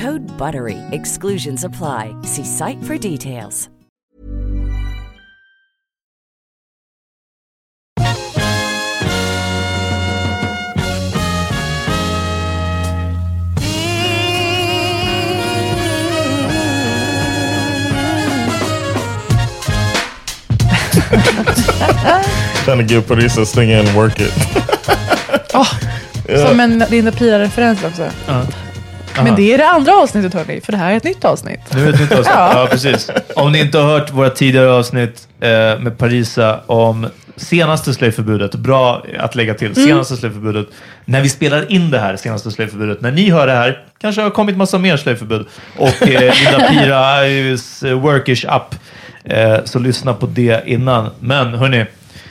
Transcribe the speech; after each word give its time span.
Code 0.00 0.22
BUTTERY. 0.38 0.78
Exclusions 0.92 1.62
apply. 1.62 2.14
See 2.22 2.44
site 2.44 2.82
for 2.84 2.96
details. 2.96 3.68
Trying 22.64 22.78
to 22.78 22.84
give 22.84 23.04
Parisa 23.04 23.42
a 23.42 23.46
sing 23.46 23.70
and 23.72 23.88
work 23.94 24.14
it. 24.18 24.32
Som 26.48 26.60
en 26.60 26.84
Linda 26.90 27.12
Pira-referens 27.12 27.84
också. 27.84 28.10
Men 29.16 29.36
det 29.36 29.54
är 29.54 29.58
det 29.58 29.68
andra 29.68 29.96
avsnittet 29.96 30.34
hörni, 30.34 30.60
för 30.60 30.72
det 30.72 30.78
här 30.78 30.92
är 30.92 30.96
ett 30.96 31.04
nytt 31.04 31.24
avsnitt. 31.24 31.60
Nu 31.74 31.80
är 31.82 31.86
det 31.86 31.90
ett 31.92 32.00
nytt 32.00 32.12
avsnitt. 32.12 32.26
Ja. 32.34 32.52
ja. 32.54 32.66
precis. 32.70 33.10
Om 33.36 33.52
ni 33.52 33.60
inte 33.60 33.78
har 33.78 33.84
hört 33.98 34.10
våra 34.12 34.30
tidigare 34.30 34.70
avsnitt 34.72 35.28
eh, 35.40 35.48
med 35.50 35.98
Parisa 35.98 36.60
om 36.66 37.06
senaste 37.36 37.94
slöjförbudet, 37.94 38.54
bra 38.54 39.02
att 39.18 39.34
lägga 39.34 39.54
till, 39.54 39.66
Mm. 39.72 39.88
senaste 39.88 40.16
slöjförbudet. 40.16 40.66
När 41.04 41.20
vi 41.20 41.28
spelar 41.28 41.72
in 41.72 41.90
det 41.90 41.98
här 41.98 42.16
senaste 42.16 42.50
slöjförbudet, 42.50 43.00
när 43.00 43.10
ni 43.12 43.30
hör 43.30 43.46
det 43.46 43.52
här, 43.52 43.84
kanske 44.00 44.22
har 44.22 44.30
kommit 44.30 44.56
massa 44.56 44.78
mer 44.78 44.96
slöjförbud. 44.96 45.46
Och 45.76 46.02
eh, 46.08 46.34
Linda 46.44 46.68
Piras 46.70 47.82
eh, 47.82 47.92
Workish 48.00 48.44
Up. 48.44 48.74
Eh, 49.24 49.56
så 49.64 49.78
lyssna 49.78 50.14
på 50.14 50.26
det 50.26 50.62
innan. 50.66 51.10
Men 51.20 51.54
hörni, 51.54 51.86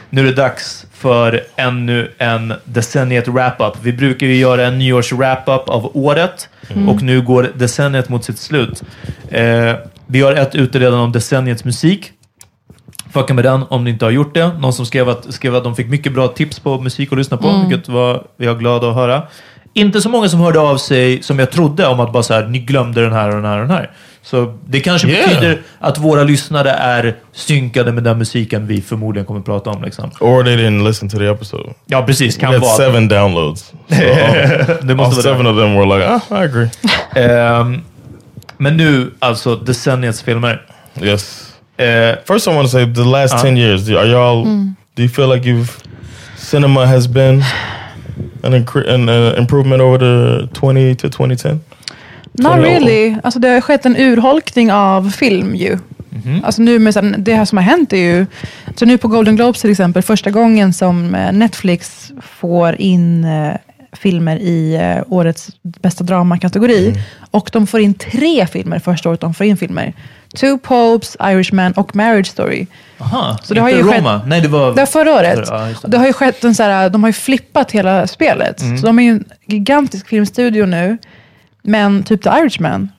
nu 0.10 0.22
är 0.22 0.26
det 0.26 0.32
dags 0.42 0.86
för 0.94 1.42
ännu 1.56 2.12
en 2.18 2.54
decenniet 2.66 3.28
wrap-up. 3.28 3.74
Vi 3.82 3.94
brukar 3.94 4.28
ju 4.28 4.36
göra 4.36 4.66
en 4.68 4.78
nyårs 4.80 5.12
wrap-up 5.14 5.70
av 5.70 5.92
året 5.94 6.50
Mm. 6.70 6.90
och 6.90 7.02
nu 7.02 7.22
går 7.22 7.52
decenniet 7.56 8.10
mot 8.10 8.24
sitt 8.24 8.40
slut. 8.40 8.84
Eh, 9.32 9.74
vi 10.08 10.22
har 10.22 10.32
ett 10.34 10.56
ute 10.56 10.80
redan 10.80 11.00
om 11.00 11.12
decenniets 11.12 11.66
musik. 11.66 12.12
Fucka 13.14 13.34
med 13.34 13.44
den 13.46 13.64
om 13.70 13.84
ni 13.84 13.90
inte 13.90 14.06
har 14.06 14.12
gjort 14.12 14.34
det. 14.34 14.48
Någon 14.60 14.74
som 14.74 14.86
skrev 14.86 15.10
att, 15.10 15.34
skrev 15.34 15.56
att 15.56 15.64
de 15.64 15.76
fick 15.76 15.88
mycket 15.88 16.14
bra 16.14 16.28
tips 16.28 16.60
på 16.60 16.80
musik 16.82 17.12
att 17.12 17.18
lyssna 17.18 17.38
på, 17.38 17.48
Mm. 17.48 17.68
vilket 17.70 17.90
var 17.90 18.24
jag 18.38 18.60
glad 18.60 18.84
att 18.84 18.96
höra. 18.96 19.24
Inte 19.74 20.02
så 20.02 20.10
många 20.10 20.30
som 20.30 20.40
hörde 20.40 20.60
av 20.60 20.78
sig 20.78 21.24
som 21.24 21.40
jag 21.40 21.52
trodde 21.52 21.88
om 21.88 22.00
att 22.00 22.14
bara 22.14 22.24
så 22.24 22.34
här, 22.34 22.48
ni 22.48 22.60
glömde 22.60 23.02
den 23.02 23.14
här 23.14 23.28
och 23.30 23.36
den 23.36 23.46
här 23.46 23.58
och 23.62 23.68
den 23.68 23.78
här. 23.78 23.92
Så 24.30 24.54
det 24.68 24.80
kanske 24.80 25.08
Yeah. 25.08 25.30
betyder 25.30 25.62
att 25.80 25.98
våra 25.98 26.24
lyssnare 26.24 26.70
är 26.72 27.16
synkade 27.34 27.92
med 27.92 28.04
den 28.04 28.18
musiken 28.18 28.68
vi 28.68 28.82
förmodligen 28.82 29.26
kommer 29.26 29.40
att 29.40 29.46
prata 29.46 29.70
om. 29.70 29.84
Liksom. 29.84 30.12
Or 30.20 30.44
they 30.44 30.56
didn't 30.58 30.88
listen 30.88 31.10
to 31.10 31.18
the 31.18 31.26
episode. 31.28 31.74
Ja, 31.86 32.02
precis. 32.02 32.38
We 32.38 32.42
Kan 32.42 32.52
had 32.54 32.62
vara. 32.62 32.78
seven 32.78 33.08
downloads. 33.08 33.74
So, 33.90 33.96
det 33.96 34.82
all 34.90 34.96
måste 34.96 35.16
vara 35.16 35.24
seven 35.24 35.48
of 35.48 35.58
them 35.58 35.76
were 35.76 35.98
like, 35.98 36.08
ah, 36.10 36.42
I 36.42 36.44
agree. 36.44 36.70
Ehm, 37.24 37.82
men 38.58 38.78
nu, 38.78 39.12
alltså 39.20 39.56
decenniets 39.56 40.22
filmer. 40.22 40.62
Yes. 41.02 41.54
Eh, 41.78 42.16
First, 42.28 42.48
I 42.48 42.50
want 42.50 42.68
to 42.68 42.72
say 42.72 42.94
the 42.94 43.04
last 43.04 43.34
Uh-huh. 43.34 43.44
10 43.46 43.58
years, 43.58 43.90
are 43.90 44.08
y'all, 44.08 44.44
do 44.96 45.04
you 45.04 45.10
feel 45.10 45.28
like 45.36 45.50
you've, 45.50 45.72
cinema 46.38 46.86
has 46.86 47.08
been 47.08 47.44
an, 48.44 48.54
an 48.88 49.10
uh, 49.10 49.34
improvement 49.40 49.82
over 49.82 49.98
the 49.98 50.48
20 50.54 50.96
to 50.96 51.10
2010? 51.10 51.60
Not 52.32 52.54
20 52.56 52.60
år. 52.60 52.66
really. 52.66 53.16
Alltså 53.24 53.40
det 53.40 53.48
har 53.50 53.62
skett 53.62 53.86
en 53.86 53.98
urholkning 53.98 54.72
av 54.72 55.10
film 55.12 55.56
ju. 55.56 55.78
Alltså 56.44 56.62
nu 56.62 56.80
med, 56.80 56.94
sen- 56.94 57.16
det 57.18 57.34
här 57.34 57.46
som 57.46 57.58
har 57.58 57.64
hänt 57.66 57.94
är 57.94 57.98
ju, 57.98 58.26
så 58.76 58.86
nu 58.86 58.98
på 58.98 59.08
Golden 59.08 59.36
Globes 59.36 59.62
till 59.62 59.72
exempel, 59.72 60.04
första 60.04 60.32
gången 60.32 60.74
som 60.74 61.16
eh, 61.16 61.32
Netflix 61.32 62.12
får 62.40 62.76
in 62.82 63.24
eh, 63.26 63.54
filmer 63.94 64.38
i 64.38 64.76
eh, 64.76 65.04
årets 65.14 65.50
bästa 65.64 66.04
dramakategori. 66.04 66.94
Och 67.32 67.50
de 67.54 67.68
får 67.68 67.80
in 67.80 67.94
tre 67.94 68.48
filmer 68.48 68.80
första 68.80 69.10
året 69.10 69.20
de 69.20 69.34
får 69.34 69.46
in 69.46 69.58
filmer. 69.58 69.94
Two 70.36 70.58
Popes, 70.64 71.18
Irishman 71.24 71.72
och 71.72 71.96
Marriage 71.96 72.28
Story. 72.28 72.66
aha, 73.00 73.38
Så 73.44 73.54
det 73.54 73.62
har 73.62 73.70
ju 73.70 73.84
skett- 73.84 73.98
Roma. 74.00 74.22
Nej, 74.28 74.42
det 74.42 74.48
var... 74.48 74.70
Det 74.70 74.76
var 74.82 74.86
förra 74.86 75.14
året. 75.16 75.40
Ja, 75.48 75.70
just 75.70 75.82
det. 75.82 75.88
Det 75.88 75.98
har 75.98 76.06
ju 76.08 76.14
skett 76.14 76.44
en 76.44 76.56
så 76.56 76.64
här, 76.64 76.90
de 76.90 77.04
har 77.04 77.10
ju 77.10 77.14
flippat 77.14 77.72
hela 77.72 78.08
spelet. 78.08 78.62
Mm. 78.62 78.78
Så 78.78 78.86
de 78.86 79.00
är 79.00 79.04
ju 79.04 79.10
en 79.10 79.26
gigantisk 79.48 80.08
filmstudio 80.08 80.66
nu. 80.66 80.98
Men 81.70 82.04
typ 82.04 82.22
The 82.24 82.30
Irishman, 82.30 82.90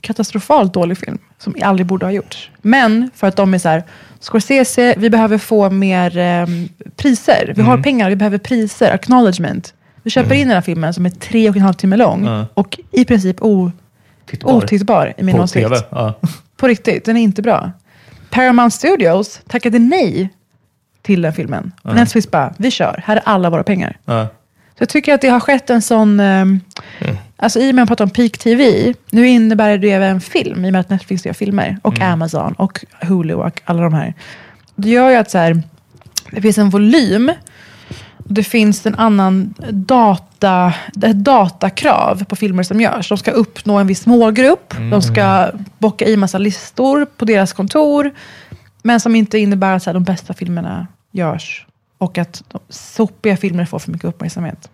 katastrofalt 0.00 0.74
dålig 0.74 0.98
film. 0.98 1.18
Som 1.38 1.54
aldrig 1.62 1.86
borde 1.86 2.06
ha 2.06 2.10
gjorts. 2.12 2.50
Men 2.62 3.10
för 3.14 3.26
att 3.26 3.36
de 3.36 3.54
är 3.54 3.58
så 3.58 3.68
här, 3.68 3.82
Scorsese, 4.20 4.94
vi 4.98 5.10
behöver 5.10 5.38
få 5.38 5.70
mer 5.70 6.18
ehm, 6.18 6.68
priser. 6.96 7.44
Vi 7.56 7.60
Mm. 7.60 7.66
har 7.66 7.78
pengar, 7.78 8.08
vi 8.10 8.16
behöver 8.16 8.38
priser, 8.38 8.94
acknowledgement. 8.94 9.74
Vi 10.02 10.10
köper 10.10 10.34
in 10.34 10.48
den 10.48 10.54
här 10.54 10.60
filmen 10.62 10.94
som 10.94 11.06
är 11.06 11.10
tre 11.10 11.48
och 11.50 11.56
en 11.56 11.62
halv 11.62 11.74
timme 11.74 11.96
lång. 11.96 12.24
Ja. 12.26 12.46
Och 12.54 12.78
i 12.90 13.04
princip 13.04 13.42
o, 13.42 13.72
Tittbar. 14.26 14.52
otittbar 14.52 15.14
i 15.18 15.22
min 15.22 15.36
På 15.36 15.42
åsikt. 15.42 15.68
Ja. 15.90 16.14
På 16.56 16.68
riktigt, 16.68 17.04
den 17.04 17.16
är 17.16 17.20
inte 17.22 17.42
bra. 17.42 17.72
Paramount 18.30 18.76
Studios 18.76 19.40
tackade 19.48 19.78
nej 19.78 20.28
till 21.02 21.22
den 21.22 21.32
filmen. 21.32 21.72
Netflix 21.82 22.30
bara, 22.30 22.54
vi 22.58 22.70
kör, 22.70 23.02
här 23.04 23.16
är 23.16 23.22
alla 23.24 23.50
våra 23.50 23.62
pengar. 23.62 23.96
Så 24.06 24.82
jag 24.82 24.88
tycker 24.88 25.14
att 25.14 25.20
det 25.20 25.28
har 25.28 25.40
skett 25.40 25.70
en 25.70 25.82
sån, 25.82 26.20
um, 26.20 26.60
alltså 27.36 27.60
i 27.60 27.70
och 27.70 27.74
med 27.74 27.82
att 27.82 27.88
man 27.88 27.96
pratar 27.96 28.04
om 28.04 28.10
peak 28.10 28.38
TV, 28.38 28.94
nu 29.10 29.28
innebär 29.28 29.78
det 29.78 29.90
även 29.90 30.20
film, 30.20 30.64
i 30.64 30.68
och 30.68 30.72
med 30.72 30.80
att 30.80 30.90
Netflix 30.90 31.26
gör 31.26 31.32
filmer, 31.32 31.78
och 31.82 32.00
Amazon, 32.00 32.52
och 32.52 32.84
Hulu, 33.00 33.34
och 33.34 33.62
alla 33.64 33.82
de 33.82 33.94
här. 33.94 34.14
Det 34.74 34.90
gör 34.90 35.10
ju 35.10 35.16
att 35.16 35.30
så 35.30 35.38
här, 35.38 35.62
det 36.30 36.42
finns 36.42 36.58
en 36.58 36.70
volym, 36.70 37.32
det 38.18 38.44
finns 38.44 38.86
en 38.86 38.94
annan 38.94 39.54
data, 39.70 40.72
ett 41.02 41.24
datakrav 41.24 42.24
på 42.24 42.36
filmer 42.36 42.62
som 42.62 42.80
görs. 42.80 43.08
De 43.08 43.18
ska 43.18 43.30
uppnå 43.30 43.78
en 43.78 43.86
viss 43.86 44.06
målgrupp, 44.06 44.74
de 44.90 45.02
ska 45.02 45.50
bocka 45.78 46.06
i 46.06 46.16
massa 46.16 46.38
listor 46.38 47.06
på 47.16 47.24
deras 47.24 47.52
kontor, 47.52 48.10
men 48.82 49.00
som 49.00 49.16
inte 49.16 49.38
innebär 49.38 49.76
att 49.76 49.82
så 49.82 49.90
här, 49.90 49.94
de 49.94 50.04
bästa 50.04 50.34
filmerna 50.34 50.86
görs. 51.12 51.66
Och 52.04 52.18
att 52.18 52.42
sopiga 52.68 53.36
filmer 53.36 53.64
får 53.64 53.78
för 53.78 53.90
mycket 53.90 54.04
uppmärksamhet. 54.08 54.68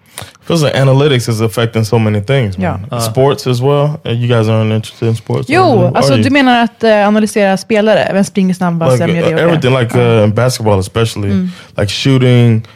Feels 0.46 0.62
like 0.62 0.82
analytics 0.82 1.28
is 1.28 1.40
affecting 1.40 1.84
so 1.84 1.98
many 1.98 2.20
things. 2.24 2.58
Man. 2.58 2.86
Yeah. 2.90 3.00
Sports 3.00 3.46
as 3.46 3.60
well. 3.60 3.90
Uh, 4.04 4.12
You 4.12 4.28
guys 4.36 4.48
aren't 4.48 4.74
interested 4.74 5.08
in 5.08 5.16
sports? 5.16 5.48
Jo, 5.48 5.92
alltså 5.94 6.16
du 6.16 6.30
menar 6.30 6.64
att 6.64 6.84
eh, 6.84 7.08
analysera 7.08 7.56
spelare? 7.56 8.10
Vem 8.12 8.24
springer 8.24 8.54
snabbast? 8.54 9.00
like 9.00 9.34
uh, 9.34 9.42
everything, 9.42 9.78
like 9.78 9.98
uh, 9.98 10.26
basketball 10.26 10.78
especially, 10.80 11.30
Mm. 11.30 11.50
like 11.78 11.88
shooting, 11.92 12.66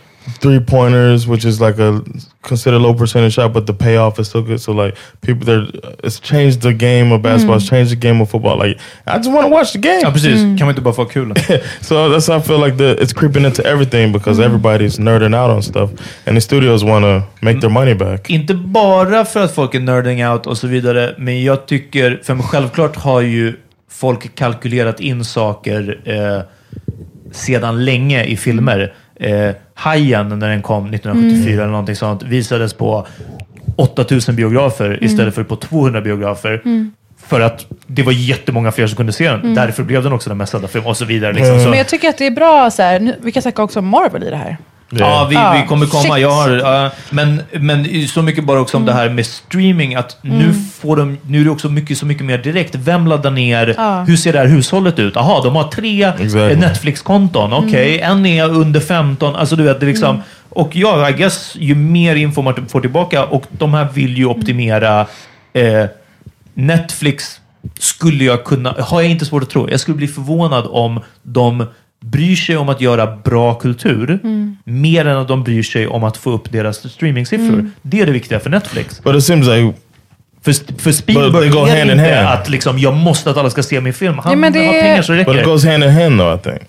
three 0.41 0.61
pointers, 0.61 1.27
which 1.27 1.45
is 1.45 1.61
like 1.61 1.79
a 1.79 2.03
considered 2.43 2.81
low 2.81 2.95
percentage 2.95 3.35
shot, 3.35 3.53
but 3.53 3.67
the 3.67 3.75
payoff 3.75 4.19
is 4.19 4.29
still 4.29 4.43
good. 4.43 4.61
So 4.61 4.73
like 4.73 4.97
people, 5.21 5.45
there, 5.45 5.67
it's 6.03 6.21
changed 6.21 6.63
the 6.63 6.73
game 6.73 7.13
of 7.13 7.23
basketball. 7.23 7.57
It's 7.57 7.69
changed 7.69 7.93
the 7.93 7.97
game 7.97 8.21
of 8.21 8.31
football. 8.31 8.57
Like 8.57 8.79
I 9.07 9.19
just 9.19 9.31
want 9.31 9.47
to 9.47 9.51
watch 9.51 9.73
the 9.73 9.79
game. 9.79 10.01
Ja, 10.03 10.11
precis. 10.11 10.41
Kan 10.41 10.59
man 10.61 10.69
inte 10.69 10.83
bara 10.83 10.95
få 10.95 11.05
kul? 11.05 11.35
So 11.81 12.09
that's 12.09 12.27
how 12.27 12.39
I 12.39 12.41
feel 12.41 12.59
like 12.59 12.77
the 12.77 13.03
it's 13.03 13.13
creeping 13.13 13.45
into 13.45 13.63
everything 13.67 14.13
because 14.13 14.41
everybody's 14.41 14.99
nerding 14.99 15.35
out 15.35 15.51
on 15.51 15.63
stuff, 15.63 15.91
and 16.27 16.37
the 16.37 16.41
studios 16.41 16.85
want 16.85 17.05
to 17.05 17.23
make 17.41 17.61
their 17.61 17.71
money 17.71 17.95
back. 17.95 18.31
Inte 18.31 18.55
bara 18.55 19.25
för 19.25 19.45
att 19.45 19.55
folk 19.55 19.75
är 19.75 19.81
nerding 19.81 20.27
out 20.27 20.47
och 20.47 20.59
så 20.59 20.67
vidare, 20.67 21.15
men 21.19 21.43
jag 21.43 21.67
tycker, 21.67 22.21
för 22.23 22.39
självklart 22.39 22.97
har 22.97 23.21
ju 23.21 23.55
folk 23.91 24.35
kalkylerat 24.35 25.01
in 25.01 25.25
saker 25.25 25.99
eh, 26.05 26.43
sedan 27.33 27.85
länge 27.85 28.25
i 28.25 28.37
filmer. 28.37 28.93
Eh, 29.25 29.55
Hajen, 29.75 30.29
när 30.29 30.49
den 30.49 30.63
kom 30.63 30.95
1974 30.95 31.63
eller 31.63 31.71
någonting 31.71 31.97
sånt, 31.97 32.23
visades 32.23 32.75
på 32.75 33.07
8000 33.77 34.37
biografer 34.37 35.05
istället 35.05 35.35
för 35.35 35.45
på 35.45 35.57
200 35.57 36.01
biografer. 36.01 36.63
För 37.27 37.41
att 37.41 37.67
det 37.87 38.03
var 38.03 38.13
jättemånga 38.13 38.73
fler 38.73 38.87
som 38.87 38.97
kunde 38.97 39.13
se 39.13 39.29
den. 39.31 39.55
Därför 39.55 39.83
blev 39.83 40.03
den 40.03 40.13
också 40.13 40.31
den 40.31 40.39
mest 40.39 40.53
sedda 40.53 40.69
filmen 40.69 40.91
och 40.91 40.97
så 40.97 41.05
vidare. 41.05 41.33
Liksom. 41.33 41.61
Så, 41.61 41.69
Men 41.69 41.79
jag 41.79 41.89
tycker 41.89 42.09
att 42.09 42.19
det 42.19 42.27
är 42.27 42.31
bra, 42.31 42.71
så 42.71 42.83
här, 42.83 43.01
nu, 43.01 43.17
vi 43.23 43.33
kan 43.33 43.43
snacka 43.43 43.63
också 43.63 43.79
om 43.79 43.89
Marvel 43.89 44.23
i 44.23 44.31
det 44.31 44.37
här. 44.37 44.57
Ja, 44.91 45.27
vi, 45.31 45.37
Ah, 45.37 45.53
vi 45.61 45.69
kommer 45.69 45.87
komma. 45.87 46.03
shit. 46.03 46.23
Jag 46.23 46.31
har, 46.31 46.51
ja, 46.51 46.91
men, 47.11 47.43
men 47.53 48.09
så 48.09 48.23
mycket 48.23 48.45
bara 48.45 48.61
också 48.61 48.77
om 48.77 48.85
det 48.85 48.93
här 48.93 49.09
med 49.11 49.27
streaming. 49.27 49.95
Att 49.95 50.17
nu, 50.23 50.55
får 50.81 50.97
de, 50.97 51.19
nu 51.27 51.41
är 51.41 51.45
det 51.45 51.51
också 51.51 51.69
mycket, 51.69 51.99
så 51.99 52.07
mycket 52.07 52.25
mer 52.25 52.39
direkt. 52.39 52.75
Vem 52.75 53.07
laddar 53.07 53.31
ner? 53.31 54.05
Hur 54.07 54.17
ser 54.17 54.33
det 54.33 54.39
här 54.39 54.47
hushållet 54.47 54.99
ut? 54.99 55.13
Jaha, 55.17 55.43
de 55.43 55.57
har 55.57 55.65
tre 55.65 56.05
Exactly. 56.05 56.57
Netflix-konton. 56.57 57.53
Okej, 57.53 58.01
en 58.01 58.27
är 58.27 58.49
under 58.49 58.81
15. 58.81 59.37
Alltså 59.37 59.57
du 59.57 59.63
vet, 59.63 59.81
det 59.81 59.87
liksom... 59.87 60.23
Och 60.49 60.77
ja, 60.77 61.11
I 61.11 61.13
guess, 61.13 61.57
ju 61.59 61.75
mer 61.75 62.17
info 62.17 62.43
man 62.43 62.67
får 62.69 62.81
tillbaka 62.81 63.25
och 63.25 63.45
de 63.51 63.75
här 63.75 63.89
vill 63.95 64.17
ju 64.19 64.27
optimera 64.27 65.07
eh, 65.53 65.85
Netflix 66.55 67.41
skulle 67.79 68.25
jag 68.25 68.45
kunna, 68.45 68.75
har 68.79 69.01
jag 69.03 69.11
inte 69.11 69.25
svårt 69.25 69.43
att 69.43 69.51
tro. 69.51 69.71
Jag 69.71 69.81
skulle 69.81 69.97
bli 69.97 70.09
förvånad 70.09 70.65
om 70.71 71.01
de 71.23 71.67
bryr 72.15 72.37
sig 72.37 72.57
om 72.57 72.69
att 72.69 72.81
göra 72.81 73.07
bra 73.25 73.55
kultur 73.55 74.19
mer 74.65 75.05
än 75.07 75.17
att 75.17 75.29
de 75.29 75.45
bryr 75.45 75.63
sig 75.63 75.87
om 75.87 76.05
att 76.05 76.17
få 76.17 76.31
upp 76.31 76.53
deras 76.53 76.91
streamingsiffror. 76.93 77.71
Det 77.83 78.01
är 78.01 78.07
det 78.07 78.13
viktiga 78.13 78.41
för 78.41 78.51
Netflix. 78.51 79.03
But 79.03 79.17
it 79.17 79.25
seems 79.25 79.47
like 79.47 79.73
För, 80.45 80.53
för 80.53 80.61
But 80.73 80.83
they 80.85 80.93
Spielberg 80.93 81.49
go 81.49 81.59
är 81.59 81.67
hand 81.69 81.91
in 81.91 81.91
inte 81.91 82.15
hand. 82.15 82.29
att 82.29 82.49
liksom, 82.49 82.79
jag 82.79 82.95
måste 82.95 83.31
att 83.31 83.37
alla 83.37 83.51
ska 83.51 83.63
se 83.63 83.81
min 83.81 83.93
film. 83.93 84.19
Han 84.19 84.33
Ja, 84.33 84.37
men 84.37 84.53
det- 84.53 84.67
har 84.67 84.73
pengar 84.73 85.03
så 85.03 85.13
räcker 85.13 85.25
but 85.33 85.35
it 85.35 85.41
det. 85.45 85.51
goes 85.51 85.65
hand 85.65 85.85
in 85.85 85.91
hand 85.91 86.19
though. 86.21 86.35
I 86.35 86.39
think. 86.39 86.63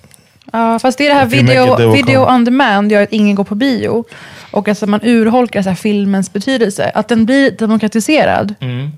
Ja, 0.53 0.79
fast 0.79 0.97
det 0.97 1.05
är 1.07 1.09
det 1.09 1.15
här 1.19 1.25
If 1.27 1.33
video, 1.33 1.95
it, 1.95 2.05
video 2.05 2.33
on 2.35 2.45
demand 2.45 2.91
gör 2.91 3.03
att 3.03 3.11
ingen 3.13 3.35
går 3.35 3.43
på 3.43 3.55
bio. 3.55 4.03
Och 4.51 4.67
alltså 4.67 4.87
man 4.87 4.99
urholkar 5.03 5.61
så 5.61 5.69
här 5.69 5.75
filmens 5.75 6.33
betydelse. 6.33 6.91
Att 6.95 7.07
den 7.07 7.25
blir 7.25 7.51
demokratiserad. 7.51 8.55
Mm. 8.59 8.89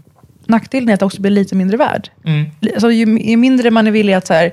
Nackdelen 0.47 0.89
är 0.89 0.94
att 0.94 0.99
det 0.99 1.05
också 1.05 1.21
blir 1.21 1.31
lite 1.31 1.55
mindre 1.55 1.77
värd. 1.77 2.09
Mm. 2.25 2.45
Alltså, 2.73 2.91
ju, 2.91 3.19
ju 3.19 3.38
mindre 3.38 3.71
man 3.71 3.88
är 3.88 3.91
villig 3.91 4.13
att 4.13 4.27
så 4.27 4.33
här, 4.33 4.51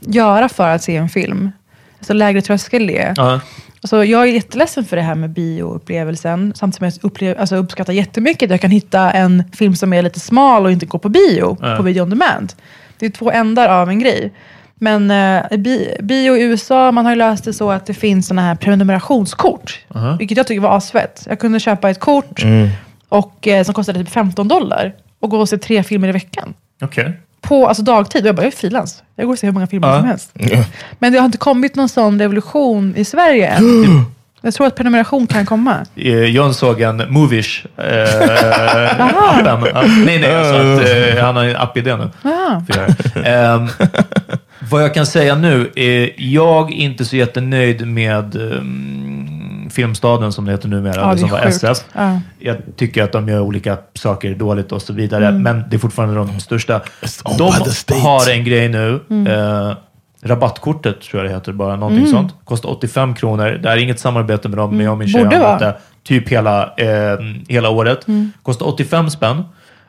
göra 0.00 0.48
för 0.48 0.68
att 0.74 0.82
se 0.82 0.96
en 0.96 1.08
film, 1.08 1.50
desto 1.98 2.14
lägre 2.14 2.42
tröskel 2.42 2.86
det 2.86 2.98
är. 3.02 3.14
Ja. 3.16 3.40
Alltså, 3.82 4.04
jag 4.04 4.22
är 4.22 4.26
jätteledsen 4.26 4.84
för 4.84 4.96
det 4.96 5.02
här 5.02 5.14
med 5.14 5.30
bioupplevelsen. 5.30 6.52
Samtidigt 6.56 6.76
som 6.94 7.02
jag 7.04 7.10
upplev, 7.10 7.40
alltså, 7.40 7.56
uppskattar 7.56 7.92
jättemycket 7.92 8.42
att 8.46 8.50
jag 8.50 8.60
kan 8.60 8.70
hitta 8.70 9.10
en 9.12 9.44
film 9.52 9.76
som 9.76 9.92
är 9.92 10.02
lite 10.02 10.20
smal 10.20 10.64
och 10.64 10.72
inte 10.72 10.86
går 10.86 10.98
på 10.98 11.08
bio, 11.08 11.56
Ja. 11.60 11.76
på 11.76 11.82
video 11.82 12.02
on 12.02 12.10
demand. 12.10 12.52
Det 12.98 13.06
är 13.06 13.10
två 13.10 13.30
ändar 13.30 13.68
av 13.68 13.88
en 13.88 13.98
grej. 13.98 14.32
Men 14.74 15.10
eh, 15.10 15.58
bi, 15.58 15.96
bio 16.02 16.36
i 16.36 16.42
USA, 16.42 16.92
man 16.92 17.04
har 17.04 17.12
ju 17.12 17.18
löst 17.18 17.44
det 17.44 17.52
så 17.52 17.70
att 17.70 17.86
det 17.86 17.94
finns 17.94 18.26
såna 18.26 18.42
här 18.42 18.54
prenumerationskort. 18.54 19.80
Aha. 19.94 20.16
Vilket 20.18 20.36
jag 20.36 20.46
tycker 20.46 20.60
var 20.60 20.76
asfett. 20.76 21.26
Jag 21.28 21.38
kunde 21.38 21.60
köpa 21.60 21.90
ett 21.90 22.00
kort 22.00 22.44
och, 23.08 23.48
eh, 23.48 23.64
som 23.64 23.74
kostade 23.74 23.98
typ 23.98 24.08
15 24.08 24.48
dollar 24.48 24.92
och 25.26 25.30
gå 25.30 25.38
och 25.40 25.48
se 25.48 25.58
tre 25.58 25.82
filmer 25.82 26.08
i 26.08 26.12
veckan. 26.12 26.54
Okej. 26.82 27.12
På 27.40 27.68
alltså, 27.68 27.82
dagtid. 27.82 28.22
Och 28.22 28.28
jag 28.28 28.34
bara, 28.36 28.42
jag 28.42 28.52
är 28.52 28.56
frilans. 28.56 29.02
Jag 29.16 29.26
går 29.26 29.32
och 29.32 29.38
ser 29.38 29.46
hur 29.46 29.54
många 29.54 29.66
filmer 29.66 29.88
Ja. 29.88 29.98
som 29.98 30.08
helst. 30.08 30.30
Men 30.98 31.12
det 31.12 31.18
har 31.18 31.26
inte 31.26 31.38
kommit 31.38 31.74
någon 31.74 31.88
sån 31.88 32.18
revolution 32.20 32.94
i 32.96 33.04
Sverige 33.04 33.48
än. 33.48 33.64
Jag 34.40 34.54
tror 34.54 34.66
att 34.66 34.76
prenumeration 34.76 35.26
kan 35.26 35.46
komma. 35.46 35.86
Eh, 35.96 36.24
John 36.24 36.54
såg 36.54 36.80
en 36.80 37.02
Movish 37.12 37.66
eh, 37.76 39.00
appen. 39.00 39.66
Ja, 39.74 39.82
nej, 40.04 40.18
nej, 40.20 40.34
alltså 40.34 40.54
att, 40.54 41.16
eh, 41.16 41.24
han 41.24 41.36
har 41.36 41.44
en 41.44 41.56
app-idé 41.56 41.96
nu. 41.96 42.10
Ah. 42.22 42.56
att 42.56 42.76
göra. 42.76 42.86
Ehm, 43.54 43.68
vad 44.70 44.82
jag 44.82 44.94
kan 44.94 45.06
säga 45.06 45.34
nu 45.34 45.70
är 45.76 46.10
jag 46.16 46.72
är 46.72 46.76
inte 46.76 47.04
så 47.04 47.16
jättenöjd 47.16 47.86
med 47.86 48.36
um, 48.36 49.25
Filmstaden 49.76 50.32
som 50.32 50.44
det 50.44 50.50
heter 50.52 50.68
numera, 50.68 50.94
Ja, 51.00 51.12
det 51.12 51.18
som 51.18 51.28
var 51.30 51.38
sjukt. 51.38 51.54
SF. 51.64 51.78
Ja. 51.92 52.20
Jag 52.38 52.56
tycker 52.76 53.02
att 53.02 53.12
de 53.12 53.28
gör 53.28 53.40
olika 53.40 53.78
saker 53.94 54.34
dåligt 54.34 54.72
och 54.72 54.82
så 54.82 54.92
vidare, 54.92 55.26
Mm. 55.26 55.42
men 55.42 55.64
det 55.70 55.76
är 55.76 55.78
fortfarande 55.78 56.14
de 56.14 56.40
största. 56.40 56.80
De 57.38 57.50
by 57.58 57.64
the 57.64 57.70
state. 57.70 58.00
har 58.00 58.30
en 58.30 58.44
grej 58.44 58.68
nu. 58.68 59.00
Mm. 59.10 59.26
eh, 59.26 59.76
rabattkortet 60.22 61.00
tror 61.00 61.22
jag 61.22 61.30
det 61.30 61.34
heter, 61.34 61.52
bara 61.52 61.76
någonting 61.76 62.06
sånt. 62.06 62.34
Kostar 62.44 62.68
85 62.70 63.14
kronor. 63.14 63.58
Det 63.62 63.68
här 63.68 63.76
är 63.76 63.80
inget 63.80 64.00
samarbete 64.00 64.48
med 64.48 64.58
dem, 64.58 64.76
men 64.76 64.84
jag 64.84 64.92
och 64.92 64.98
min 64.98 65.08
tjej 65.08 65.20
Mm. 65.20 65.30
Borde 65.32 65.44
har 65.46 65.58
det 65.58 65.76
typ 66.02 66.28
hela, 66.28 66.74
eh, 66.76 67.18
hela 67.48 67.68
året. 67.70 68.08
Mm. 68.08 68.32
Kostar 68.42 68.66
85 68.66 69.10
spänn. 69.10 69.42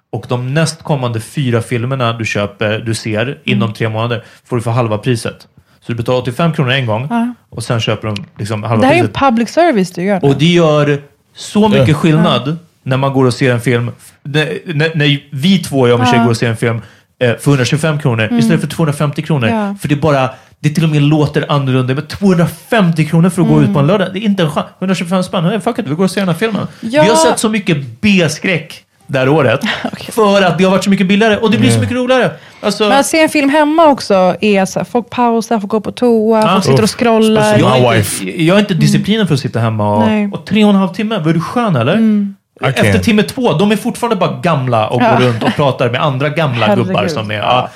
Och 0.10 0.25
de 0.30 0.54
nästkommande 0.54 1.19
fyra 1.19 1.62
filmerna 1.62 2.13
du 2.13 2.25
köper, 2.25 2.80
du 2.80 2.94
ser 2.95 3.22
Mm. 3.22 3.36
inom 3.44 3.74
tre 3.74 3.89
månader 3.89 4.24
får 4.45 4.56
du 4.56 4.62
för 4.62 4.72
halva 4.72 4.98
priset. 4.98 5.48
Så 5.88 5.92
du 5.94 5.98
betalar 5.98 6.19
85 6.22 6.54
kronor 6.54 6.72
en 6.72 6.86
gång 6.86 7.07
Ja. 7.10 7.34
och 7.50 7.63
sen 7.63 7.80
köper 7.80 8.07
de 8.07 8.25
liksom 8.38 8.63
halva 8.63 8.81
Det 8.81 8.88
här 8.88 8.94
är 8.94 9.01
ju 9.01 9.07
public 9.07 9.50
service 9.50 9.92
du 9.92 10.04
gör. 10.04 10.25
Och 10.25 10.36
det 10.38 10.45
gör 10.45 11.01
så 11.36 11.68
mycket 11.69 11.88
Ja. 11.88 11.94
skillnad 11.95 12.57
när 12.84 12.98
man 12.98 13.13
går 13.13 13.25
och 13.25 13.34
ser 13.34 13.54
en 13.54 13.62
film. 13.62 13.92
När, 14.24 14.74
när, 14.74 14.92
när 14.95 15.19
vi 15.31 15.60
två, 15.60 15.88
jag 15.88 15.94
och 15.94 16.00
min 16.00 16.13
tjej, 16.13 16.19
går 16.24 16.30
och 16.30 16.38
ser 16.38 16.50
en 16.50 16.57
film 16.57 16.81
eh, 17.19 17.38
för 17.38 17.51
125 17.51 18.00
kronor 18.00 18.34
istället 18.39 18.62
för 18.62 18.68
250 18.68 19.22
kronor. 19.22 19.50
Ja. 19.50 19.75
För 19.81 19.88
det 19.88 19.95
är 19.95 20.00
bara, 20.00 20.30
det 20.60 20.69
till 20.69 20.84
och 20.84 20.89
med 20.89 21.01
låter 21.01 21.45
annorlunda. 21.51 21.94
Men 21.94 22.07
250 22.07 23.06
kronor 23.06 23.30
för 23.30 23.42
att 23.42 23.48
gå 23.48 23.62
ut 23.62 23.74
på 23.74 23.80
en 23.80 23.88
lördag, 23.88 24.07
det 24.13 24.19
är 24.19 24.24
inte 24.24 24.44
en 24.44 24.51
chans. 24.51 24.68
125 24.80 25.24
spänn, 25.24 25.45
hey, 25.45 25.60
fuck 25.60 25.80
it, 25.80 25.88
vi 25.88 25.95
går 25.95 26.04
och 26.04 26.12
ser 26.12 26.22
den 26.22 26.28
här 26.30 26.36
filmen. 26.36 26.68
Ja. 26.81 27.04
Vi 27.04 27.10
har 27.10 27.16
sett 27.16 27.39
så 27.39 27.50
mycket 27.50 28.01
B-skräck 28.01 28.84
det 29.07 29.19
här 29.19 29.30
året. 29.30 29.59
För 30.12 30.42
att 30.42 30.57
det 30.57 30.63
har 30.63 30.71
varit 30.71 30.83
så 30.83 30.89
mycket 30.89 31.07
billigare 31.07 31.38
och 31.38 31.51
det 31.51 31.57
blir 31.57 31.71
så 31.71 31.80
mycket 31.80 31.95
roligare. 31.95 32.31
Alltså, 32.62 32.89
Men 32.89 33.00
att 33.00 33.06
se 33.06 33.21
en 33.24 33.30
film 33.30 33.50
hemma 33.50 33.86
också 33.86 34.36
är 34.42 34.65
så 34.65 34.80
här, 34.80 34.86
folk 34.86 35.09
pausar, 35.09 35.59
folk 35.59 35.71
går 35.71 35.80
på 35.80 35.92
toa, 35.92 36.42
Ja. 36.42 36.51
folk 36.54 36.63
sitter 36.65 36.83
och 36.83 37.00
scrollar. 37.00 37.57
Jag, 37.59 37.94
wife. 37.94 38.24
inte, 38.25 38.44
jag 38.44 38.56
har 38.56 38.59
inte 38.59 38.74
disciplinen 38.74 39.27
för 39.27 39.33
att 39.33 39.39
sitta 39.39 39.59
hemma 39.59 39.95
och, 39.95 40.00
Nej. 40.07 40.30
och 40.33 40.45
tre 40.45 40.63
och 40.63 40.69
en 40.69 40.75
halv 40.75 40.89
timme. 40.94 41.19
Var 41.19 41.33
du 41.33 41.42
skön 41.42 41.75
eller? 41.75 41.98
I 42.00 42.33
Efter 42.65 43.00
timme 43.00 43.24
två, 43.24 43.54
de 43.54 43.71
är 43.71 43.75
fortfarande 43.75 44.15
bara 44.15 44.31
gamla 44.42 44.88
och 44.88 45.01
Ja. 45.01 45.15
går 45.15 45.25
runt 45.25 45.44
och 45.44 45.56
pratar 45.56 45.89
med 45.89 46.01
andra 46.03 46.30
gamla 46.30 46.65
Herregud. 46.65 46.88
gubbar 46.88 47.07
som 47.07 47.31
är... 47.31 47.36
Ja, 47.36 47.69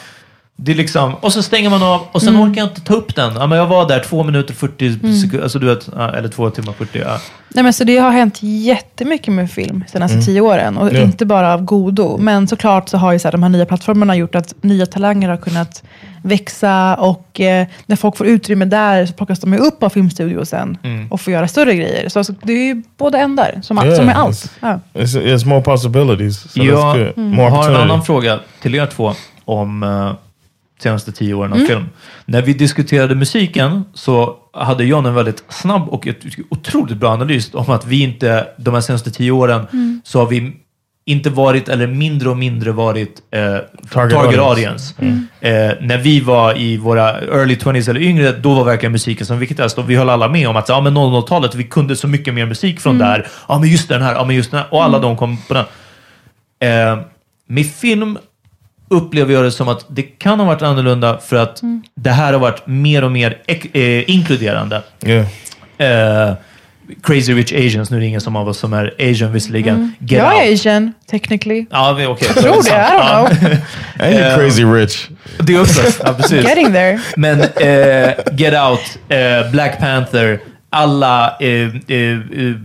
det 0.64 0.72
är 0.72 0.76
liksom, 0.76 1.14
och 1.16 1.34
så 1.34 1.44
stänger 1.44 1.70
man 1.70 1.84
av 1.84 2.02
och 2.12 2.22
sen 2.22 2.36
Mm. 2.36 2.50
orkar 2.50 2.62
jag 2.62 2.70
inte 2.70 2.82
ta 2.82 2.94
upp 2.94 3.16
den. 3.16 3.34
Ja, 3.36 3.48
men 3.48 3.58
jag 3.58 3.68
var 3.68 3.88
där 3.88 4.00
två 4.00 4.24
minuter 4.24 4.54
40 4.54 4.92
sekunder, 5.22 5.42
alltså 5.44 5.60
du 5.60 5.66
vet, 5.66 5.90
ja, 5.96 6.10
eller 6.16 6.30
två 6.30 6.50
timmar 6.50 6.74
40. 6.74 7.00
Ja. 7.00 7.18
Nej, 7.50 7.64
men 7.64 7.74
så 7.74 7.84
det 7.84 7.98
har 7.98 8.12
hänt 8.12 8.38
jättemycket 8.42 9.34
med 9.34 9.52
film 9.52 9.84
de 9.88 9.92
senaste 9.92 10.22
tio 10.22 10.42
åren. 10.42 10.78
Och 10.78 10.94
Ja. 10.94 11.00
inte 11.02 11.26
bara 11.26 11.54
av 11.54 11.62
godo. 11.62 12.18
Men 12.18 12.48
såklart 12.48 12.90
så 12.90 12.98
har 12.98 13.12
ju 13.14 13.20
så 13.20 13.28
här, 13.28 13.32
de 13.32 13.44
här 13.44 13.50
nya 13.50 13.66
plattformarna 13.66 14.16
gjort 14.16 14.36
att 14.36 14.54
nya 14.64 14.86
talanger 14.86 15.30
har 15.30 15.38
kunnat 15.38 15.84
växa. 16.24 16.96
Och 16.96 17.42
eh, 17.42 17.68
när 17.86 17.96
folk 17.96 18.18
får 18.18 18.28
utrymme 18.28 18.66
där 18.66 19.06
så 19.06 19.14
plockas 19.14 19.40
de 19.40 19.54
ju 19.54 19.60
upp 19.60 19.84
av 19.84 19.90
filmstudio 19.90 20.46
sen. 20.46 20.78
Och 21.10 21.22
får 21.22 21.34
göra 21.34 21.48
större 21.48 21.76
grejer. 21.76 22.10
Så 22.10 22.20
alltså, 22.20 22.34
det 22.44 22.54
är 22.54 22.66
ju 22.76 22.84
båda 22.98 23.18
ändar, 23.20 23.60
som, 23.64 23.78
Yeah, 23.78 23.96
som 23.96 24.10
it's- 24.10 24.14
allt. 24.16 24.52
Ja. 24.60 24.80
It's, 24.94 25.22
it's 25.24 25.46
more 25.46 25.62
possibilities. 25.62 26.52
So 26.54 26.60
good. 26.64 26.96
Mm. 27.18 27.32
More 27.32 27.50
har 27.50 27.70
en 27.70 27.76
annan 27.76 28.04
fråga 28.04 28.40
till 28.62 28.76
er 28.76 28.86
två 28.86 29.14
om 29.46 29.84
uh, 29.84 30.12
senaste 30.82 31.12
tio 31.12 31.34
åren 31.34 31.52
av 31.52 31.58
Mm. 31.58 31.68
film. 31.68 31.86
När 32.26 32.42
vi 32.42 32.54
diskuterade 32.54 33.16
musiken 33.16 33.84
så 33.94 34.36
hade 34.54 34.84
John 34.84 35.06
en 35.06 35.14
väldigt 35.16 35.44
snabb 35.50 35.90
och 35.90 36.08
ett 36.08 36.18
otroligt 36.50 36.98
bra 36.98 37.12
analys 37.12 37.50
om 37.54 37.70
att 37.70 37.86
vi 37.86 38.02
inte, 38.04 38.48
de 38.58 38.74
här 38.74 38.82
senaste 38.82 39.12
tio 39.12 39.32
åren, 39.32 39.68
Mm. 39.74 40.02
så 40.06 40.20
har 40.20 40.26
vi 40.28 40.54
inte 41.06 41.30
varit, 41.30 41.70
eller 41.70 41.88
mindre 41.88 42.30
och 42.30 42.38
mindre 42.38 42.72
varit, 42.72 43.22
eh, 43.32 43.40
target, 43.90 44.18
Target 44.18 44.40
audience. 44.40 44.94
Mm. 45.00 45.28
Eh, 45.42 45.52
när 45.82 45.98
vi 45.98 46.20
var 46.20 46.58
i 46.58 46.78
våra 46.78 47.20
early 47.22 47.56
20s 47.56 47.90
eller 47.90 48.02
yngre, 48.02 48.32
då 48.32 48.54
var 48.54 48.64
verkligen 48.64 48.92
musiken 48.92 49.26
som 49.26 49.40
viktigast. 49.40 49.78
Och 49.78 49.90
vi 49.90 49.96
höll 49.96 50.10
alla 50.10 50.28
med 50.28 50.48
om 50.50 50.56
att 50.56 50.70
ja, 50.70 50.82
men 50.82 50.94
00-talet, 50.98 51.56
vi 51.56 51.64
kunde 51.64 51.96
så 51.96 52.08
mycket 52.08 52.34
mer 52.34 52.46
musik 52.46 52.80
från 52.80 52.96
Mm. 52.96 53.08
där. 53.08 53.28
Ja, 53.48 53.60
men 53.60 53.70
just 53.70 53.90
den 53.90 54.02
här, 54.02 54.14
ja, 54.16 54.26
men 54.26 54.36
just 54.36 54.52
den 54.52 54.60
här. 54.60 54.74
Och 54.74 54.84
alla 54.84 55.00
de 55.00 55.18
kom 55.18 55.38
på 55.48 55.54
den. 55.54 55.66
Eh, 56.60 57.00
med 57.48 57.66
film 57.66 58.18
upplever 58.92 59.34
jag 59.34 59.44
det 59.44 59.52
som 59.52 59.68
att 59.68 59.86
det 59.90 60.02
kan 60.02 60.40
ha 60.40 60.48
varit 60.48 60.62
annorlunda 60.62 61.18
för 61.18 61.36
att 61.36 61.62
Mm. 61.62 61.82
det 61.96 62.10
här 62.10 62.34
har 62.34 62.40
varit 62.40 62.68
mer 62.68 63.04
och 63.04 63.12
mer 63.12 63.38
eh, 63.74 64.10
inkluderande. 64.10 64.82
Yeah. 65.06 65.26
Eh, 65.78 66.34
Crazy 67.04 67.34
Rich 67.34 67.54
Asians, 67.54 67.90
nu 67.92 67.98
är 67.98 68.02
det 68.02 68.08
ingen 68.08 68.22
som 68.22 68.36
av 68.36 68.48
oss 68.48 68.58
som 68.58 68.74
är 68.74 68.94
asian 69.00 69.32
visserligen. 69.34 69.94
Get 70.00 70.12
Jag 70.12 70.38
är 70.38 70.50
Out. 70.52 70.54
asian, 70.60 70.94
technically. 71.12 71.66
Ja, 71.72 71.92
okej. 72.08 72.28
Jag 72.36 72.44
tror 72.44 72.64
det, 72.64 72.70
I 72.70 72.74
don't 72.74 73.10
know. 73.10 73.52
And 74.00 74.14
you're 74.16 74.34
Um, 74.34 74.40
crazy 74.40 74.64
rich. 74.64 75.08
Det 75.40 75.54
är 75.54 75.62
också, 75.62 75.82
ja 76.06 76.14
precis. 76.14 76.44
Getting 76.44 76.74
there. 76.74 77.00
Men 77.16 77.42
eh, 77.42 78.14
Get 78.38 78.54
Out, 78.54 78.80
eh, 79.10 79.52
Black 79.52 79.80
Panther, 79.80 80.40
alla 80.74 81.38
eh, 81.40 81.76
eh, 81.88 81.98
eh, 81.98 82.56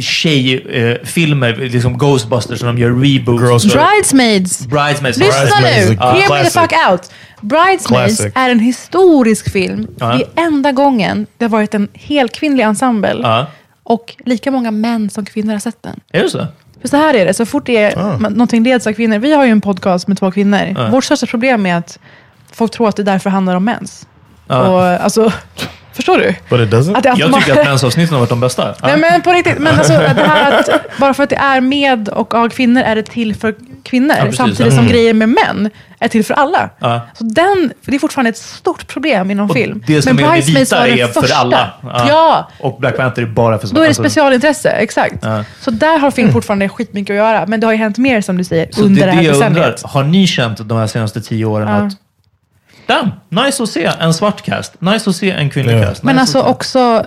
tjejfilmer, 0.00 1.56
liksom 1.56 1.98
Ghostbusters, 1.98 2.58
som 2.58 2.66
de 2.68 2.78
gör 2.82 2.90
reboots. 2.90 3.42
Girls 3.42 3.72
för- 3.72 3.78
Bridesmaids. 3.92 4.66
Bridesmaids. 4.66 5.18
Lyssna 5.18 5.60
nu! 5.60 5.96
a 6.00 6.12
Hear 6.12 6.28
me 6.42 6.44
the 6.44 6.60
fuck 6.60 6.72
out. 6.90 7.10
Bridesmaids 7.40 8.16
Classic. 8.16 8.32
är 8.34 8.50
en 8.50 8.58
historisk 8.60 9.52
film. 9.52 9.86
Ja. 9.98 10.06
Det 10.06 10.40
är 10.40 10.46
enda 10.46 10.72
gången 10.72 11.26
det 11.36 11.44
har 11.44 11.50
varit 11.50 11.74
en 11.74 11.88
helkvinnlig 11.94 12.64
ensemble. 12.64 13.16
Ja. 13.22 13.46
Och 13.82 14.14
lika 14.24 14.50
många 14.50 14.70
män 14.70 15.10
som 15.10 15.24
kvinnor 15.24 15.52
har 15.52 15.60
sett 15.60 15.82
den. 15.82 16.00
Är 16.12 16.22
det 16.22 16.30
så? 16.30 16.46
För 16.80 16.88
så 16.88 16.96
här 16.96 17.14
är 17.14 17.24
det, 17.26 17.34
så 17.34 17.46
fort 17.46 17.66
det 17.66 17.76
är 17.76 17.98
Ah. 17.98 18.18
man- 18.18 18.32
någonting 18.32 18.64
leds 18.64 18.86
av 18.86 18.92
kvinnor. 18.92 19.18
Vi 19.18 19.32
har 19.34 19.44
ju 19.44 19.50
en 19.50 19.60
podcast 19.60 20.08
med 20.08 20.18
två 20.18 20.30
kvinnor. 20.30 20.90
Vårt 20.90 21.04
största 21.04 21.26
problem 21.26 21.66
är 21.66 21.74
att 21.76 21.98
folk 22.52 22.72
tror 22.72 22.88
att 22.88 22.96
det 22.96 23.02
därför 23.02 23.30
handlar 23.30 23.54
om 23.56 23.64
mens. 23.64 24.06
Ja. 24.48 24.68
Och, 24.68 24.82
alltså, 24.82 25.32
förstår 25.98 26.18
du? 26.18 26.34
But 26.48 26.60
it 26.68 26.74
doesn't? 26.74 26.96
Att 26.96 27.02
det 27.02 27.14
Jag 27.16 27.34
tycker 27.34 27.60
att 27.60 27.66
mensavsnitten 27.66 28.12
har 28.14 28.20
varit 28.20 28.30
de 28.30 28.40
bästa. 28.40 28.74
Ja. 28.82 28.86
Nej 28.88 28.96
men 28.96 29.22
på 29.22 29.32
riktigt, 29.32 29.58
men 29.58 29.78
alltså, 29.78 29.92
det 30.16 30.22
här 30.28 30.58
att 30.60 30.68
bara 30.98 31.14
för 31.14 31.22
att 31.22 31.30
det 31.30 31.36
är 31.36 31.60
med 31.60 32.08
och 32.08 32.34
av 32.34 32.48
kvinnor 32.48 32.82
är 32.82 32.96
det 32.96 33.02
till 33.02 33.34
för 33.34 33.54
kvinnor. 33.82 34.14
Ja, 34.18 34.22
precis. 34.24 34.36
samtidigt 34.36 34.72
Mm. 34.72 34.76
som 34.84 34.86
grejer 34.92 35.14
med 35.14 35.28
män 35.28 35.70
är 36.00 36.08
till 36.08 36.24
för 36.24 36.34
alla. 36.34 36.70
Ja. 36.78 37.00
Så 37.14 37.24
den, 37.24 37.72
det 37.86 37.94
är 37.94 37.98
fortfarande 37.98 38.28
ett 38.28 38.36
stort 38.36 38.86
problem 38.86 39.30
inom 39.30 39.50
Och 39.50 39.56
film. 39.56 39.82
det 39.86 40.02
som 40.02 40.16
men 40.16 40.24
är 40.24 40.28
det 40.28 40.32
Bridesmaids 40.32 40.72
vita 40.72 40.80
var 40.80 40.88
den 40.88 40.98
är 40.98 41.06
för 41.06 41.20
första. 41.20 41.36
alla. 41.36 41.70
Ja. 42.08 42.50
Och 42.60 42.80
Black 42.80 42.96
Panther 42.96 43.22
är 43.22 43.26
bara 43.26 43.58
för 43.58 43.68
Då 43.68 43.76
är 43.76 43.80
det 43.80 43.88
alltså, 43.88 44.02
specialintresse, 44.02 44.70
exakt. 44.70 45.14
Ja. 45.22 45.44
Så 45.60 45.70
där 45.70 45.98
har 45.98 46.10
film 46.10 46.32
fortfarande 46.32 46.68
skitmycket 46.68 47.10
att 47.10 47.16
göra. 47.16 47.46
Men 47.46 47.60
det 47.60 47.66
har 47.66 47.72
ju 47.72 47.78
hänt 47.78 47.98
mer 47.98 48.20
som 48.20 48.36
du 48.38 48.44
säger 48.44 48.68
Så 48.72 48.82
under 48.82 49.00
det 49.06 49.12
det 49.12 49.12
är 49.12 49.22
här 49.22 49.32
decenniet. 49.32 49.82
Har 49.82 50.02
ni 50.02 50.26
känt 50.26 50.68
de 50.68 50.78
här 50.78 50.86
senaste 50.86 51.20
tio 51.20 51.44
åren 51.44 51.68
Ja. 51.68 51.74
att 51.74 51.92
Damn, 52.88 53.10
nice 53.44 53.62
att 53.62 53.68
se 53.68 53.90
en 54.00 54.14
svart 54.14 54.42
cast. 54.42 54.80
Nice 54.80 55.10
att 55.10 55.16
se 55.16 55.30
en 55.30 55.50
kvinnlig 55.50 55.78
Ja. 55.78 55.84
cast. 55.84 56.02
Men 56.02 56.14
nice 56.16 56.20
alltså 56.20 56.38
att 56.38 56.44
se- 56.44 56.50
också, 56.50 57.06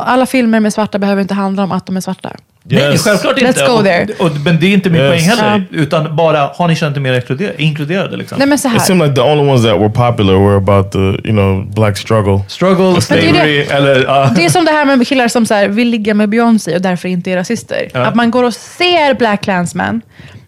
alla 0.00 0.26
filmer 0.26 0.60
med 0.60 0.72
svarta 0.72 0.98
behöver 0.98 1.22
inte 1.22 1.34
handla 1.34 1.62
om 1.64 1.72
att 1.72 1.86
de 1.86 1.96
är 1.96 2.00
svarta. 2.00 2.30
Nej, 2.68 2.82
Yes. 2.82 3.04
självklart 3.04 3.38
Let's 3.38 3.46
inte. 3.48 3.66
go 3.66 3.82
there. 3.82 4.06
Och, 4.18 4.26
och, 4.26 4.32
men 4.44 4.60
det 4.60 4.66
är 4.66 4.72
inte 4.72 4.90
min 4.90 5.00
Yes. 5.00 5.10
poäng 5.26 5.38
heller. 5.38 5.64
Utan 5.70 6.16
bara, 6.16 6.50
har 6.54 6.68
ni 6.68 6.76
känt 6.76 6.96
er 6.96 7.00
mer 7.00 7.14
inkluderade? 7.14 7.62
inkluderade 7.62 8.16
liksom? 8.16 8.38
Nej 8.38 8.48
men 8.48 8.58
så 8.58 8.68
It 8.68 8.72
här. 8.72 8.80
seemed 8.80 9.08
like 9.08 9.14
the 9.22 9.30
only 9.30 9.50
ones 9.50 9.62
that 9.64 9.80
were 9.80 9.88
popular 9.90 10.34
were 10.34 10.56
about 10.56 10.92
the, 10.92 10.98
you 10.98 11.32
know, 11.32 11.74
black 11.74 11.96
struggle. 11.98 12.40
Struggle, 12.48 12.84
Men 12.84 12.94
det 12.94 12.98
är 12.98 13.00
slavery, 13.32 13.60
eller... 13.60 14.04
ja. 14.04 14.30
Det 14.36 14.44
är 14.44 14.50
som 14.50 14.64
det 14.64 14.70
här 14.70 14.84
med 14.84 15.06
killar 15.08 15.28
som 15.28 15.46
så 15.46 15.54
här, 15.54 15.68
vill 15.68 15.88
ligga 15.88 16.14
med 16.14 16.28
Beyoncé 16.28 16.74
och 16.74 16.82
därför 16.82 17.08
inte 17.08 17.30
är 17.30 17.36
rasister. 17.36 17.88
Att 17.94 18.14
man 18.14 18.30
går 18.30 18.44
och 18.44 18.54
ser 18.54 19.14
Black 19.14 19.42
Klansman, 19.42 20.00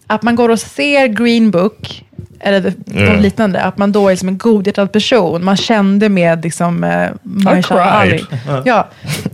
att 0.09 0.23
man 0.23 0.35
går 0.35 0.49
och 0.49 0.59
ser 0.59 1.07
Green 1.07 1.51
Book, 1.51 2.05
eller 2.39 2.73
Ja. 2.85 3.13
något 3.13 3.21
liknande. 3.21 3.61
Att 3.61 3.77
man 3.77 3.91
då 3.91 4.09
är 4.09 4.15
som 4.15 4.27
en 4.27 4.37
godhjärtad 4.37 4.91
person. 4.91 5.43
Man 5.45 5.57
kände 5.57 6.09
med 6.09 6.43
liksom, 6.43 6.83
eh, 6.83 7.09
Mahershala 7.23 7.83
Ali. 7.83 8.25
Ja. 8.65 8.87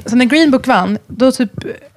Så 0.05 0.15
när 0.15 0.25
Green 0.25 0.51
Book 0.51 0.67
vann, 0.67 0.97
då 1.07 1.31
typ 1.31 1.51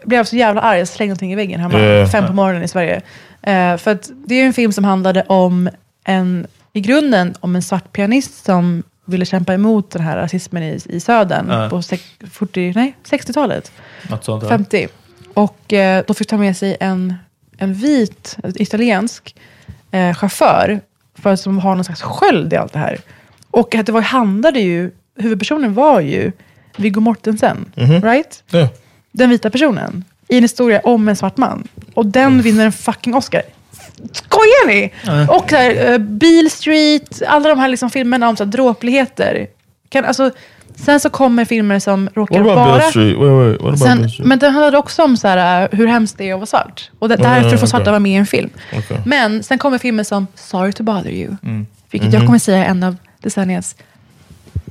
blev 0.04 0.16
jag 0.18 0.26
så 0.28 0.37
jävla 0.37 0.61
arg. 0.61 0.78
Jag 0.78 0.88
slängde 0.88 1.11
någonting 1.11 1.32
i 1.32 1.37
väggen 1.37 1.61
hemma, 1.61 1.78
Ja. 1.80 2.06
fem 2.06 2.26
på 2.26 2.32
morgonen 2.32 2.62
i 2.62 2.68
Sverige. 2.68 3.00
Eh, 3.42 3.76
för 3.76 3.90
att 3.90 4.11
det 4.26 4.35
är 4.35 4.47
en 4.47 4.52
film 4.52 4.73
som 4.73 4.85
handlade 4.85 5.23
om 5.26 5.68
en, 6.04 6.47
i 6.73 6.80
grunden, 6.80 7.35
om 7.40 7.56
en 7.56 7.62
svart 7.62 7.92
pianist 7.92 8.44
som 8.44 8.82
ville 9.04 9.25
kämpa 9.25 9.54
emot 9.54 9.90
den 9.90 10.02
här 10.02 10.16
rasismen 10.16 10.62
i, 10.62 10.80
i 10.88 11.00
södern 11.00 11.47
Ja. 11.50 11.68
på 11.70 11.82
sex- 11.82 12.04
40, 12.30 12.73
nej, 12.76 12.97
60-talet. 13.11 13.73
Något 14.11 14.25
sånt, 14.25 14.42
ja. 14.42 14.49
50. 14.49 14.88
Och 15.35 15.73
eh, 15.73 16.04
då 16.06 16.14
fick 16.14 16.28
ta 16.28 16.37
med 16.37 16.56
sig 16.56 16.76
en, 16.80 17.14
en 17.58 17.74
vit, 17.74 18.36
italiensk 18.54 19.36
eh, 19.90 20.14
chaufför 20.14 20.80
för 21.14 21.32
att 21.32 21.40
som 21.40 21.58
har 21.58 21.74
någon 21.74 21.84
slags 21.84 22.02
sköld 22.02 22.52
i 22.52 22.56
allt 22.56 22.72
det 22.72 22.78
här. 22.78 23.00
Och 23.50 23.74
att 23.74 23.86
det 23.86 23.92
var, 23.92 24.00
handlade 24.00 24.60
ju, 24.60 24.90
huvudpersonen 25.16 25.74
var 25.74 26.00
ju 26.00 26.32
Viggo 26.76 27.00
Mortensen, 27.00 27.72
right? 28.02 28.44
Yeah. 28.52 28.68
Den 29.12 29.30
vita 29.30 29.50
personen. 29.50 30.04
I 30.28 30.36
en 30.36 30.44
historia 30.44 30.80
om 30.84 31.08
en 31.08 31.16
svart 31.16 31.36
man. 31.36 31.68
Och 31.94 32.06
den 32.06 32.42
vinner 32.42 32.64
en 32.64 32.72
fucking 32.72 33.14
Oscar. 33.14 33.42
Skojar 34.12 34.66
ni? 34.66 34.92
Och 35.28 35.50
så 35.50 35.56
här, 35.56 35.92
eh, 35.92 35.98
Beale 35.98 36.50
Street, 36.50 37.22
alla 37.26 37.48
de 37.48 37.58
här 37.58 37.68
liksom 37.68 37.90
filmerna 37.90 38.28
om 38.28 38.36
så 38.36 38.44
här, 38.44 38.50
dråpligheter. 38.50 39.46
Kan, 39.88 40.04
alltså, 40.04 40.30
sen 40.85 41.00
så 41.00 41.11
kommer 41.11 41.44
filmer 41.44 41.78
som 41.78 42.08
råkar 42.14 42.80
Street? 42.90 43.16
Wait, 43.18 43.61
wait. 43.62 43.78
Sen, 43.78 44.11
men 44.28 44.38
den 44.38 44.52
handlade 44.52 44.78
också 44.78 45.02
om 45.04 45.16
så 45.16 45.28
här, 45.28 45.62
uh, 45.62 45.78
hur 45.78 45.87
hemskt 45.87 46.18
det 46.18 46.25
är 46.30 46.32
att 46.35 46.38
vara 46.38 46.47
svart. 46.47 46.90
Och 46.99 47.08
det, 47.08 47.14
Mm, 47.14 47.30
därför 47.30 47.49
får 47.50 47.56
okej. 47.56 47.68
svarta 47.68 47.90
vara 47.90 48.00
med 48.00 48.12
i 48.12 48.14
en 48.14 48.26
film. 48.26 48.50
Okej. 48.73 49.00
Men 49.06 49.42
sen 49.42 49.58
kommer 49.58 49.78
filmer 49.78 50.04
som 50.04 50.26
Sorry 50.35 50.73
to 50.73 50.82
bother 50.82 51.11
you. 51.11 51.37
Mm. 51.42 51.66
Vilket 51.90 52.08
Mhm. 52.08 52.14
jag 52.18 52.26
kommer 52.26 52.38
säga 52.38 52.64
är 52.64 52.68
en 52.70 52.82
av 52.82 52.97
decenniets, 53.23 53.76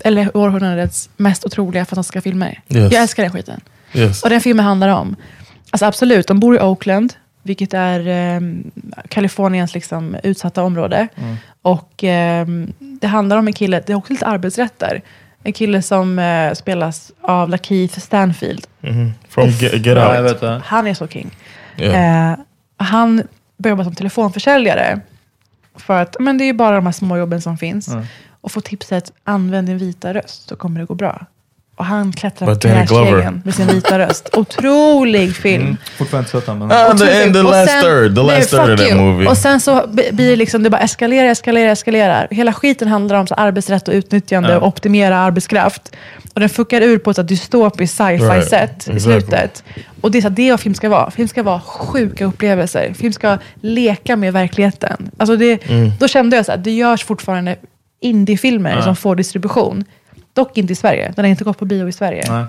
eller 0.04 0.38
århundradets 0.38 1.10
mest 1.18 1.46
otroliga 1.46 1.86
fantastiska 1.86 2.22
filmer. 2.22 2.60
Yes. 2.70 2.92
Jag 2.94 3.02
älskar 3.02 3.24
den 3.24 3.32
skiten. 3.32 3.62
Yes. 3.94 4.24
Och 4.24 4.30
den 4.30 4.42
filmen 4.42 4.66
handlar 4.66 4.90
om, 4.90 5.16
alltså 5.72 5.86
absolut, 5.86 6.28
de 6.28 6.40
bor 6.40 6.56
i 6.56 6.60
Oakland, 6.60 7.14
vilket 7.44 7.74
är 7.74 8.08
eh, 8.08 8.42
Kaliforniens 9.10 9.74
liksom, 9.74 10.16
utsatta 10.24 10.64
område. 10.64 11.08
Mm. 11.16 11.36
Och 11.62 12.04
eh, 12.04 12.48
det 12.80 13.08
handlar 13.08 13.38
om 13.38 13.48
en 13.48 13.54
kille, 13.54 13.84
det 13.86 13.92
är 13.94 13.98
också 13.98 14.14
lite 14.14 14.26
arbetsrätt 14.26 14.80
där. 14.80 15.02
En 15.44 15.54
kille 15.54 15.82
som 15.82 16.20
eh, 16.20 16.54
spelas 16.54 17.12
av 17.22 17.50
Lakeith 17.50 18.00
Stanfield. 18.00 18.68
Mhm. 18.82 19.14
From 19.30 19.50
Get, 19.50 19.74
Get 19.74 19.86
Ja, 19.86 20.16
jag 20.16 20.24
Out. 20.24 20.32
vet 20.32 20.42
det. 20.42 20.62
Han 20.66 20.88
är 20.88 20.94
så 20.94 21.08
king. 21.08 21.32
Yeah. 21.78 22.32
Eh, 22.32 22.38
han 22.78 23.24
börjar 23.58 23.72
jobba 23.72 23.84
som 23.84 23.96
telefonförsäljare. 23.96 25.00
För 25.76 26.02
att 26.02 26.16
men 26.20 26.38
det 26.38 26.44
är 26.44 26.46
ju 26.46 26.54
bara 26.54 26.76
de 26.76 26.86
här 26.86 26.94
små 26.94 27.18
jobben 27.18 27.42
som 27.42 27.58
finns. 27.58 27.90
Och 28.42 28.52
får 28.52 28.62
tipset, 28.62 29.12
använd 29.24 29.68
din 29.68 29.78
vita 29.78 30.14
röst 30.14 30.50
så 30.50 30.56
kommer 30.56 30.80
det 30.80 30.86
gå 30.86 30.96
bra. 30.96 31.26
Och 31.80 31.86
han 31.86 32.14
klättrar 32.14 32.48
But 32.48 32.62
på 32.62 32.68
grässtegen 32.68 33.42
med 33.46 33.56
sin 33.56 33.68
vita 33.68 34.00
röst. 34.00 34.30
Otrolig 34.34 35.36
film. 35.36 35.64
Mm. 35.64 35.78
Fortfarande 35.98 36.26
inte 36.28 36.32
sett 36.32 36.46
den, 36.46 36.58
men... 36.60 36.72
Ah, 36.72 36.98
the, 36.98 37.24
and 37.24 37.34
the 37.34 37.40
Och 37.40 37.44
last 37.52 37.72
sen- 37.72 37.82
third. 37.82 38.16
The 38.16 38.24
Nej, 38.24 38.38
last 38.38 38.50
third 38.50 38.60
of 38.74 38.80
that 38.80 38.90
you. 38.90 38.96
movie. 39.02 39.28
Och 39.28 39.38
sen 39.38 39.60
så 39.60 39.88
blir 39.88 40.30
det 40.30 40.36
liksom, 40.36 40.64
det 40.64 40.70
bara 40.70 40.82
eskalerar, 40.82 41.28
eskalerar, 41.30 41.72
eskalerar. 41.72 42.28
Hela 42.32 42.54
skiten 42.54 42.88
handlar 42.88 43.16
om 43.20 43.28
så 43.28 43.34
arbetsrätt 43.34 43.88
och 43.88 43.94
utnyttjande 43.94 44.50
Ja. 44.52 44.58
och 44.60 44.68
optimera 44.68 45.18
arbetskraft. 45.18 45.96
Och 46.34 46.40
den 46.40 46.50
fuckar 46.50 46.82
ur 46.82 46.98
på 46.98 47.12
ett 47.12 47.28
dystopiskt 47.28 47.98
sci-fi 47.98 48.24
Right. 48.24 48.50
sätt 48.50 48.72
i 48.72 48.92
Exactly. 48.92 49.00
slutet. 49.00 49.64
Och 50.02 50.12
det 50.12 50.18
är 50.18 50.22
så 50.22 50.30
det 50.30 50.52
vad 50.52 50.60
film 50.60 50.76
ska 50.76 50.90
vara. 50.90 51.12
Film 51.12 51.28
ska 51.28 51.44
vara 51.44 51.60
sjuka 51.62 52.26
upplevelser. 52.26 52.94
Film 52.94 53.14
ska 53.14 53.38
leka 53.62 54.16
med 54.16 54.34
verkligheten. 54.34 55.12
Alltså 55.18 55.36
det, 55.36 55.70
Mm. 55.70 55.92
Då 56.00 56.08
kände 56.08 56.36
jag 56.36 56.50
att 56.50 56.64
det 56.64 56.72
görs 56.72 57.04
fortfarande 57.04 57.56
indiefilmer 58.02 58.76
Ja. 58.76 58.82
som 58.82 58.96
får 58.96 59.16
distribution. 59.16 59.84
Dock 60.38 60.58
inte 60.58 60.74
i 60.74 60.76
Sverige. 60.76 61.14
Den 61.16 61.26
har 61.26 61.30
inte 61.30 61.44
gått 61.44 61.58
på 61.60 61.66
bio 61.66 61.88
i 61.88 61.92
Sverige. 61.92 62.24
Nej. 62.32 62.46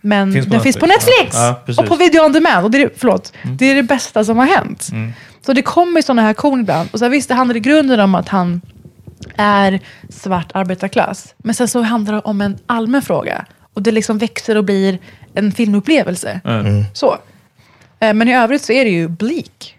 Men 0.00 0.32
Finns 0.32 0.46
den 0.46 0.60
finns 0.60 0.76
på 0.76 0.86
Netflix. 0.86 1.16
Netflix! 1.16 1.36
Ja, 1.36 1.62
precis. 1.66 1.78
och 1.78 1.86
på 1.88 1.96
video 1.96 2.24
on 2.24 2.32
demand. 2.32 2.64
Och 2.64 2.70
det 2.70 2.82
är, 2.82 2.90
förlåt, 2.96 3.32
det 3.58 3.70
är 3.70 3.74
det 3.74 3.82
bästa 3.82 4.24
som 4.24 4.38
har 4.38 4.46
hänt. 4.46 4.88
Så 5.46 5.52
det 5.52 5.62
kommer 5.62 6.02
sådana 6.02 6.22
här 6.22 6.34
korn 6.34 6.60
ibland. 6.60 6.88
Och 6.92 6.98
så 6.98 7.04
här, 7.04 7.10
visst, 7.10 7.28
det 7.28 7.34
handlar 7.34 7.56
i 7.56 7.60
grunden 7.60 8.00
om 8.00 8.14
att 8.14 8.28
han 8.28 8.60
är 9.36 9.80
svart 10.08 10.50
arbetarklass. 10.54 11.34
Men 11.38 11.54
sen 11.54 11.68
så 11.68 11.82
handlar 11.82 12.14
det 12.14 12.20
om 12.20 12.40
en 12.40 12.58
allmän 12.66 13.02
fråga. 13.02 13.44
Och 13.74 13.82
det 13.82 13.90
liksom 13.90 14.18
växer 14.18 14.56
och 14.56 14.64
blir 14.64 14.98
en 15.34 15.52
filmupplevelse. 15.52 16.40
Mm. 16.44 16.84
Så. 16.94 17.16
Eh, 18.00 18.14
Men 18.14 18.28
i 18.28 18.34
övrigt 18.34 18.62
så 18.62 18.72
är 18.72 18.84
det 18.84 18.90
ju 18.90 19.08
bleak. 19.08 19.76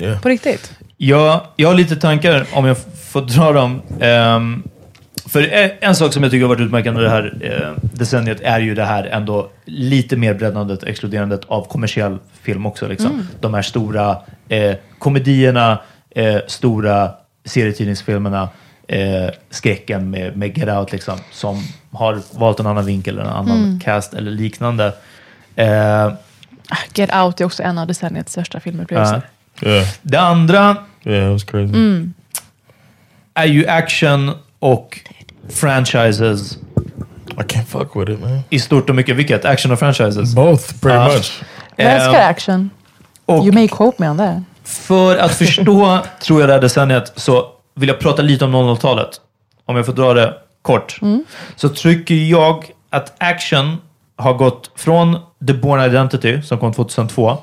yeah. 0.00 0.20
På 0.20 0.28
riktigt. 0.28 0.72
Ja, 0.96 1.52
jag 1.56 1.68
har 1.68 1.74
lite 1.74 1.96
tankar, 1.96 2.46
om 2.52 2.64
jag 2.64 2.76
får 3.10 3.20
dra 3.20 3.52
dem. 3.52 3.82
Ehm, 4.00 4.62
för 5.28 5.42
e- 5.42 5.74
en 5.80 5.94
sak 5.94 6.12
som 6.12 6.22
jag 6.22 6.32
tycker 6.32 6.42
har 6.42 6.54
varit 6.54 6.60
utmärkande 6.66 7.02
det 7.02 7.10
här 7.10 7.38
eh, 7.40 7.84
decenniet 7.92 8.40
är 8.40 8.60
ju 8.60 8.74
det 8.74 8.84
här 8.84 9.04
ändå 9.04 9.50
lite 9.64 10.16
mer 10.16 10.34
breddandet, 10.34 10.82
exkluderandet 10.82 11.40
av 11.44 11.68
kommersiell 11.68 12.18
film 12.42 12.66
också. 12.66 12.88
Liksom. 12.88 13.28
De 13.40 13.54
här 13.54 13.62
stora 13.62 14.16
eh, 14.48 14.76
komedierna, 14.98 15.78
eh, 16.10 16.36
stora 16.46 17.10
serietidningsfilmerna, 17.44 18.48
eh, 18.88 19.30
skräcken 19.50 20.10
med, 20.10 20.36
med 20.36 20.58
Get 20.58 20.68
Out, 20.68 20.92
liksom, 20.92 21.18
som 21.32 21.62
har 21.92 22.20
valt 22.38 22.60
en 22.60 22.66
annan 22.66 22.86
vinkel, 22.86 23.18
en 23.18 23.26
annan 23.26 23.80
cast 23.84 24.14
eller 24.14 24.30
liknande. 24.30 24.92
Eh, 25.56 26.12
Get 26.94 27.14
Out 27.14 27.40
är 27.40 27.44
också 27.44 27.62
en 27.62 27.78
av 27.78 27.86
decenniets 27.86 28.32
största 28.32 28.60
filmupplevelser. 28.60 29.22
Yeah. 29.62 29.88
det 30.02 30.20
andra 30.20 30.76
Yeah, 31.04 31.26
it 31.26 31.32
was 31.32 31.44
crazy. 31.44 31.74
Mm. 31.74 32.14
är 33.34 33.46
ju 33.46 33.66
action 33.66 34.32
och 34.58 35.00
franchises 35.48 36.58
I 37.30 37.42
can't 37.42 37.64
fuck 37.66 37.96
with 37.96 38.10
it, 38.12 38.20
man. 38.20 38.40
i 38.50 38.58
stort 38.58 38.88
och 38.90 38.96
mycket. 38.96 39.16
Vilket? 39.16 39.44
Action 39.44 39.72
och 39.72 39.78
franchises? 39.78 40.34
Both, 40.34 40.74
pretty 40.80 40.96
Ah. 40.98 41.08
much. 41.08 41.40
Jag 41.76 41.92
älskar 41.92 42.14
Eh, 42.20 42.28
action. 42.28 42.70
och 43.26 43.44
You 43.44 43.52
may 43.54 43.68
quote 43.68 44.02
me 44.02 44.08
on 44.08 44.18
that. 44.18 44.36
för 44.64 45.16
att 45.16 45.34
förstå, 45.34 45.98
tror 46.22 46.40
jag, 46.40 46.48
det 46.48 46.52
här 46.52 46.60
decenniet 46.60 47.12
så 47.16 47.46
vill 47.74 47.88
jag 47.88 47.98
prata 48.00 48.22
lite 48.22 48.44
om 48.44 48.54
00-talet. 48.54 49.08
Om 49.66 49.76
jag 49.76 49.86
får 49.86 49.92
dra 49.92 50.14
det 50.14 50.34
kort. 50.62 51.00
Så 51.56 51.68
tycker 51.68 52.14
jag 52.14 52.64
att 52.90 53.12
action 53.18 53.76
har 54.16 54.34
gått 54.34 54.70
från 54.76 55.16
The 55.46 55.52
Born 55.54 55.80
Identity, 55.84 56.42
som 56.42 56.58
kom 56.58 56.72
2002, 56.72 57.38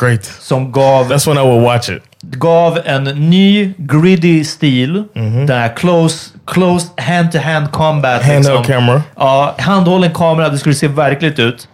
Great. 0.00 0.24
som 0.24 0.72
gav 0.72 1.12
That's 1.12 1.28
when 1.28 1.38
I 1.38 1.48
would 1.50 1.62
watch 1.62 1.88
it. 1.90 2.02
gav 2.22 2.78
en 2.84 3.04
ny 3.04 3.72
gritty 3.78 4.44
stil. 4.44 5.04
Den 5.14 5.48
här 5.48 5.76
close, 5.76 6.30
close 6.50 6.86
hand-to-hand 6.96 7.70
combat. 7.72 8.22
Handheld 8.22 8.44
liksom. 8.44 8.64
camera. 8.64 9.02
Ja, 9.16 9.54
handhållen 9.58 10.10
kamera. 10.14 10.48
Det 10.48 10.58
skulle 10.58 10.74
se 10.74 10.88
verkligt 10.88 11.38
ut. 11.38 11.68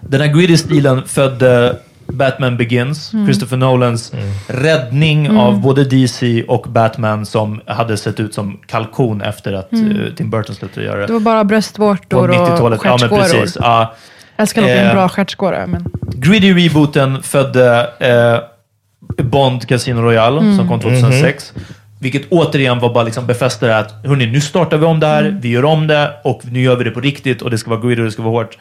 Den 0.00 0.20
här 0.20 0.28
gritty 0.28 0.56
stilen 0.56 1.02
födde 1.06 1.76
Batman 2.12 2.56
Begins, 2.56 3.12
Mm. 3.12 3.26
Christopher 3.26 3.56
Nolans 3.56 4.12
räddning 4.48 5.30
av 5.38 5.60
både 5.60 5.84
DC 5.84 6.44
och 6.48 6.62
Batman 6.68 7.26
som 7.26 7.60
hade 7.66 7.96
sett 7.96 8.20
ut 8.20 8.34
som 8.34 8.58
kalkon 8.66 9.22
efter 9.22 9.52
att 9.52 9.72
Mm. 9.72 10.00
eh, 10.00 10.12
Tim 10.14 10.30
Burton 10.30 10.54
slutade 10.54 10.86
göra 10.86 11.00
Det 11.00 11.06
det. 11.06 11.12
var 11.12 11.20
bara 11.20 11.44
bröstvårtor 11.44 12.28
och 12.30 12.34
90-talet. 12.34 12.80
Ja, 12.84 12.98
stjärtskåror. 12.98 13.22
precis. 13.22 13.56
Ja. 13.60 13.94
Jag 14.36 14.42
älskar 14.42 14.62
dock 14.62 14.70
en 14.70 14.86
Eh, 14.86 14.92
bra 14.92 15.08
stjärtskåra. 15.08 15.66
Men... 15.66 15.84
Gritty 16.14 16.52
rebooten 16.54 17.22
födde 17.22 17.90
eh, 17.98 19.24
Bond 19.24 19.68
Casino 19.68 20.00
Royale 20.00 20.40
Mm. 20.40 20.56
som 20.56 20.68
kom 20.68 20.80
2006. 20.80 21.52
Vilket 22.02 22.28
återigen 22.30 22.78
var 22.78 22.94
bara 22.94 23.04
liksom 23.04 23.26
befästa 23.26 23.66
det 23.66 23.78
att 23.78 24.06
hörni, 24.06 24.26
nu 24.26 24.40
startar 24.40 24.76
vi 24.78 24.86
om 24.86 25.00
det 25.00 25.06
här, 25.06 25.38
vi 25.40 25.48
gör 25.48 25.64
om 25.64 25.86
det 25.86 26.10
och 26.24 26.42
nu 26.44 26.60
gör 26.60 26.76
vi 26.76 26.84
det 26.84 26.90
på 26.90 27.00
riktigt 27.00 27.42
och 27.42 27.50
det 27.50 27.58
ska 27.58 27.70
vara 27.70 27.80
gritty 27.80 28.00
och 28.00 28.04
det 28.04 28.12
ska 28.12 28.22
vara 28.22 28.44
hårt. 28.44 28.58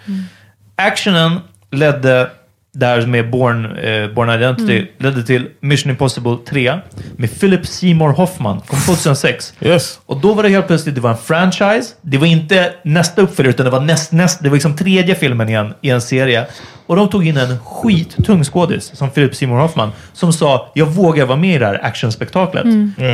Actionen 0.75 1.39
ledde, 1.71 2.29
det 2.74 2.86
här 2.86 3.06
med 3.06 3.30
Born, 3.30 3.66
eh, 3.66 4.08
Born 4.13 4.30
Identity, 4.30 4.86
ledde 4.98 5.24
till 5.24 5.48
Mission 5.60 5.90
Impossible 5.90 6.38
3 6.50 6.80
med 7.16 7.40
Philip 7.40 7.68
Seymour 7.68 8.10
Hoffman, 8.10 8.62
kom 8.68 8.80
2006. 8.80 9.54
Yes. 9.62 10.00
Och 10.06 10.22
då 10.22 10.34
var 10.34 10.44
det 10.44 10.50
helt 10.50 10.68
plötsligt, 10.68 10.96
det 10.96 11.01
var 11.01 11.10
en 11.10 11.18
franchise. 11.18 11.94
Det 12.01 12.18
var 12.18 12.28
inte 12.28 12.74
nästa 12.84 13.22
uppföljare, 13.22 13.54
utan 13.54 13.66
det 13.66 13.70
var 13.70 13.80
näst, 13.80 14.12
näst, 14.12 14.44
det 14.44 14.50
var 14.50 14.56
liksom 14.56 14.75
tredje 14.75 15.16
filmen 15.16 15.50
igen 15.50 15.74
i 15.82 15.90
en 15.90 16.01
serie. 16.01 16.46
Och 16.86 16.96
de 16.96 17.10
tog 17.10 17.28
in 17.28 17.38
en 17.38 17.60
skittung 17.60 18.44
skådis 18.44 18.92
som 18.96 19.10
Philip 19.10 19.36
Seymour 19.36 19.60
Hoffman 19.60 19.92
som 20.13 20.34
sa 20.34 20.72
jag 20.74 20.86
vågar 20.86 21.25
vara 21.25 21.38
med 21.38 21.56
i 21.56 21.58
det 21.58 21.66
här 21.66 21.86
actionspektaklet. 21.86 22.66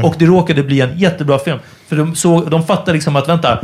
Och 0.04 0.16
det 0.20 0.26
råkade 0.26 0.64
bli 0.64 0.82
en 0.82 0.98
jättebra 1.00 1.40
film. 1.40 1.60
För 1.88 1.96
de, 1.96 2.16
såg, 2.16 2.52
de 2.52 2.64
fattade 2.66 2.94
liksom 2.94 3.16
att 3.16 3.30
vänta, 3.30 3.60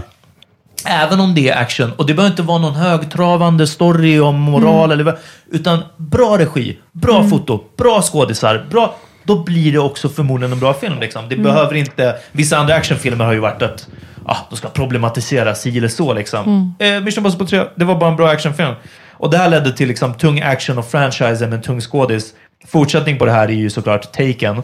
Även 0.85 1.19
om 1.19 1.35
det 1.35 1.49
är 1.49 1.61
action, 1.61 1.91
och 1.91 2.05
det 2.05 2.13
behöver 2.13 2.31
inte 2.31 2.41
vara 2.41 2.57
någon 2.57 2.75
högtravande 2.75 3.67
story 3.67 4.19
om 4.19 4.39
moral, 4.39 4.91
eller 4.91 5.03
vad, 5.03 5.15
utan 5.51 5.79
bra 5.97 6.37
regi, 6.37 6.79
bra 6.91 7.23
foto, 7.23 7.63
bra 7.77 8.01
skådisar, 8.01 8.65
bra, 8.69 8.95
då 9.23 9.43
blir 9.43 9.71
det 9.71 9.79
också 9.79 10.09
förmodligen 10.09 10.53
en 10.53 10.59
bra 10.59 10.73
film. 10.73 10.99
Liksom. 10.99 11.29
Det 11.29 11.35
behöver 11.35 11.75
inte... 11.75 12.15
Vissa 12.31 12.57
andra 12.57 12.75
actionfilmer 12.75 13.25
har 13.25 13.33
ju 13.33 13.39
varit 13.39 13.61
att 13.61 13.87
ah, 14.25 14.37
de 14.49 14.55
ska 14.55 14.69
problematisera 14.69 15.55
si 15.55 15.77
eller 15.77 15.87
så. 15.87 16.13
Liksom. 16.13 16.75
Eh, 16.79 17.01
Mission 17.01 17.25
Impossible 17.25 17.47
3, 17.47 17.63
det 17.75 17.85
var 17.85 17.95
bara 17.95 18.09
en 18.09 18.15
bra 18.15 18.29
actionfilm. 18.29 18.73
Och 19.11 19.29
det 19.29 19.37
här 19.37 19.49
ledde 19.49 19.71
till 19.71 19.87
liksom, 19.87 20.13
tung 20.13 20.41
action 20.41 20.77
och 20.77 20.85
franchise 20.85 21.47
med 21.47 21.53
en 21.53 21.61
tung 21.61 21.81
skådis. 21.81 22.33
Fortsättning 22.67 23.17
på 23.17 23.25
det 23.25 23.31
här 23.31 23.47
är 23.47 23.53
ju 23.53 23.69
såklart 23.69 24.11
Taken. 24.11 24.63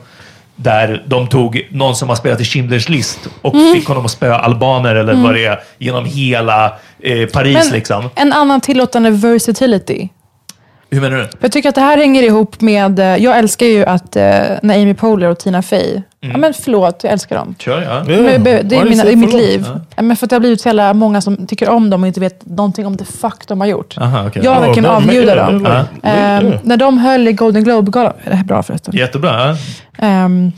Där 0.62 1.04
de 1.08 1.28
tog 1.28 1.68
någon 1.72 1.96
som 1.96 2.10
har 2.10 2.16
spelat 2.16 2.42
i 2.42 2.44
Schindler's 2.44 2.90
list 2.90 3.20
och 3.42 3.54
fick 3.74 3.88
honom 3.88 4.06
att 4.06 4.12
spöa 4.12 4.40
albaner 4.40 4.96
eller 4.96 5.14
vad 5.14 5.34
det 5.34 5.46
är 5.46 5.60
genom 5.78 6.06
hela 6.06 6.66
eh, 7.04 7.26
Paris. 7.30 7.58
Men 7.64 7.74
liksom. 7.74 8.10
en 8.16 8.34
annan 8.34 8.62
tillåtande 8.62 9.10
versatility. 9.12 10.10
Hur 10.90 11.02
menar 11.02 11.18
du? 11.18 11.28
Jag 11.40 11.52
tycker 11.52 11.70
att 11.70 11.76
det 11.76 11.82
här 11.82 11.98
hänger 11.98 12.24
ihop 12.24 12.62
med... 12.62 13.00
eh, 13.00 13.06
Jag 13.24 13.38
älskar 13.38 13.66
ju 13.66 13.86
att 13.86 14.16
eh, 14.16 14.24
när 14.64 14.82
Amy 14.82 14.94
Poehler 14.94 15.28
och 15.30 15.40
Tina 15.40 15.62
Fey... 15.62 16.02
Ja, 16.22 16.38
men 16.38 16.54
förlåt, 16.54 17.04
jag 17.04 17.14
älskar 17.14 17.36
dem. 17.36 17.56
Kör, 17.60 17.82
ja. 17.82 18.12
Yeah. 18.12 18.24
Men 18.24 18.44
Det, 18.44 18.52
är 18.52 18.84
mina, 18.84 18.90
det 18.90 18.96
say 18.96 19.12
är 19.12 19.16
mitt 19.16 19.34
liv. 19.34 19.66
Ja. 19.96 20.02
Men 20.02 20.18
för 20.18 20.26
att 20.26 20.30
det 20.30 20.36
har 20.36 20.40
blivit 20.40 20.62
så 20.62 20.68
jävla 20.70 20.94
många 20.94 21.22
som 21.22 21.48
tycker 21.48 21.70
om 21.70 21.90
dem 21.90 22.02
och 22.04 22.08
inte 22.08 22.20
vet 22.20 22.46
någonting 22.46 22.86
om 22.88 22.98
det 22.98 23.06
fuck 23.06 23.48
de 23.48 23.60
har 23.62 23.68
gjort. 23.68 23.98
Aha, 23.98 24.28
okej. 24.28 24.42
Jag 24.46 24.58
Oh, 24.58 24.62
verkligen 24.62 24.90
that- 24.90 24.96
avgudar 24.96 25.36
dem. 25.36 25.66
Ehm, 26.04 26.46
yeah. 26.48 26.60
När 26.64 26.78
de 26.78 26.98
höll 26.98 27.28
i 27.28 27.34
Golden 27.34 27.64
Globe-galan, 27.64 28.14
det 28.26 28.34
här 28.34 28.40
är 28.44 28.48
bra 28.48 28.64
förresten. 28.64 28.96
Jättebra. 28.98 29.48
Ja. 29.50 29.56
Ehm, 30.06 30.52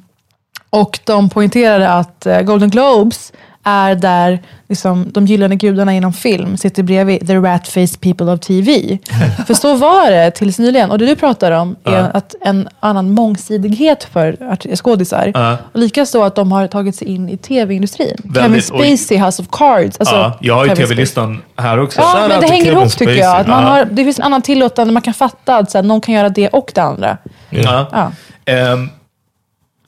och 0.70 1.00
de 1.04 1.30
poängterade 1.30 1.90
att 1.90 2.26
eh, 2.26 2.42
Golden 2.42 2.70
Globes 2.70 3.34
är 3.64 3.96
där 3.96 4.40
liksom, 4.70 5.12
de 5.12 5.26
gyllene 5.26 5.56
gudarna 5.56 5.94
inom 5.94 6.14
film 6.14 6.58
sitter 6.58 6.84
bredvid 6.84 7.28
the 7.28 7.34
rat-faced 7.36 8.02
people 8.02 8.32
of 8.34 8.40
TV. 8.40 8.98
för 9.48 9.54
så 9.54 9.76
var 9.76 10.12
det 10.12 10.32
tills 10.32 10.60
nyligen. 10.60 10.92
Och 10.92 10.98
det 10.98 11.06
du 11.06 11.16
pratar 11.16 11.52
om 11.52 11.76
är 11.84 11.92
Ja. 11.98 12.00
att 12.14 12.36
en 12.42 12.70
annan 12.80 13.12
mångsidighet 13.12 14.04
för 14.04 14.56
skådisar. 14.76 15.58
Och 15.74 15.80
likaså 15.80 16.24
att 16.24 16.36
de 16.36 16.52
har 16.52 16.68
tagit 16.68 16.96
sig 16.96 17.08
in 17.08 17.30
i 17.30 17.38
tv-industrin. 17.38 18.32
Kevin 18.36 18.58
och- 18.58 18.64
Spacey, 18.64 19.18
House 19.18 19.42
of 19.42 19.48
Cards. 19.52 20.00
Alltså, 20.00 20.16
ja, 20.16 20.38
jag 20.42 20.56
har 20.56 20.66
ju 20.66 20.76
tv-listan 20.76 21.42
här 21.58 21.80
också. 21.80 22.02
Ja, 22.02 22.26
men 22.30 22.42
det 22.42 22.48
hänger 22.48 22.72
ihop 22.72 22.98
tycker 22.98 23.14
jag. 23.16 23.38
Att 23.40 23.48
man 23.48 23.64
har, 23.64 23.86
det 23.86 24.04
finns 24.04 24.20
en 24.20 24.26
annan 24.26 24.42
tillåtande, 24.42 24.94
man 24.94 25.02
kan 25.02 25.14
fatta 25.14 25.58
att 25.58 25.72
så 25.72 25.78
här, 25.78 25.84
någon 25.84 26.02
kan 26.02 26.16
göra 26.16 26.30
det 26.30 26.48
och 26.48 26.72
det 26.76 26.82
andra. 26.82 27.18
Ehm, 28.46 28.90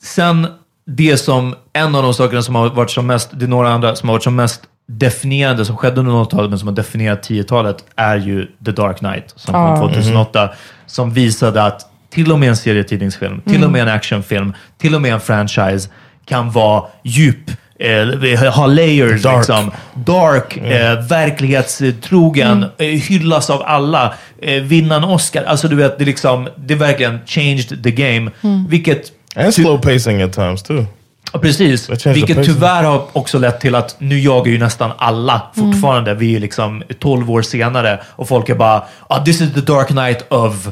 sen 0.02 0.46
det 0.86 1.16
som, 1.16 1.54
en 1.72 1.94
av 1.94 2.02
de 2.02 2.14
sakerna 2.14 2.42
som 2.42 2.54
har 2.54 2.68
varit 2.70 2.90
som 2.90 3.06
mest, 3.06 3.28
det 3.32 3.44
är 3.44 3.48
några 3.48 3.68
andra 3.72 3.96
som 3.96 4.08
har 4.08 4.14
varit 4.14 4.22
som 4.24 4.36
mest 4.36 4.60
definierande, 4.88 5.64
som 5.64 5.76
skedde 5.76 6.00
under 6.00 6.12
00-talet 6.12 6.50
men 6.50 6.58
som 6.58 6.68
har 6.68 6.74
definierat 6.74 7.28
10-talet, 7.28 7.76
är 7.96 8.16
ju 8.16 8.46
The 8.64 8.70
Dark 8.70 8.98
Knight 8.98 9.32
som 9.36 9.54
Ja. 9.54 9.76
kom 9.76 9.90
2008. 9.92 10.50
Som 10.86 11.10
visade 11.12 11.62
att 11.62 11.80
till 12.10 12.32
och 12.32 12.38
med 12.38 12.48
en 12.48 12.56
serietidningsfilm, 12.56 13.40
till 13.40 13.64
och 13.64 13.70
med 13.70 13.82
en 13.82 13.88
actionfilm, 13.88 14.52
till 14.78 14.94
och 14.94 15.02
med 15.02 15.12
en 15.14 15.20
franchise 15.20 15.88
kan 16.26 16.50
vara 16.50 16.84
djup, 17.04 17.50
eh, 17.78 18.52
ha 18.54 18.66
layers, 18.66 19.22
Dark. 19.22 19.36
liksom. 19.36 19.70
Dark, 19.94 20.56
eh, 20.56 21.00
verklighetstrogen, 21.08 22.64
eh, 22.78 22.86
hyllas 22.86 23.50
av 23.50 23.62
alla, 23.66 24.14
eh, 24.42 24.62
vinna 24.62 24.96
en 24.96 25.04
Oscar. 25.04 25.44
Alltså 25.44 25.68
du 25.68 25.76
vet, 25.76 25.98
det, 25.98 26.04
liksom, 26.04 26.48
det 26.56 26.74
verkligen 26.74 27.18
changed 27.26 27.82
the 27.84 27.90
game. 27.90 28.30
Vilket 28.68 29.12
And 29.34 29.54
slow 29.54 29.78
pacing 29.78 30.22
at 30.22 30.32
times 30.32 30.62
too. 30.62 30.86
Ja, 31.32 31.38
precis. 31.38 32.06
Vilket 32.06 32.44
tyvärr 32.44 32.82
har 32.82 33.04
också 33.12 33.38
lett 33.38 33.60
till 33.60 33.74
att 33.74 33.96
nu 33.98 34.18
jagar 34.18 34.52
ju 34.52 34.58
nästan 34.58 34.90
alla 34.96 35.42
fortfarande. 35.54 36.14
Vi 36.14 36.36
är 36.36 36.40
liksom 36.40 36.82
12 36.98 37.30
år 37.30 37.42
senare 37.42 38.00
och 38.06 38.28
folk 38.28 38.48
är 38.48 38.54
bara 38.54 38.82
ah, 39.08 39.24
“This 39.24 39.40
is 39.40 39.54
the 39.54 39.60
dark 39.60 39.90
night 39.90 40.32
of...” 40.32 40.68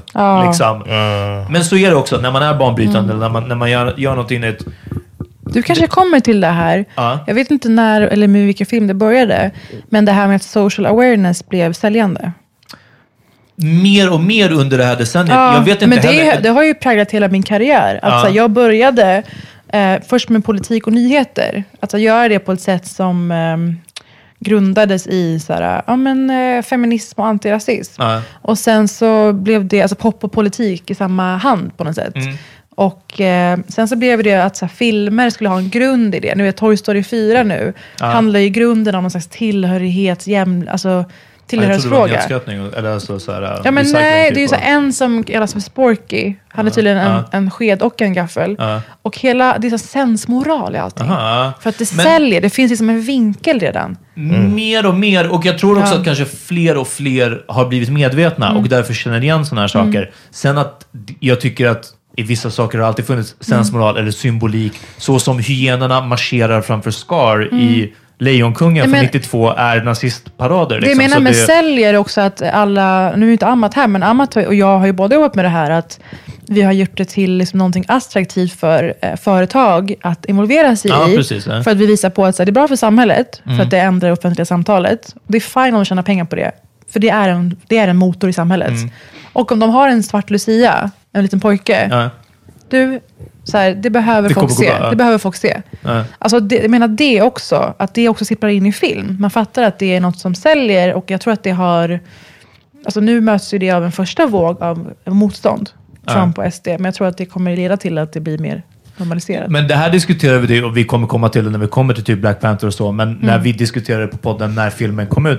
liksom. 0.47 0.83
Men 1.51 1.65
så 1.65 1.77
är 1.77 1.91
det 1.91 1.97
också 1.97 2.21
när 2.21 2.31
man 2.31 2.43
är 2.43 2.55
banbrytande, 2.55 3.13
eller 3.13 3.21
när 3.21 3.29
man, 3.29 3.49
när 3.49 3.55
man 3.55 3.71
gör, 3.71 3.95
gör 3.97 4.11
någonting 4.11 4.41
nytt. 4.41 4.65
Du 5.41 5.63
kanske 5.63 5.87
kommer 5.87 6.21
till 6.21 6.41
det 6.41 6.47
här. 6.47 6.85
Ja. 6.95 7.19
Jag 7.27 7.35
vet 7.35 7.51
inte 7.51 7.69
när 7.69 8.03
eller 8.03 8.29
med 8.29 8.47
vilken 8.47 8.67
film 8.67 8.87
det 8.87 8.95
började. 8.95 9.51
Men 9.89 10.05
det 10.05 10.13
här 10.13 10.27
med 10.27 10.37
att 10.37 10.43
social 10.43 10.87
awareness 10.87 11.49
blev 11.49 11.73
säljande. 11.73 12.33
Mer 13.63 14.13
och 14.13 14.21
mer 14.21 14.53
under 14.53 14.79
det 14.79 14.85
här 14.85 14.97
decenniet. 14.97 15.35
jag 15.35 15.65
vet 15.65 15.75
inte 15.83 15.87
men 15.87 16.01
det, 16.01 16.09
heller. 16.09 16.43
det 16.43 16.49
har 16.49 16.63
ju 16.65 16.75
präglat 16.75 17.11
hela 17.11 17.29
min 17.29 17.43
karriär. 17.43 18.01
Att, 18.03 18.25
Ja. 18.25 18.29
jag 18.31 18.51
började 18.51 19.23
eh, 19.73 19.95
först 20.09 20.29
med 20.29 20.45
politik 20.45 20.87
och 20.87 20.93
nyheter. 20.93 21.65
Att 21.81 22.01
göra 22.01 22.29
det 22.29 22.39
på 22.39 22.53
ett 22.53 22.61
sätt 22.61 22.87
som 22.87 23.31
ehm, 23.31 23.77
grundades 24.39 25.07
i 25.07 25.41
så 25.41 25.53
här, 25.53 25.83
ja, 25.87 25.97
men, 25.97 26.31
eh, 26.31 26.63
feminism 26.63 27.21
och 27.21 27.27
antirasism. 27.27 28.03
Ja. 28.03 28.23
Och 28.33 28.59
sen 28.59 28.89
så 28.89 29.33
blev 29.33 29.67
det 29.67 29.83
alltså, 29.83 29.97
pop 29.97 30.25
och 30.25 30.33
politik 30.33 30.91
i 30.91 30.95
samma 30.95 31.37
hand 31.37 31.77
på 31.77 31.85
något 31.85 31.95
sätt. 31.95 32.17
Mm. 32.17 32.35
Och 32.75 33.21
eh, 33.21 33.59
sen 33.69 33.89
så 33.89 33.97
blev 33.97 34.23
det 34.23 34.35
att 34.35 34.57
så 34.57 34.65
här, 34.65 34.73
filmer 34.73 35.31
skulle 35.31 35.49
ha 35.51 35.59
en 35.59 35.69
grund 35.71 36.15
i 36.15 36.21
det. 36.21 36.35
Nu 36.35 36.49
är 36.49 36.53
Toy 36.53 36.77
Story 36.77 37.03
4 37.05 37.43
nu. 37.43 37.73
Handlar 38.01 38.41
ju 38.41 38.47
i 38.47 38.51
grunden 38.51 38.95
om 38.95 39.03
någon 39.05 39.11
slags 39.11 39.29
tillhörighets, 39.29 40.27
jäm, 40.27 40.69
alltså, 40.71 41.05
Ja, 41.53 41.63
jag 41.63 41.81
trodde 41.83 41.97
det 41.97 42.01
var 42.01 42.09
en 42.09 42.09
tillhörighetsfråga. 42.11 42.79
eller 42.79 42.91
alltså 42.91 43.19
så 43.19 43.33
här, 43.33 43.61
Ja 43.65 43.71
men 43.71 43.87
nej, 43.93 44.29
typ 44.29 44.35
det 44.35 44.45
är 44.45 44.49
så 44.49 44.55
en 44.63 44.93
som 44.93 45.25
kallas 45.25 45.53
för 45.53 45.61
Sporky. 45.61 46.35
Han 46.49 46.67
är 46.67 46.71
tydligen 46.71 46.99
en, 46.99 47.13
ja. 47.13 47.25
en 47.33 47.51
sked 47.51 47.83
och 47.83 48.03
en 48.03 48.13
gaffel. 48.13 48.57
Ja. 48.59 48.81
Och 49.03 49.19
hela, 49.19 49.59
det 49.59 49.67
är 49.67 49.71
så 49.71 49.79
sensmoral 49.79 50.75
i 50.75 50.79
allting. 50.79 51.09
Aha. 51.09 51.53
För 51.61 51.71
att 51.71 51.79
det 51.79 51.93
Men- 51.97 52.05
säljer, 52.05 52.41
det 52.41 52.51
finns 52.51 52.71
liksom 52.71 52.91
en 52.91 53.01
vinkel 53.03 53.61
redan. 53.61 53.97
Mer 54.55 54.87
och 54.87 54.95
mer. 54.95 55.33
Och 55.33 55.47
jag 55.47 55.59
tror 55.59 55.79
också 55.79 55.95
att 55.95 56.05
kanske 56.05 56.25
fler 56.25 56.77
och 56.77 56.89
fler 56.89 57.45
har 57.49 57.67
blivit 57.69 57.89
medvetna 57.89 58.47
Mm. 58.51 58.63
och 58.63 58.69
därför 58.69 58.95
känner 58.95 59.23
igen 59.23 59.47
sådana 59.47 59.61
här 59.61 59.69
saker. 59.69 60.11
Sen 60.31 60.59
att 60.59 60.87
jag 61.21 61.41
tycker 61.41 61.69
att 61.69 61.85
i 62.17 62.23
vissa 62.23 62.51
saker 62.51 62.79
har 62.79 62.87
alltid 62.87 63.07
funnits 63.07 63.35
sensmoral 63.41 63.97
eller 63.97 64.11
symbolik. 64.11 64.73
Så 64.97 65.19
som 65.19 65.39
hyenorna 65.39 66.01
marscherar 66.01 66.61
framför 66.63 66.91
Scar 66.91 67.55
i 67.55 67.93
Lejonkungen 68.23 68.77
Mm. 68.85 68.85
Från 68.85 68.91
men- 68.91 69.05
92 69.05 69.51
är 69.57 69.83
nazistparader. 69.83 70.81
Det 70.81 70.87
jag 70.87 70.97
liksom. 70.97 70.99
menar 71.11 71.21
med 71.21 71.33
det- 71.33 71.37
säljer 71.47 71.97
också 71.97 72.21
att 72.21 72.43
alla, 72.43 73.17
nu 73.17 73.29
är 73.29 73.33
inte 73.33 73.47
Amat 73.47 73.75
här, 73.75 73.87
men 73.87 74.03
Amat 74.03 74.37
och 74.37 74.55
jag 74.55 74.79
har 74.79 74.87
ju 74.87 74.93
båda 74.93 75.15
jobbat 75.15 75.35
med 75.35 75.45
det 75.45 75.49
här 75.49 75.71
att 75.71 76.01
vi 76.47 76.63
har 76.63 76.73
gjort 76.73 76.97
det 76.97 77.05
till 77.05 77.33
liksom 77.37 77.59
någonting 77.59 77.85
attraktivt 77.89 78.53
för 78.61 78.95
eh, 79.03 79.17
företag 79.17 79.95
att 80.03 80.25
involvera 80.25 80.77
sig 80.77 80.91
Ja, 80.91 81.09
i. 81.09 81.17
precis, 81.17 81.47
ja. 81.47 81.63
För 81.63 81.71
att 81.71 81.77
vi 81.77 81.87
visar 81.87 82.11
på 82.11 82.25
att 82.27 82.39
här, 82.39 82.45
det 82.47 82.51
är 82.51 82.53
bra 82.53 82.69
för 82.69 82.77
samhället, 82.77 83.43
för 83.57 83.63
att 83.63 83.71
det 83.71 83.79
ändrar 83.81 84.09
det 84.09 84.13
offentliga 84.13 84.45
samtalet. 84.45 85.15
Det 85.27 85.37
är 85.37 85.41
fine 85.41 85.75
om 85.75 85.81
de 85.81 85.85
tjänar 85.85 86.03
pengar 86.03 86.25
på 86.25 86.37
det, 86.37 86.53
för 86.93 87.01
det 87.01 87.09
är 87.11 87.29
en, 87.29 87.57
det 87.69 87.79
är 87.79 87.89
en 87.89 87.97
motor 87.97 88.31
i 88.31 88.33
samhället. 88.33 88.73
Och 89.33 89.53
om 89.53 89.59
de 89.59 89.71
har 89.71 89.89
en 89.89 90.03
svart 90.03 90.31
Lucia, 90.31 90.91
en 91.13 91.23
liten 91.23 91.41
pojke, 91.41 91.89
Ja, 91.91 92.11
du, 92.73 93.01
så 93.45 93.57
här, 93.59 93.75
det 93.75 93.91
behöver 93.91 94.29
Det 94.29 94.35
folk 94.35 94.51
se. 94.51 94.67
bra, 94.67 94.79
ja. 94.81 94.91
Det 94.91 94.97
behöver 94.97 95.19
folk 95.19 95.37
se. 95.37 95.63
ja. 95.81 96.05
Alltså 96.19 96.41
det, 96.41 96.57
jag 96.57 96.71
menar 96.71 96.89
det 96.89 97.23
också, 97.23 97.75
att 97.79 97.95
det 97.95 98.09
också 98.09 98.25
sipprar 98.25 98.51
in 98.51 98.67
i 98.67 98.73
film. 98.73 99.17
Man 99.21 99.31
fattar 99.31 99.63
att 99.63 99.79
det 99.79 99.97
är 99.97 100.01
något 100.01 100.19
som 100.19 100.35
säljer 100.35 100.95
och 100.95 101.11
jag 101.11 101.21
tror 101.21 101.33
att 101.33 101.43
det 101.43 101.51
har... 101.51 102.01
Alltså 102.85 103.01
nu 103.01 103.21
möts 103.21 103.55
ju 103.55 103.59
det 103.59 103.71
av 103.71 103.85
en 103.85 103.93
första 103.93 104.27
våg 104.27 104.63
av 104.63 104.93
motstånd, 105.07 105.71
Trump 106.09 106.39
och 106.39 106.53
SD. 106.55 106.67
Men 106.67 106.85
jag 106.85 106.95
tror 106.95 107.07
att 107.07 107.17
det 107.17 107.27
kommer 107.27 107.57
leda 107.57 107.77
till 107.77 107.99
att 107.99 108.13
det 108.13 108.21
blir 108.21 108.39
mer 108.39 108.63
normaliserat. 108.97 109.51
Men 109.51 109.69
det 109.69 109.75
här 109.75 109.91
diskuterar 109.91 110.39
vi 110.39 110.63
och 110.63 110.77
vi 110.77 110.85
kommer 110.85 111.07
komma 111.07 111.29
till 111.29 111.45
det 111.45 111.51
när 111.51 111.59
vi 111.59 111.67
kommer 111.67 111.95
till 111.95 112.05
typ 112.05 112.19
Black 112.19 112.41
Panther 112.41 112.67
och 112.67 112.75
så. 112.75 112.93
Men 112.93 113.19
när 113.23 113.39
vi 113.39 113.53
diskuterade 113.53 114.07
på 114.07 114.17
podden 114.17 114.55
när 114.55 114.71
filmen 114.71 115.07
kom 115.07 115.27
ut 115.27 115.39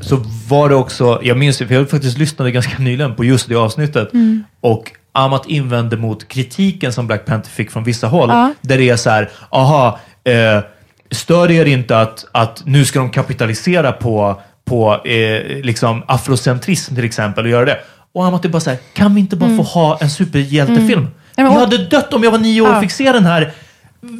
så 0.00 0.16
var 0.48 0.68
det 0.68 0.74
också, 0.74 1.20
jag 1.22 1.38
minns 1.38 1.58
för 1.58 1.74
jag 1.74 1.90
faktiskt 1.90 2.18
lyssnade 2.18 2.50
ganska 2.50 2.78
nyligen 2.82 3.14
på 3.14 3.24
just 3.24 3.48
det 3.48 3.54
avsnittet 3.54 4.08
och 4.60 4.90
Amat 5.14 5.46
invände 5.46 5.96
mot 5.96 6.28
kritiken 6.28 6.92
som 6.92 7.06
Black 7.06 7.24
Panther 7.26 7.50
fick 7.50 7.70
från 7.70 7.84
vissa 7.84 8.06
håll. 8.06 8.28
Ja. 8.28 8.52
Där 8.60 8.78
det 8.78 8.90
är 8.90 8.96
så 8.96 9.10
här, 9.10 9.30
aha, 9.50 9.98
eh, 10.24 10.60
stör 11.10 11.50
er 11.50 11.64
inte 11.64 12.00
att, 12.00 12.24
att 12.32 12.62
nu 12.66 12.84
ska 12.84 12.98
de 12.98 13.10
kapitalisera 13.10 13.92
på, 13.92 14.40
på 14.64 15.06
eh, 15.06 15.62
liksom 15.62 16.02
afrocentrism 16.06 16.94
till 16.94 17.04
exempel 17.04 17.44
och 17.44 17.50
göra 17.50 17.64
det. 17.64 17.78
Och 18.14 18.24
Amat 18.26 18.44
är 18.44 18.48
bara 18.48 18.60
så 18.60 18.70
här, 18.70 18.78
kan 18.94 19.14
vi 19.14 19.20
inte 19.20 19.36
bara 19.36 19.56
få 19.56 19.62
ha 19.62 19.98
en 20.00 20.10
superhjältefilm? 20.10 21.08
Men- 21.36 21.44
jag 21.46 21.52
hade 21.52 21.78
dött 21.78 22.12
om 22.14 22.22
jag 22.24 22.30
var 22.30 22.38
nio 22.38 22.60
år 22.60 22.68
och 22.68 22.74
Ja. 22.76 22.80
fick 22.80 22.90
se 22.90 23.12
den 23.12 23.24
här. 23.24 23.52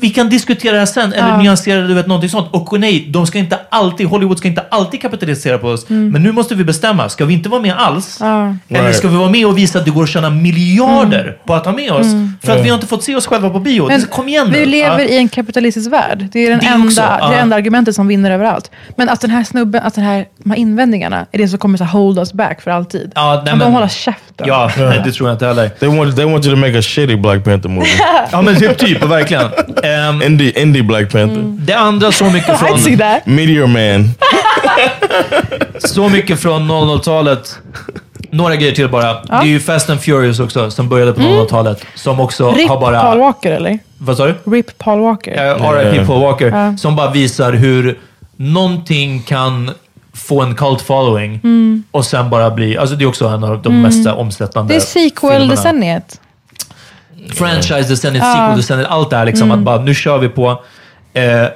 Vi 0.01 0.11
kan 0.11 0.29
diskutera 0.29 0.73
det 0.73 0.79
här 0.79 0.87
sen, 0.87 1.13
eller 1.13 1.29
Ja. 1.29 1.37
nyansera 1.37 1.81
du 1.87 1.95
vet, 1.95 2.07
någonting 2.07 2.31
sånt. 2.31 2.49
Och 2.51 2.81
nej, 2.81 3.07
de 3.11 3.27
ska 3.27 3.39
inte 3.39 3.59
alltid, 3.69 4.07
Hollywood 4.07 4.39
ska 4.39 4.49
inte 4.49 4.65
alltid 4.71 5.03
kapitalisera 5.03 5.59
på 5.59 5.69
oss. 5.69 5.89
Men 5.89 6.23
nu 6.23 6.33
måste 6.33 6.55
vi 6.55 6.65
bestämma, 6.65 7.09
ska 7.09 7.25
vi 7.25 7.35
inte 7.35 7.49
vara 7.49 7.61
med 7.61 7.75
alls? 7.79 8.19
Ja. 8.21 8.57
Eller 8.69 8.93
ska 8.93 9.09
vi 9.09 9.17
vara 9.17 9.31
med 9.31 9.47
och 9.47 9.59
visa 9.59 9.79
att 9.79 9.85
det 9.85 9.91
går 9.91 10.03
att 10.03 10.09
tjäna 10.09 10.31
miljarder 10.31 11.37
på 11.47 11.55
att 11.55 11.65
ha 11.65 11.73
med 11.73 11.91
oss? 11.93 12.07
För 12.43 12.53
att 12.53 12.65
vi 12.65 12.69
har 12.69 12.75
inte 12.75 12.87
fått 12.87 13.03
se 13.05 13.17
oss 13.17 13.27
själva 13.27 13.51
på 13.51 13.59
bio. 13.61 13.87
Men 13.87 14.03
Kom 14.03 14.29
igen 14.29 14.49
nu. 14.51 14.59
Vi 14.59 14.67
lever 14.67 14.99
Ja. 14.99 15.05
i 15.05 15.17
en 15.17 15.29
kapitalistisk 15.29 15.93
värld. 15.93 16.29
Det 16.33 16.39
är, 16.47 16.51
den 16.51 16.59
Det 16.59 16.67
enda, 16.67 16.87
också, 16.87 17.01
det 17.31 17.37
enda 17.37 17.57
argumentet 17.57 17.95
som 17.95 18.07
vinner 18.09 18.31
överallt. 18.31 18.71
Men 18.97 19.09
att 19.09 19.21
den 19.21 19.31
här 19.31 19.45
snubben, 19.45 19.83
att 19.85 19.95
den 19.95 20.05
här, 20.05 20.27
de 20.39 20.51
här 20.51 20.57
invändningarna 20.57 21.27
är 21.33 21.39
det 21.39 21.49
som 21.49 21.59
kommer 21.59 21.83
att 21.83 21.91
hold 21.91 22.19
us 22.19 22.33
back 22.33 22.61
för 22.63 22.71
alltid. 22.71 23.13
Ja, 23.15 23.35
nej, 23.37 23.47
Kan 23.51 23.59
de 23.59 23.65
men- 23.65 23.75
hålla 23.75 23.89
käften? 23.89 24.47
Ja, 24.49 24.71
det 25.05 25.13
tror 25.13 25.29
jag 25.29 25.35
inte 25.35 25.47
heller. 25.47 25.69
They 25.69 25.89
want 25.99 26.17
they 26.17 26.25
want 26.25 26.47
you 26.47 26.55
to 26.55 26.61
make 26.61 26.79
a 26.79 26.83
shitty 26.83 27.17
Black 27.17 27.45
Panther 27.45 27.69
movie. 27.69 27.89
Ja, 28.33 28.43
men 28.43 28.57
typ, 28.57 28.79
typ 28.79 29.05
verkligen. 29.05 29.49
Ehm, 29.83 30.23
indie 30.23 30.63
indie 30.63 30.83
Black 30.83 31.13
Panther. 31.13 31.43
det 31.59 31.75
andra 31.75 32.13
så 32.13 32.25
mycket 32.25 32.59
från, 32.59 32.99
that. 32.99 33.27
Meteor 33.27 33.67
Man. 33.67 34.11
så 35.79 36.09
mycket 36.09 36.41
från 36.41 36.71
00-talet. 36.71 37.59
Några 38.31 38.57
grejer 38.57 38.75
till 38.75 38.89
bara. 38.89 39.13
Det 39.23 39.35
är 39.35 39.45
ju 39.45 39.61
Fast 39.61 39.91
and 39.91 40.01
Furious 40.01 40.41
också, 40.41 40.71
som 40.71 40.89
började 40.89 41.13
på 41.13 41.21
00-talet. 41.21 41.85
Som 41.95 42.21
också 42.21 42.51
RIP 42.51 42.69
har 42.69 42.81
bara... 42.81 43.01
Paul 43.01 43.19
Walker 43.19 43.53
eller? 43.53 43.79
Vad 43.99 44.17
sa 44.17 44.27
du? 44.27 44.35
RIP 44.57 44.79
Paul 44.79 45.01
Walker. 45.01 45.33
Eh, 45.35 45.69
R.I.P. 45.69 45.97
Ja. 45.97 46.07
Paul 46.07 46.21
Walker. 46.23 46.47
Ja. 46.47 46.77
Som 46.77 46.97
bara 46.97 47.11
visar 47.11 47.53
hur 47.53 47.99
någonting 48.37 49.23
kan 49.23 49.71
få 50.15 50.43
en 50.43 50.55
cult 50.55 50.83
following 50.83 51.41
och 51.91 52.05
sen 52.05 52.31
bara 52.31 52.51
bli... 52.51 52.79
Alltså 52.79 52.97
det 52.97 53.05
är 53.05 53.09
också 53.09 53.27
en 53.27 53.45
av 53.45 53.63
de 53.63 53.83
mest 53.83 54.07
eh, 54.07 54.19
omsättande 54.19 54.75
det 54.75 54.77
är 54.77 54.81
sequel-decenniet. 54.81 56.21
Franchise 57.33 57.89
decenniet, 57.89 58.25
Ja. 58.25 58.33
sequel 58.33 58.57
decenniet, 58.57 58.89
allt 58.91 59.11
det 59.11 59.17
här 59.17 59.25
liksom. 59.27 59.51
Att 59.51 59.59
bara, 59.59 59.81
nu 59.81 59.95
kör 59.95 60.19
vi 60.19 60.29
på. 60.29 60.63
Eh, 61.13 61.47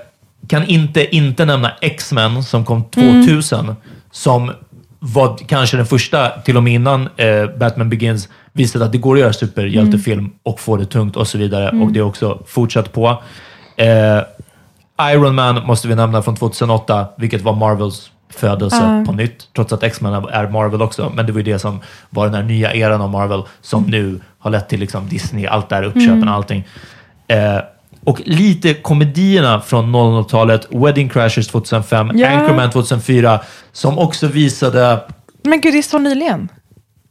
kan 0.49 0.65
inte 0.67 1.17
inte 1.17 1.45
nämna 1.45 1.73
X-Men 1.81 2.43
som 2.45 2.65
kom 2.65 2.85
2000. 2.85 3.77
Som 4.11 4.53
var 4.99 5.39
kanske 5.47 5.77
den 5.77 5.87
första, 5.87 6.29
till 6.31 6.57
och 6.57 6.63
med 6.63 6.73
innan 6.75 7.09
eh, 7.17 7.47
Batman 7.59 7.91
Begins, 7.91 8.29
visade 8.53 8.85
att 8.85 8.93
det 8.93 8.99
går 8.99 9.15
att 9.15 9.21
göra 9.21 9.33
superhjältefilm 9.33 10.31
och 10.43 10.61
få 10.61 10.77
det 10.77 10.85
tungt 10.87 11.17
och 11.17 11.29
så 11.29 11.39
vidare. 11.39 11.83
Och 11.83 11.93
det 11.93 11.99
är 11.99 12.03
också 12.05 12.43
fortsatt 12.47 12.93
på. 12.93 13.23
Eh, 13.77 14.21
Iron 15.13 15.35
Man 15.35 15.67
måste 15.67 15.89
vi 15.89 15.95
nämna 15.95 16.23
från 16.23 16.37
2008, 16.37 17.07
vilket 17.17 17.43
var 17.43 17.53
Marvels 17.55 18.11
födelse 18.31 19.05
på 19.07 19.13
nytt. 19.13 19.49
Trots 19.57 19.73
att 19.73 19.83
X-Men 19.83 20.13
är 20.25 20.49
Marvel 20.49 20.83
också. 20.83 21.13
Men 21.15 21.27
det 21.27 21.33
var 21.33 21.39
ju 21.39 21.53
det 21.53 21.59
som 21.59 21.81
var 22.11 22.27
den 22.27 22.35
här 22.35 22.43
nya 22.43 22.75
eran 22.75 23.01
av 23.01 23.11
Marvel 23.11 23.43
som 23.61 23.83
nu 23.83 24.21
har 24.39 24.51
lett 24.51 24.69
till 24.69 24.81
liksom 24.81 25.09
Disney, 25.09 25.47
allt 25.47 25.69
där, 25.69 25.83
uppköpen, 25.83 26.29
allting. 26.29 26.65
Eh, 27.29 27.59
och 28.05 28.21
lite 28.25 28.75
komedierna 28.75 29.61
från 29.61 29.97
00-talet, 29.97 30.67
Wedding 30.71 31.09
Crashers 31.09 31.49
2005, 31.49 32.11
Ja. 32.15 32.29
Anchorman 32.29 32.71
2004, 32.71 33.41
som 33.73 33.99
också 33.99 34.27
visade 34.27 35.01
Men 35.43 35.61
gud, 35.61 35.75
det 35.75 35.79
är 35.79 35.83
så 35.83 35.99
nyligen. 35.99 36.49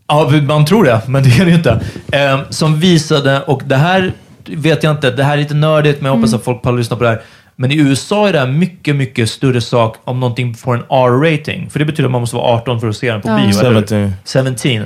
Ja, 0.07 0.31
man 0.47 0.65
tror 0.65 0.83
det, 0.83 1.01
men 1.07 1.23
det 1.23 1.29
är 1.39 1.45
det 1.45 1.51
ju 1.51 1.57
inte. 1.57 1.79
Eh, 2.11 2.39
som 2.49 2.79
visade, 2.79 3.41
och 3.41 3.61
det 3.65 3.75
här 3.75 4.13
vet 4.45 4.83
jag 4.83 4.91
inte, 4.93 5.11
det 5.11 5.23
här 5.23 5.33
är 5.33 5.37
lite 5.37 5.53
nördigt, 5.53 6.01
men 6.01 6.09
jag 6.11 6.15
hoppas 6.17 6.33
att 6.33 6.43
folk 6.43 6.61
pallar 6.61 6.77
lyssna 6.77 6.95
på 6.95 7.03
det 7.03 7.09
här. 7.09 7.21
Men 7.59 7.71
i 7.71 7.75
USA 7.75 8.27
är 8.29 8.33
det 8.33 8.39
här 8.39 8.47
mycket, 8.47 8.95
mycket 8.95 9.29
större 9.29 9.61
sak 9.61 9.95
om 10.03 10.19
någonting 10.19 10.53
får 10.55 10.75
en 10.75 10.83
R-rating. 10.89 11.69
För 11.69 11.79
det 11.79 11.85
betyder 11.85 12.05
att 12.05 12.11
man 12.11 12.21
måste 12.21 12.35
vara 12.35 12.55
18 12.55 12.79
för 12.79 12.87
att 12.89 12.95
se 12.97 13.11
den 13.11 13.21
på 13.21 13.27
bio. 13.27 13.59
eller 13.59 13.73
hur? 13.73 14.11
17. 14.25 14.55
17. 14.55 14.85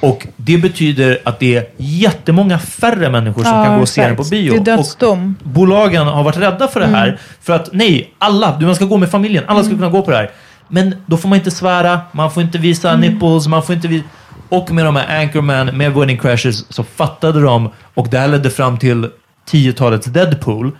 Och 0.00 0.26
det 0.36 0.58
betyder 0.58 1.18
att 1.24 1.40
det 1.40 1.56
är 1.56 1.66
jättemånga 1.76 2.58
färre 2.58 3.10
människor 3.10 3.42
som 3.44 3.52
Ja, 3.52 3.64
kan 3.64 3.74
gå 3.76 3.80
och 3.82 3.88
se 3.88 4.06
den 4.06 4.16
på 4.16 4.24
bio. 4.24 4.50
Det 4.52 4.56
är 4.56 4.58
Och 4.58 4.64
dödsdom. 4.64 5.36
bolagen 5.42 6.06
har 6.06 6.22
varit 6.22 6.36
rädda 6.36 6.68
för 6.68 6.80
det 6.80 6.86
här. 6.86 7.18
För 7.40 7.52
att 7.52 7.68
nej, 7.72 8.14
alla, 8.18 8.58
man 8.60 8.74
ska 8.74 8.84
gå 8.84 8.96
med 8.96 9.10
familjen, 9.10 9.44
alla 9.46 9.62
ska 9.64 9.74
kunna 9.74 9.88
gå 9.90 10.02
på 10.02 10.10
det 10.10 10.16
här. 10.16 10.30
Men 10.68 10.94
då 11.06 11.16
får 11.16 11.28
man 11.28 11.38
inte 11.38 11.50
svära, 11.50 12.00
man 12.12 12.30
får 12.30 12.42
inte 12.42 12.58
visa 12.58 12.96
nipples, 12.96 13.46
man 13.46 13.62
får 13.62 13.74
inte 13.74 13.88
visa... 13.88 14.04
Och 14.48 14.70
med 14.70 14.84
de 14.84 14.96
här 14.96 15.20
Anchorman, 15.22 15.66
med 15.66 15.92
Wedding 15.94 16.18
Crashers, 16.18 16.54
så 16.68 16.84
fattade 16.84 17.40
de, 17.42 17.70
och 17.94 18.08
det 18.08 18.18
här 18.18 18.28
ledde 18.28 18.50
fram 18.50 18.78
till 18.78 19.08
10-talets 19.50 20.06
Deadpool, 20.06 20.70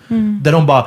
där 0.43 0.53
de 0.53 0.67
bara, 0.67 0.87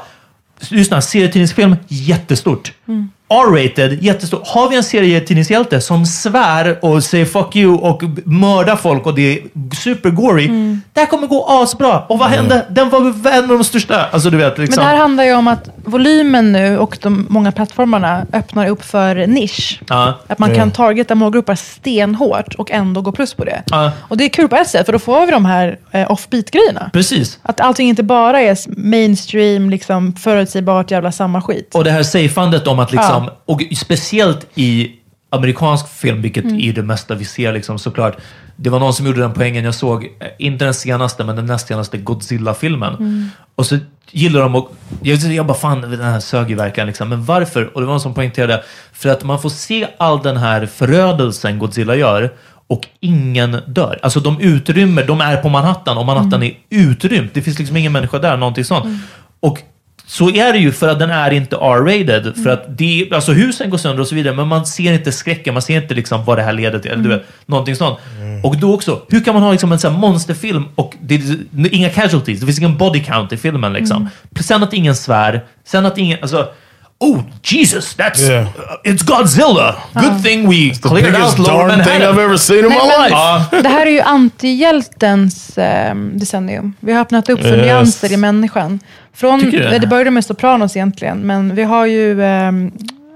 lyssna, 0.69 1.01
serietidningsfilm, 1.01 1.75
jättestort. 1.87 2.73
Mm. 2.87 3.09
R-rated, 3.31 4.03
jättestort. 4.03 4.47
Har 4.47 4.69
vi 4.69 4.75
en 4.75 4.83
serietidningshjälte 4.83 5.81
som 5.81 6.05
svär 6.05 6.85
och 6.85 7.03
säger 7.03 7.25
fuck 7.25 7.55
you 7.55 7.77
och 7.77 8.03
mördar 8.25 8.75
folk 8.75 9.05
och 9.05 9.15
det 9.15 9.33
är 9.33 9.39
super-gory, 9.75 10.77
det 10.93 10.99
här 10.99 11.07
kommer 11.07 11.27
gå 11.27 11.45
asbra. 11.49 11.99
Och 11.99 12.19
vad 12.19 12.29
hände? 12.29 12.65
Den 12.69 12.89
var 12.89 12.99
en 13.27 13.43
av 13.43 13.57
de 13.57 13.63
största. 13.63 14.05
Alltså 14.11 14.29
du 14.29 14.37
vet, 14.37 14.57
Men 14.57 14.65
liksom. 14.65 14.83
det 14.83 14.89
här 14.89 14.97
handlar 14.97 15.23
ju 15.23 15.33
om 15.33 15.47
att 15.47 15.69
volymen 15.85 16.51
nu 16.51 16.77
och 16.77 16.97
de 17.01 17.25
många 17.29 17.51
plattformarna 17.51 18.25
öppnar 18.33 18.67
upp 18.67 18.85
för 18.85 19.27
nisch. 19.27 19.81
Ja. 19.89 20.19
Att 20.27 20.39
man 20.39 20.55
kan 20.55 20.71
targeta 20.71 21.15
målgrupper 21.15 21.55
stenhårt 21.55 22.53
och 22.55 22.71
ändå 22.71 23.01
gå 23.01 23.11
plus 23.11 23.33
på 23.33 23.45
det. 23.45 23.63
Ja. 23.65 23.91
Och 23.99 24.17
det 24.17 24.23
är 24.23 24.29
kul 24.29 24.47
på 24.47 24.55
ett 24.55 24.69
sätt, 24.69 24.85
för 24.85 24.93
då 24.93 24.99
får 24.99 25.25
vi 25.25 25.31
de 25.31 25.45
här 25.45 25.77
eh, 25.91 26.11
offbeat-grejerna. 26.11 26.89
Precis. 26.93 27.39
Att 27.41 27.61
allting 27.61 27.89
inte 27.89 28.03
bara 28.03 28.41
är 28.41 28.57
mainstream, 28.67 29.69
liksom 29.69 30.13
förutsägbart 30.13 30.91
jävla 30.91 31.11
samma 31.11 31.41
skit. 31.41 31.75
Och 31.75 31.83
det 31.83 31.91
här 31.91 32.03
safeandet 32.03 32.67
om 32.67 32.79
att 32.79 32.91
liksom, 32.91 33.20
och 33.45 33.61
speciellt 33.75 34.47
i 34.55 34.91
amerikansk 35.29 35.87
film, 35.87 36.21
vilket 36.21 36.45
är 36.45 36.73
det 36.73 36.83
mesta 36.83 37.15
vi 37.15 37.25
ser 37.25 37.53
liksom 37.53 37.79
såklart. 37.79 38.17
Det 38.55 38.69
var 38.69 38.79
någon 38.79 38.93
som 38.93 39.05
gjorde 39.05 39.21
den 39.21 39.33
poängen, 39.33 39.65
jag 39.65 39.75
såg, 39.75 40.03
eh, 40.03 40.27
inte 40.39 40.65
den 40.65 40.73
senaste, 40.73 41.23
men 41.23 41.35
den 41.35 41.45
näst 41.45 41.67
senaste 41.67 41.97
Godzilla-filmen. 41.97 43.31
Och 43.55 43.65
så 43.65 43.77
gillar 44.11 44.41
de 44.41 44.55
och 44.55 44.71
jag, 45.01 45.17
jag 45.17 45.45
bara 45.45 45.57
fan, 45.57 45.81
den 45.81 46.01
här 46.01 46.19
sög 46.19 46.49
ju 46.49 46.55
verkligen 46.55 46.87
liksom. 46.87 47.09
Men 47.09 47.25
varför? 47.25 47.75
Och 47.75 47.81
det 47.81 47.87
var 47.87 47.93
någon 47.93 48.01
som 48.01 48.13
poängterade, 48.13 48.63
för 48.93 49.09
att 49.09 49.23
man 49.23 49.41
får 49.41 49.49
se 49.49 49.87
all 49.97 50.21
den 50.21 50.37
här 50.37 50.65
förödelsen 50.65 51.59
Godzilla 51.59 51.95
gör 51.95 52.33
och 52.67 52.87
ingen 52.99 53.57
dör. 53.67 53.99
Alltså 54.03 54.19
de 54.19 54.41
utrymmer, 54.41 55.07
de 55.07 55.21
är 55.21 55.37
på 55.37 55.49
Manhattan 55.49 55.97
och 55.97 56.05
Manhattan 56.05 56.43
är 56.43 56.57
utrymt. 56.69 57.33
Det 57.33 57.41
finns 57.41 57.59
liksom 57.59 57.77
ingen 57.77 57.91
människa 57.91 58.19
där, 58.19 58.37
någonting 58.37 58.65
sånt. 58.65 58.85
Och 59.39 59.59
så 60.11 60.29
är 60.29 60.53
det 60.53 60.59
ju 60.59 60.71
för 60.71 60.87
att 60.87 60.99
den 60.99 61.09
är 61.09 61.31
inte 61.31 61.55
R-rated. 61.55 62.33
För 62.43 62.49
att 62.49 62.77
det, 62.77 63.09
alltså 63.11 63.31
husen 63.31 63.69
går 63.69 63.77
sönder 63.77 64.01
och 64.01 64.07
så 64.07 64.15
vidare, 64.15 64.35
men 64.35 64.47
man 64.47 64.65
ser 64.65 64.93
inte 64.93 65.11
skräcken, 65.11 65.53
man 65.53 65.61
ser 65.61 65.81
inte 65.81 65.93
liksom 65.93 66.25
vad 66.25 66.37
det 66.37 66.41
här 66.41 66.53
leder 66.53 66.79
till. 66.79 66.91
Eller, 66.91 67.03
du 67.03 67.09
vet, 67.09 67.23
någonting 67.45 67.75
sånt. 67.75 67.99
Och 68.43 68.57
då 68.57 68.73
också, 68.73 69.01
hur 69.09 69.23
kan 69.23 69.33
man 69.33 69.43
ha 69.43 69.51
liksom 69.51 69.71
en 69.71 69.79
sån 69.79 69.93
monsterfilm 69.93 70.65
och 70.75 70.93
det 71.01 71.21
inga 71.71 71.89
casualties, 71.89 72.39
det 72.39 72.45
finns 72.45 72.59
ingen 72.59 72.77
body 72.77 73.03
count 73.03 73.33
i 73.33 73.37
filmen. 73.37 73.73
Liksom. 73.73 74.09
Sen 74.39 74.63
att 74.63 74.73
ingen 74.73 74.95
svär, 74.95 75.45
sen 75.65 75.85
att 75.85 75.97
ingen... 75.97 76.17
Alltså, 76.21 76.47
Oh 77.03 77.19
Jesus, 77.43 77.93
that's 77.95 78.29
Yeah. 78.29 78.45
uh, 78.47 78.51
it's 78.91 79.03
Godzilla. 79.03 79.75
Good 79.93 80.23
thing 80.23 80.49
we 80.49 80.73
cleared 80.81 81.13
Biggest 81.13 81.39
out 81.39 81.47
Lower 81.47 81.67
darn 81.67 81.83
thing 81.83 82.01
I've 82.01 82.19
ever 82.23 82.37
seen 82.37 82.57
in 82.59 82.63
my 82.65 82.69
Nej, 82.69 82.87
men- 82.87 83.01
life. 83.01 83.15
Ja, 83.51 83.61
Det 83.61 83.69
här 83.69 83.85
är 83.85 83.91
ju 83.91 84.01
antihjältens 84.01 85.57
eh, 85.57 85.95
decennium. 85.95 86.73
Vi 86.79 86.93
har 86.93 87.01
öppnat 87.01 87.29
upp 87.29 87.41
för 87.41 87.57
Yes. 87.57 87.65
nyanser 87.65 88.11
i 88.11 88.17
människan. 88.17 88.79
Från, 89.13 89.39
Tycker 89.39 89.57
du 89.57 89.69
det? 89.69 89.79
det 89.79 89.87
började 89.87 90.11
med 90.11 90.25
Sopranos 90.25 90.75
egentligen, 90.75 91.17
men 91.19 91.55
vi 91.55 91.63
har 91.63 91.85
ju, 91.85 92.23
ehm, 92.23 92.71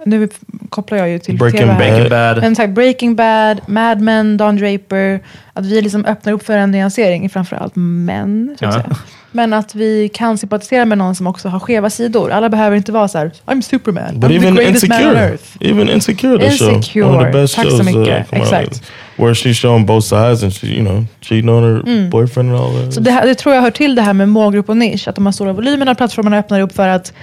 nu 0.06 0.30
kopplar 0.70 0.98
jag 0.98 1.10
ju 1.10 1.20
till 1.20 1.38
Breaking 1.38 1.60
TV 1.60 1.72
här. 1.74 1.78
Breaking 1.80 2.10
Bad. 2.10 2.38
Men 2.41 2.56
sagt, 2.56 2.74
Breaking 2.74 3.15
Bad, 3.15 3.62
Mad 3.68 4.02
Men, 4.02 4.38
Don 4.38 4.56
Draper. 4.58 5.20
Att 5.54 5.65
vi 5.65 5.82
liksom 5.82 6.06
öppnar 6.06 6.34
upp 6.34 6.46
för 6.46 6.58
en 6.58 6.72
nyansering 6.72 7.30
framförallt 7.30 7.74
män. 7.76 8.56
Så 8.60 8.65
att 8.65 8.76
Ja. 8.76 8.82
säga. 8.82 8.96
Men 9.32 9.54
att 9.54 9.76
vi 9.76 10.10
kan 10.13 10.38
sympatisera 10.38 10.86
med 10.86 10.98
någon 10.98 11.15
som 11.15 11.28
också 11.28 11.50
har 11.50 11.60
skeva 11.60 11.89
sidor. 11.89 12.32
Alla 12.32 12.50
behöver 12.50 12.78
inte 12.78 12.91
vara 12.91 13.08
så 13.08 13.18
här, 13.18 13.32
I'm 13.46 13.62
Superman, 13.62 14.20
But 14.20 14.32
I'm 14.32 14.36
even 14.36 14.56
the 14.56 14.63
greatest 14.63 14.88
man 14.88 14.98
on 14.98 15.04
insecure, 15.08 15.30
earth. 15.30 15.44
even 15.60 15.89
insecure, 15.89 16.38
the 16.39 16.52
show, 16.58 16.70
Insecure. 16.74 17.06
one 17.06 17.18
of 17.18 17.24
the 17.34 17.41
best 17.41 17.56
Tack 17.56 17.65
så 17.65 17.72
shows. 17.72 17.80
uh, 17.80 17.86
mycket. 18.00 18.30
come 18.30 18.41
out. 18.41 18.54
Exakt. 18.54 18.84
where 19.18 19.34
she's 19.34 19.54
showing 19.54 19.86
both 19.86 20.06
sides 20.08 20.44
and 20.44 20.54
she, 20.54 20.68
you 20.68 20.82
know, 20.86 21.06
cheating 21.22 21.50
on 21.50 21.63
her 21.63 22.10
boyfriend 22.10 22.50
and 22.52 22.60
all 22.60 22.72
that. 22.72 22.80
Mm. 22.82 22.91
Så 22.91 23.00
det, 23.00 23.12
här- 23.12 23.26
det 23.28 23.36
tror 23.36 23.56
jag 23.56 23.62
hör 23.62 23.72
till 23.72 23.96
det 23.96 24.02
här 24.02 24.13
med 24.13 24.30
målgrupp 24.30 24.70
och 24.70 24.78
nisch. 24.78 25.08
Att 25.08 25.15
de 25.15 25.26
här 25.26 25.34
stora 25.34 25.54
volymerna, 25.54 25.96
plattformarna 25.96 26.38
öppnar 26.38 26.60
upp 26.62 26.76
för 26.76 26.88
att 26.88 27.13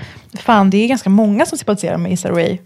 fan, 0.41 0.71
det 0.71 0.85
är 0.85 0.89
ganska 0.89 1.11
många 1.11 1.47
som 1.47 1.59
sympatiserar 1.59 1.97
med 1.99 2.13
Issa 2.13 2.31
Rae. 2.31 2.59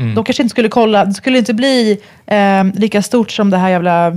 Mm. 0.00 0.14
De 0.14 0.24
kanske 0.24 0.42
inte 0.42 0.50
skulle 0.50 0.68
kolla, 0.68 1.04
det 1.04 1.14
skulle 1.14 1.38
inte 1.38 1.54
bli 1.54 2.00
eh, 2.26 2.64
lika 2.74 3.02
stort 3.02 3.30
som 3.30 3.50
det 3.50 3.56
här 3.56 3.68
jävla 3.70 4.12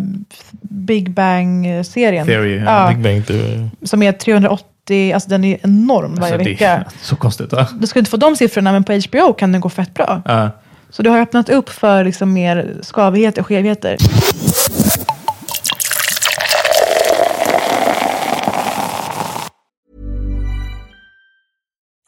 Big 0.61 1.11
Bang-serien. 1.11 2.27
Theory, 2.27 2.57
ja. 2.57 2.63
ja, 2.65 2.87
Big 2.87 3.03
Bang 3.03 3.27
Theory. 3.27 3.67
som 3.83 4.03
är 4.03 4.11
308 4.11 4.65
alltid, 4.83 5.13
alltså 5.13 5.29
den 5.29 5.43
är 5.43 5.57
enorm 5.63 6.15
varje 6.15 6.33
Alltså, 6.33 6.37
det 6.37 6.51
vecka. 6.51 6.69
är 6.71 6.85
så 7.01 7.15
konstigt. 7.15 7.49
Ja. 7.51 7.67
Du 7.79 7.87
ska 7.87 7.99
inte 7.99 8.11
få 8.11 8.17
de 8.17 8.35
siffrorna, 8.35 8.71
men 8.71 8.83
på 8.83 8.93
HBO 8.93 9.33
kan 9.33 9.51
den 9.51 9.61
gå 9.61 9.69
fett 9.69 9.93
bra. 9.93 10.21
Ja. 10.25 10.49
Så 10.89 11.03
det 11.03 11.09
har 11.09 11.19
öppnat 11.19 11.49
upp 11.49 11.69
för 11.69 12.03
liksom 12.03 12.33
mer 12.33 12.73
skavigheter 12.81 13.41
och 13.41 13.47
skevheter. 13.47 13.97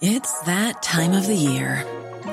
It's 0.01 0.45
that 0.45 0.83
time 0.83 1.17
of 1.19 1.25
the 1.25 1.33
year. 1.33 2.04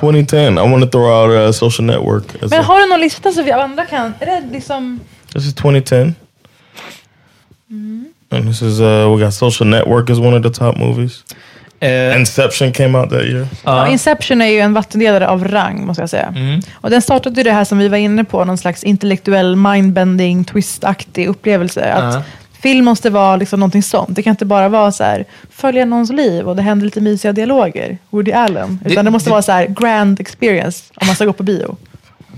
2010. 0.00 0.58
I 0.58 0.70
want 0.70 0.84
to 0.84 0.90
throw 0.90 1.06
out 1.06 1.48
a 1.48 1.52
social 1.52 1.86
network. 1.86 2.42
As 2.42 2.50
Men 2.50 2.60
a, 2.60 2.62
har 2.62 2.80
du 2.80 2.88
någon 2.88 3.00
lista 3.00 3.32
så 3.32 3.42
vi 3.42 3.52
andra 3.52 3.86
kan... 3.86 4.14
Är 4.20 4.26
det 4.26 4.42
liksom... 4.52 5.00
this 5.32 5.46
is 5.46 5.54
2010. 5.54 6.14
And 8.30 8.46
this 8.46 8.62
is 8.62 8.80
uh, 8.80 9.08
we 9.08 9.24
got 9.24 9.34
Social 9.34 9.68
Network 9.68 10.10
is 10.10 10.18
one 10.18 10.34
of 10.34 10.42
the 10.42 10.50
top 10.50 10.76
movies. 10.76 11.24
Eh, 11.80 12.18
Inception 12.18 12.72
came 12.72 12.98
out 12.98 13.10
that 13.10 13.24
year. 13.24 13.48
Ja, 13.64 13.88
Inception 13.88 14.42
är 14.42 14.46
ju 14.46 14.60
en 14.60 14.74
vattendelare 14.74 15.28
av 15.28 15.44
rang, 15.44 15.86
måste 15.86 16.02
jag 16.02 16.10
säga. 16.10 16.34
Och 16.74 16.90
den 16.90 17.02
startade 17.02 17.40
ju 17.40 17.44
det 17.44 17.52
här 17.52 17.64
som 17.64 17.78
vi 17.78 17.88
var 17.88 17.98
inne 17.98 18.24
på, 18.24 18.44
någon 18.44 18.58
slags 18.58 18.84
intellektuell 18.84 19.56
mindbending, 19.56 20.44
twistaktig 20.44 21.28
upplevelse. 21.28 21.92
Att. 21.92 22.24
Film 22.62 22.84
måste 22.84 23.10
vara 23.10 23.36
liksom 23.36 23.60
någonting 23.60 23.82
sånt. 23.82 24.14
Det 24.16 24.22
kan 24.22 24.30
inte 24.30 24.44
bara 24.46 24.68
vara 24.68 24.92
så 24.92 25.04
här, 25.04 25.24
följa 25.50 25.84
någons 25.84 26.10
liv 26.12 26.48
och 26.48 26.56
det 26.56 26.62
händer 26.62 26.84
lite 26.84 27.00
mysiga 27.00 27.32
dialoger. 27.32 27.98
Woody 28.10 28.32
Allen. 28.32 28.78
Utan 28.84 28.94
det, 28.96 29.02
Det- 29.02 29.10
måste 29.10 29.28
det- 29.28 29.32
vara 29.32 29.42
så 29.42 29.52
här 29.52 29.66
grand 29.66 30.20
experience 30.20 30.84
om 30.94 31.06
man 31.06 31.16
ska 31.16 31.24
gå 31.24 31.32
på 31.32 31.42
bio. 31.42 31.76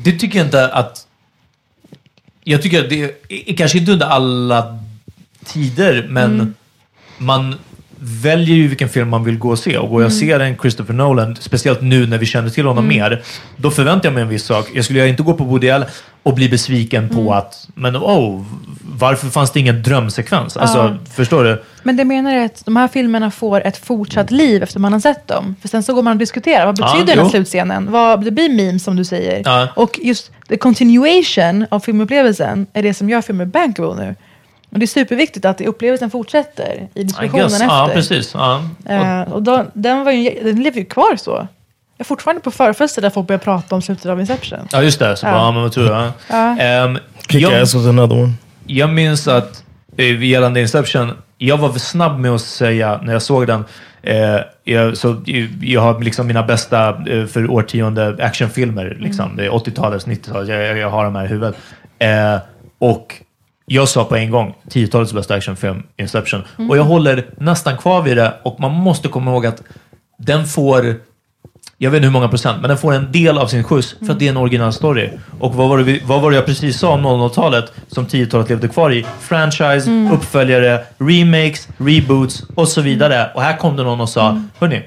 Det 0.04 0.12
tycker 0.12 0.38
jag 0.38 0.46
inte 0.46 0.68
att... 0.72 1.06
Jag 2.44 2.62
tycker 2.62 2.84
att 2.84 2.90
det 2.90 3.02
är 3.28 3.56
kanske 3.56 3.78
inte 3.78 3.92
under 3.92 4.06
alla 4.06 4.78
tider, 5.44 6.06
men 6.10 6.34
Mm. 6.34 6.54
man 7.18 7.54
väljer 8.02 8.56
ju 8.56 8.68
vilken 8.68 8.88
film 8.88 9.08
man 9.08 9.24
vill 9.24 9.38
gå 9.38 9.50
och 9.50 9.58
se. 9.58 9.78
Och 9.78 9.88
går 9.90 10.02
jag 10.02 10.06
och 10.06 10.12
Mm. 10.22 10.28
ser 10.28 10.40
en 10.40 10.56
Christopher 10.56 10.94
Nolan, 10.94 11.36
speciellt 11.40 11.80
nu 11.82 12.06
när 12.06 12.18
vi 12.18 12.26
känner 12.26 12.50
till 12.50 12.66
honom 12.66 12.88
mer, 12.88 13.22
då 13.56 13.70
förväntar 13.70 14.06
jag 14.08 14.14
mig 14.14 14.22
en 14.22 14.28
viss 14.28 14.44
sak. 14.44 14.68
Jag 14.74 14.84
skulle 14.84 15.08
inte 15.08 15.22
gå 15.22 15.34
på 15.34 15.44
Woody 15.44 15.70
Allen 15.70 15.88
och 16.22 16.34
bli 16.34 16.48
besviken 16.48 17.04
Mm. 17.04 17.16
på 17.16 17.32
att, 17.34 17.68
men 17.74 17.96
oh, 17.96 18.42
varför 18.98 19.26
fanns 19.28 19.50
det 19.50 19.60
ingen 19.60 19.82
drömsekvens? 19.82 20.56
Alltså, 20.56 20.96
förstår 21.14 21.44
du? 21.44 21.62
Men 21.82 21.96
det 21.96 22.04
menar 22.04 22.32
är 22.34 22.44
att 22.44 22.64
de 22.64 22.76
här 22.76 22.88
filmerna 22.88 23.30
får 23.30 23.66
ett 23.66 23.76
fortsatt 23.76 24.30
liv 24.30 24.62
efter 24.62 24.80
man 24.80 24.92
har 24.92 25.00
sett 25.00 25.26
dem. 25.28 25.56
För 25.60 25.68
sen 25.68 25.82
så 25.82 25.94
går 25.94 26.02
man 26.02 26.12
och 26.12 26.18
diskuterar, 26.18 26.66
vad 26.66 26.76
betyder 26.76 26.98
Ja, 26.98 27.04
den 27.06 27.18
här 27.18 27.24
jo. 27.24 27.30
slutscenen? 27.30 27.92
Vad, 27.92 28.24
det 28.24 28.30
blir 28.30 28.48
memes 28.48 28.84
som 28.84 28.96
du 28.96 29.04
säger. 29.04 29.42
Ja. 29.44 29.68
Och 29.76 29.98
just 30.02 30.30
the 30.48 30.56
continuation 30.56 31.66
av 31.70 31.80
filmupplevelsen 31.80 32.66
är 32.72 32.82
det 32.82 32.94
som 32.94 33.10
gör 33.10 33.20
filmen 33.22 33.50
bankable 33.50 33.94
nu. 34.04 34.14
Och 34.72 34.78
det 34.78 34.84
är 34.84 34.86
superviktigt 34.86 35.44
att 35.44 35.60
upplevelsen 35.60 36.10
fortsätter 36.10 36.88
i 36.94 37.02
diskussionen 37.04 37.44
efter. 37.46 37.64
Ja, 37.66 37.90
precis. 37.94 38.34
Ja. 38.34 38.62
Och, 38.84 38.90
Eh, 38.90 39.20
och 39.32 39.42
då, 39.42 39.64
den, 39.74 40.04
var 40.04 40.12
ju, 40.12 40.30
den 40.44 40.62
lever 40.62 40.78
ju 40.78 40.84
kvar 40.84 41.16
så. 41.16 41.48
Jag 42.00 42.04
är 42.04 42.08
fortfarande 42.08 42.42
på 42.42 42.50
förfester 42.50 43.02
där 43.02 43.10
folk 43.10 43.26
börjar 43.26 43.38
prata 43.38 43.74
om 43.74 43.82
slutet 43.82 44.06
av 44.06 44.20
Inception. 44.20 44.58
ja, 44.72 44.82
just 44.82 44.98
det. 44.98 45.16
Så 45.16 45.26
Ja. 45.26 45.30
bara, 45.32 45.40
ja, 45.42 45.52
men 45.52 45.62
vad 45.62 45.72
tur. 45.72 45.86
Ja. 45.90 46.12
Ja. 46.30 46.58
Ehm, 46.58 46.98
Kick 47.28 47.42
jag- 47.42 47.62
Ass 47.62 47.74
was 47.74 47.86
another 47.86 48.16
one. 48.22 48.32
Jag 48.66 48.90
minns 48.90 49.28
att 49.28 49.64
eh, 49.96 50.22
gällande 50.24 50.60
Inception, 50.60 51.12
jag 51.38 51.56
var 51.58 51.68
väl 51.68 51.80
snabb 51.80 52.18
med 52.18 52.30
att 52.30 52.40
säga 52.40 53.00
när 53.02 53.12
jag 53.12 53.22
såg 53.22 53.46
den, 53.46 53.64
eh, 54.02 54.36
jag, 54.64 54.96
så, 54.96 55.10
eh, 55.26 55.64
jag 55.64 55.80
har 55.80 56.00
liksom 56.02 56.26
mina 56.26 56.42
bästa 56.42 56.88
eh, 56.88 57.26
för 57.26 57.50
årtionde 57.50 58.16
actionfilmer, 58.24 58.96
liksom. 59.00 59.36
det 59.36 59.44
är 59.44 59.50
80-talets, 59.50 60.06
90-talet, 60.06 60.48
jag, 60.48 60.62
jag, 60.66 60.78
jag 60.78 60.90
har 60.90 61.04
de 61.04 61.14
här 61.16 61.24
i 61.24 61.28
huvudet. 61.28 61.56
Eh, 61.98 62.36
och 62.78 63.14
jag 63.66 63.88
sa 63.88 64.04
på 64.04 64.16
en 64.16 64.30
gång 64.30 64.54
10-talets 64.70 65.12
bästa 65.12 65.34
actionfilm, 65.34 65.82
Inception. 65.96 66.42
Och 66.68 66.76
jag 66.78 66.84
håller 66.84 67.24
nästan 67.38 67.76
kvar 67.78 68.02
vid 68.02 68.16
det 68.16 68.32
och 68.42 68.60
man 68.60 68.72
måste 68.72 69.08
komma 69.08 69.30
ihåg 69.30 69.46
att 69.46 69.62
den 70.18 70.46
får 70.46 70.94
jag 71.78 71.90
vet 71.90 71.98
inte 71.98 72.06
hur 72.06 72.12
många 72.12 72.28
procent, 72.28 72.60
men 72.60 72.68
den 72.68 72.78
får 72.78 72.92
en 72.92 73.12
del 73.12 73.38
av 73.38 73.46
sin 73.46 73.64
skjuts 73.64 73.96
för 74.06 74.12
att 74.12 74.18
det 74.18 74.26
är 74.26 74.30
en 74.30 74.36
originalstory. 74.36 75.10
Och 75.40 75.54
vad 75.54 75.68
var, 75.68 75.78
det 75.78 75.84
vi, 75.84 76.02
vad 76.06 76.22
var 76.22 76.30
det 76.30 76.36
jag 76.36 76.46
precis 76.46 76.78
sa 76.78 76.92
om 76.92 77.06
00-talet 77.06 77.72
som 77.88 78.06
10-talet 78.06 78.48
levde 78.48 78.68
kvar 78.68 78.92
i? 78.92 79.06
Franchise, 79.20 80.08
uppföljare, 80.12 80.80
remakes, 80.98 81.68
reboots 81.78 82.42
och 82.54 82.68
så 82.68 82.80
vidare. 82.80 83.30
Och 83.34 83.42
här 83.42 83.56
kom 83.56 83.76
det 83.76 83.82
någon 83.82 84.00
och 84.00 84.08
sa, 84.08 84.42
hörni, 84.58 84.82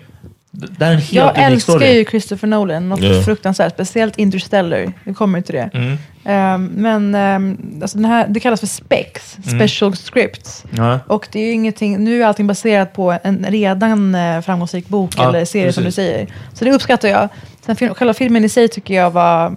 det 0.56 0.86
är 0.86 0.92
en 0.92 0.98
helt 0.98 1.14
Jag 1.14 1.26
unik 1.38 1.38
älskar 1.38 1.74
story. 1.74 1.94
ju 1.98 2.06
Christopher 2.06 2.48
Nolan, 2.48 2.90
något 2.90 3.02
Ja. 3.02 3.22
fruktansvärt. 3.22 3.74
Speciellt 3.74 4.18
Interstellar, 4.18 4.94
vi 5.04 5.14
kommer 5.14 5.38
ju 5.40 5.44
till 5.44 5.56
det. 5.56 5.70
Mm. 5.74 5.98
Ehm, 6.26 6.66
men 6.66 7.16
ehm, 7.16 7.58
alltså 7.82 7.98
den 7.98 8.06
här, 8.06 8.28
det 8.30 8.40
kallas 8.40 8.60
för 8.60 8.68
specs, 8.68 9.38
Mm. 9.48 9.60
special 9.60 9.96
scripts. 9.96 10.64
Ja. 10.78 11.00
Och 11.08 11.28
det 11.32 11.40
är 11.40 11.46
ju 11.46 11.52
ingenting, 11.52 12.04
nu 12.04 12.22
är 12.24 12.28
allting 12.28 12.48
baserat 12.48 12.94
på 12.94 13.18
en 13.24 13.46
redan 13.50 14.16
eh, 14.16 14.42
framgångsrik 14.42 14.88
bok 14.88 15.12
Ja, 15.18 15.30
eller 15.30 15.46
serie 15.46 15.74
som 15.74 15.84
du 15.84 15.88
precis. 15.88 15.96
säger. 15.96 16.28
Så 16.54 16.66
det 16.66 16.72
uppskattar 16.72 17.08
jag. 17.10 17.30
Sen 17.66 17.76
film, 17.76 17.94
själva 17.94 18.14
filmen 18.14 18.46
i 18.46 18.50
sig 18.50 18.68
tycker 18.68 18.94
jag 18.94 19.12
var 19.12 19.56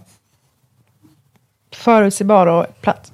förutsägbar 1.74 2.46
och 2.46 2.66
platt. 2.80 3.12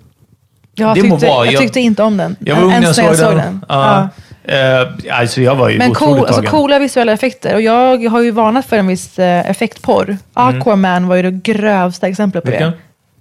Jag, 0.74 0.94
Det 0.96 1.02
må 1.02 1.14
tyckte, 1.16 1.26
vara, 1.34 1.44
jag, 1.44 1.54
jag- 1.54 1.60
tyckte 1.60 1.80
inte 1.80 2.02
om 2.02 2.16
den. 2.16 2.36
Jag 2.40 2.56
var 2.56 2.62
ung 2.62 2.70
när 2.70 2.82
jag 2.82 3.16
såg 3.16 3.34
den. 3.36 3.64
Ja. 3.68 4.08
Eh, 4.44 4.88
alltså 5.20 5.40
jag 5.40 5.56
var 5.56 5.68
ju 5.68 5.78
Men 5.78 5.90
otroligt 5.90 6.14
cool, 6.14 6.18
alltså 6.26 6.34
tagen. 6.34 6.50
coola 6.50 6.78
visuella 6.78 7.12
effekter. 7.12 7.54
Och 7.54 7.60
jag 7.60 8.08
har 8.10 8.20
ju 8.22 8.30
varnat 8.30 8.66
för 8.66 8.76
en 8.76 8.86
viss 8.86 9.18
eh, 9.18 9.50
effektporr. 9.50 10.16
Aquaman 10.34 11.08
var 11.08 11.16
ju 11.16 11.22
det 11.22 11.30
grövsta 11.30 12.08
exemplet 12.08 12.44
på 12.44 12.50
Mm. 12.50 12.58
Vilken? 12.58 12.72
det. 12.72 12.78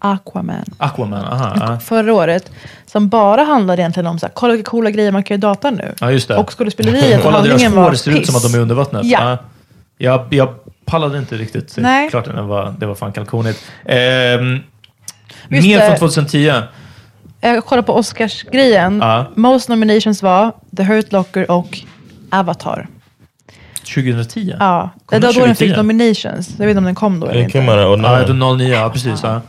Aquaman. 0.08 0.66
Aquaman, 0.78 1.26
aha. 1.26 1.56
Ja. 1.60 1.80
Förra 1.80 2.14
året. 2.14 2.52
Som 2.86 3.10
bara 3.10 3.44
handlade 3.44 3.82
egentligen 3.82 4.08
om 4.08 4.20
så 4.20 4.26
här, 4.26 4.34
kolla 4.34 4.54
vilka 4.54 4.70
coola 4.70 4.90
grejer 4.90 5.12
man 5.12 5.24
kan 5.24 5.36
göra 5.36 5.38
i 5.38 5.42
datorn 5.42 5.76
nu. 5.76 5.94
ja, 6.00 6.12
just 6.12 6.28
det. 6.28 6.38
Och 6.38 6.58
skådespeleriet 6.58 7.18
och 7.18 7.24
Kolla 7.24 7.38
deras 7.38 7.48
handlingen 7.50 7.76
var 7.76 7.84
hår, 7.84 7.94
ser 7.94 8.12
ut 8.12 8.26
som 8.28 8.36
att 8.36 8.44
de 8.44 8.54
är 8.58 8.60
under 8.62 8.76
vattnet. 8.76 9.06
Ja. 9.06 9.38
Jag, 9.98 10.26
jag 10.30 10.50
pallade 10.86 11.18
inte 11.18 11.36
riktigt. 11.36 11.74
Nej. 11.78 12.10
Klart 12.10 12.26
det 12.26 12.42
var, 12.42 12.74
det 12.80 12.86
var 12.86 12.96
fan 12.96 13.12
kalkonigt. 13.14 13.64
Ehm, 13.86 14.60
Just 15.50 15.68
mer 15.68 15.80
det. 15.80 15.86
från 15.86 15.98
2010. 15.98 16.52
Jag 17.42 17.66
kollade 17.66 17.86
på 17.86 17.94
Oscars-grejen. 17.94 19.00
Ja. 19.02 19.26
Most 19.36 19.70
nominations 19.70 20.24
var 20.24 20.52
The 20.78 20.84
Hurt 20.84 21.12
Locker 21.12 21.52
och 21.52 21.80
Avatar. 22.32 22.88
2010? 23.96 24.56
Ja, 24.60 24.90
det 25.10 25.20
var 25.20 25.34
då 25.34 25.40
den 25.46 25.56
fick 25.56 25.76
2010? 25.76 25.78
nominations. 25.78 26.50
Jag 26.58 26.66
vet 26.66 26.70
inte 26.70 26.78
om 26.78 26.84
den 26.86 26.96
kom 26.96 27.20
då 27.20 27.28
eller 27.28 27.42
inte. 27.42 27.60
out 27.60 28.06
at 28.06 28.28
Ja, 28.30 28.34
09. 28.34 28.54
09, 28.56 28.74
ja 28.74 28.90
precis. 28.90 29.20
Ja. 29.24 29.42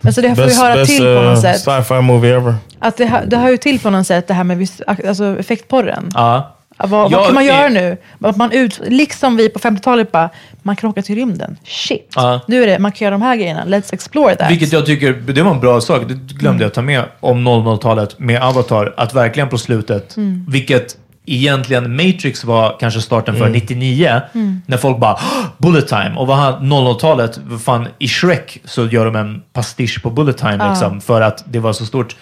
Men 0.00 0.12
så 0.12 0.20
det 0.20 0.28
får 0.34 0.44
ju 0.44 0.48
Best, 0.48 0.60
höra 0.60 0.74
best 0.74 0.90
till 0.90 1.04
på 1.04 1.22
något 1.22 1.36
uh, 1.36 1.42
sätt. 1.42 1.60
sci-fi 1.60 2.00
movie 2.00 2.36
ever. 2.36 2.54
Att 2.78 2.96
det, 2.96 3.06
hör- 3.06 3.24
det 3.26 3.36
hör 3.36 3.50
ju 3.50 3.56
till 3.56 3.80
på 3.80 3.90
något 3.90 4.06
sätt 4.06 4.26
det 4.28 4.34
här 4.34 4.44
med 4.44 4.58
vis, 4.58 4.80
alltså 4.86 5.38
effektporren. 5.38 6.10
Ja. 6.14 6.56
Ja, 6.82 6.86
Vad, 6.86 7.12
Jag 7.12 7.18
vad 7.18 7.26
kan 7.26 7.34
man 7.34 7.44
göra 7.44 7.68
nu? 7.68 7.96
Att 8.20 8.36
man 8.36 8.52
ut, 8.52 8.80
liksom 8.88 9.36
vi 9.36 9.48
på 9.48 9.58
50-talet 9.58 10.12
bara, 10.12 10.30
man 10.62 10.76
kan 10.76 10.90
åka 10.90 11.02
till 11.02 11.14
rymden. 11.14 11.56
Shit. 11.64 12.12
Ja. 12.16 12.40
Nu 12.48 12.62
är 12.62 12.66
det, 12.66 12.78
man 12.78 12.92
kan 12.92 13.04
göra 13.06 13.14
de 13.14 13.22
här 13.22 13.36
grejerna. 13.36 13.64
Let's 13.64 13.94
explore 13.94 14.34
that. 14.36 14.50
Vilket 14.50 14.72
jag 14.72 14.86
tycker, 14.86 15.12
det 15.12 15.42
var 15.42 15.50
en 15.54 15.60
bra 15.60 15.80
sak, 15.80 16.02
det 16.08 16.14
glömde 16.14 16.64
jag 16.64 16.74
ta 16.74 16.82
med 16.82 17.04
om 17.20 17.48
00-talet 17.48 18.18
med 18.18 18.42
Avatar, 18.42 18.94
att 18.96 19.14
verkligen 19.14 19.48
på 19.48 19.58
slutet, 19.58 20.16
vilket 20.48 20.96
egentligen 21.26 21.96
Matrix 21.96 22.44
var 22.44 22.76
kanske 22.80 23.00
starten 23.00 23.36
för 23.36 23.48
99, 23.48 24.20
när 24.66 24.76
folk 24.76 24.98
bara 24.98 25.12
"Åh, 25.14 25.44
bullet 25.58 25.88
time. 25.88 26.12
Och 26.16 26.26
vad 26.26 26.36
har 26.36 26.52
00-talet, 26.52 27.40
vad 27.44 27.60
fan, 27.62 27.88
i 27.98 28.08
Shrek 28.08 28.58
så 28.64 28.86
gör 28.86 29.04
de 29.04 29.16
en 29.16 29.42
pastisch 29.52 30.02
på 30.02 30.10
bullet 30.10 30.38
time 30.38 30.68
liksom, 30.70 31.00
för 31.00 31.20
att 31.20 31.44
det 31.46 31.58
var 31.58 31.72
så 31.72 31.86
stort. 31.86 32.16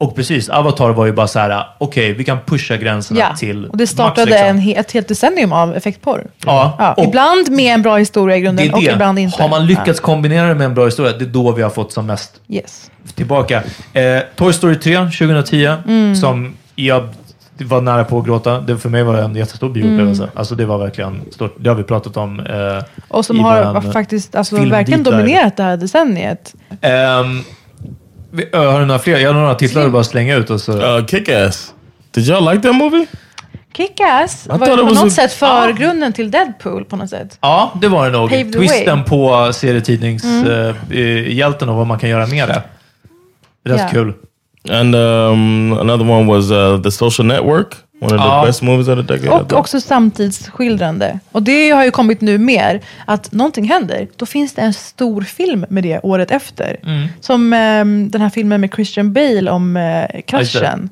Och 0.00 0.16
precis, 0.16 0.48
Avatar 0.48 0.90
var 0.90 1.06
ju 1.06 1.12
bara 1.12 1.26
så 1.26 1.38
här, 1.38 1.66
okej, 1.78 2.12
vi 2.12 2.24
kan 2.24 2.38
pusha 2.46 2.76
gränserna 2.76 3.20
ja. 3.20 3.36
till 3.36 3.66
och 3.66 3.76
det 3.76 3.82
max, 3.82 3.92
startade 3.92 4.26
liksom. 4.30 4.46
en, 4.70 4.76
ett 4.80 4.92
helt 4.92 5.08
decennium 5.08 5.52
av 5.52 5.76
effektporr. 5.76 6.26
Ja, 6.46 6.76
Ja, 6.78 6.92
och- 6.92 7.04
ibland 7.04 7.50
med 7.50 7.74
en 7.74 7.82
bra 7.82 7.96
historia 7.96 8.36
i 8.36 8.40
det 8.40 8.44
grunden 8.44 8.74
och 8.74 8.80
det. 8.82 8.90
ibland 8.92 9.18
inte. 9.18 9.42
Har 9.42 9.48
man 9.48 9.66
lyckats 9.66 10.00
kombinera 10.00 10.48
det 10.48 10.54
med 10.54 10.64
en 10.64 10.74
bra 10.74 10.84
historia, 10.84 11.12
det 11.18 11.24
är 11.24 11.26
då 11.26 11.52
vi 11.52 11.62
har 11.62 11.70
fått 11.70 11.92
som 11.92 12.06
mest 12.06 12.40
Ja. 12.46 12.54
Yes. 12.60 12.90
tillbaka. 13.14 13.62
Eh, 13.92 14.02
Toy 14.36 14.52
Story 14.52 14.74
3 14.78 14.96
2010, 14.96 15.64
Mm. 15.86 16.16
som 16.16 16.54
jag 16.74 17.08
var 17.58 17.80
nära 17.80 18.04
på 18.04 18.18
att 18.18 18.24
gråta. 18.26 18.60
Det 18.60 18.78
för 18.78 18.88
mig 18.88 19.02
var 19.02 19.16
det 19.16 19.22
en 19.22 19.34
jättestor 19.36 19.68
bioupplevelse. 19.68 20.22
Mm. 20.22 20.34
Alltså 20.34 20.54
det 20.54 20.66
var 20.66 20.78
verkligen 20.78 21.20
stort. 21.32 21.54
Det 21.60 21.68
har 21.68 21.76
vi 21.76 21.82
pratat 21.82 22.16
om. 22.16 22.40
Eh, 22.40 22.84
Och 23.08 23.24
som 23.24 23.40
har 23.40 23.92
faktiskt 23.92 24.34
alltså, 24.34 24.56
verkligen 24.56 25.02
dominerat 25.02 25.56
det 25.56 25.62
här 25.62 25.76
decenniet. 25.76 26.54
Ö, 26.82 27.22
har 28.52 28.80
du 28.80 28.86
några 28.86 28.98
fler? 28.98 29.18
Jag 29.18 29.32
har 29.32 29.40
några 29.40 29.54
titlar 29.54 29.86
att 29.86 29.92
bara 29.92 30.04
slänga 30.04 30.36
ut. 30.36 30.50
Och 30.50 30.60
så. 30.60 30.72
Uh, 30.72 31.04
Kick-Ass. 31.06 31.72
Did 32.10 32.24
y'all 32.24 32.52
like 32.52 32.62
that 32.68 32.76
movie? 32.76 33.06
Kick-Ass 33.76 34.46
var 34.48 34.58
på 34.58 34.76
was 34.84 34.94
något 34.94 35.06
a- 35.06 35.10
sätt 35.10 35.32
förgrunden 35.32 36.12
till 36.12 36.30
Deadpool 36.30 36.84
på 36.84 36.96
något 36.96 37.10
sätt. 37.10 37.38
Ja, 37.40 37.72
det 37.80 37.88
var 37.88 38.10
det 38.10 38.18
nog. 38.18 38.30
Paved 38.30 38.52
Twisten 38.52 39.04
på 39.04 39.52
serietidningshjälten 39.52 41.68
och 41.68 41.76
vad 41.76 41.86
man 41.86 41.98
kan 41.98 42.10
göra 42.10 42.26
med 42.26 42.48
det. 42.48 42.62
Rätt 43.64 43.80
Ja. 43.80 43.88
kul. 43.92 44.12
And 44.70 44.94
um, 44.94 45.72
another 45.72 46.10
one 46.10 46.32
was 46.32 46.50
uh, 46.50 46.82
The 46.82 46.90
Social 46.90 47.26
Network. 47.26 47.74
One 48.00 48.14
of 48.16 48.22
the 48.22 48.28
Ja. 48.28 48.44
best 48.46 48.62
movies 48.62 48.88
of 48.88 49.06
the 49.06 49.14
decade. 49.14 49.30
Och 49.30 49.52
också 49.52 49.80
samtidsskildrande. 49.80 51.18
Och 51.32 51.42
det 51.42 51.70
har 51.70 51.84
ju 51.84 51.90
kommit 51.90 52.20
nu 52.20 52.38
mer, 52.38 52.80
att 53.06 53.32
någonting 53.32 53.64
händer, 53.68 54.08
då 54.16 54.26
finns 54.26 54.54
det 54.54 54.62
en 54.62 54.74
stor 54.74 55.22
film 55.22 55.66
med 55.68 55.82
det 55.82 56.00
året 56.02 56.30
efter. 56.30 56.76
Mm. 56.84 57.08
Som 57.20 57.52
ehm, 57.52 58.10
den 58.10 58.20
här 58.20 58.30
filmen 58.30 58.60
med 58.60 58.74
Christian 58.74 59.12
Bale 59.12 59.50
om 59.50 59.76
uh, 59.76 60.20
kraschen. 60.26 60.90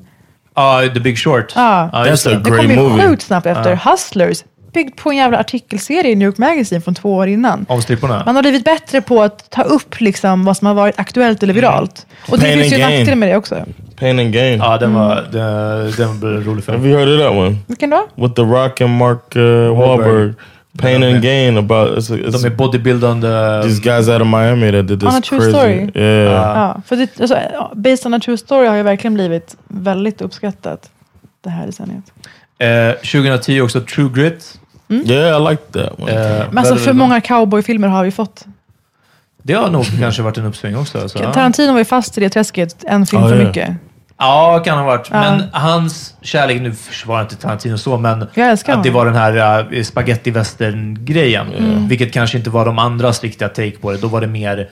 Ja, 0.55 0.81
The 0.93 0.99
Big 0.99 1.17
Short. 1.19 1.53
Ja. 1.55 2.05
just 2.07 2.25
That's 2.27 2.29
det. 2.29 2.35
a 2.35 2.41
Det 2.43 2.49
great 2.49 2.61
kom 2.61 2.71
ju 2.71 2.75
movie. 2.89 3.07
sjukt 3.07 3.21
snabbt 3.21 3.45
efter. 3.45 3.79
Hustlers, 3.91 4.43
byggd 4.73 4.95
på 4.97 5.09
en 5.11 5.17
jävla 5.17 5.37
artikelserie 5.39 6.11
i 6.11 6.15
New 6.15 6.25
York 6.25 6.37
Magazine 6.37 6.81
från 6.81 6.95
två 6.95 7.15
år 7.15 7.27
innan. 7.27 7.65
Om 7.69 7.81
stripporna. 7.81 8.23
Man 8.25 8.35
har 8.35 8.41
blivit 8.43 8.63
bättre 8.63 9.01
på 9.01 9.23
att 9.23 9.49
ta 9.49 9.61
upp 9.61 9.99
liksom, 10.01 10.45
vad 10.45 10.57
som 10.57 10.67
har 10.67 10.73
varit 10.73 10.99
aktuellt 10.99 11.43
eller 11.43 11.53
viralt. 11.53 12.05
Och 12.29 12.37
det 12.37 12.43
Pain 12.45 12.59
finns 12.59 12.73
ju 12.73 12.75
and 12.75 12.83
gain. 12.83 12.99
nackdelar 12.99 13.15
med 13.17 13.29
det 13.29 13.35
också. 13.37 13.65
Pain 13.99 14.19
and 14.19 14.33
Gain. 14.33 14.59
Ja, 14.59 14.77
den 14.77 14.93
var, 14.93 15.17
Mm. 15.19 15.31
den, 15.31 15.91
den 15.97 16.19
blev 16.19 16.45
rolig 16.45 16.63
film. 16.63 16.77
Have 16.77 16.89
you 16.89 16.97
heard 16.99 17.09
of 17.19 17.21
that 17.27 17.31
one? 17.37 17.57
Vilken 17.67 17.89
då? 17.89 18.07
With 18.15 18.33
The 18.33 18.41
Rock 18.41 18.81
and 18.81 18.97
Mark 18.97 19.35
uh, 19.35 19.77
Wahlberg. 19.79 20.33
Pain 20.77 21.03
and 21.03 21.21
Gain 21.21 21.57
about 21.57 21.97
it's, 21.97 22.09
it's 22.11 22.31
De 22.41 22.45
är 22.45 22.49
bodybuildande... 22.55 23.61
these 23.63 23.81
guys 23.81 24.07
out 24.09 24.21
of 24.21 24.27
Miami 24.27 24.71
that 24.71 24.87
did 24.87 24.99
this 24.99 25.09
On 25.09 25.15
a 25.15 25.21
true 25.21 25.39
crazy. 25.39 25.51
story. 25.51 25.91
Yeah. 25.95 26.31
Ja, 26.33 26.81
för 26.85 26.95
det, 26.95 27.19
alltså, 27.21 27.37
Based 27.75 28.05
on 28.05 28.13
a 28.13 28.19
true 28.25 28.37
story 28.37 28.67
har 28.67 28.75
ju 28.75 28.83
verkligen 28.83 29.13
blivit 29.13 29.55
väldigt 29.67 30.21
uppskattat 30.21 30.89
det 31.43 31.49
här 31.49 31.65
decenniet. 31.65 32.03
Eh, 32.59 32.91
2010 33.11 33.61
också 33.61 33.81
True 33.81 34.09
Grit. 34.15 34.58
Yeah, 34.89 35.41
I 35.41 35.49
like 35.51 35.63
that 35.71 35.99
one. 35.99 36.11
Eh, 36.11 36.45
Men 36.51 36.57
alltså 36.57 36.75
för 36.75 36.93
många 36.93 37.21
cowboyfilmer 37.21 37.87
har 37.87 38.03
vi 38.03 38.11
fått. 38.11 38.45
Det 39.43 39.53
har 39.53 39.69
nog 39.69 39.85
kanske 39.99 40.21
varit 40.21 40.37
en 40.37 40.45
uppsving 40.45 40.77
också. 40.77 41.09
Så. 41.09 41.19
Tarantino 41.19 41.71
var 41.71 41.79
ju 41.79 41.85
fast 41.85 42.17
i 42.17 42.21
det 42.21 42.29
träsket, 42.29 42.83
en 42.87 43.05
film 43.05 43.21
Ja, 43.21 43.29
för 43.29 43.39
ja. 43.39 43.47
mycket. 43.47 43.69
Ja, 44.17 44.61
kan 44.65 44.77
ha 44.77 44.85
varit. 44.85 45.07
Ja. 45.11 45.19
Men 45.21 45.43
hans 45.53 46.13
kärlek, 46.21 46.61
nu 46.61 46.71
försvarar 46.73 47.21
inte 47.21 47.35
Tarantino 47.35 47.77
så, 47.77 47.97
men 47.97 48.25
Jag 48.33 48.49
älskar 48.49 48.73
att 48.73 48.83
det 48.83 48.89
honom. 48.89 48.99
var 49.13 49.25
den 49.25 49.37
här 49.39 49.73
uh, 49.73 49.83
spaghetti 49.83 50.31
western-grejen. 50.31 51.53
Mm. 51.53 51.87
Vilket 51.87 52.13
kanske 52.13 52.37
inte 52.37 52.49
var 52.49 52.65
de 52.65 52.79
andras 52.79 53.23
riktiga 53.23 53.49
take 53.49 53.71
på 53.81 53.91
det. 53.91 53.97
Då 53.97 54.07
var 54.07 54.21
det 54.21 54.27
mer 54.27 54.69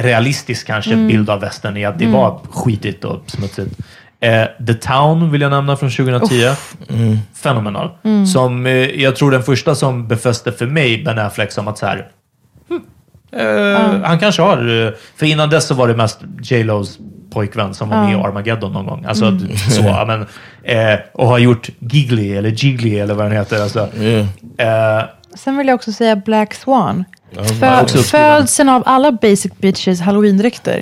realistisk 0.00 0.66
kanske 0.66 0.92
Mm. 0.92 1.08
bild 1.08 1.30
av 1.30 1.40
västern 1.40 1.76
i 1.76 1.84
att 1.84 1.98
det 1.98 2.06
var 2.06 2.40
skitigt 2.50 3.04
och 3.04 3.22
smutsigt. 3.26 3.76
Eh, 4.20 4.44
The 4.66 4.74
Town 4.74 5.30
vill 5.30 5.40
jag 5.40 5.50
nämna 5.50 5.76
från 5.76 5.90
2010. 5.90 6.50
Fenomenal. 7.34 7.90
Mm. 8.04 8.26
Som, 8.26 8.66
eh, 8.66 8.72
jag 8.74 9.16
tror 9.16 9.30
den 9.30 9.42
första 9.42 9.74
som 9.74 10.08
befäste 10.08 10.52
för 10.52 10.66
mig 10.66 11.04
Ben 11.04 11.18
Affleck 11.18 11.52
som 11.52 11.68
att 11.68 11.78
så 11.78 11.86
här, 11.86 12.06
hmm, 12.68 12.82
eh, 13.32 14.00
han 14.08 14.18
kanske 14.18 14.42
har, 14.42 14.86
eh, 14.86 14.92
för 15.16 15.26
innan 15.26 15.50
dess 15.50 15.66
så 15.66 15.74
var 15.74 15.88
det 15.88 15.96
mest 15.96 16.18
J. 16.42 16.62
Los 16.64 16.98
pojkvän 17.32 17.74
som 17.74 17.88
var 17.88 18.02
med 18.04 18.12
i 18.12 18.14
Armageddon 18.14 18.72
någon 18.72 18.86
gång. 18.86 19.04
Alltså 19.04 19.24
Mm. 19.24 19.56
så, 19.56 19.82
men, 20.06 20.26
eh, 20.62 20.98
och 21.12 21.26
har 21.28 21.38
gjort 21.38 21.68
Giggly 21.78 22.32
eller 22.36 22.50
Jiggly 22.50 22.98
eller 22.98 23.14
vad 23.14 23.26
den 23.26 23.32
heter. 23.32 23.62
Alltså, 23.62 23.88
Yeah. 23.98 24.98
eh, 24.98 25.04
Sen 25.34 25.56
vill 25.56 25.66
jag 25.66 25.74
också 25.74 25.92
säga 25.92 26.16
Black 26.16 26.54
Swan. 26.54 27.04
Fö- 27.34 28.02
födseln 28.02 28.68
av 28.68 28.82
alla 28.86 29.12
basic 29.12 29.52
bitches 29.58 30.00
halloween-dräkter. 30.00 30.78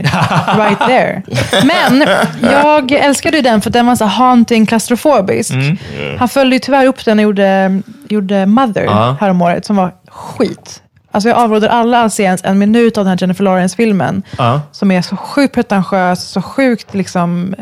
right 0.57 0.79
there. 0.79 1.23
Men 1.65 2.09
jag 2.53 2.93
älskade 2.93 3.37
ju 3.37 3.43
den 3.43 3.61
för 3.61 3.71
den 3.71 3.87
var 3.87 3.97
så 3.97 4.05
haunting 4.05 4.67
claustrofobisk. 4.67 5.51
Mm. 5.53 5.77
Han 6.19 6.29
följde 6.29 6.57
ju 6.57 6.61
tyvärr 6.61 6.87
upp 6.87 7.05
den 7.05 7.19
och 7.19 7.23
gjorde, 7.23 7.81
gjorde 8.09 8.47
Mother 8.47 8.85
Ja. 8.85 9.17
häromåret 9.21 9.65
som 9.67 9.77
var 9.77 9.93
skit. 10.11 10.81
Alltså 11.15 11.29
jag 11.29 11.39
avråder 11.39 11.69
alla 11.69 12.03
att 12.05 12.13
se 12.13 12.23
ens 12.23 12.45
en 12.45 12.59
minut 12.59 12.99
av 12.99 13.05
den 13.05 13.09
här 13.11 13.19
Jennifer 13.21 13.45
Lawrence-filmen. 13.45 14.23
ja. 14.39 14.61
Som 14.73 14.91
är 14.91 15.03
så 15.03 15.17
sjukt 15.17 15.55
pretentiös, 15.55 16.25
så 16.25 16.43
sjukt 16.43 16.95
liksom 16.95 17.55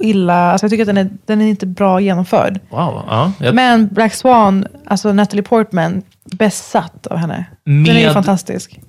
illa. 0.00 0.52
Alltså 0.52 0.64
jag 0.64 0.70
tycker 0.70 0.82
att 0.82 0.86
den 0.86 0.96
är, 0.96 1.10
den 1.26 1.40
är 1.40 1.46
inte 1.46 1.66
bra 1.66 2.00
genomförd. 2.00 2.60
Wow. 2.70 3.02
Ja. 3.08 3.32
Jag, 3.38 3.54
Men 3.54 3.88
Black 3.88 4.14
Swan, 4.14 4.66
alltså 4.86 5.12
Natalie 5.12 5.42
Portman, 5.42 6.02
besatt 6.32 7.06
av 7.06 7.16
henne. 7.16 7.44
Den 7.64 7.86
är 7.88 7.98
ju 7.98 8.04
Med- 8.04 8.12
fantastisk. 8.12 8.80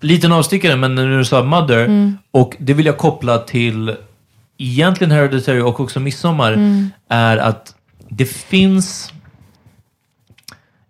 liten 0.00 0.32
avstickare, 0.32 0.76
men 0.76 0.94
när 0.94 1.18
du 1.18 1.24
sa 1.24 1.42
Mother, 1.42 1.84
Mm. 1.84 2.18
och 2.30 2.56
det 2.58 2.74
vill 2.74 2.86
jag 2.86 2.98
koppla 2.98 3.38
till 3.38 3.96
egentligen 4.58 5.10
Hereditary 5.10 5.60
och 5.60 5.80
också 5.80 6.00
Midsommar, 6.00 6.52
Mm. 6.52 6.90
är 7.08 7.36
att 7.36 7.74
det 8.08 8.24
finns... 8.24 9.12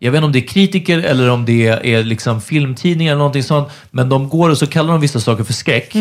Jag 0.04 0.12
vet 0.12 0.18
inte 0.18 0.26
om 0.26 0.32
det 0.32 0.38
är 0.38 0.46
kritiker 0.46 0.98
eller 0.98 1.30
om 1.30 1.44
det 1.44 1.66
är 1.68 2.04
liksom 2.04 2.40
filmtidningar 2.40 3.12
eller 3.12 3.18
någonting 3.18 3.42
sånt, 3.42 3.68
men 3.90 4.08
de 4.08 4.28
går 4.28 4.50
och 4.50 4.58
så 4.58 4.66
kallar 4.66 4.92
de 4.92 5.00
vissa 5.00 5.20
saker 5.20 5.44
för 5.44 5.52
skräck. 5.52 5.92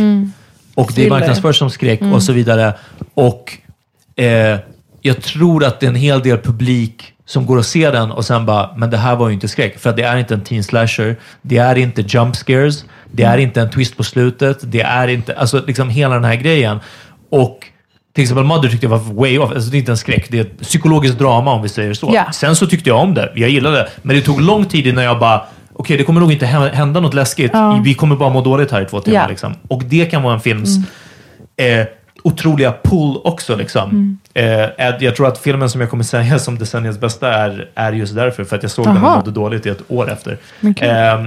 Och 0.75 0.91
det 0.95 1.01
är 1.01 1.05
Mm. 1.05 1.07
Mm. 1.07 1.09
marknadsförs 1.09 1.57
som 1.57 1.69
skräck 1.69 2.01
och 2.01 2.23
så 2.23 2.33
vidare. 2.33 2.73
Och 3.13 3.57
eh, 4.15 4.59
jag 5.01 5.21
tror 5.21 5.63
att 5.63 5.79
det 5.79 5.85
är 5.85 5.89
en 5.89 5.95
hel 5.95 6.19
del 6.21 6.37
publik 6.37 7.13
som 7.25 7.45
går 7.45 7.57
och 7.57 7.65
ser 7.65 7.91
den 7.91 8.11
och 8.11 8.25
sen 8.25 8.45
bara, 8.45 8.69
men 8.77 8.89
det 8.89 8.97
här 8.97 9.15
var 9.15 9.27
ju 9.27 9.33
inte 9.33 9.47
skräck. 9.47 9.79
För 9.79 9.89
att 9.89 9.95
det 9.95 10.03
är 10.03 10.17
inte 10.17 10.33
en 10.33 10.41
teen 10.43 10.63
slasher, 10.63 11.15
det 11.41 11.57
är 11.57 11.77
inte 11.77 12.01
jump 12.07 12.35
scares, 12.35 12.85
det 13.11 13.23
är 13.23 13.37
inte 13.37 13.61
en 13.61 13.69
twist 13.69 13.97
på 13.97 14.03
slutet, 14.03 14.57
det 14.61 14.81
är 14.81 15.07
inte, 15.07 15.33
alltså 15.35 15.63
liksom 15.67 15.89
hela 15.89 16.15
den 16.15 16.23
här 16.23 16.35
grejen. 16.35 16.79
Och 17.31 17.67
till 18.13 18.21
exempel 18.21 18.43
Mother 18.45 18.69
tyckte 18.69 18.85
jag 18.85 18.91
var 18.91 19.13
way 19.13 19.37
off. 19.37 19.51
Alltså 19.51 19.69
det 19.69 19.77
är 19.77 19.79
inte 19.79 19.91
en 19.91 19.97
skräck, 19.97 20.27
det 20.29 20.37
är 20.37 20.41
ett 20.41 20.59
psykologiskt 20.61 21.19
drama 21.19 21.51
om 21.53 21.61
vi 21.61 21.69
säger 21.69 21.93
så. 21.93 22.11
Ja. 22.13 22.31
Sen 22.31 22.55
så 22.55 22.67
tyckte 22.67 22.89
jag 22.89 22.99
om 22.99 23.13
det, 23.13 23.31
jag 23.35 23.49
gillade 23.49 23.75
det. 23.77 23.89
Men 24.01 24.15
det 24.15 24.21
tog 24.21 24.41
lång 24.41 24.65
tid 24.65 24.87
innan 24.87 25.03
jag 25.03 25.19
bara, 25.19 25.41
okej 25.73 25.97
det 25.97 26.03
kommer 26.03 26.21
nog 26.21 26.31
inte 26.31 26.45
hä- 26.45 26.73
hända 26.73 26.99
något 26.99 27.13
läskigt. 27.13 27.51
Ja. 27.53 27.81
Vi 27.83 27.93
kommer 27.93 28.15
bara 28.15 28.29
må 28.29 28.41
dåligt 28.41 28.71
här 28.71 28.81
i 28.81 28.85
två 28.85 28.99
timmar. 28.99 29.19
Ja. 29.21 29.27
Liksom. 29.27 29.53
Och 29.67 29.83
det 29.85 30.05
kan 30.05 30.23
vara 30.23 30.33
en 30.33 30.39
films 30.39 30.69
eh, 31.57 31.85
otroliga 32.23 32.73
pull 32.83 33.17
också. 33.23 33.55
Liksom. 33.55 33.89
Mm. 34.33 34.69
Eh, 34.79 34.95
jag 34.99 35.15
tror 35.15 35.27
att 35.27 35.37
filmen 35.37 35.69
som 35.69 35.81
jag 35.81 35.89
kommer 35.89 36.03
säga 36.03 36.39
som 36.39 36.57
decenniets 36.57 36.99
bästa 36.99 37.33
är, 37.33 37.69
är 37.75 37.91
just 37.93 38.15
därför. 38.15 38.43
För 38.43 38.55
att 38.55 38.63
jag 38.63 38.71
såg 38.71 38.85
den 38.85 38.97
och 38.97 39.03
Aha. 39.03 39.15
mådde 39.15 39.31
dåligt 39.31 39.65
i 39.65 39.69
ett 39.69 39.81
år 39.87 40.11
efter. 40.11 40.37
Kul. 40.61 40.73
Eh, 40.79 41.25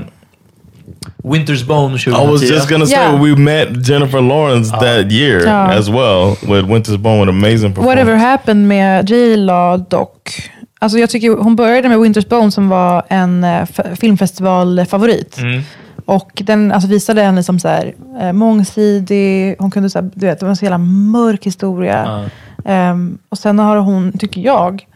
Winter's 1.24 1.66
Bone 1.66 1.98
2010. 1.98 2.14
I 2.28 2.30
was 2.32 2.42
just 2.42 2.68
gonna 2.70 2.86
say 2.86 2.94
Yeah. 2.96 3.22
we 3.22 3.36
met 3.36 3.68
Jennifer 3.86 4.20
Lawrence 4.20 4.70
that 4.70 5.12
year 5.12 5.46
Ja. 5.46 5.72
as 5.72 5.88
well 5.88 6.30
with 6.42 6.66
Winter's 6.70 6.96
Bone 6.98 7.20
with 7.20 7.28
amazing 7.28 7.72
performance. 7.74 7.86
Whatever 7.86 8.16
happened 8.16 8.68
med 8.68 9.10
J-Law 9.10 9.76
dock. 9.88 10.30
Alltså 10.78 10.98
jag 10.98 11.10
tycker 11.10 11.30
hon 11.36 11.56
började 11.56 11.88
med 11.88 11.98
Winter's 11.98 12.28
Bone 12.28 12.50
som 12.50 12.68
var 12.68 13.02
en 13.08 13.44
eh, 13.44 13.62
f- 13.62 13.98
filmfestivalfavorit. 14.00 15.38
Mm. 15.38 15.62
Och 16.06 16.42
den 16.44 16.72
alltså, 16.72 16.88
visade 16.88 17.22
henne 17.22 17.42
som 17.42 17.58
så 17.58 17.68
här, 17.68 17.94
eh, 18.20 18.32
mångsidig, 18.32 19.56
hon 19.58 19.70
kunde 19.70 19.90
så 19.90 19.98
här, 19.98 20.10
du 20.14 20.26
vet, 20.26 20.38
det 20.40 20.44
var 20.46 20.50
en 20.50 20.56
så 20.56 20.64
jävla 20.64 20.78
mörk 20.78 21.46
historia. 21.46 22.28
Ehm, 22.64 23.18
och 23.28 23.38
sen 23.38 23.58
har 23.58 23.76
hon, 23.76 24.12
tycker 24.18 24.40
jag, 24.40 24.86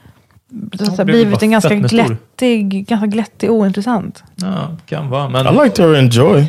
så 0.79 0.85
här, 0.85 1.05
blev 1.05 1.05
blivit 1.17 1.43
en 1.43 1.51
ganska 1.51 1.75
glättig, 1.75 2.87
ganska 2.89 3.07
glättig 3.07 3.51
och 3.51 3.57
ointressant. 3.57 4.23
Ja, 4.37 4.77
kan 4.87 5.11
vara. 5.11 5.29
Men 5.29 5.47
I 5.47 5.51
liked 5.65 5.85
her 5.87 5.99
in 5.99 6.09
Joy. 6.09 6.47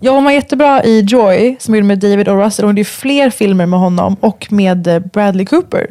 Ja, 0.00 0.12
hon 0.12 0.24
var 0.24 0.30
jättebra 0.30 0.84
i 0.84 1.00
Joy, 1.00 1.56
som 1.58 1.74
gjorde 1.74 1.86
med 1.86 1.98
David 1.98 2.28
O. 2.28 2.32
Russell. 2.36 2.64
Hon 2.64 2.70
gjorde 2.70 2.80
ju 2.80 2.84
fler 2.84 3.30
filmer 3.30 3.66
med 3.66 3.78
honom 3.80 4.16
och 4.20 4.46
med 4.50 4.86
eh, 4.86 4.98
Bradley 4.98 5.46
Cooper. 5.46 5.86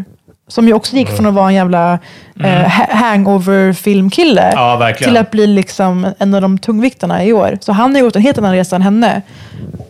som 0.47 0.67
ju 0.67 0.73
också 0.73 0.95
gick 0.95 1.09
från 1.09 1.25
att 1.25 1.33
vara 1.33 1.47
en 1.47 1.55
jävla 1.55 1.99
eh, 2.39 2.49
ha- 2.61 2.87
hangover-filmkille 2.95 4.41
Mm. 4.41 4.55
Ja, 4.55 4.93
till 4.97 5.17
att 5.17 5.31
bli 5.31 5.47
liksom 5.47 6.07
en 6.19 6.33
av 6.33 6.41
de 6.41 6.57
tungviktarna 6.57 7.25
i 7.25 7.33
år. 7.33 7.57
Så 7.61 7.71
han 7.71 7.95
har 7.95 8.01
gjort 8.01 8.15
en 8.15 8.21
helt 8.21 8.37
annan 8.37 8.51
resa 8.53 8.75
än 8.75 8.81
henne 8.81 9.21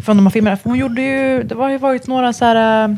från 0.05 0.17
de 0.17 0.25
här 0.25 0.31
filmerna. 0.31 0.57
För 0.57 0.69
hon 0.69 0.79
gjorde 0.79 1.01
ju, 1.01 1.43
det 1.43 1.55
har 1.55 1.69
ju 1.69 1.77
varit 1.77 2.07
några 2.07 2.33
så 2.33 2.45
här 2.45 2.83
eh, 2.89 2.95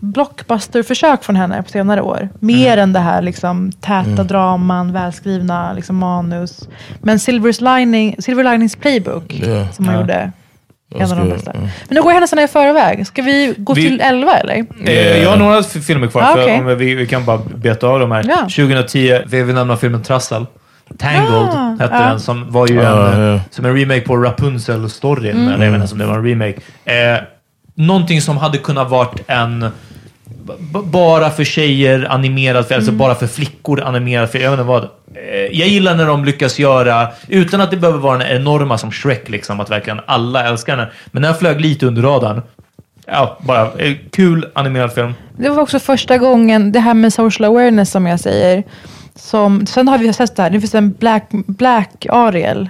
blockbuster-försök 0.00 1.24
från 1.24 1.36
henne 1.36 1.62
på 1.62 1.68
senare 1.70 2.02
år. 2.02 2.28
Mer 2.40 2.66
Mm. 2.72 2.78
än 2.82 2.92
det 2.92 2.98
här 3.00 3.22
liksom, 3.22 3.72
täta 3.72 4.24
draman, 4.24 4.92
välskrivna 4.92 5.72
liksom, 5.72 5.96
manus. 5.96 6.68
Men 7.02 7.16
Silver's 7.18 7.76
Lining, 7.78 8.16
Silver 8.18 8.44
Linings 8.52 8.76
Playbook, 8.76 9.34
Ja. 9.46 9.68
som 9.72 9.84
hon 9.84 9.94
Ja. 9.94 10.00
gjorde, 10.00 10.32
en 10.94 11.10
av 11.12 11.18
de 11.18 11.28
bästa. 11.30 11.52
Men 11.54 11.70
nu 11.90 12.02
går 12.02 12.10
händelserna 12.10 12.42
i 12.42 12.48
förväg. 12.48 13.06
Ska 13.06 13.22
vi 13.22 13.54
gå 13.58 13.74
Vi- 13.74 13.82
till 13.88 14.00
11 14.00 14.32
eller? 14.36 14.66
Eh, 14.84 15.22
Jag 15.22 15.30
har 15.30 15.36
några 15.36 15.58
f- 15.58 15.84
filmer 15.86 16.06
kvar, 16.06 16.22
Ah, 16.22 16.32
för 16.34 16.42
okej. 16.42 16.58
om 16.60 16.78
vi, 16.78 16.94
vi 16.94 17.06
kan 17.06 17.24
bara 17.24 17.38
beta 17.38 17.86
av 17.86 18.00
de 18.00 18.10
här. 18.12 18.24
Ja. 18.28 18.36
2010, 18.48 19.20
vi 19.26 19.42
vill 19.42 19.54
nämna 19.54 19.76
filmen 19.76 20.02
Trassel. 20.02 20.46
Tangled 20.98 21.34
Ah, 21.34 21.76
hette 21.80 21.94
ja. 21.94 22.00
den, 22.08 22.20
som 22.20 22.52
var 22.52 22.68
ju 22.68 22.74
Ja, 22.74 23.12
en, 23.12 23.20
ja. 23.20 23.40
som 23.50 23.64
en 23.64 23.76
remake 23.76 24.00
på 24.00 24.16
Rapunzel-storyn. 24.16 25.36
Mm. 25.36 25.48
Eller 25.52 25.64
jag 25.64 25.72
vet 25.72 25.80
inte 25.82 25.92
om 25.92 25.98
det 25.98 26.06
var 26.06 26.14
en 26.18 26.24
remake. 26.24 26.60
Eh, 26.84 27.18
någonting 27.74 28.20
som 28.20 28.36
hade 28.36 28.58
kunnat 28.58 28.90
varit 28.90 29.20
en 29.26 29.70
bara 30.84 31.30
för 31.30 31.44
tjejer 31.44 32.06
animerad 32.10 32.66
film, 32.66 32.78
alltså 32.78 32.92
bara 32.92 33.14
för 33.14 33.26
flickor 33.26 33.82
animerad 33.82 34.30
film. 34.30 34.44
Jag 34.44 34.50
vet 34.50 34.60
inte 34.60 34.68
vad. 34.68 34.82
Eh, 34.82 35.58
jag 35.58 35.68
gillar 35.68 35.94
när 35.94 36.06
de 36.06 36.24
lyckas 36.24 36.58
göra, 36.58 37.08
utan 37.28 37.60
att 37.60 37.70
det 37.70 37.76
behöver 37.76 37.98
vara 37.98 38.18
den 38.18 38.36
enorma 38.36 38.78
som 38.78 38.92
Shrek, 38.92 39.28
liksom, 39.28 39.60
att 39.60 39.70
verkligen 39.70 40.00
alla 40.06 40.48
älskar 40.48 40.76
den. 40.76 40.86
Men 41.06 41.22
den 41.22 41.34
flög 41.34 41.60
lite 41.60 41.86
under 41.86 42.02
radarn. 42.02 42.42
Ja, 43.06 43.38
bara 43.40 43.72
eh, 43.78 43.96
kul 44.12 44.46
animerad 44.52 44.92
film. 44.92 45.14
Det 45.36 45.48
var 45.48 45.62
också 45.62 45.78
första 45.78 46.18
gången, 46.18 46.72
det 46.72 46.80
här 46.80 46.94
med 46.94 47.12
social 47.12 47.50
awareness 47.50 47.90
som 47.90 48.06
jag 48.06 48.20
säger. 48.20 48.62
Som, 49.14 49.66
sen 49.66 49.88
har 49.88 49.98
vi 49.98 50.12
sett 50.12 50.36
det 50.36 50.42
här, 50.42 50.50
det 50.50 50.60
finns 50.60 50.74
en 50.74 50.92
Black, 50.92 51.28
Black 51.30 52.06
Ariel. 52.08 52.68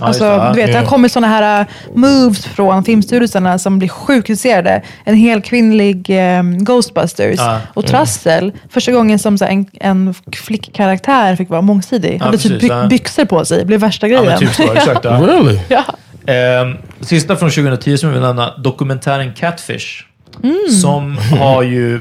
Ja, 0.00 0.06
alltså, 0.06 0.24
det, 0.24 0.30
ja. 0.30 0.50
du 0.54 0.60
vet, 0.60 0.66
det 0.66 0.72
har 0.78 0.82
Ja. 0.84 0.88
kommit 0.88 1.12
sådana 1.12 1.26
här 1.28 1.60
uh, 1.60 1.66
moves 1.94 2.46
från 2.46 2.84
filmstyrelserna 2.84 3.58
som 3.58 3.78
blir 3.78 3.88
sjukt 3.88 4.26
kritiserade. 4.26 4.82
En 5.04 5.14
hel 5.14 5.42
kvinnlig 5.42 6.10
um, 6.38 6.64
Ghostbusters. 6.64 7.38
Ja. 7.38 7.60
Och 7.74 7.86
Trassel, 7.86 8.52
första 8.70 8.92
gången 8.92 9.18
som 9.18 9.38
så 9.38 9.44
här, 9.44 9.52
en, 9.52 9.66
en 9.80 10.14
flickkaraktär 10.36 11.36
fick 11.36 11.48
vara 11.50 11.60
mångsidig. 11.60 12.18
Hade 12.18 12.32
precis, 12.32 12.50
typ 12.50 12.60
by- 12.60 12.66
ja. 12.68 12.86
byxor 12.86 13.24
på 13.24 13.44
sig, 13.44 13.64
blev 13.64 13.80
värsta 13.80 14.08
Ja, 14.08 14.18
grejen. 14.20 14.26
men 14.30 14.38
typ 14.38 14.54
så. 14.54 14.72
Exakt. 14.72 15.04
Ja. 15.04 15.20
Really? 15.26 15.58
ja. 15.68 15.84
Ehm, 16.32 16.76
sista 17.00 17.36
från 17.36 17.50
2010 17.50 17.96
som 17.96 18.08
vi 18.08 18.12
vill 18.14 18.22
nämna, 18.22 18.56
dokumentären 18.56 19.32
Catfish. 19.34 20.04
Mm. 20.44 20.56
Som 20.82 21.18
har 21.40 21.62
ju 21.62 22.00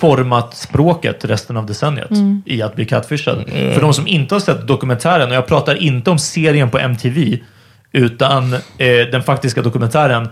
format 0.00 0.56
språket 0.56 1.24
resten 1.24 1.56
av 1.56 1.66
decenniet 1.66 2.10
Mm. 2.10 2.42
i 2.46 2.62
att 2.62 2.76
bli 2.76 2.84
catfishad. 2.84 3.44
För 3.74 3.80
de 3.80 3.94
som 3.94 4.06
inte 4.06 4.34
har 4.34 4.40
sett 4.40 4.66
dokumentären, 4.66 5.28
och 5.30 5.34
jag 5.36 5.46
pratar 5.46 5.74
inte 5.82 6.10
om 6.10 6.18
serien 6.18 6.70
på 6.70 6.78
MTV, 6.78 7.38
utan 7.92 8.54
eh, 8.54 8.58
den 9.12 9.22
faktiska 9.22 9.62
dokumentären, 9.62 10.28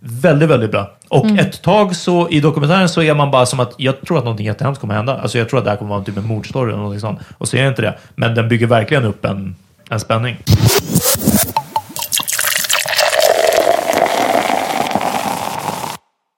väldigt, 0.00 0.48
väldigt 0.48 0.70
bra. 0.70 0.90
Och 1.08 1.24
Mm. 1.24 1.38
ett 1.38 1.62
tag 1.62 1.96
så 1.96 2.28
i 2.28 2.40
dokumentären 2.40 2.88
så 2.88 3.02
är 3.02 3.14
man 3.14 3.30
bara 3.30 3.46
som 3.46 3.60
att 3.60 3.74
jag 3.76 4.00
tror 4.00 4.18
att 4.18 4.24
någonting 4.24 4.46
jättehemskt 4.46 4.80
kommer 4.80 4.94
hända. 4.94 5.18
Alltså 5.18 5.38
jag 5.38 5.48
tror 5.48 5.58
att 5.58 5.64
det 5.64 5.70
här 5.70 5.78
kommer 5.78 5.90
vara 5.94 6.04
typ 6.04 6.16
en 6.16 6.26
mordstory 6.26 6.68
eller 6.68 6.78
någonting 6.78 7.00
sånt. 7.00 7.20
Och 7.38 7.48
så 7.48 7.56
är 7.56 7.62
det 7.62 7.68
inte 7.68 7.82
det. 7.82 7.98
Men 8.14 8.34
den 8.34 8.48
bygger 8.48 8.66
verkligen 8.66 9.04
upp 9.04 9.24
en, 9.24 9.56
en 9.90 10.00
spänning. 10.00 10.36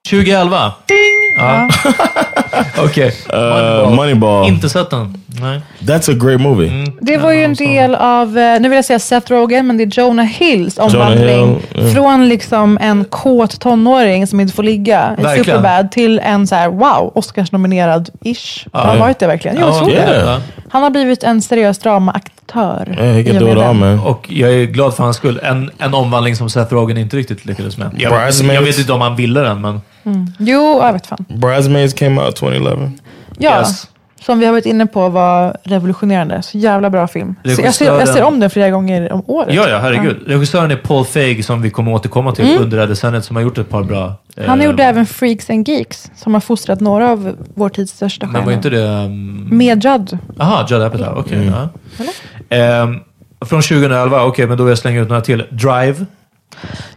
...2011. 0.09 0.71
Ja. 1.37 1.69
Okej. 2.83 3.13
Moneyball. 3.95 4.47
Inte 4.47 4.69
sett 4.69 4.89
den. 4.89 5.17
Nej. 5.41 5.61
That's 5.79 6.11
a 6.11 6.13
great 6.25 6.41
movie. 6.41 6.85
Det 7.01 7.17
var 7.17 7.31
ju 7.31 7.43
en 7.43 7.53
del 7.53 7.95
av, 7.95 8.37
eh, 8.37 8.59
nu 8.59 8.69
vill 8.69 8.75
jag 8.75 8.85
säga 8.85 8.99
Seth 8.99 9.31
Rogen, 9.31 9.67
men 9.67 9.77
det 9.77 9.83
är 9.83 9.99
Jonah 9.99 10.25
Hills 10.25 10.77
omvandling. 10.77 11.49
Hill, 11.49 11.85
ja. 11.85 11.93
Från 11.93 12.29
liksom 12.29 12.77
en 12.81 13.05
kåt 13.05 13.59
tonåring 13.59 14.27
som 14.27 14.39
inte 14.39 14.53
får 14.53 14.63
ligga 14.63 15.15
i 15.17 15.21
Verkligen. 15.21 15.45
Superbad 15.45 15.91
till 15.91 16.19
en 16.19 16.47
så 16.47 16.55
här, 16.55 16.69
wow, 16.69 17.11
Oscarsnominerad-ish. 17.15 18.67
Han 18.73 18.85
har 18.87 18.95
Ja. 18.95 18.99
varit 18.99 19.19
det 19.19 19.27
verkligen. 19.27 19.57
Jo, 19.59 19.67
jag 19.79 19.89
yeah. 19.89 20.09
det. 20.09 20.19
ja. 20.31 20.39
Han 20.69 20.83
har 20.83 20.89
blivit 20.89 21.23
en 21.23 21.41
seriös 21.41 21.77
dramaaktör. 21.77 22.95
Yeah, 22.99 23.13
he 23.13 23.19
i 23.19 23.25
can 23.25 23.35
och 23.35 23.41
do 23.41 23.45
med 23.47 23.57
it 23.57 23.63
all 23.63 23.79
den. 23.79 23.95
man. 23.97 23.99
Och 23.99 24.25
jag 24.29 24.53
är 24.53 24.65
glad 24.65 24.93
för 24.95 25.03
hans 25.03 25.17
skull. 25.17 25.39
En, 25.43 25.71
en 25.77 25.93
omvandling 25.93 26.35
som 26.35 26.49
Seth 26.49 26.73
Rogen 26.73 26.97
inte 26.97 27.17
riktigt 27.17 27.45
lyckades 27.45 27.77
med. 27.77 27.89
Jag, 27.97 28.11
Bridesmaids. 28.13 28.55
jag 28.55 28.61
vet 28.61 28.79
inte 28.79 28.93
om 28.93 29.01
han 29.01 29.15
ville 29.15 29.39
den, 29.39 29.61
men... 29.61 29.81
Jo, 30.37 30.79
jag 30.81 30.93
vet 30.93 31.07
fan. 31.07 31.25
Bridesmaids 31.29 31.93
came 31.93 32.21
out 32.21 32.35
2011. 32.35 32.91
Ja, 33.37 33.59
Yes. 33.59 33.87
som 34.21 34.39
vi 34.39 34.45
har 34.45 34.51
varit 34.53 34.65
inne 34.65 34.85
på 34.87 35.09
var 35.09 35.57
revolutionerande. 35.63 36.41
Så 36.41 36.57
jävla 36.57 36.89
bra 36.89 37.07
film. 37.07 37.35
Så 37.55 37.61
jag, 37.61 37.73
ser, 37.73 37.85
jag 37.85 38.07
ser 38.09 38.23
om 38.23 38.39
den 38.39 38.49
flera 38.49 38.69
gånger 38.69 39.13
om 39.13 39.23
året. 39.27 39.53
Ja, 39.55 39.69
ja, 39.69 39.77
herregud. 39.77 40.17
Regissören 40.27 40.71
är 40.71 40.75
Paul 40.75 41.05
Feig, 41.05 41.45
som 41.45 41.61
vi 41.61 41.69
kommer 41.69 41.93
återkomma 41.93 42.31
till 42.31 42.57
under 42.57 42.77
det 42.77 42.83
här 42.83 42.87
decenniet, 42.89 43.25
som 43.25 43.35
har 43.35 43.43
gjort 43.43 43.57
ett 43.57 43.69
par 43.69 43.83
bra... 43.83 44.13
eh, 44.37 44.45
Han 44.47 44.61
gjorde 44.61 44.83
även 44.83 45.05
Freaks 45.05 45.49
and 45.49 45.67
Geeks, 45.67 46.11
som 46.15 46.33
har 46.33 46.41
fostrat 46.41 46.79
några 46.79 47.11
av 47.11 47.35
vår 47.55 47.69
tids 47.69 47.91
största 47.91 48.25
Men 48.25 48.33
var 48.33 48.39
stjärnor. 48.41 48.53
inte 48.53 48.69
det... 48.69 48.87
Um, 49.05 49.57
Med 49.57 49.83
Judd. 49.83 50.17
Aha, 50.39 50.67
Judd 50.69 50.81
Apatow. 50.81 51.17
Okej. 51.17 51.51
ja. 51.55 51.69
Ehm, 52.49 52.99
från 53.45 53.61
2011, 53.61 54.23
okej, 54.25 54.47
men 54.47 54.57
då 54.57 54.63
vill 54.63 54.71
jag 54.71 54.77
slänga 54.77 55.01
ut 55.01 55.09
några 55.09 55.21
till. 55.21 55.43
Drive, 55.51 56.05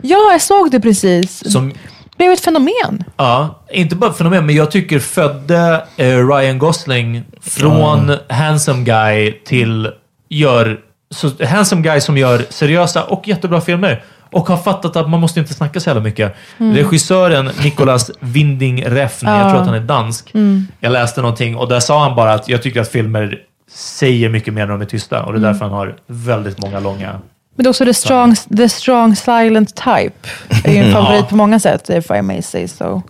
Ja, 0.03 0.33
jag 0.33 0.41
såg 0.43 0.71
det 0.71 0.81
precis. 0.81 1.53
som... 1.53 1.73
blev 2.17 2.33
ett 2.33 2.41
fenomen. 2.41 3.05
Ja, 3.17 3.62
inte 3.71 3.97
bara 3.97 4.12
fenomen, 4.12 4.47
men 4.47 4.55
jag 4.55 4.71
tycker 4.71 4.99
födde 4.99 5.87
eh, 5.97 6.29
Ryan 6.29 6.59
Gosling 6.59 7.23
från 7.41 8.17
handsome 8.29 8.85
guy 8.85 9.33
till 9.33 9.91
gör... 10.29 10.81
Så, 11.11 11.31
handsome 11.45 11.83
guy 11.83 12.01
som 12.01 12.19
gör 12.19 12.45
seriösa 12.51 13.05
och 13.05 13.29
jättebra 13.29 13.61
filmer. 13.61 14.05
Och 14.31 14.49
har 14.49 14.57
fattat 14.57 14.97
att 14.97 15.11
man 15.11 15.21
måste 15.21 15.41
inte 15.41 15.55
snacka 15.55 15.81
så 15.81 15.91
jävla 15.91 16.03
mycket. 16.03 16.37
Regissören 16.57 17.51
Nicolas 17.64 18.11
Winding 18.21 18.85
Refn, 18.85 19.27
jag 19.27 19.51
tror 19.51 19.61
att 19.61 19.67
han 19.67 19.75
är 19.77 19.81
dansk. 19.81 20.33
Jag 20.81 20.93
läste 20.93 21.21
någonting 21.21 21.57
och 21.57 21.69
där 21.69 21.81
sa 21.81 22.03
han 22.03 22.17
bara 22.17 22.33
att 22.33 22.49
jag 22.49 22.62
tycker 22.62 22.81
att 22.81 22.89
filmer 22.89 23.39
säger 23.71 24.29
mycket 24.29 24.55
mer 24.55 24.67
när 24.67 24.73
de 24.73 24.81
är 24.81 24.85
tysta. 24.87 25.23
Och 25.23 25.33
det 25.33 25.39
är 25.39 25.43
därför 25.43 25.64
han 25.64 25.75
har 25.75 25.97
väldigt 26.07 26.59
många 26.62 26.81
långa... 26.81 27.21
Men 27.57 27.65
det 27.65 27.67
är 27.67 27.71
också 27.71 27.85
the 27.85 27.95
strong, 27.95 28.35
the 28.57 28.69
strong 28.69 29.17
silent 29.17 29.75
type. 29.75 30.29
är 30.65 30.73
ju 30.73 30.79
en 30.79 30.93
favorit 31.05 31.29
på 31.29 31.37
många 31.37 31.61
sätt, 31.61 31.91
if 31.91 32.11
I 32.11 32.23
may 32.23 32.43
say 32.43 32.69
so. 32.69 33.03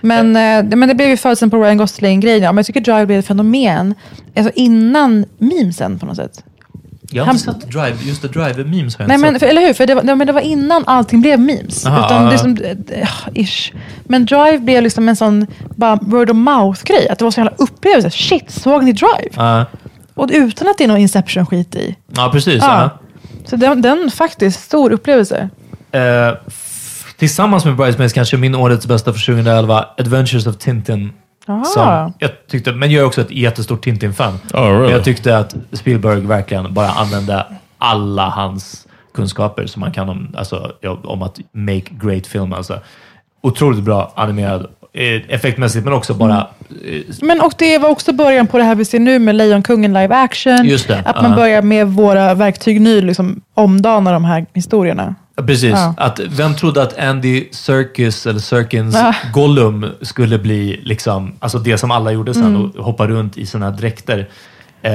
Men, 0.00 0.36
eh, 0.36 0.76
men 0.76 0.88
det 0.88 0.94
blev 0.94 1.08
ju 1.08 1.16
födseln 1.16 1.50
på 1.50 1.62
Ryan 1.64 1.76
Gosling-grejen. 1.76 2.42
Ja, 2.42 2.52
men 2.52 2.56
jag 2.56 2.66
tycker 2.66 2.80
Drive 2.80 3.06
blev 3.06 3.18
ett 3.18 3.26
fenomen 3.26 3.94
alltså 4.36 4.52
innan 4.54 5.24
memesen 5.38 5.98
på 5.98 6.06
något 6.06 6.16
sätt. 6.16 6.44
Jag 7.10 7.22
har 7.22 7.26
Han- 7.26 7.36
inte 7.36 7.52
sett 7.52 7.70
Drive, 7.72 7.96
just 8.02 8.22
det, 8.22 8.28
Drive-memes 8.28 8.98
har 8.98 9.02
jag 9.04 9.08
Nej, 9.08 9.18
men, 9.18 9.40
för, 9.40 9.46
eller 9.46 9.62
hur? 9.66 9.72
För 9.74 9.86
det 9.86 9.94
var, 9.94 10.02
det, 10.02 10.14
men 10.14 10.26
det 10.26 10.32
var 10.32 10.40
innan 10.40 10.84
allting 10.86 11.20
blev 11.20 11.40
memes. 11.40 11.86
Aha, 11.86 12.06
Utan 12.06 12.24
det 12.24 12.30
ja. 12.30 12.34
är 12.34 12.36
som, 12.38 12.56
eh, 13.34 13.42
ish. 13.44 13.72
Men 14.04 14.24
Drive 14.26 14.58
blev 14.58 14.82
liksom 14.82 15.08
en 15.08 15.16
sån 15.16 15.46
bara 15.76 15.98
word 16.02 16.30
of 16.30 16.36
mouth-grej. 16.36 17.08
Att 17.08 17.18
det 17.18 17.24
var 17.24 17.30
så 17.30 17.40
jävla 17.40 17.52
upplevelse. 17.58 18.10
Shit, 18.10 18.50
såg 18.50 18.84
ni 18.84 18.92
Drive? 18.92 19.30
Ja. 19.34 19.64
Och 20.14 20.28
utan 20.32 20.68
att 20.68 20.78
det 20.78 20.84
är 20.84 20.88
någon 20.88 20.98
Inception-skit 20.98 21.74
i. 21.74 21.96
ja, 22.16 22.30
precis. 22.32 22.62
Ja. 22.62 22.90
Så 23.50 23.56
den, 23.56 23.82
den 23.82 24.10
faktiskt, 24.10 24.60
stor 24.60 24.92
upplevelse. 24.92 25.48
Eh, 25.92 26.34
tillsammans 27.16 27.64
med 27.64 27.76
Bridesmaids 27.76 28.12
kanske 28.12 28.36
min 28.36 28.54
årets 28.54 28.86
bästa 28.86 29.12
för 29.12 29.20
2011, 29.26 29.86
Adventures 29.98 30.46
of 30.46 30.56
Tintin. 30.56 31.12
Aha. 31.48 31.64
Som 31.64 32.12
jag 32.18 32.30
tyckte, 32.48 32.72
men 32.72 32.90
jag 32.90 33.02
är 33.02 33.06
också 33.06 33.20
ett 33.20 33.30
jättestort 33.30 33.84
Tintin-fan. 33.84 34.38
Oh, 34.54 34.60
really? 34.60 34.78
Men 34.80 34.90
Jag 34.90 35.04
tyckte 35.04 35.38
att 35.38 35.56
Spielberg 35.72 36.20
verkligen 36.20 36.74
bara 36.74 36.88
använde 36.88 37.46
alla 37.78 38.28
hans 38.28 38.86
kunskaper 39.14 39.66
som 39.66 39.80
man 39.80 39.92
kan 39.92 40.08
om, 40.08 40.34
alltså, 40.38 40.72
om 41.04 41.22
att 41.22 41.38
make 41.52 41.84
great 41.90 42.26
film. 42.26 42.52
Alltså. 42.52 42.80
Otroligt 43.42 43.84
bra 43.84 44.12
animerad, 44.16 44.66
effektmässigt, 45.28 45.84
men 45.84 45.92
också 45.94 46.14
bara... 46.14 46.46
Eh, 46.84 47.02
Men 47.22 47.40
och 47.40 47.52
det 47.58 47.78
var 47.78 47.88
också 47.88 48.12
början 48.12 48.46
på 48.46 48.58
det 48.58 48.64
här 48.64 48.74
vi 48.74 48.84
ser 48.84 48.98
nu 48.98 49.18
med 49.18 49.34
Lejonkungen 49.34 49.92
live 49.92 50.14
action. 50.14 50.64
Just 50.64 50.88
det, 50.88 51.02
Att 51.04 51.22
man 51.22 51.30
ja. 51.30 51.36
börjar 51.36 51.62
med 51.62 51.86
våra 51.88 52.34
verktyg 52.34 52.80
ny 52.80 53.00
liksom 53.00 53.40
omdana 53.54 54.12
de 54.12 54.24
här 54.24 54.46
historierna. 54.54 55.14
Precis. 55.46 55.70
Ja. 55.70 55.94
Att, 55.96 56.20
vem 56.20 56.54
trodde 56.54 56.82
att 56.82 56.98
Andy 56.98 57.44
Serkis, 57.50 58.26
eller 58.26 58.40
Serkins 58.40 58.94
Ja. 58.94 59.14
Gollum 59.32 59.86
skulle 60.02 60.38
bli 60.38 60.80
liksom, 60.84 61.32
alltså 61.38 61.58
det 61.58 61.78
som 61.78 61.90
alla 61.90 62.12
gjorde 62.12 62.34
sen 62.34 62.46
Mm. 62.46 62.64
och 62.70 62.84
hoppa 62.84 63.06
runt 63.06 63.38
i 63.38 63.46
sina 63.46 63.70
dräkter. 63.70 64.28
Eh, 64.82 64.92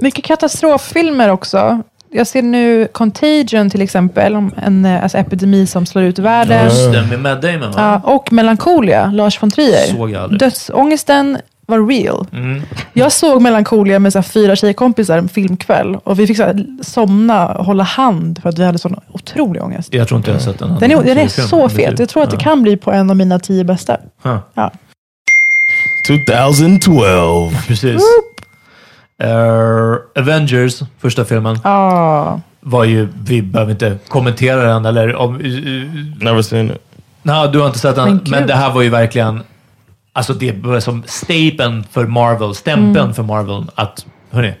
Mycket 0.00 0.24
katastroffilmer 0.24 1.28
också. 1.30 1.82
Jag 2.10 2.26
ser 2.26 2.42
nu 2.42 2.88
Contagion 2.92 3.70
till 3.70 3.82
exempel, 3.82 4.36
om 4.36 4.52
en 4.56 4.84
eh, 4.84 5.02
alltså, 5.02 5.18
epidemi 5.18 5.66
som 5.66 5.86
slår 5.86 6.04
ut 6.04 6.18
världen. 6.18 6.64
just 6.64 6.92
det, 6.92 7.02
med 7.02 7.20
Matt 7.20 7.42
Damon 7.42 7.60
va? 7.60 8.00
Ja, 8.04 8.12
och 8.12 8.32
Melancholia, 8.32 9.06
Lars 9.06 9.42
von 9.42 9.50
Trier. 9.50 9.96
Såg 9.96 10.10
jag 10.10 10.22
aldrig. 10.22 10.40
Dödsångesten 10.40 11.38
var 11.66 11.86
real. 11.86 12.26
Mm. 12.32 12.62
Jag 12.92 13.12
såg 13.12 13.42
Melancholia 13.42 13.98
med 13.98 14.12
så 14.12 14.18
här, 14.18 14.22
fyra 14.22 14.56
tjejkompisar 14.56 15.18
en 15.18 15.28
filmkväll 15.28 15.94
och 16.04 16.18
vi 16.18 16.26
fick 16.26 16.36
så 16.36 16.42
här, 16.42 16.66
somna 16.82 17.48
och 17.48 17.64
hålla 17.64 17.82
hand 17.82 18.42
för 18.42 18.48
att 18.48 18.58
vi 18.58 18.64
hade 18.64 18.78
sån 18.78 19.00
otrolig 19.12 19.62
ångest. 19.62 19.94
Jag 19.94 20.08
tror 20.08 20.18
inte 20.18 20.30
jag 20.30 20.34
har 20.34 20.40
sett 20.40 20.58
den. 20.58 20.78
Den 20.80 20.90
är, 20.90 21.02
den 21.02 21.18
är 21.18 21.28
så 21.28 21.68
fet. 21.68 21.98
Jag 21.98 22.08
tror 22.08 22.22
att 22.22 22.30
det 22.30 22.36
kan 22.36 22.62
bli 22.62 22.76
på 22.76 22.92
en 22.92 23.10
av 23.10 23.16
mina 23.16 23.38
tio 23.38 23.64
bästa. 23.64 23.96
Huh. 24.22 24.38
Ja. 24.54 24.72
2012. 26.06 27.52
Precis. 27.66 28.02
Eh, 29.22 30.22
Avengers, 30.22 30.82
första 30.98 31.24
filmen, 31.24 31.58
Ja. 31.64 32.40
var 32.60 32.84
ju... 32.84 33.08
Vi 33.24 33.42
behöver 33.42 33.72
inte 33.72 33.98
kommentera 34.08 34.62
den, 34.62 34.84
eller 34.86 35.16
om... 35.16 35.34
eh, 35.34 36.24
Never 36.24 36.42
seen 36.42 36.70
it. 36.70 36.78
Nej, 37.22 37.48
du 37.52 37.58
har 37.58 37.66
inte 37.66 37.78
sett 37.78 37.96
den. 37.96 38.20
Men 38.30 38.46
det 38.46 38.54
här 38.54 38.72
var 38.72 38.82
ju 38.82 38.88
verkligen... 38.88 39.42
Alltså 40.12 40.32
det 40.34 40.52
var 40.64 40.80
som 40.80 41.02
stapeln 41.06 41.84
för 41.90 42.06
Marvel, 42.06 42.54
stämpeln 42.54 42.96
Mm. 43.04 43.14
för 43.14 43.22
Marvel. 43.22 43.64
Att, 43.74 44.06
hörni, 44.30 44.54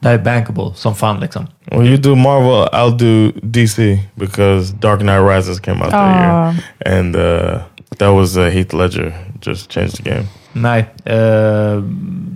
det 0.00 0.08
här 0.08 0.14
är 0.14 0.18
bankable 0.22 0.70
som 0.74 0.94
fan 0.94 1.20
liksom. 1.20 1.46
When 1.64 1.86
you 1.86 1.96
do 1.96 2.14
Marvel, 2.14 2.68
I'll 2.72 2.96
do 2.98 3.38
DC 3.42 3.98
because 4.14 4.74
Dark 4.76 5.00
Knight 5.00 5.20
Rises 5.30 5.60
came 5.60 5.80
out 5.84 5.90
that 5.90 6.16
Ah. 6.16 6.52
year, 6.86 6.98
and 6.98 7.16
uh, 7.16 7.58
that 7.98 8.12
was 8.14 8.36
uh, 8.36 8.42
Heath 8.44 8.74
Ledger 8.76 9.12
just 9.46 9.70
changed 9.72 9.96
the 9.96 10.10
game. 10.10 10.26
Nej, 10.52 10.86
eh, 11.04 11.16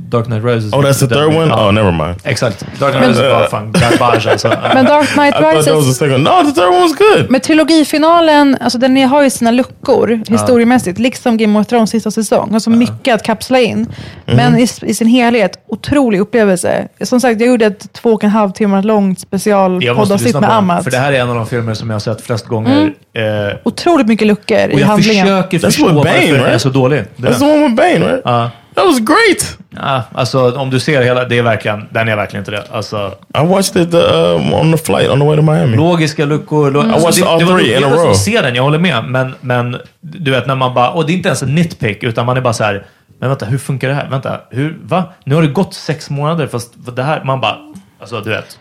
Dark 0.09 0.27
Knight 0.27 0.45
Rises. 0.45 0.73
Oh, 0.73 0.81
that's 0.83 0.99
the 1.01 1.07
third 1.07 1.29
one. 1.37 1.47
ja, 1.49 1.69
Oh, 1.69 1.73
never 1.73 1.93
mind. 1.93 2.21
Exakt. 2.25 2.67
Dark 2.79 2.93
Knight 2.95 3.09
Rises 3.09 3.23
var 3.23 3.47
fan 3.47 3.73
garbage 3.99 4.27
alltså. 4.27 4.49
Men 4.75 4.85
Dark 4.85 5.09
Knight 5.09 5.35
I 5.35 5.39
thought 5.43 5.43
that 5.43 5.55
was 5.55 5.67
the 5.67 5.73
Rises, 5.73 5.97
second. 5.97 6.23
No, 6.25 6.31
the 6.45 6.53
third 6.61 6.69
one 6.69 6.81
was 6.81 6.95
good. 6.99 7.31
med 7.31 7.43
trilogifinalen, 7.43 8.57
alltså 8.61 8.79
den 8.79 8.97
har 8.97 9.23
ju 9.23 9.31
sina 9.31 9.51
luckor 9.51 10.21
historiemässigt, 10.29 10.99
liksom 10.99 11.37
Game 11.37 11.59
of 11.59 11.67
Thrones 11.67 11.91
sista 11.91 12.11
säsong. 12.11 12.53
Har 12.53 12.59
så 12.59 12.71
mycket 12.71 13.15
att 13.15 13.23
kapsla 13.23 13.61
in. 13.61 13.87
Men 14.25 14.59
i, 14.59 14.67
i 14.83 14.95
sin 14.95 15.09
helhet, 15.09 15.59
otrolig 15.69 16.21
upplevelse. 16.21 16.89
Som 17.03 17.21
sagt, 17.21 17.41
jag 17.41 17.49
gjorde 17.49 17.67
ett 17.67 17.93
två 17.93 18.11
och 18.13 18.25
en 18.25 18.31
halv 18.31 18.51
timmar 18.51 18.83
långt 18.83 19.25
lyssna 19.33 20.41
på 20.41 20.41
med 20.41 20.57
Amat. 20.57 20.85
för 20.85 20.91
det 20.91 20.99
här 20.99 21.13
är 21.13 21.21
en 21.21 21.29
av 21.29 21.35
de 21.35 21.47
filmer 21.47 21.75
som 21.75 21.91
jag 21.91 21.95
har 21.95 22.01
sett 22.01 22.21
flest 22.21 22.47
gånger. 22.47 22.95
Eh, 23.17 23.57
Otroligt 23.65 24.07
mycket 24.07 24.27
luckor 24.27 24.65
och 24.69 24.79
i 24.79 24.81
jag 24.81 24.87
handlingen. 24.87 25.27
försöker 25.27 25.59
That's 25.59 25.65
förstå 25.65 25.85
what 25.87 25.95
varför 25.95 26.11
Bane, 26.13 26.33
den 26.33 26.41
är 26.41 26.45
right? 26.49 26.63
så 26.63 26.69
dålig. 26.69 27.05
Det 27.17 27.29
är 27.29 27.33
That's 27.33 27.39
the 27.39 27.45
den. 27.45 27.55
one 27.55 27.63
with 27.69 27.75
Bane, 27.77 28.13
right? 28.13 28.23
Ja. 28.25 28.51
That 28.75 28.85
was 28.87 28.99
great. 28.99 29.59
Ja, 29.71 30.03
alltså 30.15 30.53
om 30.59 30.71
du 30.71 30.81
ser 30.81 31.03
hela, 31.03 31.25
det 31.25 31.39
är 31.39 31.43
verkligen, 31.43 31.87
den 31.91 32.09
är 32.09 32.17
verkligen 32.17 32.41
inte 32.41 32.51
det. 32.51 32.63
Alltså, 32.71 33.13
I 33.43 33.47
watched 33.47 33.83
it 33.83 33.95
uh, 33.95 34.55
on 34.61 34.73
the 34.73 34.79
flight 34.79 35.11
on 35.11 35.21
the 35.21 35.27
way 35.27 35.37
to 35.37 35.43
Miami. 35.43 35.77
logiska 35.77 36.25
luckor. 36.25 36.71
Lo- 36.71 36.81
alltså, 36.81 37.07
watched 37.07 37.25
det, 37.25 37.29
all 37.31 37.39
det 37.39 37.45
var 37.45 37.59
three 37.59 37.77
in 37.77 37.85
a 37.85 37.89
row. 37.91 38.11
att 38.11 38.17
se 38.17 38.41
den, 38.41 38.55
jag 38.55 38.63
håller 38.63 38.79
med. 38.79 39.05
Men, 39.05 39.35
men 39.41 39.77
du 40.01 40.31
vet 40.31 40.47
när 40.47 40.55
man 40.55 40.75
bara, 40.75 40.91
och 40.91 41.07
det 41.07 41.13
är 41.13 41.15
inte 41.15 41.29
ens 41.29 41.43
en 41.43 41.55
nitpick, 41.55 42.03
utan 42.03 42.27
man 42.27 42.37
är 42.37 42.41
bara 42.41 42.53
så 42.53 42.65
här, 42.65 42.87
men 43.21 43.29
vänta, 43.29 43.47
hur 43.47 43.59
funkar 43.59 43.89
det 43.89 43.95
här? 43.95 44.09
Vänta, 44.11 44.41
hur, 44.51 44.79
va? 44.83 45.05
Nu 45.25 45.35
har 45.35 45.43
det 45.43 45.49
gått 45.49 45.75
sex 45.75 46.11
månader, 46.11 46.47
fast 46.47 46.73
det 46.97 47.03
här, 47.03 47.25
man 47.25 47.41
bara, 47.41 47.57
alltså 48.01 48.21
du 48.21 48.31
vet. 48.31 48.59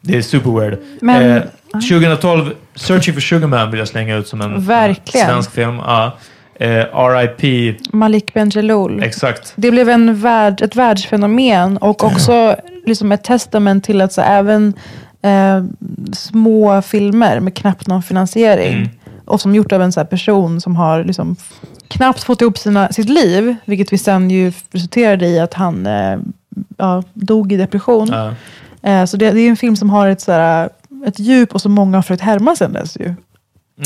Det 0.00 0.16
är 0.16 0.22
super 0.22 0.60
weird. 0.60 0.78
Men- 1.00 1.30
eh, 1.36 1.42
2012, 1.72 2.52
Searching 2.74 3.14
for 3.14 3.20
Sugar 3.20 3.46
Man 3.48 3.70
vill 3.70 3.78
jag 3.78 3.88
slänga 3.88 4.16
ut 4.16 4.28
som 4.28 4.40
en 4.40 4.64
Verkligen. 4.66 5.26
svensk 5.26 5.50
film. 5.50 5.76
Ja. 5.76 6.16
Eh, 6.54 6.70
R.I.P. 6.70 7.74
Malik 7.92 8.34
Bendjelloul. 8.34 9.02
Exakt. 9.02 9.52
Det 9.56 9.70
blev 9.70 9.88
en 9.88 10.20
värld, 10.20 10.62
ett 10.62 10.76
världsfenomen 10.76 11.76
och 11.76 12.04
också 12.04 12.56
liksom 12.86 13.12
ett 13.12 13.24
testament 13.24 13.84
till 13.84 14.00
att 14.00 14.12
så 14.12 14.20
även 14.20 14.74
eh, 15.22 15.64
små 16.12 16.82
filmer 16.82 17.40
med 17.40 17.54
knappt 17.54 17.86
någon 17.86 18.02
finansiering 18.02 18.72
Mm. 18.76 18.88
och 19.24 19.40
som 19.40 19.54
gjort 19.54 19.72
av 19.72 19.82
en 19.82 19.92
så 19.92 20.00
här 20.00 20.04
person 20.06 20.60
som 20.60 20.76
har 20.76 21.04
liksom 21.04 21.36
knappt 21.88 22.22
fått 22.22 22.40
ihop 22.40 22.58
sina, 22.58 22.88
sitt 22.88 23.08
liv, 23.08 23.56
vilket 23.64 23.92
vi 23.92 23.98
sen 23.98 24.30
ju 24.30 24.52
resulterade 24.70 25.26
i 25.26 25.38
att 25.40 25.54
han 25.54 25.86
eh, 25.86 26.18
ja, 26.76 27.02
dog 27.14 27.52
i 27.52 27.56
depression. 27.56 28.08
Ja. 28.12 28.34
Eh, 28.90 29.04
så 29.04 29.16
det, 29.16 29.30
det 29.30 29.40
är 29.40 29.48
en 29.50 29.56
film 29.56 29.76
som 29.76 29.90
har 29.90 30.08
ett, 30.08 30.20
så 30.20 30.32
här, 30.32 30.68
ett 31.06 31.18
djup 31.18 31.54
och 31.54 31.60
som 31.60 31.72
många 31.72 31.96
har 31.96 32.02
försökt 32.02 32.22
härma 32.22 32.56
sen 32.56 32.72
dess. 32.72 32.96
Ju. 33.00 33.14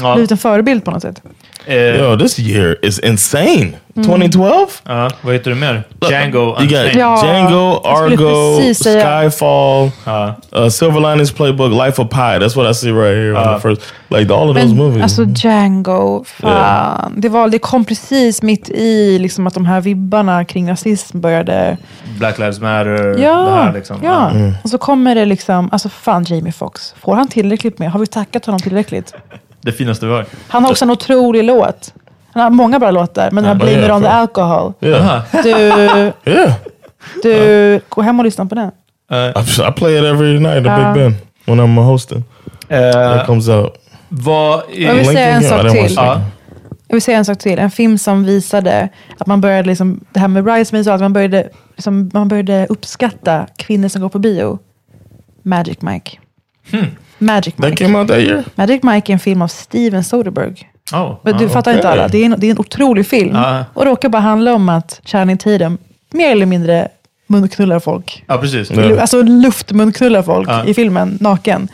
Ja. 0.00 0.14
Blivit 0.14 0.30
en 0.30 0.38
förebild 0.38 0.84
på 0.84 0.90
något 0.90 1.02
sätt. 1.02 1.22
Eh, 1.66 1.76
Yo, 1.76 2.18
this 2.18 2.38
year 2.38 2.84
is 2.84 2.98
insane. 2.98 3.72
Mm. 3.96 4.06
2012. 4.08 4.66
ja, 4.84 5.10
vad 5.22 5.32
heter 5.34 5.50
du 5.50 5.56
mer? 5.56 5.82
Django 6.10 6.38
You 6.38 6.50
got 6.54 6.60
Unchained. 6.62 6.96
Ja, 6.96 7.24
Django, 7.24 7.80
jag 7.84 7.96
skulle 7.98 8.28
Argo, 8.28 8.56
precis 8.56 8.78
säga- 8.78 9.22
Skyfall, 9.22 9.90
Ja. 10.04 10.34
uh, 10.56 10.68
Silver 10.68 11.00
Linings 11.00 11.32
Playbook, 11.32 11.72
Life 11.86 12.02
of 12.02 12.08
Pi. 12.10 12.16
That's 12.16 12.56
what 12.56 12.70
I 12.70 12.74
see 12.74 12.90
right 12.92 13.16
here 13.16 13.32
on 13.38 13.54
the 13.54 13.68
first. 13.68 13.82
Like 14.08 14.34
all 14.34 14.50
of 14.50 14.56
those 14.56 14.74
movies. 14.74 15.02
alltså 15.02 15.24
Django, 15.24 16.24
fan. 16.24 17.12
Det, 17.16 17.28
var, 17.28 17.48
det 17.48 17.58
kom 17.58 17.84
precis 17.84 18.42
mitt 18.42 18.68
i 18.70 19.18
liksom, 19.18 19.46
att 19.46 19.54
de 19.54 19.66
här 19.66 19.80
vibbarna 19.80 20.44
kring 20.44 20.70
rasism 20.70 21.20
började... 21.20 21.76
Black 22.18 22.38
Lives 22.38 22.60
Matter. 22.60 23.18
Ja, 23.18 23.34
det 23.44 23.50
här 23.50 23.72
liksom. 23.72 23.96
ja. 24.02 24.30
och 24.64 24.70
så 24.70 24.78
kommer 24.78 25.14
det 25.14 25.24
liksom, 25.24 25.68
alltså 25.72 25.88
fan 25.88 26.24
Jamie 26.28 26.52
Foxx, 26.52 26.94
får 27.00 27.14
han 27.16 27.28
tillräckligt 27.28 27.78
med? 27.78 27.90
Har 27.90 28.00
vi 28.00 28.06
tackat 28.06 28.46
honom 28.46 28.60
tillräckligt? 28.60 29.14
Det 29.66 29.72
finaste 29.72 30.06
vi 30.06 30.12
har. 30.12 30.26
Han 30.48 30.64
har 30.64 30.70
också 30.70 30.84
en 30.84 30.90
otrolig 30.90 31.44
låt. 31.44 31.94
Han 32.32 32.42
har 32.42 32.50
många 32.50 32.78
bra 32.78 32.90
låtar, 32.90 33.30
men 33.30 33.44
den 33.44 33.44
här 33.44 33.54
Blame 33.54 33.84
It 33.86 33.90
On 33.92 34.02
The. 34.02 34.08
Alcohol. 34.08 34.72
yeah. 34.80 35.22
Du, 35.42 35.50
yeah. 36.32 36.52
du, 37.22 37.80
gå 37.88 38.02
hem 38.02 38.18
och 38.20 38.24
lyssna 38.24 38.46
på 38.46 38.54
den. 38.54 38.70
Eh, 39.10 39.16
I, 39.18 39.68
I 39.68 39.72
play 39.76 39.98
it 39.98 40.04
every 40.04 40.38
night 40.40 40.66
at 40.66 40.94
Big 40.94 40.94
Ben 41.02 41.14
when 41.44 41.60
I'm 41.60 41.82
hosting. 41.82 42.24
eh, 42.68 43.16
It 43.20 43.26
comes 43.26 43.48
out. 43.48 43.72
vad... 44.08 44.62
Jag 44.74 44.94
vill 44.94 45.08
är- 45.08 45.12
säga 45.12 45.28
en 45.28 45.42
sak 45.42 45.70
till. 45.72 45.94
Ja. 45.96 46.20
Jag 46.88 46.94
vill 46.96 47.02
säga 47.02 47.18
en 47.18 47.24
sak 47.24 47.38
till. 47.38 47.58
En 47.58 47.70
film 47.70 47.98
som 47.98 48.24
visade 48.24 48.88
att 49.18 49.26
man 49.26 49.40
började, 49.40 49.68
liksom, 49.68 50.00
det 50.12 50.20
här 50.20 50.28
med 50.28 50.44
Bridesmaids 50.44 50.88
och 50.88 50.94
att 50.94 51.00
man 51.00 51.12
började, 51.12 51.48
liksom, 51.76 52.10
man 52.12 52.28
började 52.28 52.66
uppskatta 52.70 53.46
kvinnor 53.56 53.88
som 53.88 54.02
går 54.02 54.08
på 54.08 54.18
bio. 54.18 54.58
Magic 55.42 55.82
Mike. 55.82 56.18
Magic 57.18 57.54
That 57.54 57.64
Mike. 57.70 57.84
came 57.84 57.98
out 57.98 58.08
that 58.08 58.18
year. 58.18 58.44
Magic 58.54 58.82
Mike 58.82 59.12
är 59.12 59.14
en 59.14 59.18
film 59.18 59.42
av 59.42 59.48
Steven 59.48 60.04
Soderbergh. 60.04 60.62
Oh, 60.92 61.18
Men 61.22 61.36
du 61.36 61.44
ja. 61.44 61.50
fattar 61.50 61.70
inte 61.72 61.88
okej. 61.88 61.92
alla. 62.00 62.08
Det 62.08 62.18
är, 62.18 62.26
en, 62.26 62.34
det 62.38 62.46
är 62.46 62.50
en 62.50 62.58
otrolig 62.58 63.06
film. 63.06 63.34
Ja. 63.34 63.64
Och 63.74 63.84
råkar 63.84 64.08
bara 64.08 64.22
handla 64.22 64.54
om 64.54 64.68
att 64.68 65.00
Channing 65.04 65.38
Tatum 65.38 65.78
mer 66.12 66.30
eller 66.30 66.46
mindre 66.46 66.88
munknullar 67.26 67.78
folk. 67.78 68.24
Ja, 68.26 68.38
precis. 68.38 68.70
Alltså 69.00 69.22
luftmunknullar 69.22 70.22
folk 70.22 70.48
i 70.66 70.74
filmen, 70.74 71.18
naken. 71.20 71.68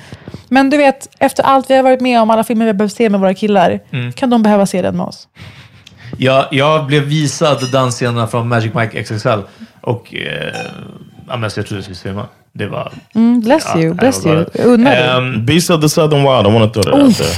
Men 0.48 0.70
du 0.70 0.76
vet, 0.76 1.08
efter 1.18 1.42
allt 1.42 1.70
vi 1.70 1.74
har 1.76 1.82
varit 1.82 2.00
med 2.00 2.20
om, 2.20 2.30
alla 2.30 2.44
filmer 2.44 2.64
vi 2.64 2.68
har 2.68 2.74
behövt 2.74 2.92
se 2.92 3.10
med 3.10 3.20
våra 3.20 3.34
killar, 3.34 3.80
Mm. 3.90 4.12
kan 4.12 4.30
de 4.30 4.42
behöva 4.42 4.66
se 4.66 4.82
den 4.82 4.96
med 4.96 5.06
oss? 5.06 5.28
Jag, 6.18 6.44
jag 6.50 6.86
blev 6.86 7.02
visad 7.02 7.70
dansscenerna 7.72 8.26
från 8.26 8.48
Magic 8.48 8.74
Mike 8.74 9.02
XXL 9.04 9.28
och 9.80 10.14
eh, 10.14 10.54
jag 11.28 11.52
trodde 11.52 11.74
jag 11.74 11.82
skulle 11.82 11.94
svimma. 11.96 12.26
Det 12.52 12.66
var... 12.66 12.92
Mm, 13.14 13.40
bless 13.40 13.64
ja, 13.74 13.80
you, 13.80 13.88
det 13.88 13.94
bless 13.94 14.26
you. 14.26 14.44
Jag 14.52 14.66
unnar 14.66 14.90
dig. 14.90 15.08
Ehm, 15.08 15.46
Beast 15.46 15.70
of 15.70 15.80
the 15.80 15.88
Southern 15.88 16.22
Wild. 16.22 16.46
I 16.54 16.58
want 16.58 16.74
to 16.74 16.82
throw 16.82 16.92
that 16.94 17.02
out 17.06 17.16
there. 17.16 17.28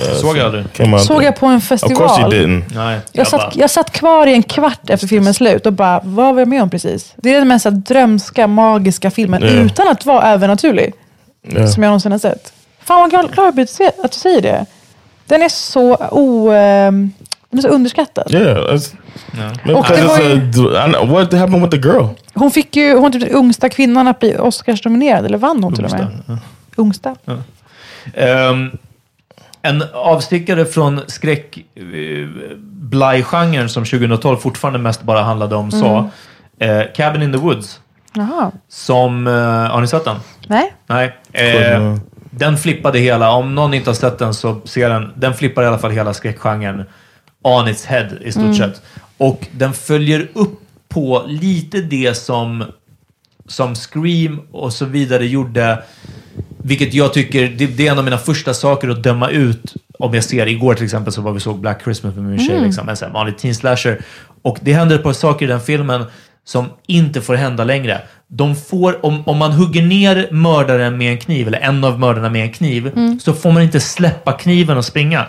Yeah, 0.00 0.14
Såg 0.16 0.36
jag 0.36 0.54
out 0.54 1.02
Såg 1.02 1.22
jag 1.24 1.36
på 1.36 1.46
en 1.46 1.56
Of 1.56 1.68
course 1.68 1.86
you 1.90 2.08
festival. 2.08 2.32
didn't. 2.32 2.62
Nej, 2.74 3.00
Jag 3.12 3.26
satt, 3.26 3.40
bara, 3.40 3.50
jag 3.54 3.70
satt 3.70 3.90
kvar 3.92 4.26
i 4.26 4.32
en 4.32 4.42
kvart 4.42 4.90
efter 4.90 5.06
filmens 5.06 5.36
slut 5.36 5.66
och 5.66 5.72
bara, 5.72 6.00
vad 6.04 6.34
var 6.34 6.40
jag 6.40 6.48
med 6.48 6.62
om 6.62 6.70
precis? 6.70 7.12
Det 7.16 7.34
är 7.34 7.38
den 7.38 7.48
mest 7.48 7.66
drömska, 7.70 8.46
magiska 8.46 9.10
filmen 9.10 9.42
Ja. 9.42 9.48
utan 9.50 9.88
att 9.88 10.06
vara 10.06 10.28
övernaturlig. 10.32 10.92
Yeah. 11.48 11.66
Som 11.68 11.82
jag 11.82 11.90
någonsin 11.90 12.12
har 12.12 12.18
sett. 12.18 12.52
Fan 12.84 13.00
vad 13.00 13.10
glad 13.10 13.46
jag 13.46 13.54
blir 13.54 13.68
att 14.04 14.12
du 14.12 14.18
säger 14.18 14.42
det. 14.42 14.66
Den 15.26 15.42
är 15.42 15.48
så 15.48 15.96
o... 15.96 16.50
ehm, 16.52 17.12
den 17.52 17.58
är 17.58 17.62
så 17.62 17.68
underskattad. 17.68 18.34
Yeah. 18.34 18.56
That's, 18.56 18.94
ja. 19.32 19.50
Och 19.50 19.56
det 19.66 19.72
because 19.74 20.02
var 20.04 20.18
it's 20.18 20.56
ju- 20.56 20.76
a, 20.76 20.86
I 20.86 20.92
know, 20.92 21.08
what 21.10 21.32
happened 21.32 21.62
with 21.62 21.82
the 21.82 21.88
girl? 21.88 22.06
Hon 22.34 22.50
fick 22.50 22.76
ju, 22.76 22.92
hon 22.92 23.02
var 23.02 23.10
typ 23.10 23.20
den 23.20 23.36
yngsta 23.36 23.68
kvinnan 23.68 24.08
att 24.08 24.20
bli 24.20 24.36
Oscarsnominerad, 24.38 25.26
eller 25.26 25.38
vann 25.38 25.62
hon 25.64 25.74
till 25.74 25.84
och 25.84 25.90
med? 25.90 26.38
Ungsta. 26.76 27.16
Ehm, 28.14 28.70
en 29.62 29.84
avstickare 29.94 30.64
från 30.64 31.00
skräck 31.06 31.58
eh, 31.74 32.28
blaj-genren 32.66 33.68
som 33.68 33.84
2012 33.84 34.36
fortfarande 34.36 34.78
mest 34.78 35.02
bara 35.02 35.22
handlade 35.22 35.56
om 35.56 35.70
så. 35.70 36.10
Eh, 36.58 36.82
Cabin 36.96 37.22
in 37.22 37.32
the 37.32 37.38
Woods. 37.38 37.80
Jaha. 38.14 38.50
Som, 38.68 39.26
eh, 39.26 39.32
har 39.72 39.80
ni 39.80 39.86
sett 39.86 40.04
den? 40.04 40.16
Nej? 40.46 40.74
Nej. 40.86 41.16
Cool, 41.32 41.42
Eh, 41.82 41.96
den 42.30 42.56
flippade 42.58 42.98
hela, 42.98 43.30
om 43.30 43.54
någon 43.54 43.74
inte 43.74 43.90
har 43.90 43.94
sett 43.94 44.18
den 44.18 44.34
så 44.34 44.60
ser 44.64 44.88
den. 44.90 45.12
Den 45.16 45.34
flippar 45.34 45.62
i 45.62 45.66
alla 45.66 45.78
fall 45.78 45.90
hela 45.90 46.14
skräckgenren 46.14 46.84
on 47.42 47.68
its 47.68 47.84
head 47.84 48.08
i 48.20 48.32
stort 48.32 48.56
sett. 48.56 48.82
Och 49.18 49.46
den 49.52 49.72
följer 49.72 50.28
upp 50.34 50.60
på 50.88 51.24
lite 51.28 51.80
det 51.80 52.14
som, 52.14 52.64
som 53.46 53.74
Scream 53.74 54.40
och 54.52 54.72
så 54.72 54.84
vidare 54.84 55.26
gjorde. 55.26 55.82
Vilket 56.64 56.94
jag 56.94 57.12
tycker, 57.12 57.48
det, 57.48 57.66
det 57.66 57.86
är 57.86 57.92
en 57.92 57.98
av 57.98 58.04
mina 58.04 58.18
första 58.18 58.54
saker 58.54 58.88
att 58.88 59.02
döma 59.02 59.28
ut. 59.28 59.74
Om 59.98 60.14
jag 60.14 60.24
ser, 60.24 60.46
igår 60.46 60.74
till 60.74 60.84
exempel 60.84 61.12
så 61.12 61.22
var 61.22 61.32
vi 61.32 61.40
såg 61.40 61.60
Black 61.60 61.82
Christmas 61.82 62.14
med 62.14 62.24
min 62.24 62.38
tjej, 62.38 62.60
liksom, 62.60 62.88
en 62.88 63.12
vanlig 63.12 63.38
teen 63.38 63.54
slasher. 63.54 64.00
Och 64.42 64.58
det 64.62 64.72
händer 64.72 64.96
ett 64.96 65.02
par 65.02 65.12
saker 65.12 65.46
i 65.46 65.48
den 65.48 65.60
filmen 65.60 66.04
som 66.44 66.66
inte 66.86 67.20
får 67.20 67.34
hända 67.34 67.64
längre. 67.64 68.00
De 68.28 68.56
får, 68.56 69.06
om, 69.06 69.22
om 69.26 69.38
man 69.38 69.52
hugger 69.52 69.82
ner 69.82 70.28
mördaren 70.32 70.98
med 70.98 71.12
en 71.12 71.18
kniv, 71.18 71.46
eller 71.46 71.58
en 71.58 71.84
av 71.84 71.98
mördarna 71.98 72.30
med 72.30 72.42
en 72.42 72.52
kniv, 72.52 72.92
så 73.20 73.32
får 73.32 73.52
man 73.52 73.62
inte 73.62 73.80
släppa 73.80 74.32
kniven 74.32 74.76
och 74.76 74.84
springa. 74.84 75.26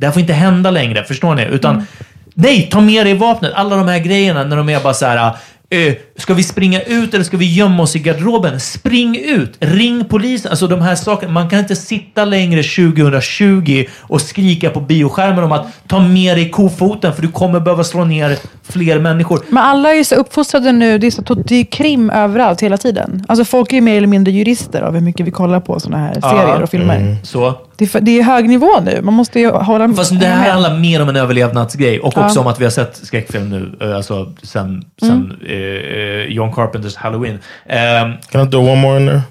Det 0.00 0.06
här 0.06 0.12
får 0.12 0.20
inte 0.20 0.32
hända 0.32 0.70
längre, 0.70 1.04
förstår 1.04 1.34
ni? 1.34 1.44
Utan, 1.44 1.86
nej, 2.34 2.68
ta 2.72 2.80
med 2.80 3.06
dig 3.06 3.14
vapnet. 3.14 3.52
Alla 3.54 3.76
de 3.76 3.88
här 3.88 3.98
grejerna 3.98 4.44
när 4.44 4.56
de 4.56 4.68
är 4.68 4.80
bara 4.80 4.94
så 4.94 5.06
här, 5.06 5.32
eh, 5.70 5.94
ska 6.16 6.34
vi 6.34 6.42
springa 6.42 6.80
ut 6.80 7.14
eller 7.14 7.24
ska 7.24 7.36
vi 7.36 7.54
gömma 7.54 7.82
oss 7.82 7.96
i 7.96 7.98
garderoben? 7.98 8.60
Spring 8.60 9.16
ut! 9.16 9.56
Ring 9.60 10.04
polisen! 10.04 10.50
Alltså 10.50 10.66
de 10.66 10.80
här 10.80 10.94
sakerna. 10.94 11.32
Man 11.32 11.50
kan 11.50 11.58
inte 11.58 11.76
sitta 11.76 12.24
längre 12.24 12.62
2020 12.62 13.84
och 14.00 14.20
skrika 14.20 14.70
på 14.70 14.80
bioskärmen 14.80 15.44
om 15.44 15.52
att 15.52 15.66
ta 15.88 16.00
med 16.00 16.36
dig 16.36 16.50
kofoten 16.50 17.14
för 17.14 17.22
du 17.22 17.28
kommer 17.28 17.60
behöva 17.60 17.84
slå 17.84 18.04
ner 18.04 18.38
fler 18.68 18.98
människor. 18.98 19.40
Men 19.48 19.62
alla 19.62 19.90
är 19.90 19.94
ju 19.94 20.04
så 20.04 20.14
uppfostrade 20.14 20.72
nu. 20.72 20.98
Det 20.98 21.06
är, 21.06 21.10
så, 21.10 21.34
det 21.34 21.56
är 21.56 21.64
krim 21.64 22.10
överallt 22.10 22.60
hela 22.60 22.76
tiden. 22.76 23.24
Alltså 23.28 23.44
folk 23.44 23.72
är 23.72 23.76
ju 23.76 23.82
mer 23.82 23.96
eller 23.96 24.06
mindre 24.06 24.32
jurister 24.32 24.82
av 24.82 24.94
hur 24.94 25.00
mycket 25.00 25.26
vi 25.26 25.30
kollar 25.30 25.60
på 25.60 25.80
sådana 25.80 26.06
här 26.06 26.20
serier 26.20 26.62
och 26.62 26.70
filmer. 26.70 27.16
Så. 27.22 27.54
Det, 27.78 27.84
är, 27.84 27.88
för- 27.88 28.00
det 28.00 28.18
är 28.18 28.22
hög 28.22 28.48
nivå 28.48 28.80
nu. 28.82 29.00
Man 29.02 29.14
måste 29.14 29.40
ju 29.40 29.50
hålla 29.50 29.88
Fast 29.94 30.20
det 30.20 30.26
här 30.26 30.38
med. 30.42 30.52
handlar 30.52 30.78
mer 30.78 31.02
om 31.02 31.08
en 31.08 31.16
överlevnadsgrej 31.16 32.00
och 32.00 32.12
Ja. 32.16 32.24
också 32.24 32.40
om 32.40 32.46
att 32.46 32.60
vi 32.60 32.64
har 32.64 32.70
sett 32.70 32.96
skräckfilm 32.96 33.48
nu, 33.50 33.86
eh, 33.88 33.96
alltså 33.96 34.32
sen, 34.42 34.84
sen 35.02 35.32
eh, 35.46 35.52
eh, 35.54 36.24
John 36.24 36.52
Carpenters 36.52 36.96
Halloween. 36.96 37.38
Ehm, 37.66 38.12
Can 38.30 38.48
I 38.48 38.50
throw 38.50 38.68
one 38.68 38.80
more 38.80 39.00
in 39.00 39.06
there? 39.06 39.22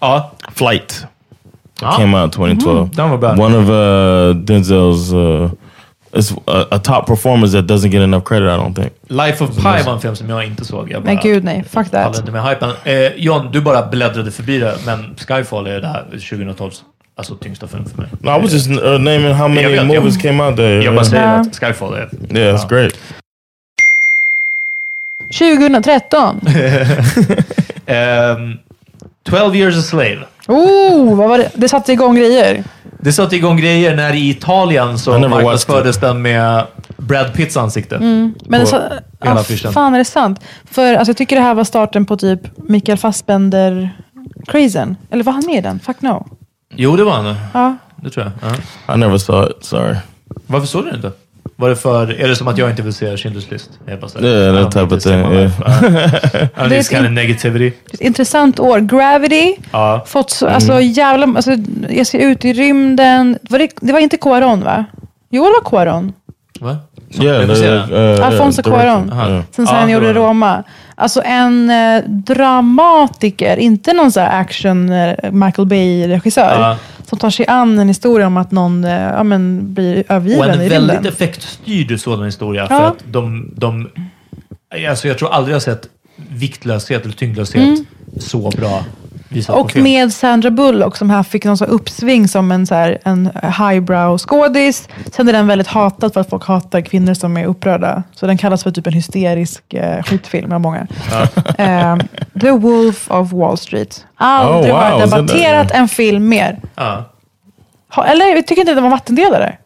ja, 0.00 0.32
Flight. 0.54 1.06
Ja. 1.80 1.92
Came 1.92 2.22
out 2.22 2.32
2012. 2.32 2.90
den 2.94 3.10
var 3.10 3.18
bra. 3.18 3.30
One 3.32 3.56
of 3.58 3.68
uh, 3.68 4.42
Denzel's 4.44 5.14
uh, 5.14 5.50
is 6.12 6.32
a, 6.46 6.64
a 6.70 6.78
top 6.78 7.06
performers 7.06 7.52
that 7.52 7.64
doesn't 7.64 7.88
get 7.88 8.02
enough 8.02 8.24
credit, 8.24 8.48
I 8.48 8.62
don't 8.62 8.74
think. 8.74 8.92
Life 9.08 9.44
of 9.44 9.56
Pi 9.56 9.62
var 9.86 9.92
en 9.92 10.00
film 10.00 10.16
som 10.16 10.30
jag 10.30 10.44
inte 10.46 10.64
såg. 10.64 10.90
Jag 10.90 11.02
bara 11.02 11.06
Men 11.14 11.22
gud 11.22 11.44
nej, 11.44 11.64
fuck 11.70 11.90
that. 11.90 12.18
inte 12.18 12.32
med 12.32 12.42
hypen. 12.48 12.70
Eh, 12.84 13.12
John, 13.16 13.48
du 13.52 13.60
bara 13.60 13.86
bläddrade 13.86 14.30
förbi 14.30 14.58
det, 14.58 14.74
men 14.86 15.14
Skyfall 15.28 15.66
är 15.66 15.80
det 15.80 15.88
här 15.88 16.04
2012 16.10 16.70
alltså 17.16 17.36
tyngsta 17.36 17.66
film 17.66 17.84
för 17.84 17.96
mig. 18.02 18.08
No, 18.20 18.30
I 18.38 18.42
was 18.42 18.52
just 18.52 18.70
uh, 18.70 18.76
naming 18.76 19.32
how 19.32 19.48
many 19.48 19.62
Jag 19.62 19.70
vet, 19.70 19.76
jag- 19.76 19.86
movies 19.86 20.16
came 20.16 20.44
out 20.44 20.56
there. 20.56 20.84
Jag 20.84 20.94
bara 20.94 21.04
säger 21.04 21.40
att 21.40 21.56
Skyfall 21.56 21.94
är... 21.94 22.08
yeah, 22.38 22.56
it's 22.56 22.68
great. 22.68 22.92
2013. 25.38 26.40
Ehm, 27.86 28.58
12 29.22 29.56
years 29.56 29.76
a 29.78 29.82
slave. 29.82 30.18
Oh, 30.48 31.16
vad 31.16 31.28
var 31.28 31.38
det? 31.38 31.50
Det 31.54 31.68
satte 31.68 31.92
igång 31.92 32.16
grejer. 32.16 32.64
Det 33.00 33.12
satte 33.12 33.36
igång 33.36 33.56
grejer 33.56 33.96
när 33.96 34.14
i 34.14 34.30
Italien 34.30 34.98
så 34.98 35.18
marknadsfördes 35.18 35.98
den 36.00 36.22
med 36.22 36.66
Brad 36.96 37.34
Pitts 37.34 37.56
ansikte. 37.56 37.98
Men 37.98 38.34
det 38.60 38.66
sa, 38.66 38.82
ah, 39.18 39.44
fan 39.72 39.94
är 39.94 39.98
det 39.98 40.04
sant? 40.04 40.40
För 40.64 40.94
alltså, 40.94 41.10
jag 41.10 41.16
tycker 41.16 41.36
det 41.36 41.42
här 41.42 41.54
var 41.54 41.64
starten 41.64 42.06
på 42.06 42.16
typ 42.16 42.40
Mikael 42.56 42.98
Fassbender-crazen. 42.98 44.96
Eller 45.10 45.24
var 45.24 45.32
han 45.32 45.46
med 45.46 45.54
i 45.56 45.60
den? 45.60 45.78
Fuck 45.80 46.00
no. 46.00 46.26
Jo, 46.76 46.96
det 46.96 47.04
var 47.04 47.12
han. 47.12 47.34
Ja. 47.54 47.76
Det 47.96 48.10
tror 48.10 48.24
jag. 48.40 48.50
Ja. 48.88 48.94
I 48.94 48.98
never 48.98 49.18
saw 49.18 49.50
it. 49.50 49.64
Sorry. 49.64 49.96
Varför 50.46 50.66
såg 50.66 50.84
du 50.84 50.90
det 50.90 50.96
inte? 50.96 51.12
Var 51.58 51.68
det 51.68 51.76
för... 51.76 52.20
Är 52.20 52.28
det 52.28 52.36
som 52.36 52.48
att 52.48 52.58
jag 52.58 52.70
inte 52.70 52.82
vill 52.82 52.92
se 52.92 53.06
Schindler's 53.16 53.52
list? 53.52 53.70
Jag 53.86 54.00
bara 54.00 54.20
Yeah, 54.26 54.62
that 54.62 54.72
type 54.72 54.94
of 54.94 55.02
thing, 55.02 55.12
yeah. 55.32 55.50
Ja. 55.66 55.72
Ja, 56.56 56.68
Det 56.68 56.76
är 56.76 56.82
kind 56.82 57.06
of 57.06 57.12
negativity. 57.12 57.72
Ett 57.92 58.00
intressant 58.00 58.60
år. 58.60 58.78
Gravity. 58.80 59.56
Ja. 59.70 60.04
Fått 60.06 60.30
så, 60.30 60.46
alltså 60.48 60.80
jävla... 60.80 61.26
Alltså, 61.26 61.50
jag 61.90 62.06
ser 62.06 62.18
ut 62.18 62.44
i 62.44 62.52
rymden. 62.52 63.38
Var 63.50 63.58
det, 63.58 63.68
det 63.80 63.92
var 63.92 64.00
inte 64.00 64.16
Cuarón 64.16 64.64
va? 64.64 64.84
Jo, 65.30 65.44
det 65.44 65.50
var 65.50 65.70
Cuarón. 65.84 66.12
Va? 66.60 66.76
Som 67.10 67.24
Yeah, 67.24 67.46
the, 67.46 67.94
uh, 68.20 68.26
Alfonso. 68.26 68.62
Cuarón. 68.62 69.12
Yeah. 69.14 69.42
Sen 69.50 69.66
så 69.66 69.72
Ja, 69.72 69.78
han 69.78 69.86
det 69.86 69.92
gjorde 69.92 70.06
var 70.06 70.14
det. 70.14 70.20
Roma. 70.20 70.62
Alltså 70.98 71.22
en 71.24 71.70
eh, 71.70 72.02
dramatiker, 72.08 73.56
inte 73.56 73.92
någon 73.92 74.12
så 74.12 74.20
här 74.20 74.40
action 74.40 74.92
eh, 74.92 75.32
Michael 75.32 75.68
Bay-regissör. 75.68 76.60
Ja. 76.60 76.78
Som 77.06 77.18
tar 77.18 77.30
sig 77.30 77.46
an 77.46 77.78
en 77.78 77.88
historia 77.88 78.26
om 78.26 78.36
att 78.36 78.50
någon 78.50 78.84
eh, 78.84 79.02
ja, 79.02 79.22
men, 79.22 79.74
blir 79.74 79.98
Och 80.00 80.10
övergiven 80.10 80.50
en 80.50 80.62
i 80.62 80.68
väldigt 80.68 81.06
effektstyrd 81.06 82.00
sådan 82.00 82.24
historia. 82.24 82.66
För 82.66 82.74
Ja. 82.74 82.86
att 82.86 83.04
de, 83.10 83.52
de... 83.56 83.90
Alltså 84.90 85.08
jag 85.08 85.18
tror 85.18 85.32
aldrig 85.32 85.52
jag 85.52 85.56
har 85.56 85.60
sett 85.60 85.88
viktlöshet 86.16 87.04
eller 87.04 87.14
tyngdlöshet 87.14 87.78
så 88.20 88.50
bra 88.50 88.84
Och 89.48 89.76
med 89.76 90.12
Sandra 90.12 90.50
Bullock 90.50 90.96
som 90.96 91.10
här 91.10 91.22
fick 91.22 91.44
någon 91.44 91.56
så 91.58 91.64
här 91.64 91.72
uppsving 91.72 92.28
som 92.28 92.52
en, 92.52 92.66
så 92.66 92.74
här, 92.74 92.98
en 93.04 93.30
highbrow 93.58 94.18
skådis. 94.18 94.88
Sen 95.12 95.28
är 95.28 95.32
den 95.32 95.46
väldigt 95.46 95.66
hatad 95.66 96.12
för 96.12 96.20
att 96.20 96.30
folk 96.30 96.44
hatar 96.44 96.80
kvinnor 96.80 97.14
som 97.14 97.36
är 97.36 97.46
upprörda. 97.46 98.02
Så 98.14 98.26
den 98.26 98.38
kallas 98.38 98.62
för 98.62 98.70
typ 98.70 98.86
en 98.86 98.92
hysterisk 98.92 99.74
eh, 99.74 100.02
skitfilm 100.02 100.52
av 100.52 100.60
många. 100.60 100.86
Eh, 101.58 101.96
The 102.40 102.50
Wolf 102.50 103.10
of 103.10 103.32
Wall 103.32 103.58
Street. 103.58 104.04
Aldrig 104.16 104.74
Oh, 104.74 104.78
wow, 104.78 104.84
har 104.84 105.00
jag 105.00 105.10
debatterat 105.10 105.70
en 105.70 105.88
film 105.88 106.28
mer. 106.28 106.60
Ja. 106.74 107.04
Ha, 107.94 108.04
eller 108.04 108.26
jag 108.26 108.46
tycker 108.46 108.60
inte 108.60 108.72
att 108.72 108.76
den 108.76 108.84
var 108.84 108.90
vattendelare. 108.90 109.56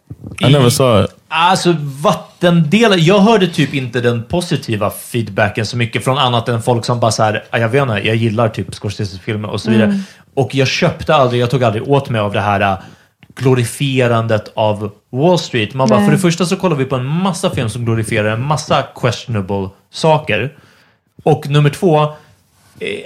I 0.40 0.52
never 0.52 0.70
saw 0.70 1.04
it. 1.04 1.10
Alltså 1.28 1.76
vattendelare. 1.80 3.00
Jag 3.00 3.18
hörde 3.18 3.46
typ 3.48 3.74
inte 3.74 4.00
den 4.00 4.22
positiva 4.22 4.90
feedbacken 4.90 5.66
så 5.66 5.76
mycket 5.76 6.04
från 6.04 6.18
annat 6.18 6.48
än 6.48 6.62
folk 6.62 6.84
som 6.84 7.00
bara 7.00 7.10
så 7.10 7.22
här, 7.22 7.44
"Ah, 7.50 7.58
jag 7.58 7.68
vet 7.68 7.82
inte, 7.82 7.94
jag 7.94 8.16
gillar 8.16 8.48
typ 8.48 8.74
Scorsese-filmer 8.74 9.50
och 9.50 9.60
så 9.60 9.70
vidare. 9.70 10.00
Och 10.34 10.54
jag 10.54 10.68
köpte 10.68 11.14
aldrig, 11.14 11.42
jag 11.42 11.50
tog 11.50 11.64
aldrig 11.64 11.88
åt 11.88 12.10
mig 12.10 12.20
av 12.20 12.32
det 12.32 12.40
här 12.40 12.60
äh, 12.60 12.78
glorifierandet 13.36 14.52
av 14.54 14.90
Wall 15.12 15.38
Street. 15.38 15.74
Man 15.74 15.88
bara, 15.88 15.98
Nej. 15.98 16.08
för 16.08 16.12
det 16.12 16.18
första 16.18 16.46
så 16.46 16.56
kollar 16.56 16.76
vi 16.76 16.84
på 16.84 16.96
en 16.96 17.06
massa 17.06 17.50
film 17.50 17.68
som 17.68 17.84
glorifierar 17.84 18.32
en 18.32 18.42
massa 18.46 18.82
questionable 19.00 19.68
saker. 19.92 20.52
Och 21.22 21.48
nummer 21.48 21.70
två, 21.70 22.14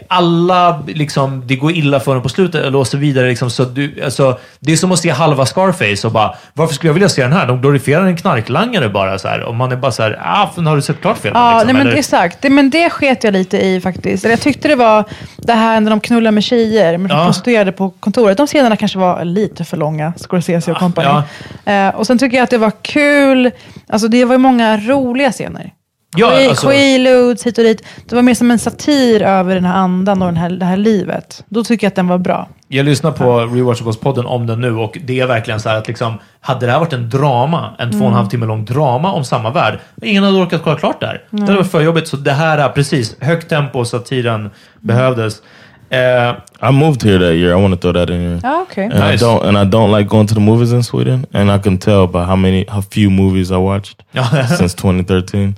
alla, 0.09 0.83
liksom, 0.87 1.43
det 1.47 1.57
går 1.57 1.73
illa 1.73 2.01
för 2.01 2.15
dem 2.15 2.23
på 2.23 2.29
slutet 2.29 2.65
eller 2.65 2.79
och 2.79 2.87
så 2.87 2.97
vidare. 2.97 3.29
Liksom, 3.29 3.51
så 3.51 3.65
du, 3.65 4.03
alltså, 4.05 4.39
det 4.61 4.73
är 4.73 4.77
som 4.77 4.93
att 4.93 4.99
se 4.99 5.11
halva 5.11 5.47
Scarface 5.47 6.07
och 6.07 6.13
bara, 6.13 6.35
varför 6.53 6.75
skulle 6.75 6.89
jag 6.89 6.95
vilja 6.95 7.09
se 7.09 7.23
den 7.23 7.33
här? 7.33 7.47
De 7.47 7.61
glorifierar 7.61 8.05
en 8.07 8.17
knarklangare 8.17 8.89
bara. 8.89 9.19
Så 9.19 9.29
här. 9.29 9.41
Och 9.41 9.55
man 9.55 9.73
är 9.73 9.77
bara 9.77 9.93
så 9.93 10.03
här, 10.03 10.21
ah, 10.25 10.51
fan, 10.55 10.67
har 10.67 10.77
du 10.77 10.83
sett 10.83 11.01
klart 11.01 11.19
filmen? 11.19 11.43
Ja, 11.43 11.51
liksom, 11.51 11.67
nej, 11.67 11.75
men 11.75 11.87
eller? 11.87 11.99
exakt. 11.99 12.43
Det, 12.43 12.51
men 12.51 12.71
det 12.71 12.91
sket 12.91 13.25
jag 13.25 13.33
lite 13.33 13.59
i 13.59 13.81
faktiskt. 13.81 14.25
Jag 14.25 14.41
tyckte 14.41 14.69
det 14.69 14.77
var 14.77 15.05
det 15.37 15.53
här 15.53 15.81
när 15.81 15.91
de 15.91 16.01
knullar 16.01 16.31
med 16.31 16.45
tjejer, 16.45 16.99
med 16.99 17.11
Ja. 17.11 17.25
prostituerade 17.25 17.73
på 17.73 17.91
kontoret. 17.91 18.37
De 18.37 18.47
scenerna 18.47 18.77
kanske 18.77 18.99
var 18.99 19.25
lite 19.25 19.65
för 19.65 19.77
långa, 19.77 20.13
Scorsese 20.17 20.71
och 20.73 20.79
company. 20.79 21.23
Eh, 21.65 21.89
och 21.89 22.07
sen 22.07 22.19
tycker 22.19 22.37
jag 22.37 22.45
att 22.45 22.51
det 22.51 22.59
var 22.59 22.73
kul. 22.83 23.51
Alltså 23.89 24.09
det 24.09 24.25
var 24.25 24.35
ju 24.35 24.39
många 24.39 24.77
roliga 24.77 25.33
scener. 25.33 25.71
Ja, 26.17 26.49
alltså- 26.49 26.67
Quaaludes 26.67 27.47
hit 27.47 27.59
och 27.59 27.65
dit. 27.65 27.85
Det 28.09 28.15
var 28.15 28.23
mer 28.23 28.35
som 28.35 28.51
en 28.51 28.59
satir 28.59 29.23
över 29.23 29.55
den 29.55 29.65
här 29.65 29.75
andan 29.75 30.23
och 30.23 30.29
den 30.29 30.37
här, 30.37 30.51
det 30.51 30.65
här 30.65 30.77
livet. 30.77 31.45
Då 31.49 31.65
tycker 31.65 31.87
jag 31.87 31.89
att 31.91 31.97
den 31.97 32.09
var 32.09 32.19
bra. 32.19 32.49
Jag 32.69 32.87
lyssnar 32.87 33.11
på 33.13 33.41
Rewatchables-podden 33.41 34.25
om 34.25 34.47
den 34.47 34.61
nu 34.61 34.77
och 34.77 34.99
det 35.05 35.21
är 35.21 35.27
verkligen 35.27 35.61
så 35.61 35.69
här 35.69 35.77
att 35.79 35.89
liksom, 35.89 36.15
hade 36.41 36.67
det 36.67 36.73
här 36.73 36.79
varit 36.79 36.93
en 36.93 37.11
drama, 37.11 37.71
en 37.79 37.91
två 37.91 37.99
och 37.99 38.03
en 38.03 38.07
Mm. 38.07 38.13
halv 38.17 38.27
timme 38.29 38.47
lång 38.47 38.65
drama 38.65 39.13
om 39.13 39.25
samma 39.25 39.51
värld, 39.51 39.79
ingen 40.03 40.25
hade 40.25 40.37
orkat 40.39 40.63
kolla 40.65 40.77
klart 40.77 41.01
där. 41.01 41.23
Det 41.31 41.41
hade 41.41 41.55
varit 41.55 41.71
för 41.71 41.81
jobbigt. 41.81 42.09
Så 42.09 42.17
det 42.17 42.33
här 42.33 42.59
är 42.59 42.69
precis, 42.69 43.17
högt 43.21 43.49
tempo 43.49 43.79
och 43.79 43.87
satiren 43.87 44.51
behövdes. 44.81 45.43
Eh, 45.91 46.69
I 46.69 46.73
moved 46.73 47.03
here 47.03 47.19
that 47.19 47.35
year. 47.35 47.59
I 47.59 47.63
want 47.63 47.75
to 47.75 47.81
throw 47.81 47.95
that 48.07 48.11
in 48.11 48.21
here. 48.21 48.41
Ja, 48.43 48.67
okej. 48.71 48.85
And 48.85 48.95
I 48.95 49.13
Nice. 49.13 49.25
don't 49.25 49.49
and 49.49 49.57
I 49.57 49.77
don't 49.77 49.99
like 49.99 50.09
going 50.09 50.29
to 50.29 50.35
the 50.35 50.41
movies 50.41 50.73
in 50.73 50.85
Sweden. 50.85 51.27
And 51.33 51.51
I 51.61 51.63
can 51.63 51.79
tell 51.79 52.07
by 52.09 52.19
how 52.19 52.37
many 52.37 52.65
how 52.69 52.83
few 52.91 53.11
movies 53.11 53.51
I 53.51 53.55
watched 53.57 53.97
since 54.59 54.77
2013. 54.77 55.55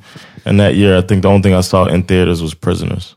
And 0.47 0.59
that 0.61 0.75
year, 0.77 0.97
I 0.97 1.03
think 1.03 1.23
the 1.23 1.29
only 1.29 1.43
thing 1.43 1.55
I 1.59 1.63
saw 1.63 1.87
in 1.87 2.03
theaters 2.03 2.41
was 2.41 2.55
Prisoners. 2.55 3.17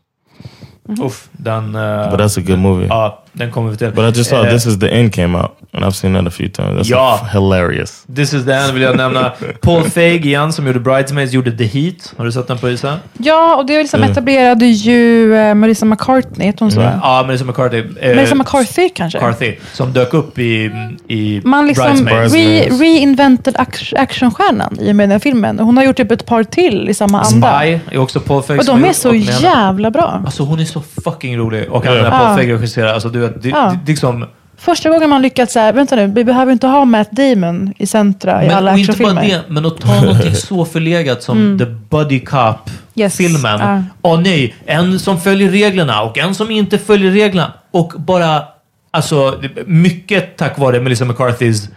uff, 0.98 1.28
den... 1.38 1.74
eh, 1.74 2.08
But 2.10 2.16
that's 2.18 2.36
a 2.36 2.42
good 2.42 2.58
movie. 2.58 2.86
ja, 2.88 3.22
den 3.32 3.50
kommer 3.50 3.70
vi 3.70 3.76
till. 3.76 3.90
But 3.92 4.14
I 4.16 4.18
just 4.18 4.30
saw 4.30 4.46
Eh, 4.48 4.52
This 4.54 4.66
Is 4.66 4.78
the 4.80 4.88
End 4.88 5.14
came 5.14 5.38
out, 5.38 5.50
and 5.72 5.84
I've 5.84 5.90
seen 5.92 6.14
that 6.14 6.26
a 6.26 6.30
few 6.30 6.48
times. 6.50 6.78
That's 6.78 6.90
Ja. 6.90 7.20
hilarious. 7.32 8.04
This 8.16 8.34
is 8.34 8.44
the 8.44 8.52
end 8.52 8.72
vill 8.72 8.82
jag 8.82 8.96
nämna. 8.96 9.32
Paul 9.60 9.84
Feig 9.84 10.26
igen, 10.26 10.52
som 10.52 10.66
gjorde 10.66 10.80
Bridesmaids, 10.80 11.32
gjorde 11.32 11.52
The 11.58 11.64
Heat. 11.64 12.14
Har 12.16 12.24
du 12.24 12.32
sett 12.32 12.48
den 12.48 12.58
på 12.58 12.70
Isa? 12.70 12.98
Ja, 13.18 13.56
och 13.56 13.66
det 13.66 13.78
liksom 13.78 14.00
Mm. 14.00 14.12
etablerade 14.12 14.66
ju 14.66 15.34
eh, 15.36 15.54
Marissa 15.54 15.86
McCartney, 15.86 16.46
heter 16.46 16.60
hon 16.60 16.72
så? 16.72 16.80
Ja, 16.80 17.24
Melissa 17.26 17.44
McCarthy. 17.44 17.82
eh, 18.00 18.14
Marissa 18.16 18.34
McCarthy 18.34 18.88
kanske? 18.88 19.18
McCarthy, 19.18 19.54
som 19.72 19.92
dök 19.92 20.14
upp 20.14 20.38
i, 20.38 20.70
i 21.08 21.40
Man 21.44 21.66
liksom 21.66 22.04
Bridesmaids. 22.04 22.34
re, 22.34 22.68
reinventade 22.84 23.58
ac- 23.58 23.94
actionstjärnan 23.98 24.76
i 24.80 24.92
och 24.92 24.96
med 24.96 25.08
den 25.08 25.20
filmen. 25.20 25.58
Hon 25.58 25.76
har 25.76 25.84
gjort 25.84 25.96
typ 25.96 26.10
ett 26.12 26.26
par 26.26 26.42
till 26.44 26.88
i 26.88 26.94
samma 26.94 27.20
anda. 27.20 27.58
Spy 27.60 27.78
är 27.96 27.98
också 27.98 28.20
Paul 28.20 28.42
Feig 28.42 28.60
Och 28.60 28.66
de 28.66 28.84
är 28.84 28.92
så 28.92 29.14
jävla 29.14 29.90
bra. 29.90 30.22
Alltså 30.24 30.42
hon 30.42 30.60
är 30.60 30.64
så 30.64 30.82
fucking 31.04 31.38
rolig. 31.38 31.70
Och 31.70 31.84
han 31.86 31.94
när 31.96 32.10
Paul. 32.10 32.36
Feig 32.36 32.52
regisserar, 32.52 32.92
alltså 32.94 33.08
du 33.08 33.19
vet, 33.20 33.42
det, 33.42 33.48
Ja. 33.48 33.76
det, 33.84 33.90
liksom... 33.92 34.26
Första 34.56 34.90
gången 34.90 35.10
man 35.10 35.22
lyckats 35.22 35.52
säga, 35.52 35.72
vänta 35.72 35.96
nu, 35.96 36.06
vi 36.06 36.24
behöver 36.24 36.52
inte 36.52 36.66
ha 36.66 36.84
Matt 36.84 37.10
Damon 37.10 37.74
i 37.78 37.86
centra 37.86 38.44
i 38.44 38.46
Men, 38.46 38.56
alla 38.56 38.72
och 38.72 38.78
inte 38.78 38.92
bara 39.02 39.10
actionfilmer. 39.10 39.34
Mm. 39.34 39.42
det, 39.48 39.54
men 39.54 39.66
att 39.66 39.80
ta 39.80 40.00
någonting 40.04 40.34
så 40.34 40.64
förlegat 40.64 41.22
som 41.22 41.58
The 41.58 41.64
Buddy 41.64 42.20
Cop-filmen. 42.20 43.60
Yes. 43.60 43.84
Åh 44.02 44.20
nej, 44.20 44.54
en 44.66 44.98
som 44.98 45.20
följer 45.20 45.50
reglerna 45.50 46.02
och 46.02 46.18
en 46.18 46.34
som 46.34 46.50
inte 46.50 46.78
följer 46.78 47.10
reglerna. 47.10 47.52
Och 47.70 47.92
bara, 47.96 48.42
alltså, 48.90 49.40
mycket 49.66 50.36
tack 50.36 50.58
vare 50.58 50.80
Melissa 50.80 51.04
McCarthys 51.04 51.68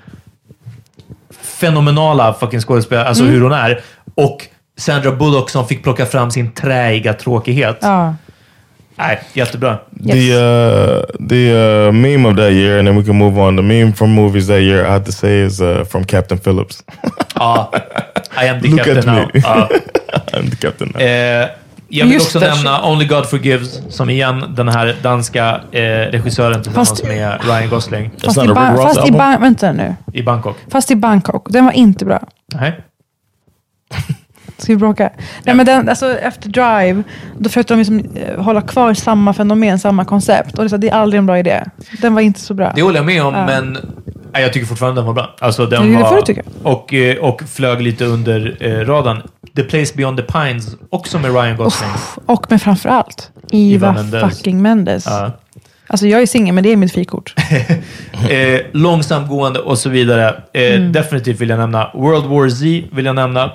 fenomenala 1.42 2.34
fucking 2.34 2.60
skådespelare, 2.62 3.08
alltså 3.08 3.24
Mm. 3.24 3.36
hur 3.36 3.42
hon 3.42 3.52
är. 3.52 3.82
Och 4.16 4.48
Sandra 4.78 5.12
Bullock 5.12 5.50
som 5.50 5.68
fick 5.68 5.84
plocka 5.84 6.06
fram 6.06 6.32
sin 6.32 6.52
träiga 6.52 7.14
tråkighet. 7.14 7.78
Ja. 7.82 8.16
Nej, 8.96 9.20
jättebra. 9.34 9.78
Yes. 10.06 10.14
The 10.16 10.36
uh, 10.36 11.28
the 11.30 11.54
uh, 11.88 11.92
meme 11.92 12.30
of 12.30 12.36
that 12.36 12.52
year, 12.52 12.80
and 12.80 12.88
then 12.88 12.98
we 12.98 13.04
can 13.04 13.16
move 13.16 13.42
on. 13.42 13.56
The 13.56 13.62
meme 13.64 13.94
from 13.94 14.10
movies 14.14 14.48
that 14.48 14.60
year, 14.62 14.86
I 14.86 14.90
have 14.92 15.06
to 15.06 15.12
say, 15.12 15.46
is 15.46 15.62
uh, 15.62 15.84
from 15.86 16.04
Captain 16.06 16.38
Phillips. 16.40 16.84
Ja, 17.36 17.72
I 18.44 18.48
am 18.50 18.62
the 18.62 18.68
Look 18.68 18.84
captain 18.84 19.06
now. 19.16 19.30
Ja. 19.34 19.70
I'm 20.34 20.50
the 20.50 20.56
captain 20.56 20.92
now. 20.94 21.02
Eh, 21.02 21.50
jag 21.88 22.06
vill 22.06 22.14
Just 22.14 22.36
också 22.36 22.40
nämna 22.40 22.84
Only 22.86 23.06
God 23.06 23.30
Forgives, 23.30 23.82
som 23.90 24.10
igen 24.10 24.54
den 24.56 24.70
här 24.70 24.96
danska 25.02 25.62
eh, 25.72 25.82
regissören 26.12 26.64
tillsammans 26.64 26.90
Fast- 26.90 27.04
med 27.08 27.40
Ryan 27.46 27.70
Gosling 27.70 28.12
Fast, 28.24 28.38
i, 28.44 28.48
ba- 28.48 28.78
fast 28.78 29.08
i, 29.08 29.12
ba- 29.12 29.38
vänta 29.40 29.72
nu. 29.72 29.96
i 30.14 30.24
Bangkok. 30.24 30.58
Fast 30.72 30.92
i 30.92 30.96
Bangkok. 30.96 31.48
Den 31.50 31.66
var 31.66 31.72
inte 31.72 32.06
bra. 32.06 32.20
Nej. 32.54 32.80
Ska 34.58 34.74
vi 34.74 34.78
bråka? 34.78 35.10
Nej, 35.44 35.56
men 35.56 35.66
den, 35.66 35.90
alltså, 35.90 36.18
efter 36.18 36.50
Drive, 36.50 37.04
då 37.40 37.50
försökte 37.50 37.74
de 37.74 37.78
liksom, 37.78 38.00
eh, 38.16 38.44
hålla 38.44 38.62
kvar 38.62 38.94
samma 38.94 39.34
fenomen, 39.34 39.80
samma 39.80 40.06
koncept. 40.06 40.52
Och 40.60 40.64
det, 40.64 40.68
är 40.68 40.70
så, 40.70 40.78
det 40.78 40.90
är 40.90 40.94
aldrig 40.96 41.18
en 41.20 41.26
bra 41.26 41.40
idé. 41.40 41.64
Den 42.02 42.14
var 42.14 42.22
inte 42.22 42.40
så 42.40 42.54
bra. 42.54 42.72
Det 42.76 42.82
håller 42.82 42.98
jag 42.98 43.06
med 43.06 43.24
om, 43.24 43.34
men 43.34 43.78
nej, 44.34 44.42
jag 44.42 44.54
tycker 44.54 44.68
fortfarande 44.68 45.02
den 45.02 45.06
var 45.08 45.14
bra. 45.14 45.36
Alltså, 45.40 45.66
den 45.66 45.92
Det 45.92 45.98
var, 45.98 46.10
får 46.10 46.16
du 46.16 46.22
tycka. 46.22 46.42
Och, 46.64 46.94
eh, 46.94 47.18
och 47.18 47.42
flög 47.50 47.82
lite 47.82 48.06
under 48.06 48.58
eh, 48.60 48.86
radarn. 48.86 49.22
The 49.56 49.64
Place 49.64 49.94
Beyond 49.96 50.18
the 50.18 50.24
Pines, 50.24 50.76
också 50.90 51.20
med 51.20 51.32
Ryan 51.34 51.58
Gosling. 51.58 51.90
Och 52.26 52.46
men 52.50 52.60
framför 52.60 52.90
allt, 52.90 53.32
Eva 53.52 53.88
Eva 53.88 53.94
Mendes. 53.94 54.22
fucking 54.38 54.62
Mendes. 54.62 55.06
Ja. 55.06 55.32
Alltså 55.88 56.08
jag 56.08 56.22
är 56.22 56.26
singel, 56.26 56.56
men 56.56 56.64
det 56.64 56.72
är 56.72 56.76
mitt 56.76 56.94
frikort. 56.94 57.36
Eh, 58.30 58.60
långsamgående 58.72 59.60
och 59.60 59.78
så 59.78 59.90
vidare. 59.90 60.36
Eh, 60.54 60.62
Mm. 60.76 60.92
Definitivt 60.92 61.42
vill 61.42 61.50
jag 61.50 61.60
nämna. 61.60 61.92
World 61.94 62.26
War 62.26 62.50
Z 62.50 62.96
vill 62.96 63.06
jag 63.06 63.16
nämna. 63.16 63.52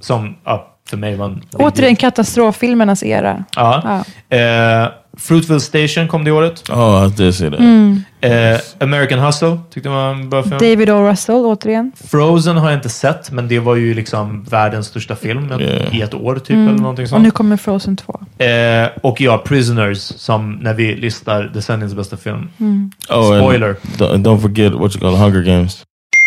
Som 0.00 0.36
ja, 0.44 0.74
för 0.90 0.96
mig 0.96 1.16
var 1.16 1.26
en... 1.26 1.42
Återigen 1.52 1.96
katastroffilmernas 1.96 3.02
era. 3.02 3.44
Ja. 3.56 4.04
Eh, 4.36 4.88
Fruitville 5.18 5.60
Station 5.60 6.08
kom 6.08 6.24
det 6.24 6.30
året. 6.32 6.70
Oh, 6.70 7.06
I 7.06 7.10
did 7.16 7.34
see 7.34 7.50
that. 7.50 7.58
Mm. 7.60 8.02
Eh, 8.20 8.58
American 8.80 9.18
Hustle 9.18 9.58
tyckte 9.70 9.88
jag 9.88 9.96
var 9.96 10.10
en 10.10 10.30
bra 10.30 10.42
film. 10.42 10.58
David 10.58 10.90
O. 10.90 11.08
Russell, 11.08 11.34
återigen. 11.36 11.92
Frozen 12.10 12.56
har 12.56 12.70
jag 12.70 12.78
inte 12.78 12.88
sett, 12.88 13.30
men 13.30 13.48
det 13.48 13.58
var 13.58 13.76
ju 13.76 13.94
liksom 13.94 14.44
världens 14.44 14.86
största 14.86 15.16
film 15.16 15.52
Yeah. 15.60 15.96
i 15.96 16.02
ett 16.02 16.14
år 16.14 16.36
typ, 16.38 16.50
Mm. 16.50 16.68
eller 16.68 16.78
någonting 16.78 17.02
Och 17.02 17.08
sånt. 17.08 17.22
nu 17.22 17.30
kommer 17.30 17.56
Frozen 17.56 17.96
2. 17.96 18.20
Eh, 18.44 18.88
och 19.02 19.20
ja, 19.20 19.38
Prisoners, 19.38 19.98
som 19.98 20.52
när 20.52 20.74
vi 20.74 20.96
listar 20.96 21.42
decenniets 21.54 21.94
bästa 21.94 22.16
film. 22.16 22.50
Mm. 22.60 22.90
Oh, 23.10 23.38
Spoiler. 23.40 23.76
Don't, 23.96 24.22
don't 24.22 24.40
forget 24.40 24.72
what 24.72 24.96
you 24.96 25.00
call 25.00 25.16
Hunger 25.16 25.42
Games. 25.42 25.84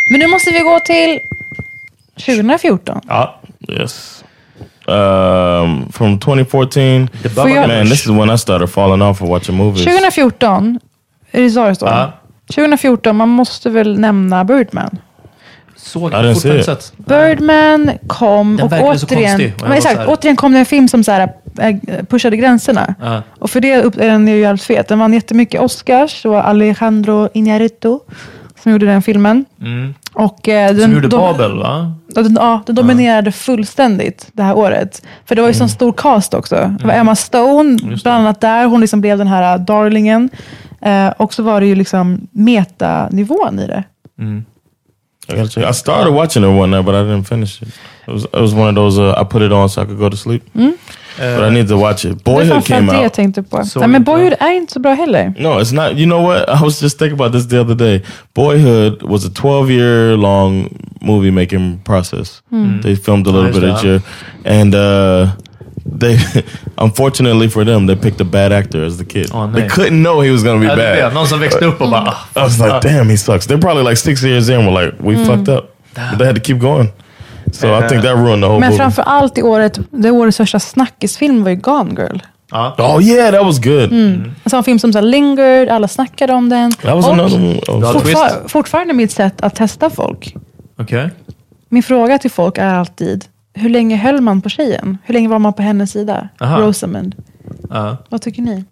Men 0.10 0.20
nu 0.20 0.28
måste 0.28 0.52
vi 0.52 0.60
gå 0.60 0.80
till 0.86 1.20
2014. 2.26 3.02
Ja. 3.08 3.41
Yes. 3.68 4.24
Um, 4.88 5.91
from 5.91 6.20
2014. 6.20 7.07
The 7.24 7.30
Får 7.30 7.49
jag- 7.49 7.68
Man, 7.68 7.86
this 7.86 8.01
is 8.01 8.07
when 8.07 8.30
I 8.32 8.38
started 8.38 8.70
falling 8.70 9.01
off 9.01 9.22
of 9.22 9.30
watching 9.30 9.55
movies. 9.57 9.84
2014, 9.86 10.80
är 11.32 11.41
det 11.41 11.49
så 11.49 11.66
det 11.68 11.76
står? 11.76 11.89
Ja. 11.89 12.12
2014, 12.55 13.16
man 13.16 13.30
måste 13.30 13.70
väl 13.70 13.99
nämna 13.99 14.43
Birdman. 14.43 14.97
Såg 15.76 16.14
jag 16.14 16.34
fortfarande 16.34 16.64
sett. 16.64 16.93
Birdman 16.97 17.91
kom 18.07 18.57
Den 18.57 18.66
och 18.66 18.72
verkade 18.72 18.99
så 18.99 19.05
återigen, 19.07 19.30
konstig, 19.30 19.53
och 19.55 19.62
men 19.70 19.78
exakt, 19.78 19.95
så 19.95 19.99
här- 20.01 20.09
återigen 20.09 20.36
kom 20.36 20.51
det 20.53 20.59
en 20.59 20.66
film 20.66 20.88
som 20.88 21.03
så 21.03 21.12
här, 21.12 21.34
äh, 21.59 21.76
pushade 22.09 22.38
gränserna. 22.38 22.95
Ja. 23.01 23.22
Och 23.39 23.49
för 23.49 23.59
det 23.59 23.72
är 23.74 23.89
den 24.07 24.28
ju 24.28 24.39
jävligt 24.39 24.64
fet. 24.64 24.88
Den 24.88 24.99
vann 24.99 25.14
jättemycket 25.14 25.62
Oscars. 25.62 26.22
Det 26.24 26.30
var 26.30 26.41
Alejandro 26.41 27.28
Iñárritu 27.28 27.99
som 28.64 28.72
gjorde 28.72 28.86
den 28.86 29.01
filmen. 29.01 29.45
Mm. 29.62 29.93
Och, 30.22 30.48
eh, 30.50 30.74
den, 30.74 30.82
Som 30.82 30.94
gjorde 30.94 31.08
de- 31.08 31.18
Babel, 31.20 31.58
va? 31.58 31.94
Ja, 32.16 32.22
den, 32.22 32.34
ja, 32.40 32.62
den 32.66 32.76
dominerade 32.76 33.32
fullständigt 33.32 34.30
det 34.34 34.44
här 34.44 34.58
året. 34.58 35.02
För 35.26 35.36
det 35.36 35.42
var 35.42 35.50
ju 35.50 35.54
sån 35.54 35.70
stor 35.70 35.94
cast 35.98 36.34
också. 36.34 36.76
Det 36.80 36.88
var 36.88 36.94
Emma 36.94 37.16
Stone, 37.16 37.78
bland 38.04 38.08
annat 38.08 38.42
där. 38.42 38.66
Hon 38.66 38.82
liksom 38.82 39.02
blev 39.02 39.18
den 39.18 39.28
här 39.28 39.54
äh, 39.58 39.62
darlingen. 39.66 40.30
Eh, 40.82 41.08
och 41.08 41.34
så 41.34 41.44
var 41.44 41.62
det 41.62 41.68
ju 41.68 41.76
liksom 41.76 42.28
metanivån 42.32 43.60
i 43.60 43.68
det. 43.68 43.84
Check. 45.28 45.70
I 45.70 45.74
started 45.74 46.14
watching 46.14 46.44
it 46.44 46.50
one 46.62 46.68
night, 46.78 46.86
but 46.86 46.94
I 46.96 46.98
didn't 46.98 47.24
finish 47.24 47.62
it. 47.64 47.68
It 48.08 48.14
was, 48.14 48.24
it 48.26 48.42
was 48.42 48.54
one 48.54 48.70
of 48.70 48.76
those, 48.76 49.02
uh, 49.02 49.22
I 49.22 49.26
put 49.26 49.42
it 49.42 49.52
on 49.52 49.70
so 49.70 49.82
I 49.82 49.86
could 49.86 50.00
go 50.00 50.10
to 50.10 50.18
sleep. 50.18 50.44
But 51.18 51.51
I 51.51 51.53
need 51.53 51.68
to 51.68 51.78
watch 51.78 52.05
it. 52.05 52.24
Boyhood 52.24 52.47
framförallt 52.47 52.68
came 52.68 52.91
det 52.91 52.97
jag 52.97 53.03
out. 53.03 53.14
tänkte 53.14 53.43
på. 53.43 53.64
Såg 53.66 53.80
Nej, 53.82 53.88
men 53.89 54.01
inte. 54.01 54.12
Boyhood 54.12 54.34
är 54.39 54.51
inte 54.51 54.74
så 54.74 54.80
bra 54.80 54.93
heller. 54.93 55.34
No, 55.38 55.47
it's 55.47 55.74
not. 55.74 55.97
You 55.99 56.05
know 56.05 56.24
what? 56.28 56.49
I 56.62 56.64
was 56.64 56.82
just 56.84 56.99
thinking 56.99 57.20
about 57.22 57.34
this 57.34 57.47
the 57.49 57.59
other 57.62 57.76
day. 57.76 58.01
Boyhood 58.36 59.01
was 59.03 59.26
a 59.26 59.30
12 59.36 59.72
year 59.72 60.18
long 60.18 60.70
movie 61.01 61.32
making 61.32 61.80
process. 61.84 62.41
They 62.84 62.95
filmed 62.95 63.28
a 63.28 63.32
little 63.32 63.43
Nice 63.51 63.59
bit 63.59 63.70
each 63.70 63.76
job. 63.82 63.86
year. 63.86 64.01
And 64.62 64.76
uh, 64.76 65.28
they, 65.99 66.18
unfortunately 66.78 67.49
for 67.49 67.66
them, 67.66 67.88
they 67.88 67.95
picked 67.95 68.22
a 68.22 68.26
bad 68.26 68.51
actor 68.51 68.86
as 68.86 68.97
the 68.97 69.05
kid. 69.05 69.30
Oh, 69.34 69.47
they 69.47 69.68
couldn't 69.68 70.01
know 70.01 70.22
he 70.22 70.32
was 70.32 70.43
going 70.43 70.59
to 70.62 70.62
be 70.62 70.68
Ja, 70.68 70.76
det 70.76 70.91
blev 70.93 71.03
bad. 71.03 71.14
Någon 71.14 71.28
som 71.28 71.39
växte 71.39 71.66
upp 71.66 71.82
och 71.82 71.89
bara... 71.89 72.01
ah, 72.07 72.39
I 72.39 72.43
was 72.43 72.59
like, 72.59 72.80
damn, 72.82 73.09
he 73.09 73.18
sucks. 73.18 73.47
They're 73.47 73.62
probably 73.62 73.84
like 73.84 73.97
six 73.97 74.24
years 74.24 74.49
in. 74.49 74.55
We're 74.66 74.86
like, 74.86 74.95
we 74.99 75.26
fucked 75.26 75.49
up. 75.49 75.76
But 75.93 76.18
they 76.20 76.26
had 76.28 76.36
to 76.36 76.41
keep 76.41 76.59
going. 76.59 76.88
So 77.52 77.68
I 77.86 77.88
think 77.89 78.04
that 78.04 78.16
ruined 78.16 78.43
the 78.43 78.47
whole 78.47 78.60
Men 78.60 78.70
movie. 78.70 78.78
framför 78.78 79.02
allt 79.04 79.38
i 79.38 79.41
året, 79.41 79.80
det 79.91 80.12
årets 80.12 80.36
största 80.36 80.60
snackisfilm 80.60 81.43
var 81.43 81.49
ju 81.49 81.56
Gone 81.56 81.93
Girl. 82.02 82.18
Ja. 82.52 82.76
Oh 82.78 83.04
yeah, 83.04 83.32
that 83.32 83.45
was 83.45 83.60
good. 83.60 83.93
Alltså 84.43 84.58
en 84.58 84.64
film 84.64 84.80
som 84.80 84.93
så 84.93 84.99
här 84.99 85.06
lingered, 85.06 85.70
alla 85.70 85.88
snackade 85.88 86.34
om 86.34 86.49
den. 86.49 86.72
That 86.72 86.95
was 86.95 87.06
Och 87.08 87.14
another 87.14 87.36
one. 87.38 87.60
Oh, 87.68 87.91
fortfar- 87.93 88.47
fortfarande 88.47 88.93
mitt 88.93 89.12
sätt 89.12 89.41
att 89.41 89.56
testa 89.56 89.89
folk. 89.89 90.36
Okej. 90.78 91.10
Min 91.70 91.84
fråga 91.84 92.18
till 92.18 92.32
folk 92.32 92.58
är 92.58 92.66
alltid, 92.74 93.26
hur 93.54 93.70
länge 93.70 93.95
höll 93.97 94.22
man 94.22 94.41
på 94.41 94.49
tjejen? 94.49 94.97
Hur 95.04 95.14
länge 95.14 95.28
var 95.28 95.39
man 95.39 95.54
på 95.54 95.62
hennes 95.62 95.91
sida? 95.91 96.30
Aha. 96.41 96.58
Rosamund. 96.62 97.16
Ja. 97.70 97.97
Vad 98.10 98.22
tycker 98.22 98.41
ni? 98.41 98.64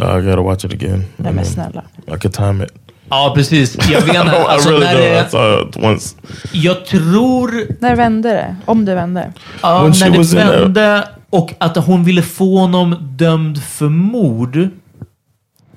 Uh, 0.00 0.18
I 0.18 0.22
gotta 0.22 0.40
watch 0.42 0.64
it 0.64 0.72
again. 0.74 1.04
Nej 1.16 1.32
men 1.32 1.44
snälla. 1.44 1.82
I 2.06 2.10
could 2.18 2.32
time 2.34 2.64
it. 2.64 2.70
Ja, 3.10 3.32
precis. 3.36 3.76
Jag 3.90 4.00
vet 4.00 4.14
inte. 4.24 4.36
I 4.36 4.44
Alltså, 4.48 4.70
really 4.70 4.84
när 4.84 4.94
det, 4.94 5.68
it 5.68 5.76
once. 5.84 6.16
jag 6.52 6.84
tror... 6.86 7.66
När 7.80 7.96
vände 7.96 8.28
det? 8.28 8.56
Om 8.66 8.84
det 8.84 8.94
vände? 8.94 9.32
Ja, 9.62 9.82
When 9.82 9.92
när 10.00 10.10
det 10.10 10.34
vände 10.34 11.08
och 11.30 11.54
att 11.58 11.76
hon 11.76 12.04
ville 12.04 12.22
få 12.22 12.58
honom 12.58 12.96
dömd 13.00 13.62
för 13.62 13.88
mord. 13.88 14.68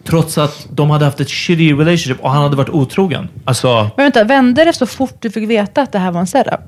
Trots 0.07 0.37
att 0.37 0.67
de 0.69 0.89
hade 0.89 1.05
haft 1.05 1.19
ett 1.19 1.29
shitty 1.29 1.73
relationship 1.73 2.19
och 2.19 2.31
han 2.31 2.43
hade 2.43 2.55
varit 2.55 2.69
otrogen. 2.69 3.27
Alltså, 3.45 3.73
Men 3.97 4.03
vänta, 4.05 4.23
vände 4.23 4.65
det 4.65 4.73
så 4.73 4.85
fort 4.85 5.15
du 5.19 5.31
fick 5.31 5.49
veta 5.49 5.81
att 5.81 5.91
det 5.91 5.99
här 5.99 6.11
var 6.11 6.19
en 6.19 6.27
setup? 6.27 6.59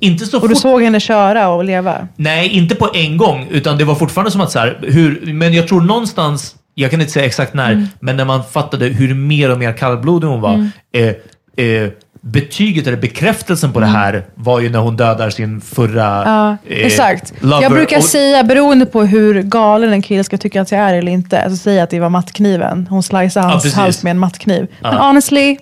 inte 0.00 0.26
så 0.26 0.40
Och 0.40 0.48
du 0.48 0.54
fort. 0.54 0.62
såg 0.62 0.82
henne 0.82 1.00
köra 1.00 1.48
och 1.48 1.64
leva? 1.64 2.08
Nej, 2.16 2.48
inte 2.48 2.74
på 2.74 2.88
en 2.94 3.16
gång. 3.16 3.46
Utan 3.50 3.78
det 3.78 3.84
var 3.84 3.94
fortfarande 3.94 4.30
som 4.30 4.40
att 4.40 4.50
så 4.50 4.58
här, 4.58 4.78
hur, 4.82 5.32
men 5.32 5.52
jag 5.54 5.68
tror 5.68 5.80
någonstans, 5.80 6.54
jag 6.82 6.90
kan 6.90 7.00
inte 7.00 7.12
säga 7.12 7.26
exakt 7.26 7.54
när, 7.54 7.72
Mm. 7.72 7.86
men 8.00 8.16
när 8.16 8.24
man 8.24 8.44
fattade 8.44 8.86
hur 8.86 9.14
mer 9.14 9.50
och 9.52 9.58
mer 9.58 9.72
kallblodig 9.72 10.28
hon 10.28 10.40
var. 10.40 10.70
Eh, 10.92 11.64
eh, 11.66 11.88
betyget 12.20 12.86
eller 12.86 12.96
bekräftelsen 12.96 13.72
på 13.72 13.80
det 13.80 13.86
här 13.86 14.24
var 14.34 14.60
ju 14.60 14.68
när 14.70 14.78
hon 14.78 14.96
dödar 14.96 15.30
sin 15.30 15.60
förra 15.60 16.22
Mm. 16.22 16.34
Ja, 16.34 16.56
eh, 16.76 16.86
exakt. 16.86 17.32
lover. 17.40 17.62
Jag 17.62 17.72
brukar 17.72 17.96
Och- 17.98 18.04
säga, 18.04 18.44
beroende 18.44 18.86
på 18.86 19.02
hur 19.02 19.42
galen 19.42 19.92
en 19.92 20.02
kille 20.02 20.24
ska 20.24 20.38
tycka 20.38 20.62
att 20.62 20.72
jag 20.72 20.80
är 20.80 20.94
eller 20.94 21.12
inte, 21.12 21.42
alltså 21.42 21.56
säga 21.56 21.82
att 21.82 21.90
det 21.90 22.00
var 22.00 22.08
mattkniven. 22.10 22.86
Hon 22.90 23.02
sliceade 23.02 23.48
hans 23.48 23.62
precis. 23.62 23.78
hals 23.78 24.02
med 24.02 24.10
en 24.10 24.18
mattkniv. 24.18 24.66
Men 24.82 24.94
honestly, 24.94 25.56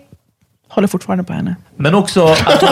håller 0.68 0.88
fortfarande 0.88 1.24
på 1.24 1.32
henne. 1.32 1.56
Men 1.79 1.95
också 1.95 2.24
att, 2.24 2.61
hon, 2.61 2.68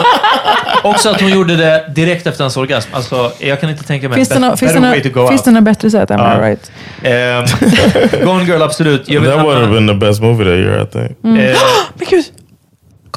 också 0.83 1.09
att 1.09 1.21
hon 1.21 1.29
gjorde 1.29 1.55
det 1.55 1.91
direkt 1.95 2.27
efter 2.27 2.43
hans 2.43 2.57
orgasm. 2.57 2.89
Alltså, 2.93 3.31
jag 3.39 3.61
kan 3.61 3.69
inte 3.69 3.83
tänka 3.83 4.09
mig 4.09 4.15
Finns 4.15 4.29
better 4.29 4.73
det 4.73 4.79
way 4.79 5.01
to 5.03 5.09
go 5.09 5.27
finns 5.27 5.43
det 5.43 5.51
något 5.51 5.63
bättre 5.63 5.91
sätt? 5.91 6.11
Am 6.11 6.19
I 6.19 6.23
Ja. 6.23 6.49
right? 6.49 6.71
Ehm, 7.03 7.45
Gone 8.25 8.43
Girl, 8.43 8.61
absolut. 8.61 9.09
Jag 9.09 9.25
That 9.25 9.45
would 9.45 9.57
have 9.57 9.73
been 9.73 9.87
the 9.87 9.93
best 9.93 10.21
movie 10.21 10.45
that 10.45 10.53
year, 10.53 10.83
I 10.83 10.85
think. 10.85 11.17
Men 11.21 11.55
gud! 12.09 12.25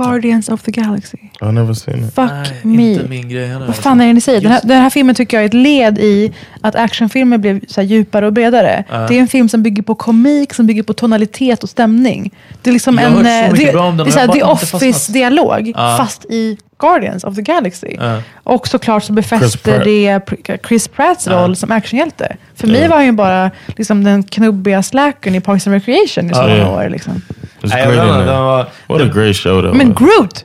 Guardians 0.05 0.49
of 0.49 0.63
the 0.63 0.71
Galaxy. 0.71 1.19
I've 1.41 1.53
never 1.53 1.75
seen 1.75 2.05
it. 2.05 2.15
Fuck 2.15 2.31
nej, 2.31 2.77
me. 2.77 2.93
inte 2.93 3.09
min 3.09 3.29
grej 3.29 3.47
heller. 3.47 3.67
Vad 3.67 3.77
fan 3.77 4.01
är 4.01 4.07
det 4.07 4.13
ni 4.13 4.21
säger? 4.21 4.41
Den 4.41 4.53
här, 4.53 4.61
den 4.65 4.83
här 4.83 4.91
filmen 4.91 5.15
tycker 5.15 5.37
jag 5.37 5.45
är 5.45 5.49
ett 5.49 5.55
led 5.55 5.99
i 5.99 6.33
att 6.61 6.75
actionfilmer 6.75 7.39
blev 7.39 7.61
så 7.69 7.81
här 7.81 7.89
djupare 7.89 8.27
och 8.27 8.33
bredare. 8.33 8.85
Det 9.09 9.17
är 9.17 9.21
en 9.21 9.29
film 9.29 9.49
som 9.49 9.63
bygger 9.63 9.83
på 9.83 9.95
komik, 9.95 10.55
som 10.55 10.67
bygger 10.67 10.83
på 10.83 10.93
tonalitet 10.93 11.63
och 11.63 11.69
stämning. 11.71 12.35
Det 12.63 12.71
är 12.71 12.73
liksom 12.73 12.99
Jag 12.99 13.13
en... 13.13 13.17
eh, 13.19 13.23
det, 13.23 13.57
det 13.57 13.69
är 13.69 14.11
så 14.11 14.19
här, 14.19 14.29
The. 14.29 14.43
Office-dialog, 14.43 15.73
Ja. 15.77 15.97
fast 15.99 16.25
i 16.25 16.57
Guardians 16.79 17.25
of 17.25 17.35
the 17.35 17.43
Galaxy. 17.43 17.97
Ja. 17.99 18.23
Och 18.43 18.69
såklart 18.69 19.05
så 19.05 19.13
befäster 19.13 19.85
det 19.85 20.21
Chris 20.69 20.89
Pratts 20.89 21.27
roll 21.29 21.57
som 21.57 21.71
actionhjälte. 21.73 22.37
För 22.55 22.67
mig 22.69 22.89
var 22.89 22.97
han 22.97 23.07
ju 23.07 23.13
bara 23.13 23.51
liksom, 23.77 24.05
den 24.05 24.23
knubbiga 24.23 24.83
slackern 24.83 25.35
i 25.35 25.41
Parks 25.41 25.67
and 25.67 25.75
Recreation 25.75 26.31
i 26.31 26.35
så 26.35 26.43
många 26.43 26.71
år. 26.71 26.89
Liksom. 26.89 27.23
It's 27.61 27.69
Nej, 27.69 27.83
jag 27.85 27.93
great 27.95 27.99
vet 28.07 28.15
in 28.15 28.15
inte, 28.15 28.25
there. 28.25 28.35
den 28.37 28.45
var, 28.45 28.67
What 28.87 29.01
a 29.01 29.11
great 29.15 29.37
show 29.37 29.63
though. 29.63 29.75
Men 29.75 29.95
Groot! 29.95 30.45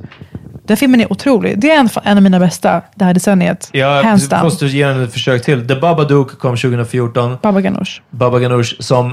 Den 0.67 0.77
filmen 0.77 1.01
är 1.01 1.11
otrolig. 1.11 1.59
Det 1.59 1.71
är 1.71 1.79
en, 1.79 1.89
en 2.03 2.17
av 2.17 2.23
mina 2.23 2.39
bästa 2.39 2.81
det 2.95 3.05
här 3.05 3.13
decenniet. 3.13 3.69
jag 3.73 4.03
Hands 4.03 4.29
down. 4.29 4.43
måste 4.43 4.65
ge 4.65 4.87
den 4.87 5.03
ett 5.03 5.13
försök 5.13 5.43
till. 5.45 5.67
The 5.67 5.75
Babadook 5.75 6.39
kom 6.39 6.57
2014. 6.57 7.37
Baba 7.41 7.61
Ganoush. 7.61 8.01
Baba 8.09 8.39
Ganoush 8.39 8.73
som 8.79 9.11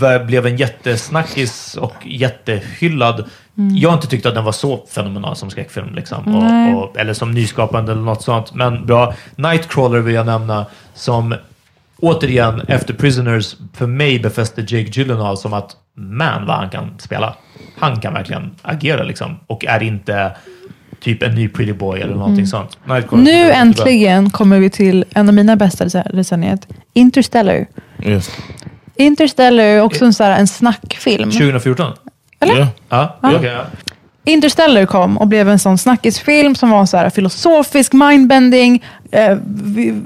v- 0.00 0.18
blev 0.24 0.46
en 0.46 0.56
jättesnackis 0.56 1.74
och 1.76 1.94
jättehyllad. 2.04 3.24
Jag 3.74 3.88
har 3.90 3.94
inte 3.96 4.06
tyckt 4.06 4.26
att 4.26 4.34
den 4.34 4.44
var 4.44 4.52
så 4.52 4.84
fenomenal 4.90 5.36
som 5.36 5.50
skräckfilm. 5.50 5.94
Liksom. 5.94 6.22
Nej. 6.26 6.74
Och, 6.74 6.84
och, 6.90 6.96
eller 6.98 7.14
som 7.14 7.30
nyskapande 7.32 7.92
eller 7.92 8.02
något 8.02 8.22
sånt. 8.22 8.54
Men 8.54 8.86
bra. 8.86 9.14
Nightcrawler 9.36 9.98
vill 9.98 10.14
jag 10.14 10.26
nämna 10.26 10.66
som 10.94 11.34
återigen 12.02 12.60
efter 12.68 12.94
Prisoners 12.94 13.56
för 13.74 13.86
mig 13.86 14.18
befäste 14.18 14.60
Jake 14.60 14.90
Gyllenhaal 15.00 15.36
som 15.38 15.52
att 15.52 15.70
man 15.96 16.46
vad 16.46 16.56
han 16.56 16.70
kan 16.70 16.98
spela. 16.98 17.34
Han 17.78 18.00
kan 18.00 18.14
verkligen 18.14 18.50
agera 18.62 19.02
liksom 19.02 19.38
och 19.46 19.64
är 19.64 19.82
inte 19.82 20.32
typ 21.00 21.22
en 21.22 21.34
ny 21.34 21.48
pretty 21.48 21.72
boy 21.72 22.00
eller 22.00 22.14
någonting 22.14 22.46
sånt. 22.46 22.78
Nightcrawler 22.84 23.24
Nu 23.24 23.50
äntligen 23.52 24.30
kommer 24.30 24.58
vi 24.58 24.70
till 24.70 25.04
en 25.14 25.28
av 25.28 25.34
mina 25.34 25.56
bästa 25.56 25.84
dece- 25.84 26.16
decenniet. 26.16 26.68
Interstellar. 26.92 27.66
Yes. 28.04 28.30
Interstellar 28.96 29.64
är 29.64 29.80
också 29.82 30.04
en, 30.04 30.14
så 30.14 30.24
här, 30.24 30.38
en 30.40 30.46
snackfilm. 30.46 31.30
2014? 31.30 31.92
Yeah. 32.44 32.68
Ja, 32.88 33.18
Ja. 33.22 33.36
okej, 33.36 33.50
ja. 33.52 33.64
Interstellar 34.24 34.86
kom 34.86 35.18
och 35.18 35.26
blev 35.28 35.48
en 35.48 35.58
sån 35.58 35.78
snackisfilm 35.78 36.54
som 36.54 36.70
var 36.70 36.86
så 36.86 36.96
här 36.96 37.10
filosofisk, 37.10 37.92
mindbending, 37.92 38.84
eh, 39.12 39.38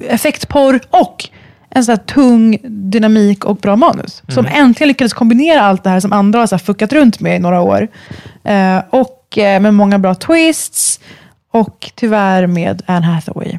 effektporr 0.09 0.81
och 0.91 1.29
en 1.77 1.85
sån 1.85 1.99
tung 1.99 2.59
dynamik 2.65 3.45
och 3.45 3.57
bra 3.57 3.77
manus. 3.77 4.23
Som 4.29 4.47
äntligen 4.47 4.89
lyckades 4.89 5.13
kombinera 5.15 5.61
allt 5.61 5.85
det 5.85 5.91
här 5.91 6.01
som 6.01 6.13
andra 6.13 6.39
har 6.41 6.47
så 6.47 6.59
fuckat 6.59 6.93
runt 6.93 7.21
med 7.21 7.37
i 7.37 7.39
några 7.39 7.61
år. 7.61 7.89
Eh, 8.45 8.79
och 8.91 9.39
eh, 9.39 9.61
med 9.61 9.75
många 9.75 9.99
bra 9.99 10.15
twists 10.15 11.01
och 11.53 11.91
tyvärr 11.95 12.47
med 12.47 12.83
Anne 12.87 13.07
Hathaway. 13.07 13.49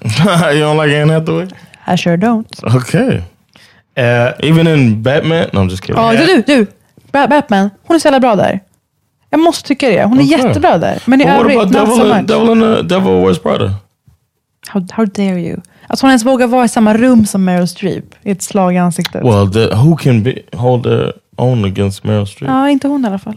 you 0.00 0.64
don't 0.64 0.86
like 0.86 1.02
Anne 1.02 1.12
Hathaway? 1.14 1.46
I 1.94 1.96
sure 1.96 2.16
don't. 2.16 2.76
Okay. 2.76 3.22
Eh, 3.94 4.48
Even 4.50 4.66
in 4.68 5.02
Batman? 5.02 5.46
No, 5.52 5.58
I'm 5.60 5.70
just 5.70 5.84
kidding. 5.84 6.02
Ja, 6.02 6.12
du, 6.26 6.42
du, 6.46 6.66
Ba- 7.12 7.26
Batman, 7.28 7.70
hon 7.86 7.94
är 7.94 7.98
så 8.00 8.06
jävla 8.06 8.20
bra 8.20 8.36
där. 8.36 8.60
Jag 9.30 9.40
måste 9.40 9.68
tycka 9.68 9.88
det. 9.88 10.04
Hon 10.04 10.18
är 10.20 10.24
Okay. 10.24 10.38
jättebra 10.38 10.78
där. 10.78 11.02
Men 11.06 11.20
i 11.20 11.28
övrigt, 11.28 11.56
not 11.56 11.72
Devil, 11.72 11.86
so 11.96 12.04
much. 12.04 12.26
Devil, 12.26 12.50
in 12.50 12.60
the, 12.60 12.94
Devil 12.94 13.24
Wears 13.24 13.38
Prada? 13.38 13.74
How, 14.68 14.86
how 14.92 15.04
dare 15.04 15.40
you? 15.40 15.60
Att 15.88 16.00
hon 16.00 16.10
ens 16.10 16.24
vågar 16.24 16.46
vara 16.46 16.64
i 16.64 16.68
samma 16.68 16.94
rum 16.94 17.26
som 17.26 17.44
Meryl 17.44 17.68
Streep 17.68 18.04
är 18.22 18.32
ett 18.32 18.42
slag 18.42 18.74
i 18.74 18.78
ansiktet. 18.78 19.24
Well, 19.24 19.52
the, 19.52 19.74
who 19.74 19.96
can 19.96 20.22
be, 20.22 20.34
hold 20.52 20.82
their 20.84 21.12
own 21.36 21.64
against 21.64 22.04
Meryl 22.04 22.26
Streep? 22.26 22.50
Ja, 22.50 22.70
inte 22.70 22.88
hon 22.88 23.04
i 23.04 23.08
alla 23.08 23.18
fall. 23.18 23.36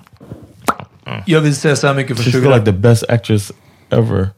jag 1.25 1.41
vill 1.41 1.55
säga 1.55 1.75
så 1.75 1.87
här 1.87 1.93
mycket 1.93 2.17
för 2.17 2.23
She's 2.23 2.31
20... 2.31 2.37
still 2.39 2.51
like 2.51 2.65
the 2.65 2.71
best 2.71 3.03
actress 3.09 3.51
ever. 3.89 4.29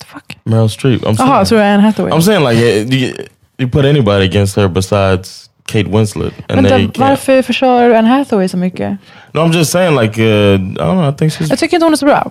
The 0.00 0.06
fuck? 0.06 0.38
Meryl 0.44 0.68
Streep. 0.68 1.02
I'm. 1.02 1.16
Jaha, 1.18 1.46
jag 1.50 1.74
Anne 1.74 1.82
Hathaway. 1.82 2.12
I'm 2.12 2.22
saying 2.22 2.44
like 2.44 2.60
you, 2.60 3.12
you 3.58 3.68
put 3.68 3.84
anybody 3.84 4.24
against 4.24 4.56
her 4.56 4.68
besides 4.68 5.50
Kate 5.66 5.88
Winslet, 5.88 6.32
and 6.48 6.66
they 6.66 6.78
Vänta, 6.78 7.00
varför 7.00 7.42
försvarar 7.42 7.88
du 7.88 7.96
Anne 7.96 8.08
Hathaway 8.08 8.48
så 8.48 8.56
mycket? 8.56 8.98
No, 9.32 9.40
I'm 9.40 9.52
just 9.52 9.70
saying 9.72 10.00
like 10.00 10.20
uh, 10.20 10.24
I 10.24 10.58
don't 10.58 10.74
know. 10.74 11.08
I 11.08 11.16
think 11.16 11.32
she's 11.32 11.48
Jag 11.48 11.58
tycker 11.58 11.76
inte 11.76 11.84
hon 11.84 11.92
är 11.92 11.96
så 11.96 12.06
bra, 12.06 12.30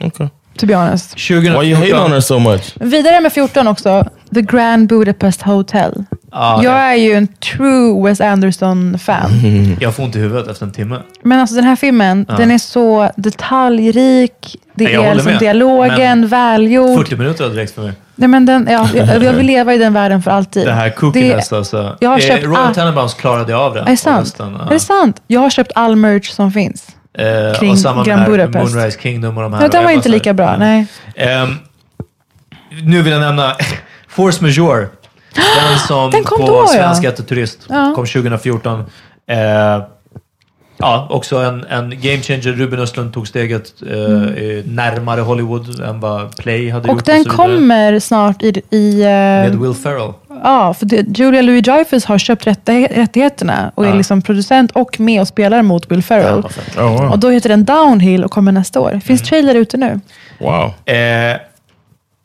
okay. 0.00 0.28
To 0.58 0.66
be 0.66 0.74
honest. 0.76 1.10
2014. 1.10 1.60
Why 1.60 1.66
you 1.70 1.76
hate 1.76 2.04
on 2.04 2.12
her 2.12 2.20
so 2.20 2.38
much? 2.38 2.72
Vidare 2.80 3.20
med 3.20 3.32
14 3.32 3.68
också, 3.68 4.04
The 4.34 4.42
Grand 4.42 4.88
Budapest 4.88 5.42
Hotel. 5.42 6.04
Ah, 6.32 6.62
jag 6.62 6.72
ja. 6.74 6.78
är 6.78 6.94
ju 6.94 7.12
en 7.12 7.26
true 7.26 8.02
Wes 8.08 8.20
Anderson-fan. 8.20 9.30
Jag 9.80 9.94
får 9.96 10.02
ont 10.02 10.16
i 10.16 10.18
huvudet 10.18 10.48
efter 10.48 10.66
en 10.66 10.72
timme. 10.72 10.98
Men 11.22 11.40
alltså 11.40 11.54
den 11.56 11.64
här 11.64 11.76
filmen, 11.76 12.24
den 12.36 12.50
är 12.50 12.58
så 12.58 13.10
detaljrik. 13.16 14.56
Det 14.74 14.84
Jag 14.84 15.04
är 15.04 15.14
liksom 15.14 15.32
med. 15.32 15.40
dialogen, 15.40 16.28
välgjord. 16.28 16.98
40 16.98 17.16
minuter 17.16 17.44
har 17.44 17.50
direkt 17.50 17.74
för 17.74 17.82
mig. 17.82 17.92
Nej, 18.14 18.28
men 18.28 18.46
den, 18.46 18.68
ja, 18.70 18.88
jag, 18.94 19.22
jag 19.24 19.32
vill 19.32 19.46
leva 19.56 19.74
i 19.74 19.78
den 19.78 19.92
världen 19.92 20.22
för 20.22 20.30
alltid. 20.30 20.66
Det 20.66 20.72
här 20.72 20.90
cookiness 20.90 21.52
alltså. 21.52 21.96
jag 22.00 22.10
har 22.10 22.16
Eh, 22.18 22.22
köpt 22.24 22.44
Royal 22.44 22.56
all- 22.66 22.74
Tenenbaums 22.74 23.14
klarade 23.14 23.56
av 23.56 23.74
det. 23.74 23.80
Är 23.80 23.84
det 23.84 23.96
sant? 23.96 24.26
Resten, 24.26 24.56
ja. 24.60 24.66
Är 24.66 24.70
det 24.70 24.80
sant? 24.80 25.22
Jag 25.26 25.40
har 25.40 25.50
köpt 25.50 25.72
all 25.74 25.96
merch 25.96 26.30
som 26.30 26.52
finns. 26.52 26.86
Eh, 27.18 27.58
Kring 27.58 27.70
och 27.72 27.78
samma 27.78 28.04
Grand 28.04 28.20
med 28.20 28.30
Budapest. 28.30 28.74
Moonrise 28.74 29.00
Kingdom 29.00 29.36
och 29.36 29.42
de 29.42 29.52
här. 29.52 29.62
Ja, 29.62 29.68
den 29.68 29.78
Och 29.78 29.84
var 29.84 29.90
inte 29.90 30.08
lika 30.08 30.34
bra. 30.34 30.46
här, 30.46 30.58
Nej. 30.58 30.86
Ehm, 31.16 31.54
nu 32.82 33.02
vill 33.02 33.12
jag 33.12 33.20
nämna 33.20 33.56
Force 34.08 34.42
Majeure. 34.44 34.86
Den 35.34 35.78
som 35.88 36.10
Den 36.10 36.24
på 36.24 36.36
då. 36.46 36.66
Svensk 36.66 37.04
ja. 37.04 37.10
Turist 37.12 37.58
Ja. 37.68 37.92
kom 37.94 38.06
2014. 38.06 38.80
Eh, 39.30 39.36
ja, 40.78 41.06
också 41.10 41.36
en, 41.36 41.64
en 41.64 41.90
game 41.90 42.18
changer. 42.22 42.52
Ruben 42.52 42.80
Östlund 42.80 43.14
tog 43.14 43.28
steget 43.28 43.72
eh, 43.90 43.94
eh, 43.94 44.64
närmare 44.64 45.20
Hollywood 45.20 45.80
än 45.80 46.00
vad 46.00 46.36
Play 46.36 46.70
hade 46.70 46.84
Mm. 46.84 46.90
Och 46.90 46.96
gjort. 47.00 47.04
den 47.06 47.16
så 47.24 47.30
vidare. 47.30 47.36
kommer 47.36 47.98
snart 48.00 48.42
i... 48.42 48.62
i 48.70 49.00
eh, 49.02 49.08
Med 49.08 49.56
Will 49.60 49.74
Ferrell. 49.74 50.12
Ja, 50.42 50.74
för 50.74 50.86
det, 50.86 51.18
Julia 51.18 51.42
Louis-Dreyfus 51.42 52.06
har 52.06 52.18
köpt 52.18 52.46
rättighe- 52.46 52.94
rättigheterna 52.94 53.72
och 53.74 53.86
är 53.86 53.94
liksom 53.94 54.22
producent 54.22 54.70
och 54.70 55.00
med 55.00 55.20
och 55.20 55.28
spelar 55.28 55.62
mot 55.62 55.90
Will 55.90 56.02
Ferrell. 56.02 56.38
Oh 56.78 57.00
wow! 57.00 57.10
Och 57.10 57.18
då 57.18 57.30
heter 57.30 57.48
den 57.48 57.64
Downhill 57.64 58.24
och 58.24 58.30
kommer 58.30 58.52
nästa 58.52 58.80
år. 58.80 58.88
Mm. 58.90 59.00
Finns 59.00 59.22
trailer 59.22 59.54
ute 59.54 59.76
nu? 59.76 60.00
Wow. 60.40 60.94
Eh, 60.94 61.36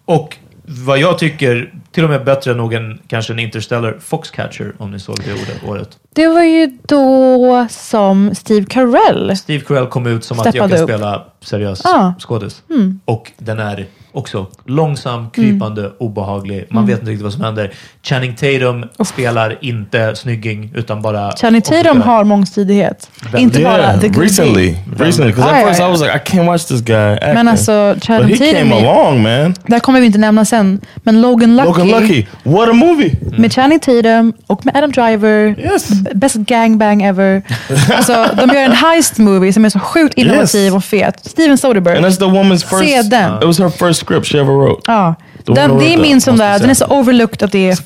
och 0.05 0.37
vad 0.65 0.97
jag 0.99 1.19
tycker, 1.19 1.73
till 1.91 2.03
och 2.03 2.09
med 2.09 2.23
bättre 2.25 2.51
än 2.51 2.57
någon, 2.57 2.99
kanske 3.07 3.33
en 3.33 3.39
Interstellar 3.39 3.97
Foxcatcher, 4.01 4.73
om 4.77 4.91
ni 4.91 4.99
såg 4.99 5.15
det 5.25 5.33
ordet, 5.33 5.63
året. 5.67 5.97
Det 6.15 6.27
var 6.27 6.43
ju 6.43 6.77
då 6.87 7.67
som 7.69 8.35
Steve 8.35 8.65
Carell 8.65 9.37
Steve 9.37 9.63
Carell 9.67 9.87
kom 9.87 10.07
ut 10.07 10.23
som 10.23 10.39
att 10.39 10.55
jag 10.55 10.69
kan 10.69 10.79
upp. 10.79 10.89
spela 10.89 11.23
seriös 11.41 11.81
Ja. 11.83 12.13
skådis. 12.19 12.61
Och 13.05 13.31
den 13.37 13.59
är 13.59 13.85
också 14.13 14.47
långsam, 14.65 15.29
krypande, 15.29 15.91
obehaglig. 15.99 16.65
Man 16.69 16.85
vet 16.85 16.99
inte 16.99 17.11
riktigt 17.11 17.23
vad 17.23 17.33
som 17.33 17.41
händer. 17.43 17.71
Channing 18.03 18.35
Tatum 18.35 18.85
spelar 19.05 19.57
inte 19.61 20.15
snygging, 20.15 20.71
utan 20.75 21.01
bara... 21.01 21.31
Channing 21.31 21.61
Tatum 21.61 22.01
har 22.01 22.23
mångsidighet. 22.23 23.09
Väldigt. 23.23 23.41
Inte 23.41 23.59
bara 23.59 23.77
Yeah, 23.77 23.99
the 23.99 24.07
good 24.07 24.23
recently, 24.23 24.75
recently, 24.97 25.31
because 25.31 25.51
at 25.55 25.67
first 25.67 25.79
I 25.79 25.83
was 25.83 26.01
like, 26.01 26.13
I 26.15 26.19
can't 26.37 26.45
watch 26.45 26.65
this 26.65 26.81
guy 26.81 27.13
acting. 27.13 27.33
Men 27.33 27.47
alltså, 27.47 27.93
but 27.93 28.03
Channing 28.03 28.29
he 28.29 28.37
Tatum, 28.37 28.69
came 28.69 28.75
along, 28.89 29.21
man. 29.23 29.55
det 29.67 29.73
här 29.73 29.79
kommer 29.79 29.99
vi 29.99 30.05
inte 30.05 30.19
nämna 30.19 30.45
sen, 30.45 30.81
men 31.03 31.21
Logan 31.21 31.55
Lucky, 31.55 31.67
Logan 31.67 31.87
Lucky, 31.87 32.25
what 32.43 32.69
a 32.69 32.73
movie! 32.73 33.11
med 33.37 33.53
Channing 33.53 33.79
Tatum 33.79 34.33
och 34.47 34.65
med 34.65 34.75
Adam 34.77 34.91
Driver, 34.91 35.55
Yes. 35.59 35.89
best 36.15 36.35
gangbang 36.35 37.01
ever. 37.03 37.41
Alltså, 37.93 38.29
de 38.37 38.49
gör 38.55 38.63
en 38.63 38.71
heist 38.71 39.17
movie 39.17 39.53
som 39.53 39.65
är 39.65 39.69
så 39.69 39.79
sjukt 39.79 40.13
innovativ 40.17 40.61
Yes. 40.65 40.73
och 40.73 40.83
fet. 40.83 41.25
Steven 41.25 41.57
Soderbergh. 41.57 41.97
And 41.97 42.05
that's 42.05 42.17
the 42.19 42.25
woman's 42.25 42.69
first. 42.69 42.91
Se 42.91 43.01
den. 43.01 43.37
It 43.37 43.43
was 43.43 43.59
her 43.59 43.69
first 43.69 44.02
script 44.03 44.27
she 44.27 44.37
ever 44.39 44.53
wrote. 44.53 44.81
Ja. 44.91 45.15
Den, 45.45 45.77
det 45.77 45.93
är 45.93 45.97
min 45.97 46.21
som 46.21 46.37
där, 46.37 46.59
den 46.59 46.69
är 46.69 46.73
så 46.73 46.85
overlooked 46.85 47.43
att 47.43 47.51
det 47.51 47.69
är 47.69 47.77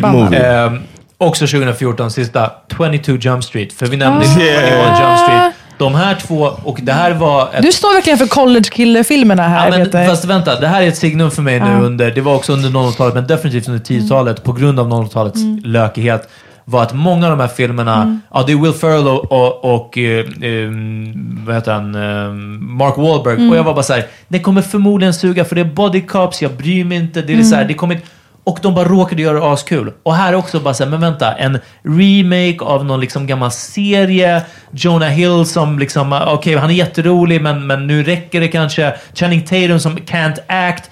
great 0.00 0.12
movie. 0.12 0.38
Ehm, 0.66 0.80
också 1.18 1.46
2014, 1.46 2.10
sista 2.10 2.50
22 2.78 3.12
Jump 3.12 3.44
Street. 3.44 3.72
För 3.72 3.86
vi 3.86 3.96
nämnde 3.96 4.26
Ah. 4.26 4.34
21 4.34 4.42
Yeah. 4.42 5.00
Jump 5.10 5.18
Street. 5.18 5.52
De 5.78 5.94
här 5.94 6.14
två, 6.26 6.50
och 6.64 6.78
det 6.82 6.92
här 6.92 7.10
var... 7.12 7.48
Ett, 7.52 7.62
Du 7.62 7.72
står 7.72 7.94
verkligen 7.94 8.18
för 8.18 8.26
college-kille-filmerna 8.26 9.48
här, 9.48 9.64
Ja, 9.70 9.76
men, 9.76 9.86
Peter. 9.86 10.06
fast 10.06 10.24
vänta, 10.24 10.60
det 10.60 10.66
här 10.68 10.82
är 10.82 10.88
ett 10.88 10.96
signum 10.96 11.30
för 11.30 11.42
mig 11.42 11.60
nu 11.60 11.66
Ja. 11.66 11.78
under, 11.80 12.10
det 12.10 12.20
var 12.20 12.34
också 12.34 12.52
under 12.52 12.68
00-talet, 12.68 13.14
men 13.14 13.26
definitivt 13.26 13.68
under 13.68 13.80
10-talet, 13.84 14.44
på 14.44 14.52
grund 14.52 14.80
av 14.80 14.88
00-talets 14.88 15.36
Mm. 15.42 15.60
lökighet, 15.64 16.28
var 16.64 16.82
att 16.82 16.92
många 16.94 17.26
av 17.26 17.30
de 17.30 17.40
här 17.40 17.48
filmerna, 17.48 18.20
ja 18.32 18.42
det 18.46 18.52
är 18.52 18.56
Will 18.56 18.72
Ferrell 18.72 19.08
och, 19.08 19.32
och, 19.32 19.74
och 19.74 19.98
ehm, 19.98 21.44
vad 21.46 21.54
heter 21.54 21.72
han, 21.72 21.94
Ehm, 21.94 22.76
Mark 22.76 22.96
Wahlberg, 22.96 23.34
Mm. 23.36 23.50
och 23.50 23.56
jag 23.56 23.64
var 23.64 23.74
bara 23.74 23.82
så 23.82 23.92
här, 23.92 24.06
det 24.28 24.38
kommer 24.38 24.62
förmodligen 24.62 25.14
suga 25.14 25.44
för 25.44 25.54
det 25.54 25.60
är 25.60 25.64
body 25.64 26.00
cops, 26.00 26.42
jag 26.42 26.52
bryr 26.52 26.84
mig 26.84 26.98
inte, 26.98 27.22
det 27.22 27.32
är 27.32 27.34
Mm. 27.34 27.46
så 27.46 27.54
här, 27.56 27.64
det 27.64 27.74
kommer 27.74 27.94
inte- 27.94 28.06
och 28.46 28.58
de 28.62 28.74
bara 28.74 28.88
råkade 28.88 29.22
göra 29.22 29.40
det 29.40 29.52
askul. 29.52 29.92
Och 30.02 30.14
här 30.14 30.34
också 30.34 30.60
bara 30.60 30.74
såhär, 30.74 30.90
men 30.90 31.00
vänta, 31.00 31.32
en 31.32 31.58
remake 31.82 32.58
av 32.64 32.84
någon 32.84 33.00
liksom 33.00 33.26
gammal 33.26 33.50
serie. 33.50 34.42
Jonah 34.70 35.08
Hill 35.08 35.46
som 35.46 35.78
liksom, 35.78 36.12
ah, 36.12 36.32
okej 36.32 36.56
han 36.56 36.70
är 36.70 36.74
jätterolig 36.74 37.42
men, 37.42 37.66
men 37.66 37.86
nu 37.86 38.02
räcker 38.02 38.40
det 38.40 38.48
kanske. 38.48 38.94
Channing 39.14 39.40
Tatum 39.42 39.80
som 39.80 39.96
can't 39.98 40.38
act. 40.48 40.90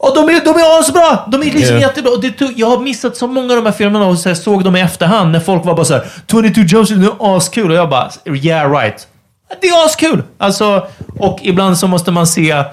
Och 0.00 0.14
de 0.14 0.28
är, 0.28 0.44
de 0.44 0.50
är 0.50 0.80
asbra! 0.80 1.18
De 1.28 1.40
är 1.40 1.44
liksom 1.44 1.60
Yeah. 1.76 1.80
jättebra. 1.80 2.12
Och 2.12 2.20
det 2.20 2.30
tog, 2.30 2.52
jag 2.56 2.66
har 2.66 2.78
missat 2.78 3.16
så 3.16 3.26
många 3.26 3.50
av 3.52 3.56
de 3.56 3.64
här 3.66 3.72
filmerna 3.72 4.06
och 4.06 4.18
så 4.18 4.28
här, 4.28 4.36
såg 4.36 4.64
dem 4.64 4.76
i 4.76 4.80
efterhand 4.80 5.32
när 5.32 5.40
folk 5.40 5.64
var 5.64 5.74
bara 5.74 5.84
såhär 5.84 6.04
22 6.30 6.48
Jump 6.60 6.86
Street, 6.86 7.00
det 7.00 7.06
är 7.06 7.36
askul. 7.36 7.70
Och 7.70 7.76
jag 7.76 7.88
bara, 7.90 8.10
yeah 8.26 8.72
right. 8.72 9.06
Det 9.60 9.66
är 9.68 9.84
askul! 9.86 10.22
Alltså, 10.38 10.86
och 11.18 11.38
ibland 11.42 11.78
så 11.78 11.86
måste 11.86 12.10
man 12.10 12.26
se... 12.26 12.50
eh, 12.50 12.64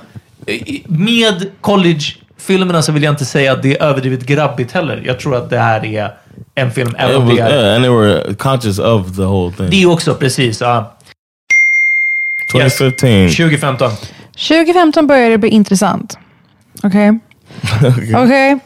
Med 0.88 1.50
college-filmerna 1.62 2.82
så 2.82 2.92
vill 2.92 3.04
jag 3.04 3.14
inte 3.14 3.26
säga 3.26 3.52
att 3.52 3.64
det 3.64 3.78
är 3.78 3.84
överdrivet 3.84 4.24
grabbigt 4.26 4.72
heller. 4.72 5.02
Jag 5.06 5.20
tror 5.20 5.36
att 5.36 5.50
det 5.50 5.60
här 5.60 5.86
är 5.86 6.14
en 6.56 6.72
film, 6.72 6.96
även 6.98 7.16
om 7.16 7.26
was, 7.28 7.36
det 7.36 7.42
är... 7.42 7.64
yeah, 7.64 7.76
and 7.76 7.84
they 7.84 7.92
were 7.94 8.34
conscious 8.34 8.80
of 8.80 9.16
the 9.16 9.22
whole 9.22 9.54
thing. 9.56 9.70
Det 9.70 9.84
är 9.84 9.90
också 9.90 10.16
precis, 10.16 10.62
ja. 10.62 10.92
2015. 12.52 13.30
2015. 13.30 13.92
2015 14.48 15.08
började 15.08 15.30
det 15.32 15.38
bli 15.38 15.50
intressant. 15.50 16.18
Okej? 16.84 17.20
Okej. 18.16 18.60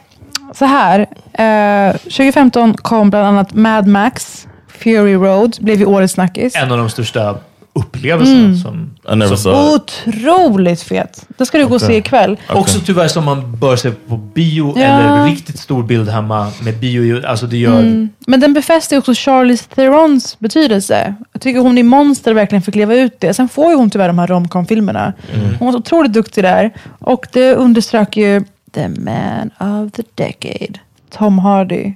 Så 0.54 0.66
här. 0.66 1.00
Eh, 1.34 1.94
2015 1.94 2.74
kom 2.74 3.10
bland 3.10 3.28
annat 3.28 3.54
Mad 3.54 3.88
Max, 3.88 4.48
Fury 4.68 5.16
Road, 5.16 5.58
blev 5.60 5.80
ju 5.80 5.86
årets 5.86 6.14
snackis. 6.14 6.56
En 6.56 6.72
av 6.72 6.78
de 6.78 6.90
största 6.90 7.38
upplevelserna 7.74 8.40
Mm. 8.40 8.58
som... 8.58 8.90
Som. 9.38 9.54
Otroligt 9.76 10.82
fet. 10.84 11.26
Det 11.38 11.46
ska 11.46 11.58
du 11.58 11.68
gå 11.68 11.76
och 11.76 11.82
se 11.82 11.98
ikväll. 11.98 12.38
Också 12.50 12.80
tyvärr 12.86 13.08
som 13.08 13.26
man 13.26 13.56
bör 13.56 13.76
se 13.76 13.92
på 13.92 14.18
bio 14.18 14.74
Ja. 14.78 14.84
eller 14.86 15.26
riktigt 15.26 15.60
stor 15.60 15.84
bild 15.84 16.10
hemma 16.10 16.52
med 16.62 16.80
bio. 16.80 17.26
Alltså 17.26 17.48
det 17.48 17.58
gör... 17.58 17.80
Mm. 17.80 18.10
Men 18.28 18.40
den 18.40 18.54
befäster 18.54 18.98
också 18.98 19.14
Charlize 19.16 19.66
Therons 19.76 20.40
betydelse. 20.40 21.16
Jag 21.34 21.42
tycker 21.42 21.60
hon 21.60 21.78
i 21.78 21.84
Monster 21.84 22.34
verkligen 22.34 22.62
fick 22.62 22.76
leva 22.76 22.96
ut 22.96 23.20
det. 23.20 23.34
Sen 23.34 23.50
får 23.50 23.70
ju 23.72 23.78
hon 23.78 23.90
tyvärr 23.90 24.08
de 24.08 24.20
här 24.20 24.28
romcom-filmerna. 24.28 25.14
Hon 25.60 25.72
var 25.72 25.80
otroligt 25.80 26.14
duktig 26.14 26.44
där. 26.44 26.72
Och 27.00 27.28
det 27.32 27.54
underströk 27.56 28.18
ju 28.18 28.44
the 28.72 28.88
man 28.88 29.52
of 29.60 29.92
the 29.92 30.04
decade, 30.16 30.80
Tom 31.10 31.40
Hardy. 31.40 31.94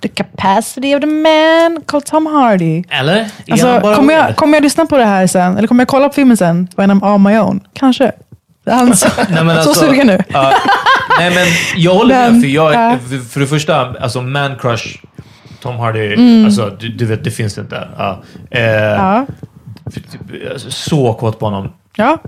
The 0.00 0.08
capacity 0.08 0.94
of 0.94 1.00
the 1.00 1.06
man 1.06 1.82
called 1.86 2.04
Tom 2.06 2.26
Hardy. 2.26 2.82
Eller? 2.90 3.28
Alltså, 3.50 3.80
kommer, 3.80 4.14
jag, 4.14 4.36
kommer 4.36 4.54
jag 4.56 4.62
lyssna 4.62 4.86
på 4.86 4.96
det 4.98 5.04
här 5.04 5.26
sen? 5.26 5.56
Eller 5.56 5.68
kommer 5.68 5.80
jag 5.80 5.88
kolla 5.88 6.08
på 6.08 6.14
filmen 6.14 6.36
sen? 6.36 6.68
When 6.76 6.90
I'm 6.90 7.14
on 7.14 7.22
my 7.22 7.38
own? 7.38 7.60
Kanske. 7.72 8.12
Han, 8.66 8.96
så, 8.96 9.08
Nej, 9.30 9.44
men 9.44 9.54
så 9.62 9.68
alltså- 9.68 9.86
sugen 9.86 10.06
nu. 10.06 10.18
Ja, 10.28 10.52
nej 11.18 11.34
men 11.34 11.46
jag 11.76 11.94
håller 11.94 12.14
Men, 12.14 12.32
med, 12.32 12.42
för 12.42 12.48
jag, 12.48 12.74
ja. 12.74 12.96
för, 13.30 13.40
det 13.40 13.46
första, 13.46 13.94
alltså 14.00 14.22
man 14.22 14.56
crush, 14.58 14.86
Tom 15.62 15.76
Hardy, 15.76 16.44
alltså 16.44 16.76
du, 16.80 16.88
du 16.88 17.06
vet, 17.06 17.24
det 17.24 17.30
finns 17.30 17.58
inte. 17.58 17.88
Eh, 18.50 18.60
Ja. 18.62 19.26
för- 19.92 20.52
alltså, 20.52 20.70
så 20.70 21.12
kåt 21.14 21.38
på 21.38 21.44
honom. 21.46 21.72
Ja. 21.96 22.18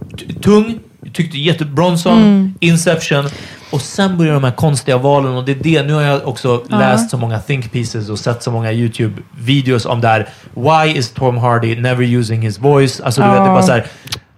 Tung, 0.42 0.78
tyckte 1.12 1.38
jätte... 1.38 1.64
Bronson, 1.64 2.18
Mm. 2.18 2.54
Inception. 2.60 3.28
Och 3.70 3.80
sen 3.80 4.16
börjar 4.18 4.34
de 4.34 4.44
här 4.44 4.50
konstiga 4.50 4.98
valen 4.98 5.34
och 5.34 5.44
det 5.44 5.52
är 5.52 5.56
det. 5.62 5.82
Nu 5.82 5.92
har 5.92 6.02
jag 6.02 6.28
också 6.28 6.64
läst 6.68 7.10
så 7.10 7.16
många 7.16 7.38
think 7.38 7.72
pieces 7.72 8.08
och 8.10 8.18
sett 8.18 8.42
så 8.42 8.50
många 8.50 8.72
YouTube-videos 8.72 9.86
om 9.86 10.00
det 10.00 10.08
här. 10.08 10.28
Why 10.54 10.98
is 10.98 11.10
Tom 11.10 11.38
Hardy 11.38 11.76
never 11.80 12.04
using 12.04 12.40
his 12.42 12.58
voice? 12.58 13.00
Alltså, 13.00 13.20
du 13.22 13.26
vet, 13.28 13.36
det 13.36 13.42
är 13.42 13.46
bara 13.46 13.56
Ja. 13.58 13.62
så 13.62 13.72
här. 13.72 13.86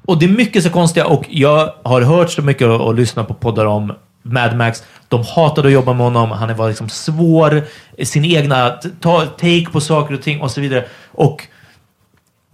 Och 0.06 0.18
det 0.18 0.26
är 0.26 0.30
mycket 0.30 0.62
så 0.62 0.70
konstiga 0.70 1.06
och 1.06 1.24
jag 1.28 1.72
har 1.84 2.00
hört 2.02 2.30
så 2.30 2.42
mycket 2.42 2.66
och, 2.66 2.80
och 2.80 2.94
lyssnat 2.94 3.28
på 3.28 3.34
poddar 3.34 3.66
om 3.66 3.92
Mad 4.22 4.56
Max. 4.56 4.82
De 5.08 5.24
hatade 5.36 5.68
att 5.68 5.74
jobba 5.74 5.92
med 5.92 6.04
honom. 6.06 6.30
Han 6.30 6.56
var 6.56 6.68
liksom 6.68 6.88
svår. 6.88 7.62
Sin 8.04 8.24
egna 8.24 8.70
take 9.40 9.66
på 9.72 9.80
saker 9.80 10.14
och 10.14 10.22
ting 10.22 10.40
och 10.40 10.50
så 10.50 10.60
vidare. 10.60 10.84
Och 11.12 11.46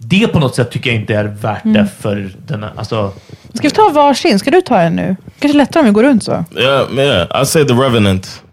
det 0.01 0.27
på 0.27 0.39
något 0.39 0.55
sätt 0.55 0.71
tycker 0.71 0.89
jag 0.89 0.99
inte 0.99 1.15
är 1.15 1.23
värt 1.23 1.65
Mm. 1.65 1.73
det 1.83 1.89
för 1.99 2.31
den 2.47 2.63
här- 2.63 2.71
alltså, 2.75 3.11
Ska 3.53 3.67
vi 3.67 3.71
ta 3.73 3.89
varsin? 3.89 4.39
Ska 4.39 4.51
du 4.51 4.61
ta 4.61 4.79
en 4.81 4.95
nu? 4.95 5.15
Kanske 5.39 5.57
lättare 5.57 5.79
om 5.81 5.85
vi 5.85 5.91
går 5.91 6.03
runt 6.03 6.23
så. 6.23 6.43
Yeah, 6.57 6.93
yeah. 6.93 7.41
I 7.41 7.45
say 7.45 7.65
The 7.65 7.73
Revenant. 7.73 8.43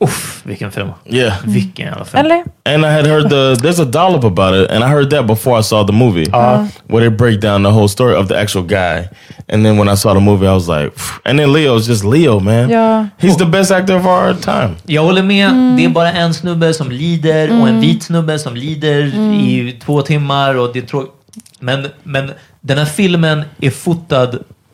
Uff, 0.00 0.40
vilken 0.44 0.70
film. 0.72 0.90
Yeah. 1.06 1.32
Vilken 1.44 1.86
jävla 1.86 2.04
film. 2.04 2.24
Eller? 2.26 2.44
And 2.64 2.84
I 2.84 2.88
had 2.88 3.06
heard 3.06 3.28
the 3.30 3.56
there's 3.62 3.80
a 3.82 3.84
dollop 3.84 4.24
about 4.24 4.54
it, 4.64 4.70
and 4.70 4.84
I 4.84 4.88
heard 4.88 5.10
that 5.10 5.26
before 5.26 5.60
I 5.60 5.62
saw 5.62 5.84
the 5.86 5.92
movie, 5.92 6.26
Uh-huh. 6.32 6.66
where 6.88 7.00
they 7.08 7.16
break 7.16 7.40
down 7.40 7.62
the 7.64 7.70
whole 7.70 7.88
story 7.88 8.14
of 8.16 8.28
the 8.28 8.40
actual 8.42 8.62
guy. 8.62 9.08
And 9.52 9.64
then 9.64 9.78
when 9.78 9.88
I 9.88 9.96
saw 9.96 10.14
the 10.14 10.20
movie, 10.20 10.46
I 10.46 10.52
was 10.54 10.68
like, 10.68 10.90
"Pff." 10.96 11.20
and 11.24 11.38
then 11.38 11.52
Leo's 11.52 11.86
just 11.88 12.04
Leo, 12.04 12.40
man. 12.40 12.70
Ja. 12.70 13.06
He's 13.18 13.36
the 13.36 13.44
best 13.46 13.70
actor 13.70 13.96
of 13.96 14.06
our 14.06 14.34
time. 14.34 14.70
Jag 14.86 15.02
håller 15.02 15.22
med. 15.22 15.48
Mm. 15.50 15.76
Det 15.76 15.84
är 15.84 15.88
bara 15.88 16.12
en 16.12 16.34
snubbe 16.34 16.74
som 16.74 16.90
lider 16.90 17.60
och 17.60 17.68
en 17.68 17.80
vit 17.80 18.02
snubbe 18.02 18.38
som 18.38 18.54
lider 18.56 19.02
Mm. 19.02 19.32
i 19.34 19.78
två 19.84 20.02
timmar. 20.02 20.54
Och 20.54 20.70
det 20.72 20.92
är 20.92 21.02
men, 21.60 21.86
men 22.02 22.30
den 22.60 22.78
här 22.78 22.84
filmen 22.84 23.42
är 23.60 23.70
fotad, 23.70 24.28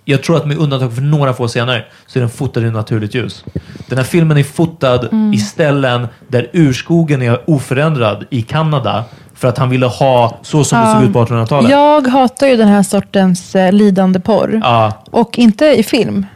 jag 0.09 0.23
tror 0.23 0.37
att 0.37 0.47
med 0.47 0.59
undantag 0.59 0.95
för 0.95 1.03
några 1.03 1.33
få 1.33 1.49
scener, 1.49 1.89
så 2.07 2.19
är 2.19 2.21
den 2.21 2.31
fotad 2.31 2.61
i 2.61 2.71
naturligt 2.71 3.15
ljus. 3.15 3.45
Den 3.89 3.99
här 3.99 4.05
filmen 4.05 4.37
är 4.39 4.43
fotad 4.45 5.09
Mm. 5.13 5.33
i 5.33 5.39
ställen 5.39 6.09
där 6.29 6.51
urskogen 6.53 7.23
är 7.23 7.51
oförändrad 7.51 8.25
i 8.31 8.43
Kanada. 8.43 9.05
För 9.35 9.49
att 9.49 9.59
han 9.59 9.71
ville 9.71 9.87
ha 9.87 10.39
så 10.43 10.65
som 10.65 10.81
det 10.81 10.93
såg 10.93 11.03
ut 11.03 11.13
på 11.13 11.25
1800-talet. 11.25 11.71
Jag 11.71 12.07
hatar 12.07 12.47
ju 12.47 12.57
den 12.57 12.69
här 12.69 12.83
sortens 12.83 13.55
eh, 13.57 13.73
lidande 13.73 14.21
porr. 14.21 14.61
Ja. 14.65 14.93
Och 15.11 15.39
inte 15.39 15.67
i 15.67 15.83
film. 15.83 16.27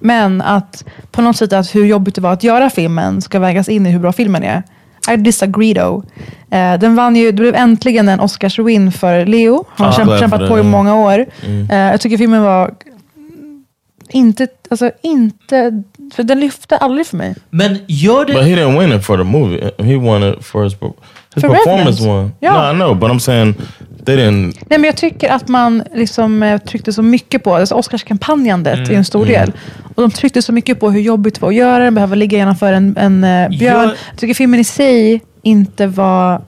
Men 0.00 0.42
att 0.42 0.84
på 1.12 1.22
något 1.22 1.36
sätt 1.36 1.52
att 1.52 1.74
hur 1.74 1.84
jobbigt 1.84 2.14
det 2.14 2.20
var 2.20 2.32
att 2.32 2.44
göra 2.44 2.70
filmen 2.70 3.22
ska 3.22 3.38
vägas 3.38 3.68
in 3.68 3.86
i 3.86 3.90
hur 3.90 3.98
bra 3.98 4.12
filmen 4.12 4.42
är. 4.42 4.62
I 5.12 5.16
disagree 5.16 5.74
though. 5.74 6.04
Eh, 6.50 6.78
den 6.78 6.96
vann 6.96 7.16
ju, 7.16 7.26
det 7.32 7.40
blev 7.42 7.54
äntligen 7.54 8.08
en 8.08 8.20
Oscars-win 8.20 8.90
för 8.90 9.26
Leo. 9.26 9.64
Han 9.76 9.92
har 9.92 10.04
glad 10.04 10.18
kämpat 10.20 10.40
för 10.40 10.48
på 10.48 10.58
i 10.58 10.62
många 10.62 10.94
år. 10.94 11.26
Eh, 11.70 11.76
jag 11.78 12.00
tycker 12.00 12.16
filmen 12.18 12.42
var 12.42 12.74
inte, 14.10 14.48
alltså 14.70 14.90
inte, 15.02 15.82
för 16.14 16.22
den 16.22 16.40
lyfte 16.40 16.76
aldrig 16.76 17.06
för 17.06 17.16
mig. 17.16 17.34
Men 17.50 17.78
gör 17.86 18.24
det... 18.24 18.32
But 18.32 18.42
he 18.42 18.56
didn't 18.56 18.78
win 18.80 18.98
it 18.98 19.04
for 19.04 19.16
the 19.18 19.24
movie. 19.24 19.70
He 19.78 19.96
won 19.96 20.22
it 20.24 20.44
for 20.44 20.64
his 20.64 20.72
his 21.34 21.42
For 21.44 21.48
performance. 21.54 22.00
Revenant. 22.00 22.00
Won. 22.00 22.32
Yeah. 22.40 22.64
No, 22.66 22.72
I 22.72 22.74
know, 22.74 22.94
but 22.94 23.10
I'm 23.10 23.18
saying 23.18 23.54
they 24.04 24.16
didn't. 24.16 24.44
Nej, 24.68 24.78
men 24.78 24.84
jag 24.84 24.96
tycker 24.96 25.28
att 25.30 25.48
man 25.48 25.82
liksom, 25.94 26.42
eh, 26.42 26.58
tryckte 26.60 26.92
så 26.92 27.02
mycket 27.02 27.44
på, 27.44 27.54
alltså 27.54 27.74
Oscarskampanjandet 27.74 28.88
är 28.88 28.92
en 28.94 29.04
stor 29.04 29.26
del. 29.26 29.52
Och 29.94 30.02
de 30.02 30.10
tryckte 30.10 30.42
så 30.42 30.52
mycket 30.52 30.80
på 30.80 30.90
hur 30.90 31.00
jobbigt 31.00 31.34
det 31.34 31.40
var 31.42 31.48
att 31.48 31.54
göra 31.54 31.84
den, 31.84 31.94
behöva 31.94 32.14
ligga 32.14 32.38
innanför 32.38 32.72
en, 32.72 32.96
en 32.96 33.24
eh, 33.24 33.48
björn. 33.48 33.74
Jag- 33.76 33.88
Jag 34.12 34.18
tycker 34.20 34.34
filmen 34.34 34.60
i 34.60 34.64
sig 34.64 35.20
inte 35.42 35.86
var 35.86 36.42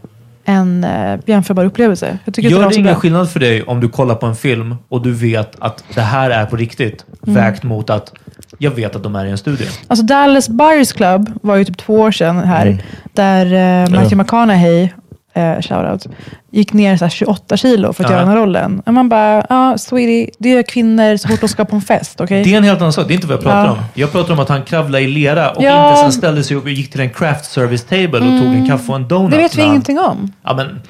en 0.50 0.84
uh, 0.84 1.20
jämförbar 1.26 1.64
upplevelse. 1.64 2.18
Jag 2.24 2.34
tycker 2.34 2.48
Gör 2.50 2.58
det 2.66 2.72
så 2.72 2.80
ingen 2.80 2.92
bra. 2.92 3.00
skillnad 3.00 3.30
för 3.30 3.40
dig 3.40 3.62
om 3.62 3.80
du 3.80 3.88
kollar 3.88 4.14
på 4.14 4.26
en 4.26 4.36
film 4.36 4.76
och 4.88 5.02
du 5.02 5.12
vet 5.12 5.52
att 5.58 5.84
det 5.94 6.00
här 6.00 6.30
är 6.30 6.46
på 6.46 6.56
riktigt, 6.56 7.04
Mm. 7.26 7.34
vägt 7.34 7.62
mot 7.62 7.90
att 7.90 8.12
jag 8.58 8.70
vet 8.70 8.96
att 8.96 9.02
de 9.02 9.16
är 9.16 9.24
i 9.26 9.30
en 9.30 9.38
studio? 9.38 9.66
Alltså 9.86 10.04
Dallas 10.06 10.48
Buyers 10.48 10.92
Club 10.92 11.30
var 11.42 11.56
ju 11.56 11.64
typ 11.64 11.76
två 11.78 11.94
år 11.94 12.10
sedan 12.10 12.38
här, 12.38 12.82
där 13.12 13.46
uh, 13.46 13.90
Matthew 13.90 14.16
McConaughey, 14.16 14.88
uh, 15.36 15.60
shoutout, 15.60 16.06
gick 16.50 16.72
ner 16.72 16.96
så 16.96 17.04
här 17.04 17.10
28 17.10 17.56
kilo 17.56 17.92
för 17.92 18.04
att 18.04 18.10
Ja. 18.10 18.16
göra 18.16 18.24
den 18.26 18.34
här 18.34 18.40
rollen. 18.40 18.82
Och 18.86 18.94
man 18.94 19.08
bara, 19.08 19.46
ja, 19.48 19.78
sweetie, 19.78 20.30
det 20.38 20.52
är 20.56 20.62
kvinnor 20.62 21.16
så 21.16 21.28
fort 21.28 21.40
de 21.40 21.48
ska 21.48 21.64
på 21.64 21.76
en 21.76 21.82
fest, 21.82 22.20
okej? 22.20 22.44
Det 22.44 22.52
är 22.54 22.58
en 22.58 22.64
helt 22.64 22.80
annan 22.80 22.92
sak. 22.92 23.08
Det 23.08 23.12
är 23.12 23.14
inte 23.14 23.26
vad 23.26 23.34
jag 23.36 23.42
pratar 23.42 23.64
Ja. 23.66 23.72
om. 23.72 23.78
Jag 23.94 24.12
pratar 24.12 24.32
om 24.32 24.38
att 24.40 24.48
han 24.48 24.62
kravlade 24.62 25.04
i 25.04 25.06
lera 25.06 25.50
och 25.50 25.62
Ja. 25.64 25.88
inte 25.90 26.00
sen 26.02 26.12
ställde 26.12 26.44
sig 26.44 26.56
upp 26.56 26.64
och 26.64 26.70
gick 26.70 26.90
till 26.92 27.00
en 27.00 27.10
craft 27.10 27.44
service 27.44 27.84
table 27.84 28.18
och 28.18 28.40
tog 28.42 28.54
en 28.54 28.68
kaffe 28.68 28.92
och 28.92 28.96
en 28.96 29.08
donut. 29.08 29.30
Det 29.30 29.36
vet 29.36 29.54
vi 29.56 29.60
han- 29.62 29.70
ingenting 29.70 29.98
om. 29.98 30.32
Ja, 30.44 30.54
men, 30.54 30.80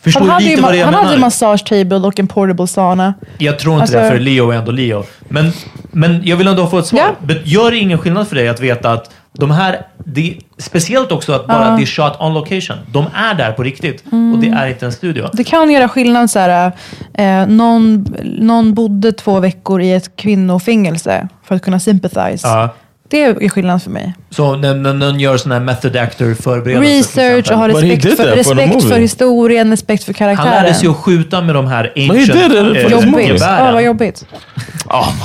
förstår 0.00 0.20
Han 0.20 0.30
hade, 0.30 0.44
lite 0.44 0.56
ju, 0.56 0.62
vad 0.62 0.72
det 0.74 0.82
han 0.82 0.94
hade 0.94 1.06
ju 1.06 1.10
menar? 1.10 1.20
massage 1.26 1.64
table 1.64 1.96
och 1.96 2.18
en 2.20 2.28
portable 2.28 2.66
sauna. 2.66 3.14
Jag 3.38 3.58
tror 3.58 3.72
inte 3.74 3.82
Alltså- 3.82 3.98
det, 3.98 4.10
för 4.10 4.18
Leo 4.18 4.50
är 4.50 4.56
ändå 4.56 4.72
Leo. 4.72 5.04
Men, 5.28 5.52
men 5.92 6.20
jag 6.24 6.36
vill 6.36 6.46
ändå 6.46 6.66
få 6.66 6.78
ett 6.78 6.86
svar. 6.86 7.00
Men 7.26 7.36
Gör 7.44 7.70
det 7.70 7.76
ingen 7.76 7.98
skillnad 7.98 8.28
för 8.28 8.36
dig 8.36 8.48
att 8.48 8.60
veta 8.60 8.92
att 8.92 9.10
de 9.38 9.50
här, 9.50 9.80
det, 10.08 10.36
speciellt 10.58 11.12
också 11.12 11.32
att 11.32 11.46
bara 11.46 11.76
det 11.76 11.82
är 11.82 11.86
shot 11.86 12.20
on 12.20 12.34
location. 12.34 12.76
De 12.92 13.06
är 13.14 13.34
där 13.34 13.52
på 13.52 13.62
riktigt 13.62 14.04
och 14.32 14.38
det 14.38 14.48
är 14.48 14.66
inte 14.66 14.86
en 14.86 14.92
studio. 14.92 15.28
Det 15.32 15.44
kan 15.44 15.70
göra 15.70 15.88
skillnad 15.88 16.30
så 16.30 16.38
här, 16.38 16.72
eh, 17.14 17.46
någon, 17.46 18.06
någon 18.24 18.74
bodde 18.74 19.12
två 19.12 19.40
veckor 19.40 19.82
i 19.82 19.92
ett 19.92 20.16
kvinnofängelse 20.16 21.28
för 21.44 21.54
att 21.54 21.62
kunna 21.62 21.80
sympathize. 21.80 22.48
Ja. 22.48 22.74
Det 23.08 23.22
är 23.22 23.48
skillnad 23.48 23.82
för 23.82 23.90
mig. 23.90 24.14
Så 24.30 24.56
när, 24.56 24.74
när 24.74 24.94
någon 24.94 25.20
gör 25.20 25.36
sån 25.36 25.52
här 25.52 25.60
method 25.60 25.96
actor 25.96 26.34
förberedelse 26.34 27.12
till 27.12 27.22
Research 27.22 27.50
och 27.50 27.58
ha 27.58 27.68
But 27.68 27.82
he 27.82 27.96
respekt, 27.96 28.16
för, 28.16 28.24
the 28.24 28.36
respekt 28.36 28.88
för 28.88 28.98
historien, 28.98 29.70
respekt 29.70 30.04
för 30.04 30.12
Han 30.12 30.18
karaktären. 30.18 30.50
lärde 30.62 30.74
sig 30.74 30.88
att 30.88 30.96
skjuta 30.96 31.40
med 31.40 31.54
de 31.54 31.66
här 31.66 31.92
ancient 31.96 32.52
for 32.52 32.76
eh. 32.76 32.90
Jobbigt. 32.90 33.28
gevären. 33.28 33.66
Ja, 33.66 33.72
vad 33.72 33.82
jobbigt. 33.82 34.26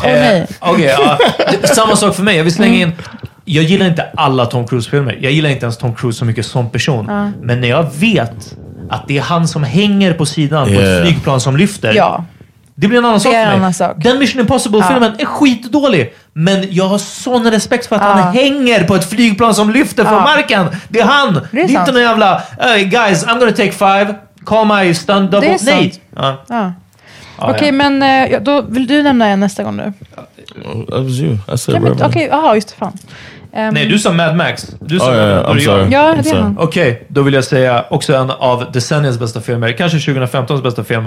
Nej. 0.04 0.48
Okej, 0.60 0.86
ja. 0.86 1.18
Det- 1.62 1.68
samma 1.68 1.96
sak 1.96 2.16
för 2.16 2.24
mig. 2.24 2.38
Jag 2.38 2.44
vill 2.44 2.54
slänga 2.54 2.76
in... 2.76 2.92
Jag 3.46 3.64
gillar 3.64 3.86
inte 3.86 4.06
alla 4.16 4.46
Tom 4.46 4.68
Cruise-filmer. 4.68 5.18
Jag 5.22 5.32
gillar 5.32 5.50
inte 5.50 5.66
ens 5.66 5.78
Tom 5.78 5.96
Cruise 5.96 6.20
så 6.20 6.26
mycket 6.26 6.46
som 6.46 6.70
person. 6.70 7.32
Men 7.42 7.62
när 7.62 7.68
jag 7.68 7.88
vet 7.96 8.56
att 8.90 9.08
det 9.08 9.18
är 9.18 9.22
han 9.22 9.48
som 9.48 9.64
hänger 9.64 10.14
på 10.14 10.26
sidan 10.26 10.66
på 10.68 10.72
Yeah. 10.74 10.98
ett 10.98 11.08
flygplan 11.08 11.42
som 11.42 11.58
lyfter. 11.58 11.94
Ja. 11.94 12.26
Det 12.76 12.88
blir 12.88 13.00
en 13.00 13.06
annan 13.06 13.20
sak 13.20 13.34
är 13.34 13.44
för 13.44 13.50
mig. 13.52 13.58
annan 13.58 13.74
sak. 13.74 13.96
Den 13.98 14.20
Mission 14.20 14.42
Impossible-filmen 14.42 15.12
är 15.20 15.26
skitdålig. 15.26 16.14
Men 16.34 16.66
jag 16.70 16.86
har 16.88 16.98
sån 16.98 17.52
respekt 17.52 17.86
för 17.86 17.96
att 17.96 18.02
han 18.02 18.34
hänger 18.34 18.84
på 18.84 18.96
ett 18.96 19.10
flygplan 19.10 19.56
som 19.56 19.70
lyfter 19.70 20.04
från 20.04 20.14
Ja. 20.14 20.20
marken. 20.24 20.68
Det 20.90 21.00
är 21.00 21.06
han! 21.06 21.34
Det 21.52 21.58
är, 21.58 21.62
inte 21.62 21.74
sant. 21.74 21.88
någon 21.94 22.02
jävla... 22.02 22.42
Hey 22.60 22.84
guys, 22.86 23.26
I'm 23.26 23.40
gonna 23.40 23.52
take 23.52 23.72
five. 23.72 24.16
Call 24.46 24.68
my 24.68 24.94
stunt 24.94 25.32
double. 25.32 25.48
Det 25.50 25.54
är 25.56 25.66
Nej! 25.66 25.92
sant. 26.16 26.42
Ja. 26.50 26.74
Okej, 27.50 27.68
ja. 27.68 27.72
men 27.72 28.04
eh, 28.04 28.32
ja, 28.32 28.40
då 28.40 28.62
vill 28.62 28.88
du 28.88 29.04
nämna 29.04 29.28
en 29.28 29.40
nästa 29.40 29.64
gång 29.64 29.78
nu? 29.78 29.94
That 30.90 31.04
was 31.04 31.20
you. 31.20 31.34
I 31.34 31.58
said 31.58 31.74
Nej, 31.74 31.82
men, 31.82 31.84
Revenant. 31.84 32.02
Okej, 32.02 32.28
jaha, 32.32 32.56
just 32.56 32.70
det. 32.70 32.76
Fan. 32.76 32.98
Ehm, 33.54 33.74
Nej, 33.74 33.86
du 33.86 34.00
sa 34.00 34.12
Mad 34.12 34.36
Max. 34.36 34.68
Du 34.80 35.00
sa 35.00 35.10
Oh, 35.12 35.16
yeah, 35.16 35.28
yeah. 35.30 35.50
I'm 35.50 35.54
jag? 35.56 35.64
sorry. 35.64 35.88
Ja, 35.92 36.12
I'm 36.12 36.14
det 36.16 36.20
är 36.20 36.24
sorry. 36.24 36.42
han. 36.42 36.58
Okej, 36.60 37.04
då 37.08 37.22
vill 37.22 37.34
jag 37.34 37.44
säga 37.44 37.86
också 37.90 38.16
en 38.16 38.30
av 38.32 38.72
decenniets 38.72 39.20
bästa 39.20 39.42
filmer. 39.42 39.72
Kanske 39.72 39.98
2015s 39.98 40.62
bästa 40.64 40.84
film. 40.84 41.06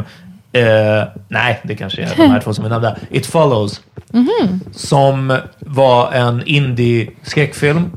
Eh, 0.52 0.64
nej, 1.28 1.60
det 1.64 1.74
kanske 1.76 2.02
är 2.02 2.10
de 2.16 2.30
här 2.30 2.40
två 2.40 2.54
som 2.54 2.64
vi 2.64 2.70
nämnde. 2.70 2.96
It 3.10 3.26
Follows. 3.26 3.80
Som 4.72 5.38
var 5.58 6.12
en 6.12 6.42
indie-skräckfilm. 6.46 7.90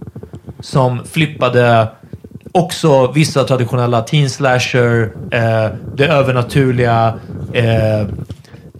Som 0.59 1.03
flippade 1.05 1.87
också 2.51 3.11
vissa 3.11 3.43
traditionella 3.43 4.01
teen 4.01 4.29
slasher, 4.29 5.11
eh, 5.31 5.71
det 5.95 6.05
övernaturliga, 6.07 7.13
eh, 7.57 8.01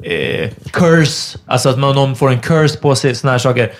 eh, 0.03 0.49
curse, 0.71 1.39
alltså 1.45 1.69
att 1.69 1.79
man, 1.79 1.95
någon 1.95 2.15
får 2.15 2.31
en 2.31 2.39
curse 2.39 2.77
på 2.77 2.95
sig, 2.95 3.15
såna 3.15 3.31
här 3.31 3.39
saker. 3.39 3.71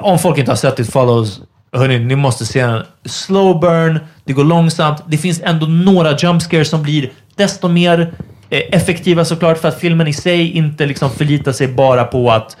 Om 0.00 0.18
folk 0.18 0.38
inte 0.38 0.50
har 0.50 0.56
sett 0.56 0.78
It 0.78 0.92
Follows, 0.92 1.40
hörni, 1.72 1.98
ni 1.98 2.16
måste 2.16 2.46
se 2.46 2.66
den. 2.66 2.82
Slow 3.04 3.60
burn, 3.60 4.00
det 4.24 4.32
går 4.32 4.44
långsamt. 4.44 5.02
Det 5.06 5.18
finns 5.18 5.40
ändå 5.44 5.66
några 5.66 6.16
jump 6.16 6.42
scares 6.42 6.68
som 6.68 6.82
blir 6.82 7.10
desto 7.36 7.68
mer 7.68 8.14
eh, 8.50 8.60
effektiva 8.72 9.24
såklart 9.24 9.58
för 9.58 9.68
att 9.68 9.80
filmen 9.80 10.08
i 10.08 10.12
sig 10.12 10.50
inte 10.50 10.86
liksom 10.86 11.10
förlitar 11.10 11.52
sig 11.52 11.68
bara 11.68 12.04
på 12.04 12.30
att 12.30 12.56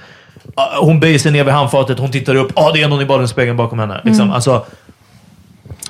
ah, 0.54 0.80
hon 0.80 1.00
böjer 1.00 1.18
sig 1.18 1.32
ner 1.32 1.44
vid 1.44 1.54
handfatet, 1.54 1.98
hon 1.98 2.10
tittar 2.10 2.34
upp, 2.34 2.52
ah, 2.54 2.72
det 2.72 2.82
är 2.82 2.88
någon 2.88 3.02
i 3.02 3.04
badrumsspegeln 3.04 3.56
bakom 3.56 3.78
henne. 3.78 4.00
Liksom. 4.04 4.30
Alltså, 4.30 4.66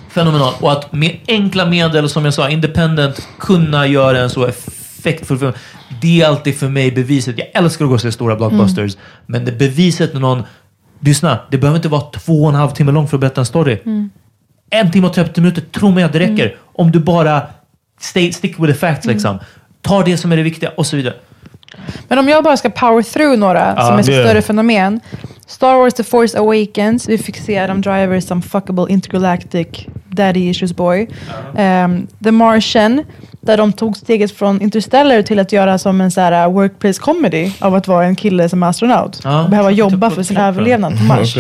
fenomenal. 0.09 0.55
Och 0.61 0.73
att 0.73 0.93
med 0.93 1.17
enkla 1.29 1.67
medel, 1.67 2.09
som 2.09 2.25
jag 2.25 2.35
sa, 2.35 2.49
independent, 2.49 3.29
kunna 3.39 3.87
göra 3.87 4.19
en 4.19 4.31
så 4.31 4.51
effektfull 5.03 5.39
film. 5.39 5.53
Det 6.01 6.21
är 6.21 6.27
alltid 6.27 6.59
för 6.59 6.69
mig 6.69 6.93
beviset. 6.93 7.39
Jag 7.39 7.47
älskar 7.55 7.85
att 7.85 7.89
gå 7.89 7.95
och 7.95 8.01
se 8.01 8.13
stora 8.13 8.37
blockbusters, 8.37 8.97
men 9.27 9.45
det 9.45 9.53
beviset 9.53 10.13
när 10.13 10.21
någon... 10.21 10.43
Lyssna, 11.05 11.39
det 11.51 11.59
behöver 11.59 11.77
inte 11.79 11.89
vara 11.89 12.01
två 12.01 12.43
och 12.43 12.49
en 12.49 12.55
halv 12.55 12.71
timme 12.71 12.93
långt 12.93 13.11
för 13.11 13.17
att 13.17 13.21
berätta 13.21 13.41
en 13.41 13.47
story. 13.47 13.79
En 14.71 14.91
timme 14.91 15.07
och 15.07 15.13
30 15.15 15.41
minuter, 15.41 15.63
tro 15.63 15.91
mig 15.91 16.05
att 16.05 16.13
det 16.13 16.19
räcker. 16.19 16.57
Om 16.63 16.91
du 16.93 16.99
bara 17.01 17.43
stay, 18.01 18.33
stick 18.33 18.59
with 18.59 18.73
the 18.73 18.79
facts 18.79 19.07
liksom. 19.07 19.39
Ta 19.81 20.03
det 20.03 20.17
som 20.17 20.33
är 20.33 20.37
det 20.37 20.43
viktiga 20.43 20.71
och 20.77 20.87
så 20.87 20.97
vidare. 20.97 21.15
Men 22.09 22.19
om 22.19 22.29
jag 22.29 22.45
bara 22.45 22.57
ska 22.57 22.71
power 22.71 23.03
through 23.03 23.39
några 23.39 23.87
som 23.87 23.99
är 23.99 24.11
Yeah. 24.11 24.27
större 24.27 24.43
fenomen. 24.43 25.01
Star 25.47 25.75
Wars 25.77 25.95
The 25.95 26.05
Force 26.05 26.39
Awakens. 26.39 27.09
Vi 27.09 27.19
fick 27.19 27.37
se 27.37 27.59
Adam 27.59 27.81
Driver 27.81 28.21
som 28.21 28.43
fuckable 28.43 28.87
intergalactic 28.89 29.67
daddy 30.09 30.49
issues 30.51 30.77
boy. 30.77 31.09
Um, 31.57 32.07
The 32.25 32.31
Martian. 32.31 33.05
Där 33.45 33.57
de 33.57 33.73
tog 33.73 33.97
steget 33.97 34.33
från 34.33 34.63
Interstellar 34.63 35.23
till 35.23 35.39
att 35.39 35.53
göra 35.53 35.79
som 35.79 36.01
en 36.01 36.11
så 36.11 36.21
här 36.21 36.47
uh, 36.47 36.53
workplace 36.53 37.01
comedy 37.01 37.51
av 37.59 37.75
att 37.75 37.89
vara 37.89 38.05
en 38.05 38.17
kille 38.17 38.49
som 38.49 38.63
är 38.63 38.67
astronaut. 38.67 39.21
Ja, 39.25 39.45
och 39.45 39.51
behöva 39.51 39.71
jag 39.71 39.79
jobba 39.79 40.09
typ 40.09 40.17
för 40.17 40.23
sin 40.23 40.37
överlevnad 40.37 40.99
på 40.99 41.05
Mars. 41.09 41.35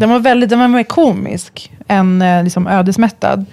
Den 0.00 0.10
var 0.10 0.18
väldigt, 0.18 0.50
den 0.50 0.58
var 0.58 0.68
mer 0.68 0.82
komisk 0.82 1.72
än 1.88 2.22
eh, 2.22 2.44
liksom 2.44 2.66
ödesmättad. 2.66 3.46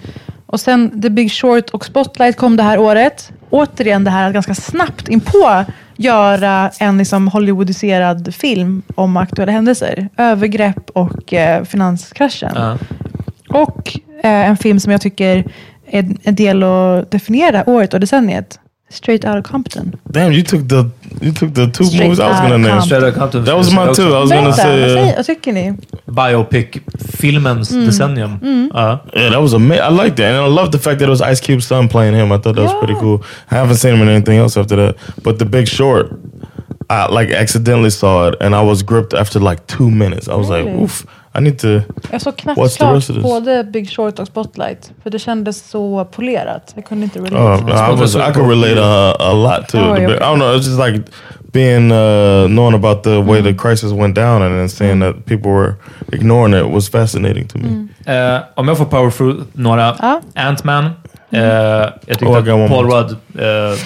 Och 0.46 0.60
sen 0.60 1.02
The 1.02 1.10
Big 1.10 1.32
Short 1.32 1.70
och 1.70 1.84
Spotlight 1.84 2.36
kom 2.36 2.56
det 2.56 2.62
här 2.62 2.78
året. 2.78 3.32
Återigen 3.50 4.04
det 4.04 4.10
här 4.10 4.26
att 4.26 4.32
ganska 4.34 4.54
snabbt 4.54 5.08
inpå 5.08 5.64
göra 5.96 6.70
en 6.78 6.98
liksom 6.98 7.28
Hollywoodiserad 7.28 8.34
film 8.34 8.82
om 8.94 9.16
aktuella 9.16 9.52
händelser. 9.52 10.08
Övergrepp 10.16 10.90
och 10.90 11.34
eh, 11.34 11.64
finanskraschen. 11.64 12.52
Ja. 12.54 12.78
Och 13.48 13.98
eh, 14.22 14.48
en 14.48 14.56
film 14.56 14.80
som 14.80 14.92
jag 14.92 15.00
tycker 15.00 15.44
en 15.86 16.34
del 16.34 16.62
att 16.62 17.10
definiera 17.10 17.64
året 17.70 17.94
och 17.94 18.00
decenniet. 18.00 18.58
Straight 18.90 19.24
Outta 19.24 19.42
Compton. 19.42 19.96
Damn, 20.04 20.32
you 20.32 20.42
took 20.44 20.68
the 20.68 20.84
you 21.20 21.32
took 21.34 21.54
the 21.54 21.66
two 21.66 21.84
Straight 21.84 22.02
movies 22.02 22.18
I 22.18 22.22
was 22.22 22.40
gonna 22.40 22.56
name. 22.58 22.82
Straight 22.82 23.02
Outta 23.04 23.18
Compton. 23.18 23.44
That 23.44 23.56
was 23.56 23.72
mine 23.74 23.94
too. 23.94 24.02
I 24.08 24.20
was 24.20 24.30
gonna 24.30 24.42
Berätta, 24.50 24.56
say. 24.62 24.94
vad, 24.94 25.08
uh, 25.08 25.16
vad 25.16 25.26
tycker 25.26 25.52
ni? 25.52 25.72
Biopic-filmens 26.06 27.70
Mm. 27.72 27.86
decennium. 27.86 28.38
Ja. 28.74 29.00
Yeah, 29.14 29.30
that 29.32 29.40
was 29.42 29.54
amazing. 29.54 29.84
I 29.84 30.04
liked 30.04 30.16
that, 30.16 30.26
and 30.34 30.46
I 30.46 30.54
love 30.56 30.70
the 30.72 30.78
fact 30.78 30.98
that 30.98 31.08
it 31.08 31.20
was 31.20 31.20
Ice 31.32 31.40
Cube's 31.40 31.66
son 31.66 31.88
playing 31.88 32.14
him. 32.14 32.32
I 32.32 32.38
thought 32.38 32.56
that 32.56 32.64
was 32.64 32.72
Yeah. 32.72 32.80
pretty 32.86 33.00
cool. 33.00 33.20
I 33.50 33.54
haven't 33.54 33.76
seen 33.76 33.94
him 33.94 34.02
in 34.02 34.08
anything 34.08 34.38
else 34.38 34.60
after 34.60 34.76
that. 34.76 34.94
But 35.22 35.38
The 35.38 35.44
Big 35.44 35.66
Short, 35.68 36.06
I 36.90 37.06
like 37.12 37.32
accidentally 37.34 37.90
saw 37.90 38.28
it, 38.28 38.34
and 38.40 38.54
I 38.54 38.62
was 38.62 38.82
gripped 38.84 39.14
after 39.20 39.40
like 39.40 39.62
two 39.66 39.90
minutes. 39.90 40.28
I 40.28 40.34
was 40.34 40.48
like, 40.48 40.64
Really? 40.66 40.82
oof, 40.84 41.04
I 41.38 41.40
need 41.40 41.58
to. 41.58 41.80
Jag 42.10 42.22
såg 42.22 42.36
knappt 42.36 42.76
klart 42.76 43.08
både 43.22 43.64
Big 43.64 43.90
Short 43.90 44.18
och 44.18 44.26
Spotlight. 44.26 44.90
För 45.02 45.10
det 45.10 45.18
kändes 45.18 45.70
så 45.70 46.04
polerat. 46.04 46.72
Jag 46.74 46.84
kunde 46.84 47.04
inte 47.04 47.18
relate. 47.18 47.36
Uh, 47.72 47.92
I 47.92 48.00
was. 48.00 48.16
I 48.16 48.32
could 48.34 48.48
relate 48.48 48.80
a, 48.82 49.14
a 49.18 49.32
lot 49.32 49.68
to 49.68 49.78
Oh, 49.78 50.02
it. 50.02 50.08
Big- 50.08 50.16
I 50.16 50.20
don't 50.20 50.36
know. 50.36 50.54
It's 50.56 50.66
just 50.66 50.78
like 50.86 51.02
being 51.52 51.92
uh, 51.92 52.46
knowing 52.48 52.74
about 52.74 53.02
the 53.02 53.18
way 53.22 53.42
the 53.42 53.54
crisis 53.54 53.92
went 53.92 54.14
down, 54.14 54.42
and 54.42 54.54
then 54.58 54.68
seeing 54.68 55.00
that 55.00 55.24
people 55.26 55.50
were 55.50 55.74
ignoring 56.12 56.54
it 56.54 56.74
was 56.74 56.90
fascinating 56.90 57.48
to 57.48 57.58
me. 57.58 57.88
Eh, 58.14 58.40
om 58.54 58.68
jag 58.68 58.78
får 58.78 58.84
power 58.84 59.10
through 59.10 59.42
några. 59.52 59.96
Ja. 60.00 60.20
Ant-Man. 60.34 60.84
Eh, 61.30 61.40
jag 61.42 61.92
tyckte 62.06 62.26
Oh, 62.26 62.64
att 62.64 62.70
Paul. 62.70 62.90
Rudd 62.90 63.10
eh, 63.38 63.78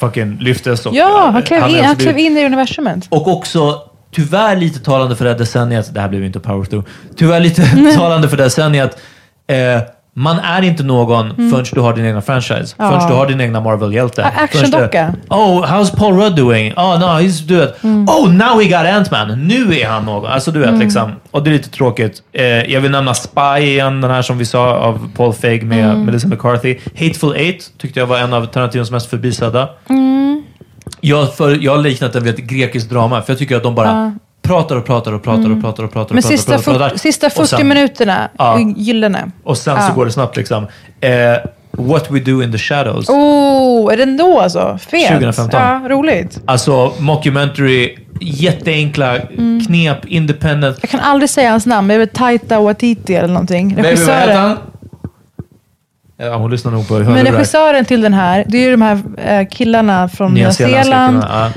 fucking 0.00 0.38
lyftes. 0.40 0.86
Och, 0.86 0.94
Ja, 0.94 1.30
han 1.32 1.42
klev, 1.42 1.68
in, 1.68 1.84
han 1.84 1.96
klev 1.96 2.18
in 2.18 2.36
i 2.38 2.44
universumet. 2.46 3.06
Och 3.08 3.28
också, 3.28 3.80
tyvärr 4.14 4.56
lite 4.56 4.80
talande 4.80 5.16
för 5.16 5.24
det 5.24 5.30
här 5.30 5.38
decenniet, 5.38 5.94
det 5.94 6.00
här 6.00 6.08
blev 6.08 6.20
ju 6.20 6.26
inte 6.26 6.40
power 6.40 6.64
through, 6.64 6.86
tyvärr 7.16 7.40
lite 7.40 7.62
talande 7.96 8.28
för 8.28 8.36
det 8.36 8.42
här 8.42 8.46
decenniet, 8.48 8.98
eh, 9.50 9.82
man 10.14 10.38
är 10.38 10.62
inte 10.62 10.82
någon 10.82 11.50
förrän 11.50 11.64
du 11.72 11.80
har 11.80 11.94
din 11.94 12.04
egna 12.04 12.22
franchise. 12.22 12.74
Ja. 12.78 12.90
Förrän 12.90 13.08
du 13.08 13.14
har 13.14 13.26
din 13.26 13.40
egna 13.40 13.60
Marvel-hjälte. 13.60 14.24
Actiondocka. 14.24 15.14
Du- 15.28 15.34
Oh, 15.36 15.64
how's 15.66 15.96
Paul 15.96 16.16
Rudd 16.20 16.36
doing? 16.36 16.72
Oh, 16.76 17.00
no, 17.00 17.04
he's 17.06 17.46
doing 17.48 17.62
it. 17.68 17.84
Oh, 18.10 18.32
now 18.32 18.60
he 18.62 18.64
got 18.68 18.86
Ant-Man. 18.86 19.46
Nu 19.48 19.78
är 19.78 19.86
han 19.88 20.04
någon. 20.04 20.30
Alltså, 20.32 20.50
du 20.50 20.58
vet 20.58 20.78
liksom. 20.78 21.12
Och 21.30 21.42
det 21.42 21.50
är 21.50 21.52
lite 21.52 21.70
tråkigt. 21.70 22.22
Eh, 22.32 22.44
jag 22.44 22.80
vill 22.80 22.90
nämna 22.90 23.14
Spy 23.14 23.40
igen, 23.62 24.00
den 24.00 24.10
här 24.10 24.22
som 24.22 24.38
vi 24.38 24.44
sa 24.44 24.74
av 24.76 25.10
Paul 25.16 25.32
Feig 25.32 25.62
med 25.66 25.98
Melissa 25.98 26.28
McCarthy. 26.28 26.78
Hateful 27.00 27.34
Eight 27.36 27.70
tyckte 27.78 28.00
jag 28.00 28.06
var 28.06 28.18
en 28.18 28.32
av 28.32 28.46
Tarantinos 28.46 28.90
mest 28.90 29.10
förbisedda. 29.10 29.68
Jag, 31.04 31.34
för, 31.34 31.58
jag 31.60 31.72
har 31.72 31.78
liknat 31.82 32.12
den 32.12 32.24
vid 32.24 32.34
ett 32.34 32.40
grekiskt 32.40 32.90
drama, 32.90 33.22
för 33.22 33.32
jag 33.32 33.38
tycker 33.38 33.56
att 33.56 33.62
de 33.62 33.74
bara 33.74 34.14
pratar 34.42 34.76
och 34.76 34.86
pratar 34.86 35.12
och 35.12 35.22
pratar 35.22 35.50
och 35.50 35.60
pratar 35.62 35.84
och 35.84 35.92
pratar. 35.92 36.14
Men 36.14 36.18
och 36.18 36.22
pratar, 36.24 36.36
sista, 36.36 36.56
och 36.56 36.64
pratar, 36.64 36.78
pratar. 36.78 36.96
sista 36.96 37.26
Och 37.26 37.32
40 37.32 37.46
sen- 37.48 37.68
minuterna, 37.68 38.28
Ja. 38.38 38.58
gyllene. 38.76 39.30
Och 39.44 39.58
sen 39.58 39.76
Ja. 39.76 39.88
så 39.88 39.92
går 39.94 40.04
det 40.06 40.12
snabbt 40.12 40.36
liksom. 40.36 40.66
Eh, 41.00 41.10
What 41.78 42.10
We 42.10 42.20
Do 42.20 42.42
In 42.42 42.52
The 42.52 42.58
Shadows. 42.58 43.08
Oh, 43.08 43.92
är 43.92 43.96
den 43.96 44.16
då 44.16 44.40
alltså? 44.40 44.78
Fet. 44.90 45.08
2015. 45.08 45.60
Ja, 45.60 45.80
roligt. 45.88 46.40
Alltså, 46.44 46.92
mockumentary, 46.98 47.96
jätteenkla 48.20 49.18
knep, 49.66 50.06
independent. 50.06 50.78
Jag 50.80 50.90
kan 50.90 51.00
aldrig 51.00 51.30
säga 51.30 51.50
hans 51.50 51.66
namn, 51.66 51.86
men 51.86 51.94
det 51.94 52.02
är 52.02 52.06
väl 52.06 52.08
Taita 52.16 52.60
Waititi 52.60 53.14
eller 53.14 53.28
någonting. 53.28 53.68
Baby, 53.74 53.82
Regissören. 53.88 54.36
han? 54.36 54.56
Ja, 56.22 56.36
hon 56.36 56.50
lyssnar 56.50 56.72
nog 56.72 56.88
på 56.88 56.94
Men 56.94 57.06
hörlurar. 57.06 57.32
regissören 57.32 57.84
till 57.84 58.00
den 58.00 58.14
här, 58.14 58.44
det 58.48 58.58
är 58.58 58.62
ju 58.62 58.70
de 58.70 58.82
här 58.82 59.02
eh, 59.24 59.48
killarna 59.50 60.08
från 60.08 60.34
Nya 60.34 60.52
Zeeland. 60.52 60.82
killarna, 60.84 61.52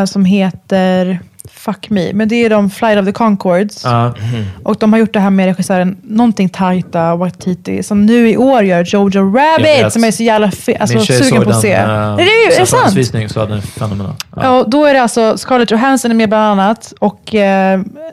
Eh, 0.00 0.04
som 0.04 0.24
heter, 0.24 1.18
fuck 1.52 1.90
me, 1.90 2.12
men 2.12 2.28
det 2.28 2.34
är 2.44 2.50
de 2.50 2.70
Flight 2.70 2.98
of 2.98 3.04
the 3.06 3.12
Conchords. 3.12 3.84
Ja. 3.84 4.14
Och 4.62 4.76
de 4.80 4.92
har 4.92 5.00
gjort 5.00 5.12
det 5.12 5.20
här 5.20 5.30
med 5.30 5.46
regissören, 5.46 5.96
någonting 6.02 6.48
Taita 6.48 7.16
Waititi, 7.16 7.82
som 7.82 8.06
nu 8.06 8.30
i 8.30 8.36
år 8.36 8.62
gör 8.64 8.84
Jojo 8.84 9.10
Jag 9.14 9.36
Rabbit, 9.36 9.92
som 9.92 10.04
är 10.04 10.10
så 10.10 10.22
jävla 10.22 10.50
alltså, 10.80 11.00
sugen 11.00 11.42
på 11.42 11.50
att 11.50 11.60
se. 11.60 11.72
eh, 11.72 11.88
är 11.88 12.16
det, 12.16 12.22
är 12.22 12.48
det 12.48 12.56
sant? 12.56 12.68
förhandsvisning, 12.68 13.28
så 13.28 13.46
den 13.46 13.62
fenomenal. 13.62 14.14
Ja. 14.36 14.42
Ja, 14.42 14.50
och 14.60 14.70
då 14.70 14.84
är 14.84 14.94
det 14.94 15.02
alltså 15.02 15.38
Scarlett 15.38 15.70
Johansson 15.70 16.10
är 16.10 16.14
med 16.14 16.28
bland 16.28 16.60
annat 16.60 16.92
och 16.98 17.34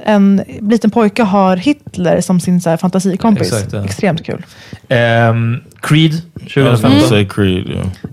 en 0.05 0.43
liten 0.61 0.91
pojke 0.91 1.23
har 1.23 1.55
Hitler 1.57 2.21
som 2.21 2.39
sin 2.39 2.61
så 2.61 2.69
här, 2.69 2.77
fantasikompis. 2.77 3.53
Exakt, 3.53 3.73
ja. 3.73 3.83
Extremt 3.85 4.25
kul. 4.25 4.45
Ehm, 4.89 5.57
Creed, 5.81 6.13
I 6.13 6.39
2015. 6.39 6.71
was 6.71 6.81
gonna 6.81 7.01
say 7.09 7.25
Creed. 7.25 7.67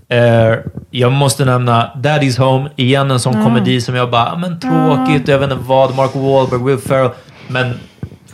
Yeah. 0.08 0.50
Eh, 0.52 0.58
jag 0.90 1.12
måste 1.12 1.44
nämna 1.44 1.90
Daddy's 1.96 2.38
Home, 2.40 2.70
igen 2.76 3.10
en 3.10 3.20
sån 3.20 3.44
komedi 3.44 3.80
som 3.80 3.94
jag 3.94 4.10
bara, 4.10 4.32
"Ah, 4.32 4.38
men 4.38 4.60
tråkigt, 4.60 5.28
jag 5.28 5.38
vet 5.38 5.50
inte 5.50 5.64
vad, 5.66 5.96
Mark 5.96 6.10
Wahlberg, 6.14 6.62
Will 6.64 6.78
Ferrell, 6.78 7.10
men 7.48 7.74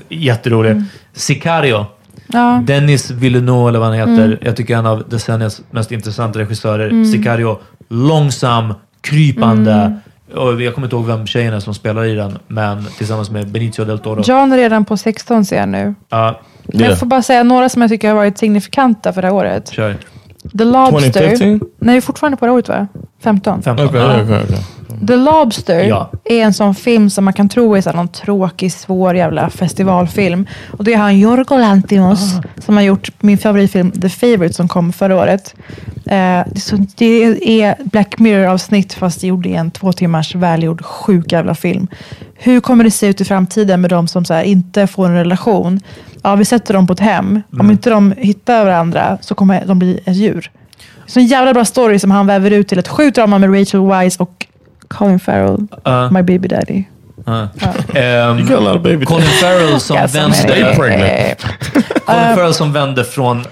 jätterolig. 0.09 0.83
Sicario, 1.13 1.87
Ja. 2.33 2.63
Dennis 2.67 3.11
Villeneuve 3.11 3.69
eller 3.69 3.79
vad 3.79 3.89
han 3.89 3.97
heter, 3.99 4.39
jag 4.43 4.57
tycker 4.57 4.77
en 4.77 4.87
av 4.87 5.05
decenniets 5.09 5.63
mest 5.71 5.93
intressanta 5.93 6.39
regissörer. 6.39 7.05
Sicario, 7.05 7.59
långsam, 7.89 8.75
krypande, 9.01 9.99
och 10.35 10.63
jag 10.63 10.75
kommer 10.75 10.87
inte 10.87 10.97
ihåg 10.97 11.07
vem 11.07 11.27
tjejen 11.27 11.55
är 11.55 11.61
som 11.61 11.75
spelar 11.75 12.05
i 12.05 12.15
den, 12.15 12.39
men 12.49 12.85
tillsammans 12.85 13.31
med 13.31 13.49
Benicio 13.49 13.85
del 13.85 13.99
Toro. 13.99 14.23
John 14.27 14.53
är 14.53 14.57
redan 14.57 14.85
på 14.85 14.97
16 14.97 15.45
ser 15.45 15.57
jag 15.57 15.69
nu. 15.69 15.95
Ja, 16.09 16.41
Men 16.75 16.85
jag 16.89 16.99
får 16.99 17.07
bara 17.07 17.23
säga 17.23 17.43
några 17.43 17.69
som 17.69 17.83
jag 17.83 17.91
tycker 17.91 18.09
har 18.09 18.15
varit 18.15 18.39
signifikanta 18.39 19.13
för 19.13 19.23
det 19.23 19.29
här 19.29 19.35
året. 19.35 19.71
kör. 19.73 19.97
The 20.59 20.65
Lobster. 20.65 21.11
2015? 21.13 21.69
Nej, 21.79 21.93
vi 21.93 21.97
är 21.97 22.01
fortfarande 22.01 22.37
på 22.37 22.47
det 22.47 22.51
här 22.53 22.55
året 22.57 22.69
va? 22.69 22.87
15. 23.23 23.63
15. 23.63 23.87
Okay, 23.87 24.01
Ja. 24.01 24.23
okay, 24.23 24.43
okay. 24.45 24.57
The 25.07 25.17
Lobster 25.17 25.81
Ja. 25.85 26.11
är 26.25 26.43
en 26.43 26.55
sån 26.55 26.75
film 26.75 27.11
som 27.11 27.25
man 27.25 27.35
kan 27.35 27.49
tro 27.49 27.75
är 27.75 27.81
så 27.81 27.93
någon 27.93 28.09
tråkig, 28.09 28.73
svår 28.73 29.17
jävla 29.17 29.51
festivalfilm. 29.51 30.47
Och 30.79 30.85
det 30.85 30.93
är 30.93 30.99
han 30.99 31.19
Jorgo 31.19 31.57
Lanthimos 31.57 32.21
som 32.59 32.77
har 32.77 32.83
gjort 32.83 33.11
min 33.21 33.39
favoritfilm 33.39 33.91
The 33.91 34.09
Favourite 34.09 34.55
som 34.55 34.69
kom 34.69 34.93
förra 34.93 35.17
året. 35.17 35.55
Eh, 36.07 36.13
det, 36.47 36.57
är 36.57 36.61
så, 36.61 36.77
det 36.97 37.63
är 37.63 37.77
Black 37.85 38.19
Mirror-avsnitt 38.19 38.93
fast 38.93 39.23
gjord 39.23 39.47
i 39.47 39.55
en 39.55 39.71
två 39.71 39.93
timmars 39.93 40.35
välgjord, 40.35 40.85
sjuk 40.85 41.33
jävla 41.33 41.55
film. 41.55 41.87
Hur 42.35 42.61
kommer 42.61 42.85
det 42.85 42.91
se 42.91 43.07
ut 43.07 43.21
i 43.21 43.25
framtiden 43.25 43.81
med 43.81 43.91
de 43.91 44.09
som 44.09 44.25
så 44.25 44.35
här, 44.35 44.43
inte 44.43 44.87
får 44.87 45.07
en 45.07 45.15
relation? 45.15 45.81
Ja, 46.23 46.37
vi 46.37 46.45
sätter 46.45 46.75
dem 46.75 46.87
på 46.87 46.93
ett 46.93 47.01
hem. 47.01 47.43
Om 47.61 47.71
inte 47.71 47.91
de 47.91 48.15
hittar 48.17 48.65
varandra 48.65 49.19
så 49.21 49.35
kommer 49.35 49.65
de 49.67 49.79
bli 49.79 50.01
ett 50.05 50.17
djur. 50.17 50.51
Så 51.07 51.21
en 51.21 51.27
jävla 51.27 51.55
bra 51.55 51.65
story 51.65 51.99
som 51.99 52.11
han 52.11 52.27
väver 52.27 52.51
ut 52.51 52.69
till 52.69 52.79
ett 52.79 52.89
sjukt 52.89 53.15
drama 53.15 53.39
med 53.39 53.61
Rachel 53.61 53.81
Weisz 53.81 54.17
och 54.17 54.47
Colin 54.89 55.21
Farrell, 55.21 55.67
Ja. 55.85 56.11
My 56.11 56.23
Baby 56.23 56.49
Daddy. 56.49 56.85
Lot 58.51 58.77
of 58.77 58.83
baby. 58.83 59.05
Colin 59.05 59.27
Farrell 59.27 59.81
som 59.81 59.97
vände... 59.97 60.75
Colin 60.77 62.35
Farrell 62.35 62.55
som 62.55 62.73
vände 62.73 63.05
från 63.05 63.39
uh, 63.39 63.47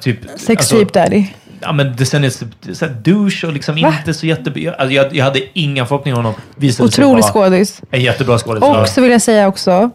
typ... 0.00 0.18
Sex 0.36 0.48
alltså, 0.48 0.78
Type 0.78 1.00
Daddy. 1.00 1.26
Ja, 1.60 1.72
men 1.72 1.96
decenniets 1.96 2.44
så 2.72 2.86
här 2.86 2.94
douche 3.02 3.46
och 3.46 3.52
liksom 3.52 3.82
Va? 3.82 3.94
inte 3.98 4.14
så 4.14 4.26
jätte... 4.26 4.74
Alltså, 4.78 4.94
jag, 4.94 5.16
jag 5.16 5.24
hade 5.24 5.40
inga 5.52 5.86
förhoppningar 5.86 6.18
om 6.18 6.24
honom. 6.24 6.40
Visade 6.56 6.86
Otrolig 6.86 7.24
skådis. 7.24 7.82
En 7.90 8.00
jättebra 8.00 8.38
skådis. 8.38 8.62
Och 8.62 8.88
så 8.88 9.00
vill 9.00 9.10
jag 9.10 9.22
säga 9.22 9.48
också, 9.48 9.90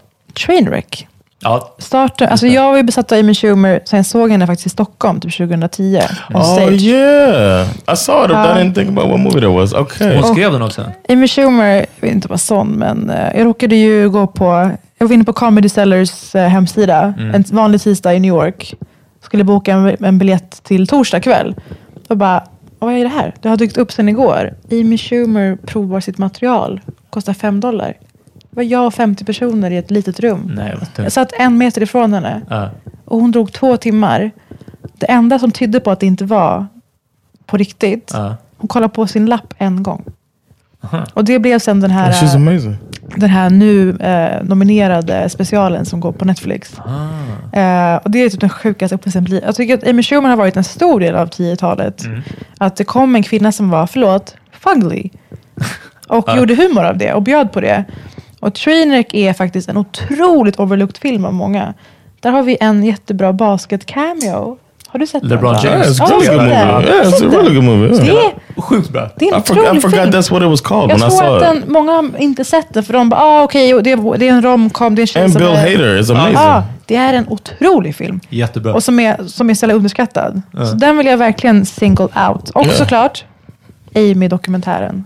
Trainwreck. 0.45 1.07
Ja, 1.39 1.75
Starten, 1.77 2.29
alltså 2.29 2.47
jag 2.47 2.69
var 2.71 2.77
ju 2.77 2.83
besatt 2.83 3.11
av 3.11 3.17
Amy 3.19 3.33
Schumer 3.35 3.81
sen 3.85 3.97
jag 3.97 4.05
såg 4.05 4.31
henne 4.31 4.47
faktiskt 4.47 4.65
i 4.67 4.69
Stockholm, 4.69 5.19
typ 5.19 5.37
2010. 5.37 5.99
on 6.29 6.35
Oh 6.41 6.53
stage. 6.55 6.81
yeah, 6.81 7.67
I 7.93 7.95
saw 7.95 8.23
it. 8.25 8.29
but 8.29 8.37
I 8.37 8.49
Uh, 8.49 8.55
didn't 8.57 8.73
think 8.73 8.89
about 8.97 9.09
what 9.11 9.19
movie 9.19 9.41
that 9.41 9.51
was. 9.53 9.73
Okay. 9.73 10.15
hon 10.15 10.33
skrev 10.35 10.51
den 10.51 10.61
också. 10.61 10.91
Amy 11.09 11.27
Schumer, 11.27 11.75
jag 11.75 11.85
vet 12.07 12.11
inte 12.11 12.27
vad 12.27 12.39
sån, 12.41 12.67
men 12.67 13.09
eh, 13.09 13.37
jag 13.37 13.45
råkade 13.45 13.75
ju 13.75 14.09
gå 14.09 14.27
på, 14.27 14.71
jag 14.97 15.07
var 15.07 15.13
inne 15.13 15.23
på 15.23 15.33
Comedy 15.33 15.69
Sellers 15.69 16.35
eh, 16.35 16.47
hemsida, 16.47 17.13
en 17.33 17.43
vanlig 17.51 17.81
tisdag 17.81 18.13
i 18.13 18.19
New 18.19 18.29
York. 18.29 18.73
Skulle 19.23 19.43
boka 19.43 19.73
en, 19.73 19.95
en 20.05 20.17
biljett 20.17 20.63
till 20.63 20.87
torsdag 20.87 21.19
kväll. 21.19 21.55
Och 22.09 22.17
bara, 22.17 22.43
vad 22.79 22.93
är 22.93 23.03
det 23.03 23.09
här? 23.09 23.33
Det 23.41 23.49
har 23.49 23.57
dykt 23.57 23.77
upp 23.77 23.91
sen 23.91 24.09
igår. 24.09 24.53
Amy 24.71 24.97
Schumer 24.97 25.55
provar 25.65 25.99
sitt 25.99 26.17
material. 26.17 26.81
Kostar 27.09 27.33
fem 27.33 27.59
dollar. 27.59 27.93
Var 28.57 28.63
jag 28.63 28.87
och 28.87 28.93
50 28.93 29.25
personer 29.25 29.71
i 29.71 29.77
ett 29.77 29.91
litet 29.91 30.19
rum. 30.19 30.51
Nej, 30.55 30.75
Jag 30.95 31.11
satt 31.11 31.33
en 31.39 31.57
meter 31.57 31.81
ifrån 31.83 32.13
henne. 32.13 32.41
Ja. 32.49 32.69
Och 33.05 33.19
hon 33.19 33.31
drog 33.31 33.53
två 33.53 33.77
timmar. 33.77 34.31
Det 34.93 35.05
enda 35.11 35.39
som 35.39 35.51
tydde 35.51 35.79
på 35.79 35.91
att 35.91 35.99
det 35.99 36.05
inte 36.05 36.25
var 36.25 36.67
på 37.45 37.57
riktigt. 37.57 38.11
Ja. 38.13 38.35
Hon 38.57 38.67
kollade 38.67 38.93
på 38.93 39.07
sin 39.07 39.25
lapp 39.25 39.53
en 39.57 39.83
gång. 39.83 40.03
Och 41.13 41.23
det 41.25 41.39
blev 41.39 41.59
sen 41.59 41.79
den 41.79 41.91
här... 41.91 42.11
Den 43.15 43.29
här 43.29 43.49
nu 43.49 43.89
eh, 43.97 44.43
nominerade 44.43 45.29
specialen 45.29 45.85
som 45.85 45.99
går 45.99 46.11
på 46.11 46.25
Netflix. 46.25 46.77
Eh, 47.53 47.95
och 47.95 48.11
det 48.11 48.19
är 48.23 48.29
typ 48.29 48.39
den 48.41 48.49
sjukaste 48.49 48.95
upplevelsen. 48.95 49.23
blir- 49.23 49.43
Jag 49.45 49.55
tycker 49.55 49.73
att 49.73 49.87
Amy 49.87 50.03
Schumer 50.03 50.29
har 50.29 50.37
varit 50.37 50.57
en 50.57 50.63
stor 50.63 50.99
del 50.99 51.15
av 51.15 51.29
10-talet. 51.29 52.03
Att 52.57 52.75
det 52.75 52.83
kom 52.83 53.15
en 53.15 53.23
kvinna 53.23 53.51
som 53.51 53.69
var, 53.69 53.87
förlåt, 53.87 54.35
fugly. 54.51 55.09
Och 56.07 56.27
gjorde 56.37 56.55
humor 56.55 56.83
av 56.83 56.97
det 56.97 57.13
och 57.13 57.21
bjöd 57.23 57.51
på 57.51 57.61
det. 57.61 57.85
Och 58.47 58.53
Trainwreck 58.53 59.13
är 59.13 59.33
faktiskt 59.33 59.69
en 59.69 59.77
otroligt 59.77 60.59
overlooked 60.59 60.97
film 60.97 61.25
av 61.25 61.33
många. 61.33 61.73
Där 62.19 62.31
har 62.31 62.43
vi 62.43 62.57
en 62.59 62.83
jättebra 62.83 63.31
basket-cameo. 63.33 64.57
Har 64.87 64.99
du 64.99 65.07
sett 65.07 65.23
LeBron 65.23 65.53
den? 65.53 65.63
James. 65.63 65.99
Yeah, 65.99 66.09
it's 66.09 66.13
a 66.15 66.19
really 66.19 66.35
good 66.35 66.43
movie. 66.43 66.75
sett 66.79 66.85
den. 66.85 66.95
Yeah, 66.95 67.07
it's 67.07 67.27
a 67.27 67.29
really 67.31 67.55
good 67.55 67.63
movie. 67.63 67.87
Det 67.87 68.05
Yeah. 68.05 68.25
är, 68.57 68.61
Sjukt 68.61 68.89
bra. 68.89 69.09
det 69.15 69.25
är 69.29 69.33
en 69.35 69.39
I, 69.39 69.43
forgot, 69.45 69.57
I 69.57 69.67
otrolig 69.67 69.81
forgot 69.81 69.99
film. 69.99 70.11
that's 70.13 70.31
what 70.31 70.41
it 70.43 70.49
was 70.49 70.61
called 70.61 70.91
Jag 70.91 70.97
when 70.99 71.07
I 71.07 71.11
tror 71.11 71.19
saw 71.19 71.47
att 71.49 71.55
it. 71.55 71.61
den, 71.63 71.73
många 71.73 71.91
har 71.91 72.17
inte 72.19 72.45
sett 72.45 72.73
den 72.73 72.83
för 72.83 72.93
de 72.93 73.09
bara, 73.09 73.21
ah, 73.21 73.43
okej, 73.43 73.73
okay, 73.73 73.83
det, 73.83 73.91
är- 74.01 74.17
det 74.17 74.27
är 74.27 74.31
en 74.33 74.41
romcom, 74.41 74.95
det 74.95 74.99
är 74.99 75.03
en 75.03 75.07
tjej 75.07 75.23
And 75.23 75.33
som 75.33 75.39
Bill 75.39 75.47
är... 75.51 75.55
Hader 75.77 75.97
is 75.99 76.09
amazing. 76.09 76.33
Ja, 76.33 76.63
det 76.85 76.95
är 76.95 77.13
en 77.13 77.25
otrolig 77.29 77.95
film. 77.95 78.19
Jättebra. 78.29 78.73
Och 78.73 78.83
som 78.83 78.99
är, 78.99 79.23
som 79.27 79.49
är 79.49 79.53
så 79.53 79.71
underskattad. 79.71 80.41
Så 80.53 80.73
den 80.75 80.97
vill 80.97 81.07
jag 81.07 81.17
verkligen 81.17 81.65
single 81.65 82.05
out. 82.29 82.49
Och 82.49 82.65
Ja. 82.67 82.71
såklart, 82.73 83.25
Amy-dokumentären. 83.95 85.05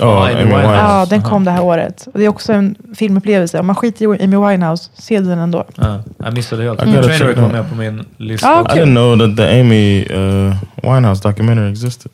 Oh, 0.00 0.22
Amy 0.22 0.44
Winehouse. 0.44 0.74
Ja, 0.74 1.06
den 1.10 1.22
kom 1.22 1.44
det 1.44 1.50
här 1.50 1.62
året. 1.62 2.08
Och 2.12 2.18
det 2.18 2.24
är 2.24 2.28
också 2.28 2.52
en 2.52 2.76
filmupplevelse. 2.94 3.58
Om 3.60 3.66
man 3.66 3.76
skiter 3.76 4.14
i 4.14 4.24
Amy 4.24 4.36
Winehouse, 4.36 4.90
se 4.94 5.20
den 5.20 5.38
ändå. 5.38 5.64
Ja, 5.74 6.00
jag 6.18 6.34
missade 6.34 6.62
helt. 6.62 6.82
I 6.82 6.86
gotta 6.86 7.02
Trainwreck 7.02 7.36
var 7.38 7.48
med 7.48 7.68
på 7.68 7.74
min 7.74 8.04
lista. 8.16 8.46
Ja, 8.46 8.74
I 8.74 8.78
didn't 8.78 8.94
know 8.94 9.18
that 9.18 9.36
the 9.36 9.60
Amy 9.60 10.04
uh, 10.04 10.54
Winehouse 10.82 11.28
documentary 11.28 11.70
existed. 11.70 12.10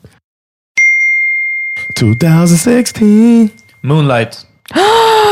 2016. 1.99 3.49
Moonlight. 3.81 4.45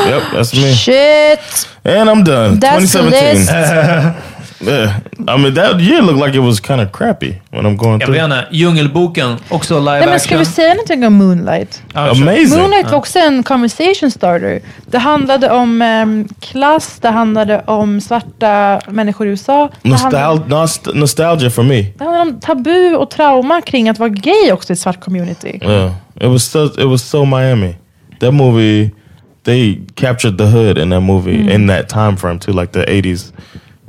Yep, 0.07 0.21
that's 0.33 0.53
me. 0.53 0.73
Shit! 0.85 1.67
And 1.85 2.09
I'm 2.09 2.23
done. 2.23 2.59
That's 2.59 2.91
the 2.91 2.99
2017. 2.99 3.35
list. 3.35 3.49
Yeah. 4.61 4.91
I 5.17 5.37
mean, 5.41 5.55
that 5.55 5.81
year 5.81 6.01
looked 6.01 6.25
like 6.25 6.37
it 6.37 6.43
was 6.43 6.59
kind 6.59 6.81
of 6.81 6.91
crappy 6.91 7.35
when 7.51 7.65
I'm 7.65 7.75
going 7.77 7.99
Jag 7.99 8.01
through. 8.01 8.13
vet 8.13 8.23
inte. 8.23 8.47
Djungelboken. 8.51 9.37
Också 9.49 9.79
live 9.79 9.91
Nej, 9.99 10.07
men 10.07 10.19
ska 10.19 10.27
action. 10.35 10.39
vi 10.39 10.45
säga 10.45 10.73
någonting 10.73 11.05
om 11.05 11.13
Moonlight? 11.13 11.81
Ja, 11.93 12.15
kör. 12.15 12.21
Amazing. 12.21 12.59
Moonlight 12.59 12.91
var 12.91 12.97
också 12.97 13.19
en 13.19 13.43
conversation 13.43 14.11
starter. 14.11 14.61
Det 14.85 14.97
handlade 14.97 15.49
om 15.51 15.81
ehm, 15.81 16.27
klass, 16.39 16.99
det 17.01 17.09
handlade 17.09 17.61
om 17.67 18.01
svarta 18.01 18.81
människor 18.87 19.27
i 19.27 19.29
USA. 19.29 19.69
Det 19.81 19.89
handlade, 19.89 20.45
Nostal- 20.45 20.47
nost- 20.49 20.95
nostalgia 20.95 21.49
for 21.49 21.63
me. 21.63 21.81
det 21.97 22.03
handlade 22.03 22.29
om 22.31 22.39
tabu 22.39 22.95
och 22.95 23.09
trauma 23.09 23.61
kring 23.61 23.89
att 23.89 23.99
vara 23.99 24.09
gay 24.09 24.51
också 24.51 24.71
i 24.71 24.73
ett 24.73 24.79
svart 24.79 24.99
community. 25.01 25.59
Yeah, 25.61 25.91
it 26.15 26.27
was 26.29 26.43
so 26.51 26.65
it 26.65 26.85
was 26.87 27.09
so 27.09 27.25
Miami. 27.25 27.75
That 28.19 28.33
movie, 28.33 28.91
they 29.45 29.79
captured 29.95 30.37
the 30.37 30.43
hood 30.45 30.77
in 30.77 30.89
that 30.91 31.03
movie 31.03 31.53
in 31.53 31.67
that 31.67 31.89
time 31.89 32.17
frame 32.17 32.39
too, 32.39 32.61
like 32.61 32.73
the 32.73 32.85
80s, 32.85 33.31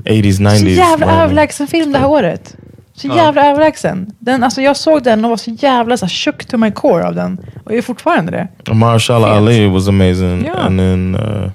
80s, 0.04 0.40
90s. 0.40 0.58
Så 0.58 0.66
jävla 0.66 1.06
Miami. 1.06 1.22
överlägsen 1.22 1.66
film 1.66 1.92
det 1.92 1.98
här 1.98 2.08
året. 2.08 2.56
Så 2.96 3.08
jävla 3.08 3.46
överlägsen. 3.50 4.10
Den, 4.18 4.42
alltså 4.44 4.60
jag 4.62 4.76
såg 4.76 5.02
den 5.02 5.24
och 5.24 5.30
var 5.30 5.36
så 5.36 5.50
jävla 5.50 5.96
så 5.96 6.06
shook 6.08 6.44
to 6.44 6.56
my 6.56 6.70
core 6.70 7.06
av 7.06 7.14
den. 7.14 7.38
Och 7.64 7.72
jag 7.72 7.78
är 7.78 7.82
fortfarande 7.82 8.48
det. 8.64 8.74
Mahershala. 8.74 9.26
Ali 9.36 9.66
was 9.66 9.88
amazing, 9.88 10.44
Yeah. 10.44 10.66
and 10.66 10.78
then 10.78 11.14
uh, 11.14 11.50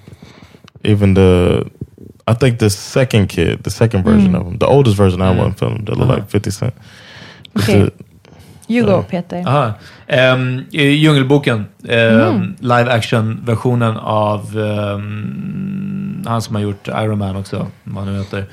even 0.84 1.15
the, 1.15 1.59
I 2.31 2.35
think 2.39 2.59
the 2.59 2.69
second 2.69 3.30
kid, 3.30 3.63
the 3.63 3.69
second 3.69 4.03
version 4.05 4.35
of 4.35 4.47
him, 4.47 4.59
the 4.59 4.65
oldest 4.65 4.97
version 4.99 5.21
I 5.21 5.39
wasn't 5.39 5.59
filmed, 5.59 5.88
that 5.88 5.97
looked 5.97 6.15
like 6.17 6.30
Fifty 6.30 6.51
Cent. 6.51 6.73
But 7.53 7.63
Okej. 7.63 7.85
the- 7.85 7.91
You 8.69 8.85
go 8.85 9.03
Peter. 9.09 9.43
Aha. 9.47 9.73
Um, 10.33 10.65
Djungelboken. 10.71 11.65
Mm. 11.87 12.21
Um, 12.21 12.55
Live 12.59 12.91
action-versionen 12.91 13.97
av 13.97 14.57
ehm, 14.57 16.23
han 16.27 16.41
som 16.41 16.55
har 16.55 16.61
gjort 16.61 16.87
Iron 16.87 17.17
Man 17.17 17.35
också, 17.35 17.67
vad 17.83 18.03
han 18.03 18.13
nu 18.13 18.19
heter. 18.19 18.45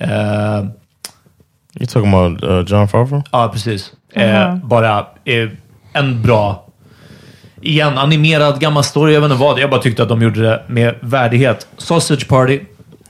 Uh, 0.00 0.66
you 1.80 1.86
talking 1.86 2.14
about 2.14 2.44
uh, 2.44 2.60
John 2.66 2.88
Favreau? 2.88 3.22
ja, 3.32 3.48
precis. 3.52 3.92
Eh, 4.12 4.42
Aha. 4.42 4.60
bara 4.64 5.06
eh, 5.24 5.48
en 5.92 6.22
bra, 6.22 6.66
igen, 7.62 7.98
animerad 7.98 8.60
gammal 8.60 8.84
story. 8.84 9.14
Jag 9.14 9.20
vet 9.20 9.30
inte 9.30 9.42
vad. 9.42 9.58
Jag 9.58 9.70
bara 9.70 9.82
tyckte 9.82 10.02
att 10.02 10.08
de 10.08 10.22
gjorde 10.22 10.42
det 10.42 10.62
med 10.66 10.94
värdighet. 11.00 11.66
Sausage 11.78 12.28
Party. 12.28 12.60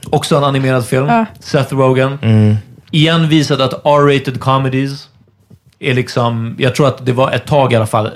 Också 0.09 0.37
en 0.37 0.43
animerad 0.43 0.85
film. 0.85 1.07
Ja. 1.07 1.25
Seth 1.39 1.73
Rogen. 1.75 2.17
Igen 2.91 3.29
visade 3.29 3.63
att 3.65 3.73
R-rated 3.73 4.39
comedies 4.39 5.09
är 5.79 5.93
liksom... 5.93 6.55
Jag 6.59 6.75
tror 6.75 6.87
att 6.87 7.05
det 7.05 7.13
var 7.13 7.31
ett 7.31 7.45
tag 7.45 7.73
i 7.73 7.75
alla 7.75 7.85
fall. 7.85 8.09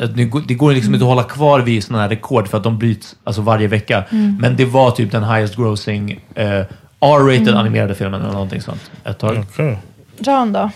Det 0.47 0.53
går, 0.53 0.71
liksom 0.71 0.93
inte 0.93 1.05
att 1.05 1.09
hålla 1.09 1.23
kvar 1.23 1.59
vid 1.59 1.83
sådana 1.83 2.01
här 2.01 2.09
rekord 2.09 2.47
för 2.47 2.57
att 2.57 2.63
de 2.63 2.77
bryts 2.77 3.15
alltså 3.23 3.41
varje 3.41 3.67
vecka. 3.67 4.03
Men 4.39 4.55
det 4.55 4.65
var 4.65 4.91
typ 4.91 5.11
den 5.11 5.23
highest 5.23 5.55
grossing 5.55 6.19
eh, 6.35 6.61
R-rated 6.99 7.55
animerade 7.55 7.95
filmen 7.95 8.21
eller 8.21 8.33
någonting 8.33 8.61
sånt. 8.61 8.91
Ett 9.03 9.19
tag. 9.19 9.37
Okay. 9.37 9.75
John 10.19 10.53
då? 10.53 10.69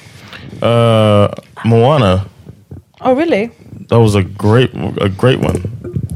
Uh, 0.67 1.29
Moana. 1.63 2.21
Oh 2.99 3.15
really? 3.15 3.49
That 3.89 3.99
was 3.99 4.15
a 4.15 4.21
great, 4.21 4.69
a 5.01 5.07
great 5.21 5.39
one. 5.39 5.59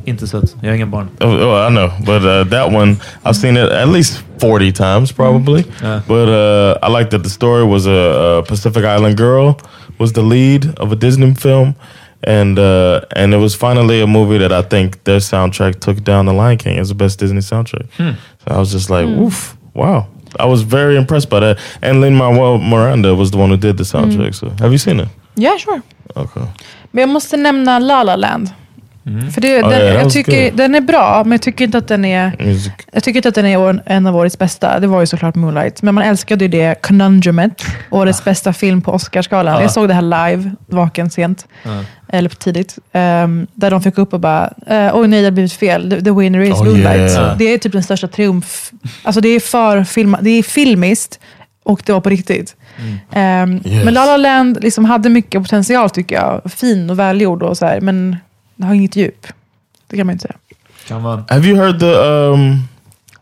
Inte 0.05 0.27
sett. 0.27 0.55
Jag 0.61 0.69
har 0.69 0.75
ingen 0.75 0.91
barn. 0.91 1.09
Oh, 1.19 1.27
oh, 1.27 1.67
I 1.67 1.69
know, 1.69 1.91
but 1.99 2.23
uh, 2.23 2.49
that 2.49 2.73
one 2.73 2.95
I've 3.23 3.33
seen 3.33 3.57
it 3.57 3.71
at 3.71 3.87
least 3.87 4.23
forty 4.39 4.71
times 4.71 5.11
probably. 5.11 5.63
Yeah. 5.81 6.01
But 6.07 6.29
uh, 6.29 6.89
I 6.89 6.99
like 6.99 7.09
that 7.09 7.23
the 7.23 7.29
story 7.29 7.63
was 7.63 7.87
a, 7.87 8.39
a 8.39 8.43
Pacific 8.47 8.83
Island 8.83 9.17
girl 9.17 9.53
was 9.99 10.13
the 10.13 10.21
lead 10.21 10.65
of 10.79 10.91
a 10.91 10.95
Disney 10.95 11.33
film, 11.35 11.75
and 12.23 12.57
uh, 12.57 13.01
and 13.15 13.33
it 13.33 13.37
was 13.37 13.55
finally 13.55 14.01
a 14.01 14.07
movie 14.07 14.37
that 14.39 14.51
I 14.51 14.61
think 14.61 15.03
their 15.03 15.19
soundtrack 15.19 15.79
took 15.79 16.03
down 16.03 16.25
The 16.25 16.33
Lion 16.33 16.57
King 16.57 16.79
as 16.79 16.89
the 16.89 16.95
best 16.95 17.19
Disney 17.19 17.41
soundtrack. 17.41 17.87
Hmm. 17.97 18.11
So 18.39 18.55
I 18.55 18.57
was 18.57 18.71
just 18.71 18.89
like, 18.89 19.05
hmm. 19.05 19.21
oof, 19.21 19.57
wow. 19.73 20.07
I 20.39 20.45
was 20.45 20.61
very 20.61 20.95
impressed 20.95 21.29
by 21.29 21.39
that. 21.39 21.59
And 21.81 22.01
Lin 22.01 22.15
Manuel 22.15 22.59
Miranda 22.59 23.15
was 23.15 23.31
the 23.31 23.37
one 23.37 23.49
who 23.49 23.57
did 23.57 23.77
the 23.77 23.83
soundtrack. 23.83 24.39
Hmm. 24.39 24.47
So 24.47 24.63
have 24.63 24.71
you 24.71 24.77
seen 24.77 24.99
it? 24.99 25.07
Yeah 25.35 25.57
sure. 25.57 25.81
Okay. 26.15 26.45
Men 26.91 27.01
jag 27.01 27.09
måste 27.09 27.37
nämna 27.37 27.79
La 27.79 28.03
La 28.03 28.15
Land. 28.15 28.53
För 29.33 29.41
det, 29.41 29.63
Oh, 29.63 29.69
den, 29.69 29.93
jag 29.93 30.09
tycker, 30.11 30.51
den 30.51 30.75
är 30.75 30.81
bra, 30.81 31.21
men 31.23 31.31
jag 31.31 31.41
tycker 31.41 31.65
inte 31.65 31.77
att 31.77 31.87
den 31.87 32.05
är... 32.05 32.31
Jag 32.91 33.03
tycker 33.03 33.17
inte 33.17 33.29
att 33.29 33.35
den 33.35 33.45
är 33.45 33.57
år- 33.57 33.81
en 33.85 34.07
av 34.07 34.15
årets 34.17 34.37
bästa. 34.37 34.79
Det 34.79 34.87
var 34.87 34.99
ju 34.99 35.05
såklart 35.05 35.35
Moonlight. 35.35 35.81
Men 35.81 35.95
man 35.95 36.03
älskade 36.03 36.45
ju 36.45 36.49
det 36.49 36.81
conundrumet. 36.81 37.61
Årets 37.89 38.23
bästa 38.23 38.53
film 38.53 38.81
på 38.81 38.91
Oscarsgalan. 38.91 39.61
Jag 39.61 39.71
såg 39.71 39.87
det 39.87 39.93
här 39.93 40.01
live, 40.29 40.51
vaken 40.67 41.09
sent. 41.09 41.47
Eller 42.11 42.29
tidigt. 42.29 42.77
ehm, 42.93 43.47
där 43.53 43.71
de 43.71 43.81
fick 43.81 43.97
upp 43.97 44.13
och 44.13 44.19
bara, 44.19 44.53
eh, 44.67 44.89
oj 44.97 45.07
nej 45.07 45.19
det 45.21 45.25
har 45.27 45.31
blivit 45.31 45.53
fel. 45.53 45.89
The, 45.91 46.01
the 46.01 46.11
winner 46.11 46.39
is 46.39 46.53
Oh, 46.53 46.65
Moonlight. 46.65 47.11
yeah. 47.11 47.37
Det 47.37 47.53
är 47.53 47.57
typ 47.57 47.71
den 47.71 47.83
största 47.83 48.07
triumf. 48.07 48.71
Alltså 49.03 49.21
det 49.21 49.29
är 49.29 49.39
för 49.39 49.83
film, 49.83 50.17
det 50.21 50.29
är 50.29 50.43
filmiskt 50.43 51.19
och 51.63 51.81
det 51.85 51.91
var 51.93 52.01
på 52.01 52.09
riktigt. 52.09 52.55
Ehm, 53.13 53.61
Yes. 53.65 53.85
Men 53.85 53.93
La 53.93 54.05
La 54.05 54.17
Land 54.17 54.57
liksom 54.63 54.85
hade 54.85 55.09
mycket 55.09 55.41
potential 55.43 55.89
tycker 55.89 56.15
jag. 56.15 56.41
Fin 56.51 56.89
och 56.89 56.99
välgjord 56.99 57.43
och 57.43 57.57
så 57.57 57.65
här, 57.65 57.81
men 57.81 58.17
det 58.59 58.65
har 58.67 58.73
inget 58.73 58.95
djup. 58.95 59.27
Det 59.87 59.97
kan 59.97 60.05
man 60.07 60.13
inte 60.13 60.21
säga. 60.21 60.37
Kan 60.87 61.03
vara. 61.03 61.23
Have 61.29 61.47
you 61.47 61.57
heard 61.57 61.79
the 61.79 61.93
um 61.99 62.67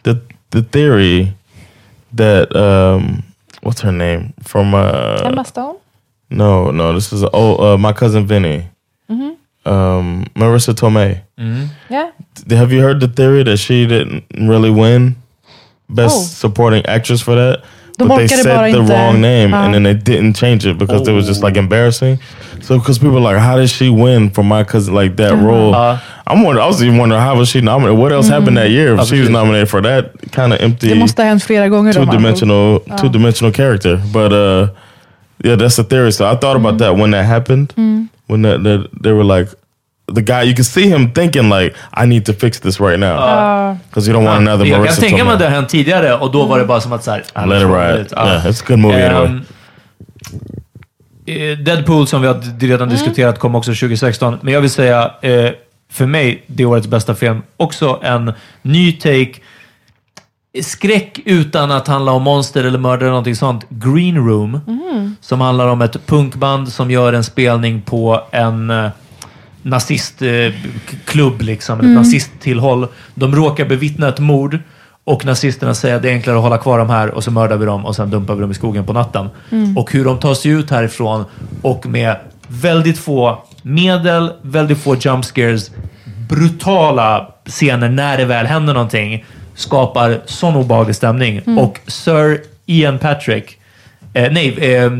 the 0.03 0.15
the 0.51 0.61
theory 0.64 1.27
that 2.18 2.55
um 2.55 3.22
what's 3.61 3.81
her 3.84 3.91
name 3.91 4.34
from 4.45 4.73
uh 4.73 5.26
Emma 5.26 5.43
Stone? 5.43 5.77
no 6.30 6.72
no 6.72 6.93
this 6.93 7.14
is 7.14 7.23
oh 7.34 7.55
uh, 7.73 7.77
my 7.77 7.93
cousin 7.93 8.27
Vinny 8.27 8.64
um 9.65 10.26
Marissa 10.35 10.73
Tomei. 10.73 11.22
Yeah. 11.89 12.11
Have 12.49 12.72
you 12.76 12.81
heard 12.81 12.99
the 12.99 13.07
theory 13.07 13.43
that 13.43 13.57
she 13.57 13.85
didn't 13.88 14.23
really 14.49 14.69
win 14.72 15.15
best 15.89 16.15
Oh. 16.18 16.23
supporting 16.23 16.85
actress 16.85 17.22
for 17.22 17.35
that? 17.35 17.64
De 17.97 18.05
but 18.05 18.17
they 18.17 18.27
said 18.27 18.43
the 18.73 18.77
inte- 18.79 18.89
wrong 18.89 19.19
name 19.21 19.49
Ja. 19.49 19.63
and 19.65 19.73
then 19.73 19.83
they 19.83 19.93
didn't 19.95 20.33
change 20.35 20.65
it 20.69 20.77
because 20.77 21.07
it 21.09 21.13
was 21.13 21.25
just 21.27 21.43
like 21.43 21.57
embarrassing. 21.59 22.19
So 22.61 22.77
because 22.77 22.99
people 22.99 23.13
were 23.21 23.31
like, 23.33 23.37
how 23.41 23.57
did 23.57 23.69
she 23.69 23.89
win 23.89 24.29
for 24.29 24.43
my 24.43 24.63
cousin 24.63 24.93
like 24.93 25.15
that 25.15 25.31
role? 25.33 25.73
Uh, 25.73 25.97
I'm 26.27 26.43
wondering. 26.43 26.63
I 26.65 26.67
was 26.67 26.81
even 26.83 26.97
wondering 26.99 27.21
how 27.21 27.35
was 27.37 27.49
she 27.49 27.61
nominated? 27.61 27.97
What 27.99 28.11
else 28.11 28.27
happened 28.29 28.57
that 28.57 28.69
year 28.69 28.95
if 28.99 29.07
she 29.07 29.19
was 29.19 29.29
nominated 29.29 29.69
for 29.69 29.81
that 29.81 30.11
kind 30.31 30.53
of 30.53 30.59
empty 30.61 30.89
Det 30.89 30.95
måste 30.95 31.21
ha 31.23 31.29
hänt 31.29 31.43
flera 31.43 31.69
gånger. 31.69 31.93
då, 31.93 31.99
two 31.99 32.05
med 32.05 32.15
andra 32.15 32.15
ord. 32.17 32.21
dimensional 32.21 32.97
two 32.97 33.09
dimensional 33.09 33.51
character? 33.53 34.01
But 34.13 34.31
uh, 34.33 34.67
yeah, 35.43 35.55
that's 35.55 35.75
the 35.75 35.83
theory. 35.83 36.11
So 36.11 36.25
I 36.25 36.35
thought 36.35 36.55
about 36.55 36.77
that 36.77 36.95
when 36.97 37.11
that 37.11 37.25
happened. 37.25 37.73
When 38.27 38.41
that, 38.41 38.63
that 38.63 38.87
they 39.03 39.11
were 39.13 39.23
like. 39.37 39.49
The 40.15 40.21
guy, 40.21 40.43
you 40.43 40.55
can 40.55 40.65
see 40.65 40.88
him 40.88 41.11
thinking 41.13 41.49
like, 41.49 41.75
"I 42.03 42.05
need 42.05 42.25
to 42.25 42.34
fix 42.34 42.59
this 42.59 42.79
right 42.79 42.99
now," 42.99 43.15
because 43.89 44.11
you 44.11 44.19
don't 44.19 44.25
want 44.25 44.47
another 44.47 44.65
jag 44.65 44.73
kan 44.75 44.81
Marissa 44.81 45.01
tänka 45.01 45.23
mig 45.23 45.34
att 45.34 45.39
det 45.39 45.45
har 45.45 45.51
hänt 45.51 45.69
tidigare 45.69 46.13
och 46.13 46.31
då 46.31 46.45
var 46.45 46.59
det 46.59 46.65
bara 46.65 46.81
som 46.81 46.93
att 46.93 47.03
såhär... 47.03 47.23
ah, 47.34 47.45
Let 47.45 47.61
it 47.61 47.67
ride. 47.67 48.05
ja. 48.11 48.27
Yeah, 48.27 48.45
it's 48.45 48.61
a 48.61 48.65
good 48.67 48.79
movie 48.79 49.09
anyway. 49.09 49.27
Ehm, 49.27 49.41
eh, 51.51 51.57
Deadpool 51.57 52.07
som 52.07 52.21
vi 52.21 52.27
har 52.27 52.59
redan 52.59 52.89
diskuterat 52.89 53.39
kom 53.39 53.55
också 53.55 53.71
2016, 53.71 54.38
men 54.41 54.53
jag 54.53 54.61
vill 54.61 54.69
säga 54.69 55.11
eh, 55.21 55.49
för 55.91 56.05
mig, 56.05 56.43
det 56.47 56.63
är 56.63 56.67
årets 56.67 56.88
bästa 56.88 57.15
film. 57.15 57.41
Också 57.57 57.99
en 58.03 58.34
ny 58.61 58.91
take. 58.91 59.31
Skräck 60.61 61.19
utan 61.25 61.71
att 61.71 61.88
handla 61.88 62.11
om 62.11 62.23
monster 62.23 62.63
eller 62.63 62.79
mördare 62.79 62.99
eller 62.99 63.09
någonting 63.09 63.35
sånt. 63.35 63.65
Green 63.69 64.27
Room, 64.27 64.59
som 65.21 65.41
handlar 65.41 65.67
om 65.67 65.81
ett 65.81 66.07
punkband 66.07 66.73
som 66.73 66.91
gör 66.91 67.13
en 67.13 67.23
spelning 67.23 67.81
på 67.81 68.23
en 68.31 68.69
eh, 68.69 68.89
nazistklubb, 69.69 71.41
liksom, 71.41 71.80
ett 71.80 71.85
nazisttillhåll. 71.85 72.88
De 73.15 73.35
råkar 73.35 73.65
bevittna 73.65 74.07
ett 74.07 74.19
mord 74.19 74.60
och 75.03 75.26
nazisterna 75.26 75.73
säger 75.73 75.95
att 75.95 76.02
det 76.02 76.10
är 76.10 76.14
enklare 76.14 76.38
att 76.38 76.44
hålla 76.44 76.57
kvar 76.57 76.80
dem 76.80 76.89
här 76.89 77.10
och 77.10 77.23
så 77.23 77.31
mördar 77.31 77.57
vi 77.57 77.65
dem 77.65 77.85
och 77.85 77.95
sen 77.95 78.10
dumpar 78.10 78.35
vi 78.35 78.41
dem 78.41 78.52
i 78.52 78.53
skogen 78.53 78.85
på 78.85 78.94
natten. 78.94 79.30
Och 79.76 79.91
hur 79.91 80.06
de 80.06 80.19
tar 80.19 80.34
sig 80.34 80.52
ut 80.52 80.69
härifrån 80.69 81.26
och 81.61 81.85
med 81.85 82.18
väldigt 82.48 82.98
få 82.98 83.44
medel, 83.61 84.31
väldigt 84.41 84.77
få 84.77 84.95
jump 84.95 85.26
scares, 85.26 85.72
brutala 86.30 87.34
scener 87.45 87.89
när 87.89 88.18
det 88.18 88.26
väl 88.26 88.45
händer 88.45 88.73
någonting 88.73 89.26
skapar 89.56 90.22
sån 90.26 90.56
obehaglig 90.56 90.95
stämning. 90.95 91.57
Och 91.60 91.80
Sir 91.88 92.41
Ian 92.65 92.99
Patrick, 92.99 93.57
eh, 94.14 94.31
nej, 94.31 94.76
eh, 94.76 94.91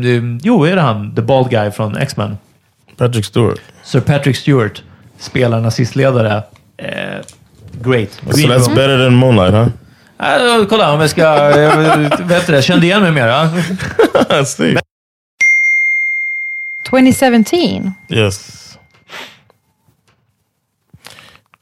jo, 0.42 0.64
är 0.64 0.76
det 0.76 0.82
han? 0.82 1.14
The 1.14 1.22
bald 1.22 1.50
guy 1.50 1.70
från 1.70 1.96
X-Men. 1.96 2.38
Patrick 2.96 3.24
Stewart. 3.24 3.60
Sir 3.88 4.00
Patrick 4.00 4.36
Stewart 4.36 4.82
spelar 5.18 5.60
nazistledare. 5.60 6.42
Eh, 6.76 7.24
great. 7.82 8.12
So 8.12 8.20
that's 8.30 8.66
Room. 8.66 8.74
better 8.74 8.98
than 8.98 9.14
Moonlight, 9.14 9.54
huh? 9.54 9.68
Äh, 10.18 10.66
kolla, 10.68 10.92
om 10.92 11.00
jag 11.00 11.10
ska... 11.10 11.20
Jag 11.20 11.76
vet 11.76 12.46
du 12.46 12.52
det, 12.52 12.56
jag 12.56 12.64
kände 12.64 12.86
igen 12.86 13.02
mig 13.02 13.12
mer. 13.12 14.44
See. 14.44 14.78
2017. 16.90 17.92
Yes. 18.08 18.78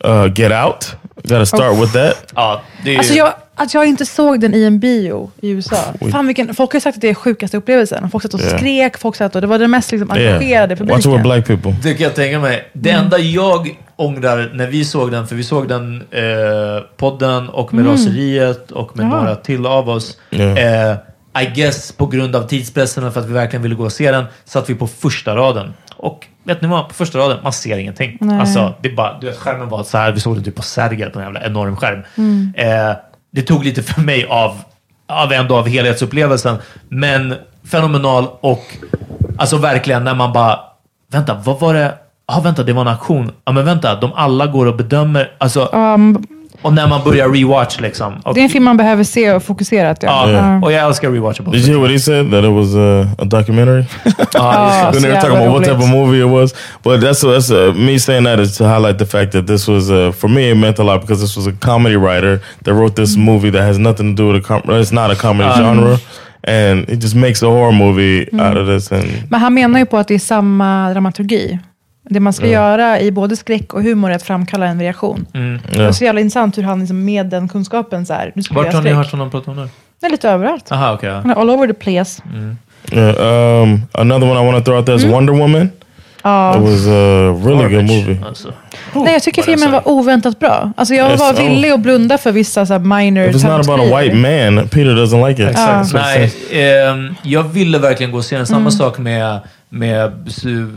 Uh, 0.05 0.27
Get 0.35 0.53
Out. 0.53 0.97
Got 1.23 1.39
to 1.39 1.47
start 1.47 1.79
with 1.79 1.93
that. 1.93 2.33
Ja, 2.35 2.63
det 2.85 2.95
är... 2.95 2.99
Alltså 2.99 3.15
jag, 3.15 3.35
att 3.57 3.75
jag 3.75 3.87
inte 3.87 4.07
såg 4.07 4.41
den 4.41 4.55
i 4.55 4.63
en 4.65 4.79
bio 4.79 5.31
i 5.41 5.51
USA. 5.51 5.77
Fan 6.13 6.27
vilken, 6.27 6.55
folk 6.55 6.73
har 6.73 6.77
ju 6.77 6.81
sagt 6.81 6.97
att 6.97 7.01
det 7.01 7.09
är 7.09 7.15
sjukaste 7.15 7.57
upplevelsen. 7.57 8.11
Folk 8.11 8.23
satt 8.23 8.35
och 8.35 8.41
Yeah. 8.41 8.57
skrek, 8.59 8.99
folk 8.99 9.17
satt 9.17 9.35
och 9.35 9.41
det 9.41 9.47
var 9.47 9.59
den 9.59 9.71
mest 9.71 9.93
liksom, 9.93 10.11
engagerade 10.11 10.47
Yeah. 10.47 10.69
With 10.69 10.83
publiken. 11.05 11.23
black 11.23 11.47
people. 11.47 11.77
Det 11.83 11.95
kan 11.95 12.05
jag 12.05 12.15
tänka 12.15 12.39
mig. 12.39 12.69
Det 12.73 12.91
enda 12.91 13.19
jag 13.19 13.79
ångrar 13.97 14.51
när 14.55 14.67
vi 14.67 14.85
såg 14.85 15.11
den, 15.13 15.27
för 15.27 15.37
vi 15.37 15.45
såg 15.45 15.69
den 15.69 15.97
eh, 16.11 16.23
podden 16.97 17.49
och 17.49 17.75
med 17.75 17.87
raseriet 17.87 18.71
och 18.71 18.97
med 18.97 19.07
Jaha. 19.07 19.17
några 19.21 19.35
till 19.37 19.67
av 19.67 19.89
oss. 19.89 20.17
Ja. 20.31 20.59
Eh, 20.59 20.97
I 21.43 21.47
guess 21.55 21.93
på 21.93 22.07
grund 22.07 22.37
av 22.37 22.43
tidspressen 22.43 23.05
och 23.05 23.13
för 23.15 23.21
att 23.21 23.29
vi 23.29 23.33
verkligen 23.33 23.63
ville 23.63 23.75
gå 23.75 23.85
och 23.85 23.93
se 23.93 24.11
den, 24.13 24.25
satt 24.45 24.71
vi 24.71 24.75
på 24.75 24.87
första 24.87 25.37
raden. 25.37 25.75
Och 25.97 26.27
vet 26.45 26.63
ni 26.63 26.69
vad? 26.69 26.89
På 26.89 26.95
första 26.95 27.19
raden, 27.19 27.39
man 27.43 27.53
ser 27.53 27.79
ingenting. 27.79 28.19
Nej. 28.21 28.41
Alltså, 28.41 28.75
det 28.83 28.89
är 28.89 28.95
bara, 28.95 29.19
du 29.21 29.27
vet, 29.27 29.37
skärmen 29.37 29.69
var 29.69 29.83
så 29.85 29.99
här, 29.99 30.13
vi 30.13 30.21
såg 30.21 30.35
den 30.35 30.45
typ 30.45 30.55
på 30.55 30.63
Sergel 30.63 31.11
på 31.11 31.19
en 31.19 31.25
jävla 31.25 31.45
enorm 31.47 31.77
skärm. 31.77 32.03
Mm. 32.17 32.53
Eh, 32.57 32.97
det 33.37 33.43
tog 33.43 33.65
lite 33.65 33.83
för 33.83 34.01
mig 34.01 34.27
av, 34.31 34.57
av 35.07 35.33
ändå 35.33 35.57
av 35.57 35.69
helhetsupplevelsen. 35.69 36.57
Men 36.89 37.35
fenomenal 37.65 38.29
och 38.41 38.63
alltså 39.39 39.57
verkligen 39.57 40.05
när 40.05 40.15
man 40.15 40.33
bara, 40.33 40.59
vänta, 41.13 41.35
vad 41.45 41.61
var 41.61 41.75
det? 41.75 41.95
Ja, 42.29 42.41
vänta, 42.41 42.63
det 42.63 42.73
var 42.73 42.83
en 42.83 42.89
aktion. 42.89 43.33
Ja, 43.45 43.53
men 43.53 43.65
vänta, 43.65 44.01
de 44.01 44.13
alla 44.13 44.47
går 44.47 44.67
och 44.67 44.77
bedömer. 44.77 45.33
Alltså, 45.39 45.69
Um, 45.73 46.27
och 46.67 46.73
när 46.73 46.87
man 46.87 47.05
börjar 47.05 47.29
rewatch 47.29 47.81
liksom. 47.81 48.15
Och, 48.25 48.35
det 48.35 48.41
är 48.41 48.45
en 48.45 48.51
film 48.51 48.65
man 48.65 48.77
behöver 48.77 49.05
se 49.05 49.33
och 49.33 49.43
fokuserat. 49.43 50.03
Ja. 50.03 50.31
ja, 50.31 50.59
och 50.63 50.73
jag 50.73 50.87
älskar 50.87 51.11
rewatchable. 51.11 51.53
Did 51.53 51.61
you 51.61 51.71
hear 51.71 51.81
what 51.81 51.91
he 51.91 51.99
said? 51.99 52.31
That 52.31 52.45
it 52.45 52.51
was 52.51 52.75
uh, 52.75 53.23
a 53.23 53.25
documentary? 53.25 53.85
Ja, 54.33 54.91
when 54.93 54.95
så 54.95 55.01
they 55.01 55.11
were 55.11 55.21
talking 55.21 55.37
about 55.37 55.53
what 55.53 55.65
type 55.65 55.83
of 55.85 55.89
movie 55.89 56.21
it 56.21 56.31
was. 56.31 56.55
But 56.83 57.01
that's 57.01 57.21
that's 57.21 57.51
uh, 57.51 57.75
me 57.75 57.99
saying 57.99 58.25
that 58.25 58.41
is 58.41 58.57
to 58.59 58.65
highlight 58.65 58.99
the 58.99 59.07
fact 59.07 59.33
that 59.33 59.47
this 59.47 59.69
was 59.69 59.91
uh, 59.91 60.13
for 60.13 60.29
me 60.29 60.51
it 60.51 60.57
meant 60.57 60.79
a 60.79 60.83
lot 60.83 61.01
because 61.01 61.21
this 61.23 61.37
was 61.37 61.47
a 61.47 61.53
comedy 61.53 61.97
writer 61.97 62.41
that 62.65 62.75
wrote 62.75 63.03
this 63.03 63.17
movie 63.17 63.51
that 63.51 63.63
has 63.63 63.79
nothing 63.79 64.17
to 64.17 64.23
do 64.23 64.33
with 64.33 64.45
a 64.45 64.47
com- 64.47 64.81
it's 64.81 64.93
not 64.93 65.11
a 65.11 65.17
comedy 65.17 65.51
genre, 65.57 65.99
and 66.45 66.89
it 66.89 67.01
just 67.03 67.15
makes 67.15 67.43
a 67.43 67.47
horror 67.47 67.73
movie 67.73 68.29
out 68.41 68.57
of 68.57 68.67
this. 68.67 68.93
And 68.93 69.07
Men 69.31 69.41
han 69.41 69.55
menar 69.55 69.79
ju 69.79 69.87
på 69.87 69.97
att 69.99 70.09
det 70.09 70.15
är 70.15 70.19
samma 70.19 70.91
dramaturgi. 70.91 71.59
Det 72.09 72.21
man 72.21 72.33
ska 72.33 72.47
göra 72.47 73.01
i 73.01 73.11
både 73.13 73.37
skräck 73.37 73.75
och 73.75 73.83
humor 73.83 74.11
är 74.11 74.15
att 74.15 74.23
framkalla 74.23 74.67
en 74.67 74.81
reaktion. 74.81 75.27
Det 75.73 75.83
är 75.83 75.93
så 75.93 76.05
jävla 76.05 76.21
intressant 76.21 76.59
hur 76.59 76.63
han 76.63 76.81
liksom 76.81 77.05
med 77.05 77.27
den 77.27 77.49
kunskapen 77.49 78.07
så 78.07 78.13
här, 78.15 78.33
nu 78.35 78.43
Vart 78.51 78.73
har 78.75 78.83
ni 78.83 78.91
hört 78.93 79.11
honom 79.11 79.31
prata 79.31 79.51
om 79.51 79.57
det? 79.57 79.69
Det 80.01 80.07
är 80.07 80.11
lite 80.11 80.31
överallt. 80.31 80.73
Aha, 80.73 80.99
ja. 81.03 81.09
Är 81.09 81.41
all 81.41 81.51
over 81.51 81.67
the 81.67 81.75
place. 81.75 82.23
yeah, 82.93 83.63
um, 83.63 83.83
another 83.93 84.31
one 84.31 84.41
I 84.41 84.53
want 84.53 84.59
to 84.59 84.65
throw 84.65 84.77
out 84.77 84.87
there 84.87 84.97
is 84.97 85.05
Wonder 85.05 85.33
Woman. 85.33 85.71
Ja. 86.23 86.55
It 86.57 86.63
was 86.63 86.87
a 86.87 87.33
really 87.45 87.63
good 87.63 87.71
Garbage, 87.73 88.07
movie. 88.07 88.19
Alltså. 88.27 88.53
Nej, 88.95 89.13
jag 89.13 89.23
tycker 89.23 89.43
filmen 89.43 89.71
var 89.73 89.89
oväntat 89.89 90.39
bra. 90.39 90.73
Alltså 90.77 90.95
jag 90.95 91.11
Yes, 91.11 91.21
var 91.21 91.33
oh. 91.33 91.49
villig 91.49 91.71
att 91.71 91.81
blunda 91.81 92.19
för 92.19 92.33
vissa 92.33 92.67
så 92.67 92.73
här, 92.73 92.81
minor 92.81 93.25
If 93.25 93.37
it's 93.37 93.57
not 93.57 93.69
about 93.69 93.93
a 93.93 93.99
white 94.01 94.15
man, 94.17 94.69
Peter 94.69 94.95
doesn't 94.97 95.29
like 95.29 95.43
it. 95.43 95.51
Exakt. 95.51 95.93
So- 95.93 95.99
Nej, 95.99 96.33
ehm, 96.53 97.15
jag 97.23 97.43
ville 97.43 97.79
verkligen 97.79 98.13
gå 98.13 98.19
och 98.19 98.25
se 98.25 98.37
den. 98.37 98.47
Samma 98.47 98.71
sak 98.71 98.99
med, 98.99 99.41
med 99.69 100.31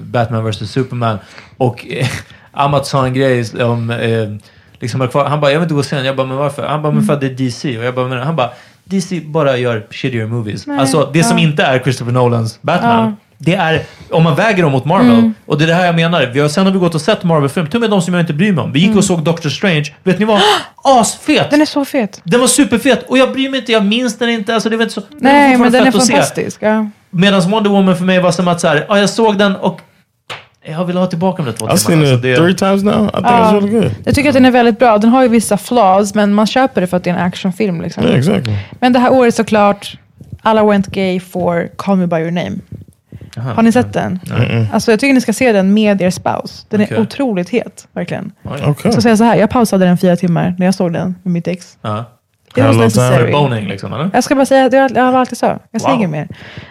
Batman 0.03 0.49
vs 0.49 0.71
Superman. 0.71 1.17
Och 1.57 1.87
eh, 1.89 2.07
Amat 2.51 2.87
sa 2.87 3.05
en 3.05 3.13
grej 3.13 3.63
om... 3.63 3.89
Eh, 3.89 4.29
liksom, 4.79 5.09
han 5.13 5.41
bara, 5.41 5.51
jag 5.51 5.59
vill 5.59 5.65
inte 5.65 5.73
gå 5.73 5.79
och 5.79 5.85
se 5.85 5.95
den. 5.95 6.05
Jag 6.05 6.15
bara, 6.15 6.27
men 6.27 6.37
varför? 6.37 6.67
Han 6.67 6.81
bara, 6.81 6.93
men 6.93 7.03
för 7.03 7.13
att 7.13 7.21
det 7.21 7.27
är 7.27 7.33
DC. 7.33 7.77
Och 7.77 7.83
jag 7.83 7.95
bara, 7.95 8.07
men 8.07 8.19
han 8.19 8.35
bara, 8.35 8.49
DC 8.83 9.19
bara 9.19 9.57
gör 9.57 9.87
shittier 9.91 10.25
movies. 10.25 10.67
alltså 10.67 11.09
det 11.13 11.23
som 11.23 11.37
inte 11.37 11.63
är 11.63 11.79
Christopher 11.79 12.11
Nolans 12.11 12.61
Batman. 12.61 13.15
Det 13.41 13.55
är, 13.55 13.81
om 14.11 14.23
man 14.23 14.35
väger 14.35 14.63
dem 14.63 14.71
mot 14.71 14.85
Marvel, 14.85 15.31
och 15.45 15.57
det 15.57 15.63
är 15.65 15.67
det 15.67 15.73
här 15.73 15.85
jag 15.85 15.95
menar. 15.95 16.25
Vi 16.33 16.39
har, 16.39 16.47
sen 16.49 16.65
har 16.65 16.73
vi 16.73 16.79
gått 16.79 16.95
och 16.95 17.01
sett 17.01 17.23
Marvel-film, 17.23 17.67
till 17.67 17.77
och 17.77 17.81
med 17.81 17.89
de 17.89 18.01
som 18.01 18.13
jag 18.13 18.21
inte 18.23 18.33
bryr 18.33 18.51
mig 18.51 18.63
om. 18.63 18.71
Vi 18.71 18.79
gick 18.79 18.95
och 18.95 19.03
såg 19.03 19.23
Doctor 19.23 19.49
Strange. 19.49 19.85
Vet 20.03 20.19
ni 20.19 20.25
vad? 20.25 20.41
Asfet! 20.83 21.49
Den 21.51 21.61
är 21.61 21.65
så 21.65 21.85
fet. 21.85 22.21
Den 22.23 22.39
var 22.39 22.47
superfet 22.47 23.03
och 23.07 23.17
jag 23.17 23.31
bryr 23.33 23.49
mig 23.49 23.59
inte, 23.59 23.71
jag 23.71 23.85
minns 23.85 24.17
den 24.17 24.29
inte. 24.29 24.53
Alltså, 24.53 24.69
det 24.69 24.77
var 24.77 24.83
inte 24.83 24.93
så, 24.93 25.01
Nej, 25.19 25.57
men 25.57 25.71
den 25.71 25.87
är 25.87 25.91
fantastisk. 25.91 26.57
Ja. 26.61 26.89
Medan 27.09 27.41
Wonder 27.51 27.69
Woman 27.69 27.95
för 27.97 28.03
mig 28.05 28.19
var 28.19 28.31
som 28.31 28.47
att 28.47 28.61
så 28.61 28.67
här, 28.67 28.85
ja, 28.89 28.99
jag 28.99 29.09
såg 29.09 29.37
den 29.37 29.55
och 29.55 29.81
jag 30.65 30.85
vill 30.85 30.97
ha 30.97 31.05
tillbaka 31.07 31.43
de 31.43 31.51
där 31.51 31.57
två 31.57 31.65
I've 31.67 31.75
seen 31.75 31.99
timmarna. 31.99 32.07
it 32.07 32.13
Alltså, 32.13 32.27
det- 32.27 32.35
three 32.35 32.55
times 32.55 32.83
now. 32.83 33.07
I 33.07 33.11
think 33.11 33.25
it's 33.25 33.53
really 33.53 33.69
good. 33.69 33.91
Jag 34.05 34.15
tycker 34.15 34.29
att 34.29 34.33
den 34.33 34.45
är 34.45 34.51
väldigt 34.51 34.79
bra. 34.79 34.97
Den 34.97 35.09
har 35.09 35.21
ju 35.23 35.27
vissa 35.27 35.57
flaws, 35.57 36.15
men 36.15 36.33
man 36.33 36.47
köper 36.47 36.81
det 36.81 36.87
för 36.87 36.97
att 36.97 37.03
det 37.03 37.09
är 37.09 37.13
en 37.13 37.19
actionfilm. 37.21 37.81
Liksom. 37.81 38.03
Yeah, 38.03 38.19
exactly. 38.19 38.53
Men 38.79 38.93
det 38.93 38.99
här 38.99 39.11
året 39.13 39.35
såklart, 39.35 39.97
alla 40.41 40.63
went 40.65 40.87
gay 40.87 41.19
for 41.19 41.69
Call 41.75 41.97
Me 41.97 42.07
By 42.07 42.17
Your 42.17 42.31
Name. 42.31 42.51
Har 43.35 43.63
ni 43.63 43.71
sett 43.71 43.93
den? 43.93 44.19
Alltså, 44.73 44.91
jag 44.91 44.99
tycker 44.99 45.13
ni 45.13 45.21
ska 45.21 45.33
se 45.33 45.51
den 45.51 45.73
med 45.73 46.01
er 46.01 46.09
spouse. 46.09 46.65
Den 46.69 46.81
Okej. 46.81 46.97
är 46.97 47.01
otroligt 47.01 47.49
het, 47.49 47.87
verkligen. 47.93 48.31
Oj. 48.43 48.51
Okay. 48.51 48.73
Jag 48.83 48.93
ska 48.93 49.01
säga 49.01 49.17
så 49.17 49.23
här, 49.23 49.35
jag 49.35 49.49
pausade 49.49 49.85
den 49.85 49.97
fyra 49.97 50.15
timmar 50.15 50.55
när 50.57 50.65
jag 50.65 50.75
såg 50.75 50.93
den 50.93 51.15
med 51.23 51.33
mitt 51.33 51.47
ex. 51.47 51.77
Ja. 51.81 52.05
Det 52.55 52.61
was 52.61 52.77
necessary. 52.77 53.31
Boning 53.31 53.67
liksom, 53.67 53.93
eller? 53.93 54.09
Jag 54.13 54.23
ska 54.23 54.35
bara 54.35 54.45
säga, 54.45 54.69
det 54.69 54.79
var, 54.79 54.91
jag 54.95 55.11
var 55.11 55.19
alltid 55.19 55.37
så. 55.37 55.59
Jag 55.71 55.81
säger 55.81 55.95
Wow. 55.95 55.99
inget 56.05 56.09
mer. 56.09 56.27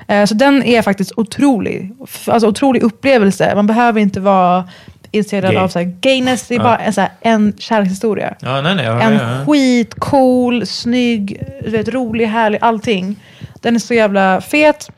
Eh, 0.09 0.25
så 0.27 0.35
den 0.35 0.63
är 0.63 0.83
faktiskt 0.83 1.13
otrolig. 1.17 1.93
F- 2.05 2.29
Alltså 2.29 2.49
otrolig 2.49 2.83
upplevelse. 2.83 3.53
Man 3.55 3.67
behöver 3.67 4.01
inte 4.01 4.21
vara 4.21 4.69
intresserad 5.11 5.51
Gay. 5.53 5.57
av 5.57 5.69
så 5.69 5.79
här, 5.79 5.87
gayness. 6.01 6.49
Det 6.49 6.55
är 6.55 6.59
bara 6.59 6.79
en, 6.79 6.93
så 6.93 7.01
här, 7.01 7.11
en 7.21 7.53
kärlekshistoria. 7.59 8.35
Ja, 8.41 8.61
nej, 8.61 8.75
nej. 8.75 8.85
Ja, 8.85 9.01
En 9.01 9.13
ja, 9.15 9.21
ja. 9.39 9.47
skitcool, 9.47 10.67
snygg, 10.67 11.43
du 11.65 11.71
vet, 11.71 11.89
rolig, 11.89 12.27
härlig, 12.27 12.59
allting. 12.63 13.17
Den 13.61 13.75
är 13.75 13.79
så 13.79 13.95
jävla 13.95 14.41
fet. 14.41 14.91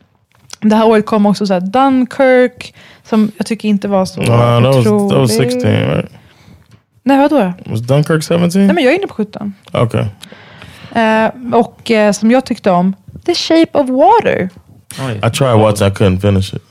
Det 0.61 0.77
här 0.77 0.87
året 0.87 1.07
kom 1.07 1.27
också 1.27 1.47
så 1.47 1.53
här 1.53 1.61
Dunkirk, 1.61 2.75
som 3.05 3.33
jag 3.37 3.47
tycker 3.47 3.69
inte 3.69 3.89
var 3.89 4.05
så 4.05 4.21
Uh, 4.21 4.27
that 4.27 4.63
was 4.63 4.85
that 4.85 4.85
was 4.85 4.87
otrolig. 4.87 5.31
16, 5.31 5.71
right? 5.71 6.11
Nej, 7.03 7.19
vadå? 7.19 7.53
Was 7.67 7.81
Dunkirk 7.81 8.25
17? 8.25 8.51
Nej, 8.55 8.75
men 8.75 8.85
jag 8.85 8.93
är 8.93 8.99
inne 8.99 9.07
på 9.07 9.15
17. 9.15 9.55
Okay. 9.73 10.05
Eh, 10.93 11.31
och 11.55 11.91
eh, 11.91 12.13
som 12.13 12.31
jag 12.31 12.45
tyckte 12.45 12.71
om, 12.71 12.97
The 13.27 13.35
Shape 13.35 13.79
of 13.79 13.89
Water. 13.89 14.49
Oj. 15.09 15.21
I 15.27 15.31
tried 15.31 15.59
watching, 15.59 15.87
I 15.87 15.91
couldn't 15.91 16.21
finish 16.21 16.55
it. 16.55 16.63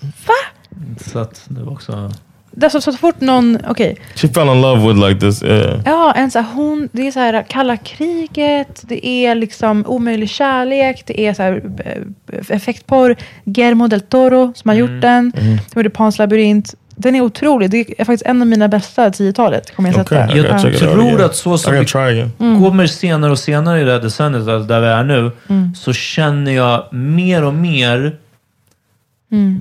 Så 1.12 1.20
att 1.20 1.42
det 1.48 1.64
var 1.64 1.72
också... 1.72 2.12
Det 2.52 2.66
är 2.66 2.70
så, 2.70 2.82
så 2.82 2.92
fort 2.94 3.22
någon, 3.22 3.58
okej, 3.68 3.98
She 4.16 4.28
fell 4.28 4.48
in 4.48 4.62
love 4.62 4.88
with 4.88 5.08
like 5.08 5.20
this. 5.20 5.44
Yeah. 5.44 5.80
ja, 5.86 6.14
en 6.16 6.32
så 6.32 6.40
här, 6.40 6.46
hon, 6.54 6.90
det 6.92 7.08
är 7.08 7.12
så 7.12 7.20
här 7.20 7.46
kalla 7.50 7.78
kriget, 7.78 8.84
det 8.88 9.08
är 9.08 9.36
liksom 9.36 9.84
omöjlig 9.88 10.30
kärlek, 10.30 11.04
det 11.06 11.22
är 11.28 11.34
så 11.34 11.44
här 11.44 11.62
eh, 11.86 12.56
effektporr. 12.56 13.16
Guillermo 13.46 13.88
del 13.88 14.02
Toro 14.02 14.54
som 14.56 14.70
har 14.70 14.76
gjort 14.76 15.02
den, 15.02 15.32
som 15.72 15.80
gjorde 15.80 15.90
Pans 15.90 16.18
labyrint. 16.18 16.76
Den 16.96 17.16
är 17.16 17.22
otrolig, 17.22 17.70
det 17.70 17.86
är 17.98 18.06
faktiskt 18.06 18.26
en 18.26 18.42
av 18.42 18.48
mina 18.48 18.68
bästa 18.68 19.10
10-talet, 19.10 19.76
kommer 19.76 19.90
jag 19.90 19.96
sätta. 19.96 20.26
Okay, 20.26 20.38
Jag 20.38 20.66
out 20.66 20.78
tror 20.78 21.22
att 21.22 21.36
så 21.36 21.58
som 21.58 21.74
vi. 21.74 22.26
Mm. 22.40 22.64
kommer 22.64 22.88
senare 22.88 23.32
och 23.32 23.40
senare 23.40 23.82
i 23.82 23.84
det 23.84 23.92
här 23.92 24.00
decenniet, 24.00 24.48
alltså 24.48 24.68
där 24.68 24.82
vi 24.82 24.88
är 24.88 25.04
nu, 25.04 25.32
så 25.76 25.94
känner 25.94 26.52
jag 26.52 26.94
mer 26.94 27.44
och 27.44 27.54
mer 27.54 28.18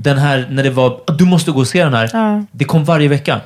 den 0.02 0.18
här, 0.18 0.46
när 0.50 0.62
det 0.62 0.70
var, 0.70 1.00
du 1.18 1.24
måste 1.24 1.50
gå 1.50 1.60
och 1.60 1.66
se 1.66 1.84
den 1.84 1.94
här. 1.94 2.10
Mm. 2.14 2.26
Ja. 2.26 2.28
Mm. 2.28 2.46
Det 2.52 2.64
kom 2.64 2.84
varje 2.84 3.08
vecka. 3.08 3.40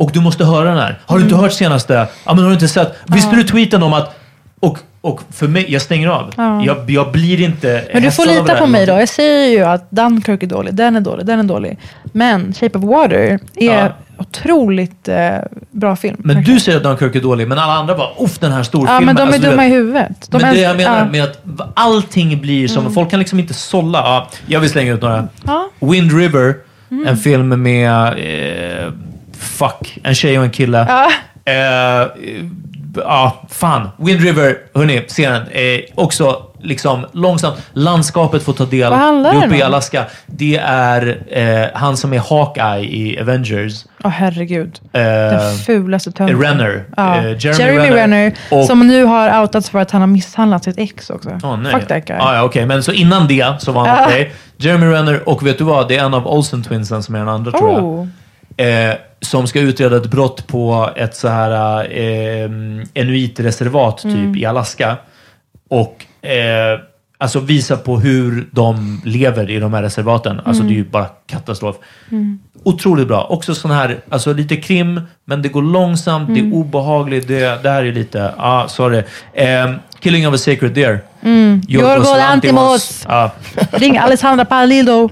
Och 0.00 0.10
du 0.12 0.20
måste 0.20 0.44
höra 0.44 0.68
den 0.68 0.78
här. 0.78 0.98
Har 1.06 1.18
du 1.18 1.24
inte 1.24 1.36
hört 1.36 1.52
senaste? 1.52 1.94
Ja, 2.24 2.34
men 2.34 2.38
har 2.38 2.46
du 2.46 2.54
inte 2.54 2.68
sett? 2.68 2.94
Visste 3.06 3.36
du 3.36 3.44
tweeten 3.44 3.82
om 3.82 3.92
att... 3.92 4.14
Och, 4.60 4.78
och 5.00 5.20
för 5.30 5.48
mig, 5.48 5.66
jag 5.68 5.82
stänger 5.82 6.08
av. 6.08 6.34
Ja. 6.36 6.64
Jag, 6.64 6.90
jag 6.90 7.12
blir 7.12 7.40
inte 7.40 7.84
Men 7.92 8.02
du 8.02 8.10
får 8.10 8.26
lita 8.26 8.54
på 8.56 8.66
mig 8.66 8.86
då. 8.86 8.92
Jag 8.92 9.08
säger 9.08 9.48
ju 9.58 9.64
att 9.64 9.90
Dunkirk 9.90 10.42
är 10.42 10.46
dålig, 10.46 10.74
den 10.74 10.96
är 10.96 11.00
dålig, 11.00 11.26
den 11.26 11.38
är 11.38 11.44
dålig. 11.44 11.78
Men 12.04 12.54
Shape 12.54 12.78
of 12.78 12.84
Water 12.84 13.38
är. 13.54 13.92
Otroligt 14.18 15.08
eh, 15.08 15.16
bra 15.70 15.96
film. 15.96 16.16
Men 16.18 16.36
verkligen. 16.36 16.56
du 16.56 16.60
säger 16.60 16.78
att 16.78 16.84
Dunkirk 16.84 17.14
är 17.16 17.20
dålig, 17.20 17.48
men 17.48 17.58
alla 17.58 17.72
andra 17.72 17.94
bara 17.94 18.08
uff 18.18 18.38
den 18.38 18.52
här 18.52 18.62
storfilmen. 18.62 18.94
Ja, 18.94 19.00
men 19.00 19.16
de 19.16 19.22
är 19.22 19.26
Alltså, 19.26 19.42
du 19.42 19.48
dumma 19.50 19.66
i 19.66 19.68
huvudet. 19.70 20.28
De 20.30 20.42
men 20.42 20.54
det 20.54 20.60
älskar- 20.60 20.68
jag 20.68 20.76
menar 20.76 20.92
ja. 20.96 21.00
Mm. 21.00 21.12
med 21.12 21.22
att 21.24 21.70
allting 21.74 22.40
blir 22.40 22.68
som... 22.68 22.94
Folk 22.94 23.10
kan 23.10 23.18
liksom 23.18 23.38
inte 23.38 23.54
sålla. 23.54 23.98
Ja, 23.98 24.28
jag 24.46 24.60
vill 24.60 24.70
slänga 24.70 24.92
ut 24.92 25.02
några. 25.02 25.28
Ja. 25.46 25.70
Wind 25.80 26.12
River, 26.18 26.54
en 27.06 27.16
film 27.16 27.62
med... 27.62 28.06
Eh, 28.08 28.92
fuck, 29.38 29.98
en 30.04 30.14
tjej 30.14 30.38
och 30.38 30.44
en 30.44 30.50
kille. 30.50 30.86
Ja. 30.88 31.10
Eh, 31.52 32.08
ja, 32.96 33.46
fan. 33.50 33.88
Wind 33.96 34.20
River, 34.20 34.56
hörni, 34.74 35.04
se 35.06 35.28
den. 35.30 35.42
Eh, 35.42 35.80
också 35.94 36.42
liksom 36.62 37.06
långsamt. 37.12 37.56
Landskapet 37.72 38.42
får 38.42 38.52
ta 38.52 38.64
del. 38.64 38.90
Vad 38.90 38.98
handlar 38.98 39.32
Det 39.32 39.38
är 39.38 39.46
uppe 39.46 39.56
i 39.56 39.62
om? 39.62 39.66
Alaska. 39.66 40.04
Det 40.26 40.56
är 40.64 41.18
eh, 41.30 41.66
han 41.74 41.96
som 41.96 42.12
är 42.12 42.18
Hawkeye 42.18 42.84
i 42.90 43.20
Avengers. 43.20 43.84
Åh 44.04 44.10
herregud. 44.10 44.80
Eh, 44.92 45.00
Den 45.02 45.54
fulaste 45.56 46.12
tönten. 46.12 46.42
Renner. 46.42 46.84
Ja. 46.96 47.16
Eh, 47.16 47.24
Jeremy, 47.24 47.58
Jeremy 47.64 47.78
Renner. 47.78 47.96
Renner. 47.96 48.32
Och- 48.50 48.64
Som 48.66 48.86
nu 48.88 49.04
har 49.04 49.40
outats 49.40 49.70
för 49.70 49.78
att 49.78 49.90
han 49.90 50.00
har 50.02 50.08
misshandlat 50.08 50.64
sitt 50.64 50.78
ex 50.78 51.10
också. 51.10 51.30
Åh, 51.42 51.56
nej. 51.56 51.72
Fuck 51.72 51.88
that 51.88 52.04
guy. 52.04 52.16
Ah, 52.20 52.34
ja, 52.36 52.42
okej. 52.42 52.66
Men 52.66 52.82
så 52.82 52.92
innan 52.92 53.26
det 53.28 53.56
så 53.62 53.72
var 53.72 53.86
han 53.86 54.04
okej. 54.04 54.32
Jeremy 54.56 54.86
Renner 54.86 55.28
och 55.28 55.46
vet 55.46 55.58
du 55.58 55.64
vad? 55.64 55.88
Det 55.88 55.96
är 55.96 56.04
en 56.04 56.14
av 56.14 56.26
Olsen 56.26 56.62
Twinsen 56.62 57.02
som 57.02 57.14
är 57.14 57.18
den 57.18 57.28
andra 57.28 57.50
tror 57.50 57.70
jag. 57.70 57.84
Oh. 57.84 58.06
Eh, 58.56 58.94
som 59.20 59.46
ska 59.46 59.60
utreda 59.60 59.96
ett 59.96 60.06
brott 60.10 60.46
på 60.46 60.90
ett 60.96 61.16
så 61.16 61.28
här 61.28 61.80
eh, 61.98 62.50
enuitreservat 62.94 63.98
typ 63.98 64.14
Mm. 64.14 64.36
i 64.36 64.44
Alaska. 64.44 64.96
Och 65.70 66.06
eh, 66.22 66.80
alltså 67.18 67.40
visa 67.40 67.76
på 67.76 67.98
hur 68.00 68.48
de 68.52 69.00
lever 69.04 69.50
i 69.50 69.58
de 69.58 69.74
här 69.74 69.82
reservaten. 69.82 70.40
Alltså 70.44 70.62
det 70.62 70.72
är 70.72 70.76
ju 70.76 70.84
bara 70.84 71.06
katastrof. 71.26 71.76
Otroligt 72.62 73.08
bra. 73.08 73.24
Också 73.24 73.54
sån 73.54 73.70
här, 73.70 74.00
alltså 74.08 74.32
lite 74.32 74.56
krim, 74.56 75.00
men 75.24 75.42
det 75.42 75.48
går 75.48 75.62
långsamt, 75.62 76.34
det 76.34 76.40
är 76.40 76.54
obehagligt. 76.54 77.28
Det, 77.28 77.62
det 77.62 77.70
här 77.70 77.84
är 77.84 77.92
lite, 77.92 78.34
ah, 78.36 78.68
sorry. 78.68 79.02
Eh, 79.32 79.70
Killing 80.00 80.28
of 80.28 80.34
a 80.34 80.38
Sacred 80.38 80.72
Deer. 80.72 81.00
Yorgos 81.68 82.16
Lanthimos. 82.16 83.04
Ja. 83.08 83.30
Ring 83.72 83.98
Alessandra 83.98 84.44
Palildo. 84.44 85.10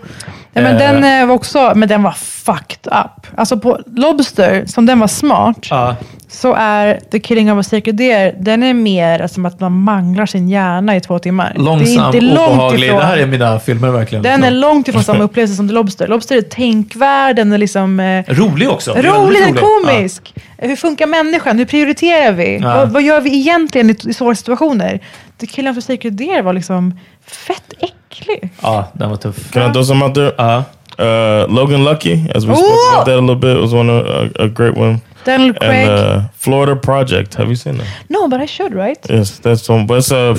Ja, 0.57 0.63
men 0.63 0.73
Eh. 0.77 0.79
den 0.79 1.21
eh, 1.23 1.27
var 1.27 1.35
också, 1.35 1.73
men 1.77 1.89
den 1.89 2.03
var 2.03 2.13
fucked 2.13 2.87
up. 2.93 3.27
Alltså 3.37 3.59
på 3.59 3.79
Lobster, 3.87 4.65
som 4.67 4.87
den 4.87 4.99
var 5.01 5.07
smart, 5.09 5.67
Ja. 5.71 5.97
så 6.29 6.55
är 6.59 7.01
The 7.11 7.21
Killing 7.21 7.53
of 7.53 7.59
a 7.59 7.63
Sacred 7.63 7.95
Deer, 7.95 8.35
den 8.41 8.63
är 8.63 8.75
mer 8.75 9.27
som 9.27 9.47
att 9.47 9.61
man 9.61 9.73
manglar 9.73 10.27
sin 10.27 10.49
hjärna 10.49 10.97
i 10.97 11.01
två 11.01 11.19
timmar. 11.19 11.53
Långsam, 11.57 12.13
det 12.13 12.19
är 12.19 12.23
inte 12.23 12.35
långt 12.35 12.49
obehaglig. 12.53 12.87
ifrån. 12.87 12.99
Det 13.01 13.05
här 13.07 13.17
är 13.19 13.27
mina 13.27 13.59
filmer 13.61 13.91
verkligen. 13.91 14.23
Den 14.23 14.33
är 14.45 14.51
liksom. 14.51 14.61
långt 14.61 14.89
ifrån 14.89 15.05
samma 15.05 15.25
upplevelse 15.25 15.55
som 15.57 15.69
The 15.69 15.75
Lobster. 15.75 16.07
Lobster 16.09 16.37
är 16.37 16.43
tänkvärd, 16.43 17.37
den 17.37 17.53
är 17.53 17.59
liksom... 17.59 18.01
Eh, 18.01 18.25
Rolig 18.29 18.71
också. 18.71 18.97
Är 18.97 19.03
rolig, 19.03 19.43
den 19.43 19.57
är 19.57 19.61
komisk. 19.61 20.35
Hur 20.59 20.77
funkar 20.77 21.07
människan? 21.07 21.59
Hur 21.59 21.65
prioriterar 21.65 22.33
vi? 22.33 22.59
Ja. 22.63 22.75
Vad, 22.77 22.89
vad 22.93 23.03
gör 23.03 23.21
vi 23.21 23.39
egentligen 23.39 23.91
i, 23.91 23.97
i 24.09 24.15
svåra 24.15 24.35
situationer? 24.35 25.01
The 25.41 25.47
Killing 25.47 25.71
of 25.71 25.79
a 25.79 25.81
Sacred 25.81 26.13
Deer 26.13 26.43
var 26.43 26.53
liksom 26.53 26.99
fett 27.27 27.73
äcklig. 27.79 27.93
Ja, 28.29 28.49
ja 28.63 28.89
den 28.95 29.11
var 29.11 29.17
tuff. 29.17 29.53
Can 29.53 29.71
I 29.71 29.73
throw 29.73 29.85
some 29.85 30.05
out 30.05 30.15
there? 30.15 30.33
Ja. 30.39 30.65
Uh, 30.99 31.45
Logan 31.49 31.85
Lucky, 31.85 32.27
as 32.35 32.47
we 32.47 32.55
spoke 32.55 32.81
about 32.93 33.05
that 33.05 33.19
a 33.19 33.21
little 33.21 33.37
bit, 33.37 33.61
was 33.61 33.75
one 33.75 33.91
of, 33.91 34.07
a, 34.07 34.31
a 34.45 34.49
great 34.49 34.75
one. 34.77 35.01
Daniel 35.25 35.53
Craig. 35.55 35.89
And 35.89 35.91
uh, 35.91 36.29
Florida 36.33 36.75
Project, 36.77 37.35
have 37.35 37.49
you 37.49 37.57
seen 37.57 37.77
that? 37.79 37.87
no, 38.09 38.29
but 38.29 38.41
I 38.41 38.47
should, 38.47 38.73
right? 38.75 38.99
Yes, 39.11 39.39
that's 39.41 39.69
one. 39.69 39.87
But 39.87 39.99
it's 39.99 40.13
uh, 40.13 40.35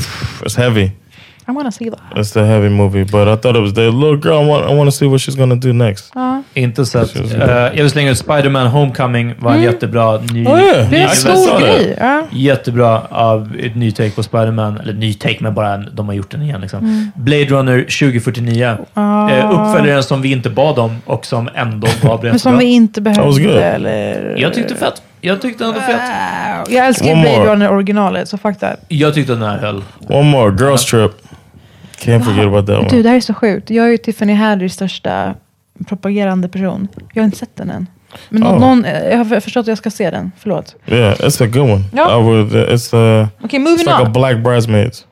it's 0.46 0.56
heavy. 0.56 0.92
I 1.50 1.52
wanna 1.52 1.72
see 1.72 1.90
that. 1.90 2.00
It's 2.16 2.36
a 2.36 2.46
heavy 2.46 2.70
movie. 2.70 3.04
But 3.04 3.28
I 3.28 3.36
thought 3.36 3.56
it 3.56 3.62
was 3.62 3.74
the 3.74 3.90
little 3.92 4.18
girl. 4.18 4.44
I 4.44 4.48
want, 4.48 4.72
I 4.72 4.76
want 4.76 4.88
to 4.88 4.92
see 4.92 5.08
what 5.08 5.22
she's 5.22 5.36
gonna 5.36 5.56
do 5.56 5.74
next. 5.74 6.12
Ja. 6.16 6.44
Inte 6.54 6.86
sett. 6.86 7.16
Uh, 7.16 7.38
bra. 7.38 7.48
jag 7.48 7.84
vill 7.84 7.90
slänga 7.90 8.12
ut 8.12 8.18
Spider-Man 8.18 8.68
Homecoming. 8.68 9.36
Var 9.40 9.54
en 9.54 9.62
jättebra 9.62 10.18
ny... 10.18 10.46
Oh, 10.46 10.60
yeah. 10.60 10.90
Det 10.90 10.98
är 10.98 11.04
en 11.04 11.10
stor 11.10 11.60
grej. 11.60 11.98
Ja. 12.00 12.24
Jättebra 12.32 13.02
av 13.10 13.56
ett 13.60 13.76
ny 13.76 13.92
take 13.92 14.12
på 14.12 14.24
Spider-Man. 14.24 14.78
Eller 14.78 14.94
ny 14.94 15.14
take, 15.14 15.38
men 15.40 15.54
bara 15.54 15.74
en, 15.74 15.90
de 15.94 16.08
har 16.08 16.14
gjort 16.14 16.32
den 16.32 16.42
igen. 16.42 16.62
Liksom. 16.62 16.80
Mm. 16.80 17.12
Blade 17.16 17.46
Runner 17.46 17.82
2049. 17.82 18.78
Ah. 18.94 19.30
Uh, 19.30 19.52
uppföljaren 19.52 20.04
som 20.04 20.22
vi 20.22 20.32
inte 20.32 20.50
bad 20.50 20.80
om 20.80 20.98
och 21.06 21.26
som 21.26 21.50
ändå 21.56 21.88
var 22.04 22.20
Men 22.24 22.40
som 22.40 22.52
bra. 22.52 22.60
vi 22.60 22.66
inte 22.66 23.02
was 23.02 23.16
behövde. 23.16 23.64
Eller... 23.64 24.36
Jag 24.38 24.54
tyckte 24.54 24.76
fett. 24.76 25.02
Jag 25.22 25.42
tyckte 25.42 25.64
den 25.64 25.74
var 25.74 25.82
fett. 25.82 26.02
Wow. 26.02 26.76
Jag 26.76 26.88
älskar 26.88 27.12
One 27.12 27.22
Blade 27.22 27.38
more. 27.38 27.52
Runner 27.52 27.72
originalet, 27.72 28.30
så 28.30 28.38
fuck 28.38 28.60
that. 28.60 28.80
Jag 28.88 29.14
tyckte 29.14 29.34
den 29.34 29.42
här 29.42 29.58
höll. 29.58 29.84
One 30.08 30.30
more, 30.30 30.56
Girls 30.60 30.86
Trip. 30.86 31.12
Can't 32.00 32.24
forget 32.24 32.46
about 32.46 32.68
that 32.68 32.90
Du, 32.90 32.96
one. 32.96 33.02
det 33.04 33.10
här 33.10 33.16
är 33.16 33.20
så 33.22 33.34
sjukt. 33.34 33.70
Jag 33.70 33.86
är 33.86 33.90
ju 33.90 33.98
Tiffany 33.98 34.34
Haddys 34.34 34.74
största 34.74 35.36
propagerande 35.88 36.50
person. 36.50 36.88
Jag 37.14 37.22
har 37.22 37.26
inte 37.26 37.38
sett 37.38 37.56
den 37.56 37.70
än. 37.70 37.88
Men 38.30 38.44
Oh. 38.44 38.60
någon, 38.60 38.86
eh, 38.86 39.04
jag 39.10 39.18
har 39.18 39.40
förstått 39.40 39.62
att 39.62 39.68
jag 39.68 39.78
ska 39.78 39.90
se 39.90 40.10
den. 40.12 40.32
Förlåt. 40.38 40.76
Yeah, 40.88 41.16
it's 41.16 41.44
a 41.44 41.48
good 41.48 41.70
one. 41.72 41.84
Yeah. 41.94 42.20
I 42.20 42.24
would. 42.24 42.56
Uh, 42.56 42.62
it's 42.62 42.96
uh, 43.22 43.28
Okej, 43.42 43.60
it's 43.60 43.64
moving 43.64 43.78
like 43.78 43.92
a 43.92 44.02
on. 44.06 44.14
Black 44.14 44.38
Bridesmaids. 44.44 45.06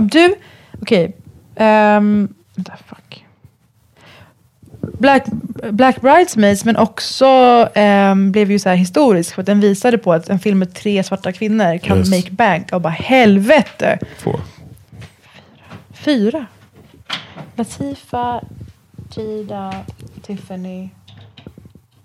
Du, 0.00 0.34
okej. 0.82 1.16
ehm, 1.56 2.28
vänta, 2.56 2.72
fuck. 2.88 3.24
Black, 4.98 5.24
Black 5.70 6.00
Bridesmaids, 6.00 6.64
men 6.64 6.76
också 6.76 7.26
ehm, 7.74 8.32
blev 8.32 8.50
ju 8.50 8.58
så 8.58 8.68
här 8.68 8.76
historisk 8.76 9.34
för 9.34 9.42
att 9.42 9.46
den 9.46 9.60
visade 9.60 9.98
på 9.98 10.12
att 10.12 10.28
en 10.28 10.38
film 10.38 10.58
med 10.58 10.74
tre 10.74 11.02
svarta 11.02 11.32
kvinnor 11.32 11.78
kan 11.78 11.98
Yes. 11.98 12.10
make 12.10 12.30
bank. 12.30 12.72
Och 12.72 12.80
bara 12.80 12.90
helvete! 12.92 13.98
Four. 14.18 14.40
Fyra. 16.04 16.46
Latifa, 17.56 18.40
Jada, 19.16 19.84
Tiffany. 20.22 20.88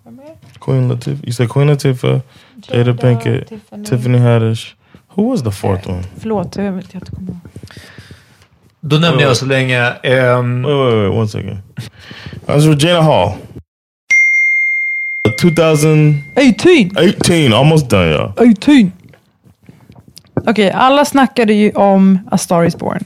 Vad 0.03 0.13
mer? 0.13 0.35
Queen 0.59 0.87
Latifah. 0.87 1.23
You 1.23 1.33
said 1.33 1.49
Queen 1.49 1.67
Latifah, 1.67 2.21
Jada 2.61 2.93
Pinkett, 2.93 3.47
Tiffany. 3.47 3.85
Tiffany 3.85 4.17
Haddish. 4.17 4.75
Who 5.07 5.23
was 5.31 5.43
the 5.43 5.51
fourth 5.51 5.87
one? 5.89 6.03
Förlåt, 6.19 6.55
jag 6.55 6.71
vet 6.71 6.93
inte 6.95 7.11
kommer 7.11 7.27
ihåg. 7.31 7.37
Då 8.79 8.97
nämnde 8.97 9.23
jag 9.23 9.37
så 9.37 9.45
länge... 9.45 9.79
ehm, 10.03 10.63
Wait, 10.63 10.75
wait, 10.77 10.93
wait, 10.93 11.17
one 11.17 11.27
second. 11.27 11.57
That 12.45 12.55
was 12.55 12.65
Regina 12.65 13.01
Hall. 13.01 13.31
2018, 15.41 16.23
18! 17.05 17.53
almost 17.53 17.89
done, 17.89 18.09
y'all. 18.11 18.33
18! 18.37 18.91
Okej, 20.47 20.71
alla 20.71 21.05
snackade 21.05 21.53
ju 21.53 21.71
om 21.71 22.19
A 22.31 22.37
Star 22.37 22.63
Is 22.65 22.75
Born. 22.75 23.03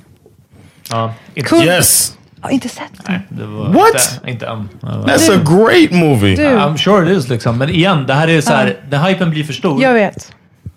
Ja, 0.91 1.13
inte, 1.35 1.49
Cool. 1.49 1.63
Yes, 1.63 2.17
Jag 2.41 2.43
har 2.47 2.51
inte 2.51 2.69
sett 2.69 3.05
den. 3.05 3.21
det 3.29 3.45
var 3.45 3.65
What? 3.69 4.19
Inte, 4.25 4.31
inte 4.31 4.45
än. 4.47 4.69
that's 4.81 5.31
a 5.35 5.39
great 5.45 5.91
movie. 5.91 6.35
Du, 6.35 6.43
I'm 6.43 6.77
sure 6.77 7.11
it 7.11 7.17
is 7.17 7.29
liksom. 7.29 7.57
Men 7.57 7.69
igen, 7.69 8.05
det 8.07 8.13
här 8.13 8.27
är 8.27 8.41
så 8.41 8.53
här, 8.53 8.77
den 8.89 9.01
hypen 9.01 9.29
blir 9.29 9.43
för 9.43 9.53
stor. 9.53 9.83
jag 9.83 9.93
vet. 9.93 10.31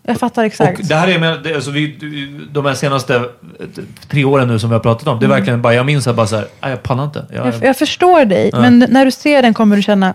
Jag 0.06 0.18
fattar 0.18 0.44
exakt. 0.44 0.78
Och 0.80 0.86
det 0.86 0.94
här 0.94 1.08
är 1.08 1.18
med, 1.18 1.42
det, 1.42 1.54
alltså 1.54 1.70
vi, 1.70 1.96
de 2.52 2.64
här 2.66 2.74
senaste 2.74 3.14
eh, 3.14 3.22
tre 4.08 4.24
åren 4.24 4.48
nu 4.48 4.58
som 4.58 4.70
vi 4.70 4.74
har 4.74 4.80
pratat 4.80 5.08
om. 5.08 5.18
Det 5.18 5.24
är 5.24 5.26
Mm. 5.26 5.38
verkligen 5.38 5.62
bara, 5.62 5.74
jag 5.74 5.86
minns 5.86 6.06
att 6.06 6.16
bara 6.16 6.26
så 6.26 6.36
här, 6.36 6.46
"Nej, 6.62 6.70
jag 6.70 6.82
pallar 6.82 7.04
inte. 7.04 7.26
Jag, 7.32 7.46
jag, 7.46 7.54
jag 7.64 7.76
förstår 7.76 8.24
dig, 8.24 8.50
men 8.52 8.86
när 8.90 9.04
du 9.04 9.10
ser 9.10 9.42
den 9.42 9.54
kommer 9.54 9.76
du 9.76 9.82
känna 9.82 10.14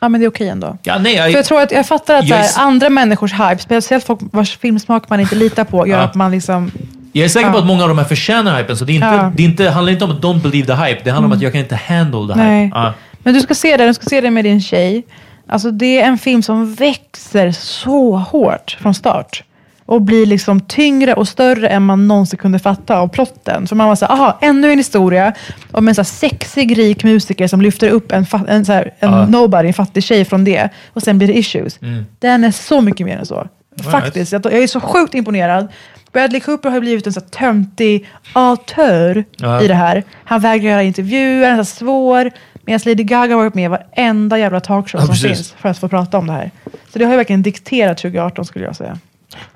Ja, 0.00 0.08
men 0.08 0.20
det 0.20 0.26
är 0.26 0.30
okej 0.30 0.48
ändå. 0.48 0.78
ja, 0.82 0.98
nej, 0.98 1.14
jag, 1.14 1.30
För 1.30 1.38
jag 1.38 1.44
tror 1.44 1.60
att 1.60 1.72
jag 1.72 1.86
fattar 1.86 2.14
att 2.14 2.24
så 2.24 2.28
Jag 2.30 2.38
är 2.38 2.42
här, 2.42 2.48
s- 2.48 2.58
andra 2.58 2.90
människors 2.90 3.32
hype, 3.32 3.58
speciellt 3.58 4.04
folk 4.04 4.20
vars 4.32 4.58
filmsmak 4.58 5.08
man 5.08 5.20
inte 5.20 5.34
litar 5.34 5.64
på, 5.64 5.86
gör 5.86 5.98
Ja. 5.98 6.04
att 6.04 6.14
man 6.14 6.30
liksom... 6.30 6.70
jag 7.12 7.24
är 7.24 7.28
säker 7.28 7.50
på 7.50 7.56
Ja. 7.56 7.60
att 7.60 7.66
många 7.66 7.82
av 7.82 7.88
de 7.88 7.98
här 7.98 8.04
förtjänar 8.04 8.58
hypen. 8.58 8.76
Så 8.76 8.84
det, 8.84 8.92
är 8.92 8.94
inte, 8.94 9.06
Ja. 9.06 9.20
Mm. 9.20 9.32
det 9.36 9.42
är 9.42 9.44
inte, 9.44 9.70
handlar 9.70 9.92
inte 9.92 10.04
om 10.04 10.10
att 10.10 10.20
don't 10.20 10.42
believe 10.42 10.66
the 10.66 10.72
hype. 10.84 11.00
Det 11.04 11.10
handlar 11.10 11.26
om 11.28 11.32
att 11.32 11.42
jag 11.42 11.52
kan 11.52 11.60
inte 11.60 11.76
handle 11.76 12.34
the 12.34 12.40
Nej. 12.40 12.64
hype. 12.64 12.78
Ja. 12.78 12.92
Men 13.22 13.34
du 13.34 13.40
ska 13.40 13.54
se 13.54 13.76
den, 13.76 13.86
du 13.86 13.94
ska 13.94 14.04
se 14.06 14.20
den 14.20 14.34
med 14.34 14.44
din 14.44 14.60
tjej. 14.60 15.06
Alltså 15.46 15.70
det 15.70 16.00
är 16.00 16.06
en 16.06 16.18
film 16.18 16.42
som 16.42 16.74
växer 16.74 17.52
så 17.52 18.16
hårt 18.16 18.76
från 18.80 18.94
start. 18.94 19.42
Och 19.86 20.02
blir 20.02 20.26
liksom 20.26 20.60
tyngre 20.60 21.14
och 21.14 21.28
större 21.28 21.68
än 21.68 21.82
man 21.82 22.08
någonsin 22.08 22.38
kunde 22.38 22.58
fatta 22.58 22.96
av 22.98 23.08
plotten. 23.08 23.66
Så 23.66 23.74
man 23.74 23.88
var 23.88 23.96
såhär, 23.96 24.12
aha, 24.12 24.38
ännu 24.42 24.72
en 24.72 24.78
historia 24.78 25.32
om 25.72 25.88
en 25.88 25.94
så 25.94 26.00
här 26.00 26.04
sexig, 26.04 26.78
rik 26.78 27.04
musiker 27.04 27.46
som 27.48 27.62
lyfter 27.62 27.88
upp 27.88 28.12
en, 28.12 28.26
en, 28.48 28.64
så 28.64 28.72
här, 28.72 28.94
en 28.98 29.12
Ja. 29.12 29.26
nobody, 29.26 29.68
en 29.68 29.74
fattig 29.74 30.02
tjej 30.04 30.24
från 30.24 30.44
det. 30.44 30.68
Och 30.92 31.02
sen 31.02 31.18
blir 31.18 31.28
det 31.28 31.38
issues. 31.38 31.78
Mm. 31.82 32.04
Den 32.18 32.44
är 32.44 32.50
så 32.50 32.80
mycket 32.80 33.06
mer 33.06 33.18
än 33.18 33.26
så. 33.26 33.46
Faktiskt. 33.82 34.32
Jag, 34.32 34.44
jag 34.44 34.52
är 34.62 34.66
så 34.66 34.80
sjukt 34.80 35.14
imponerad. 35.14 35.68
Bradley 36.12 36.40
Cooper 36.40 36.68
har 36.68 36.76
ju 36.76 36.80
blivit 36.80 37.06
en 37.06 37.12
så 37.12 37.20
töntig 37.20 38.08
autör 38.32 39.24
Ja. 39.36 39.62
i 39.62 39.68
det 39.68 39.74
här. 39.74 40.04
Han 40.24 40.40
vägrar 40.40 40.70
göra 40.70 40.82
intervjuer, 40.82 41.50
han 41.50 41.58
är 41.60 41.64
så 41.64 41.76
svår. 41.76 42.30
Medan 42.66 42.80
Lady 42.84 43.02
Gaga 43.04 43.34
har 43.34 43.42
varit 43.42 43.54
med 43.54 43.64
i 43.64 43.68
varenda 43.68 44.38
jävla 44.38 44.60
talkshow 44.60 45.00
Ja, 45.00 45.06
som 45.06 45.14
precis. 45.14 45.28
finns 45.28 45.52
för 45.52 45.68
att 45.68 45.78
få 45.78 45.88
prata 45.88 46.18
om 46.18 46.26
det 46.26 46.32
här. 46.32 46.50
Så 46.92 46.98
det 46.98 47.04
har 47.04 47.12
ju 47.12 47.16
verkligen 47.16 47.42
dikterat 47.42 47.98
2018 47.98 48.44
skulle 48.44 48.64
jag 48.64 48.76
säga. 48.76 48.98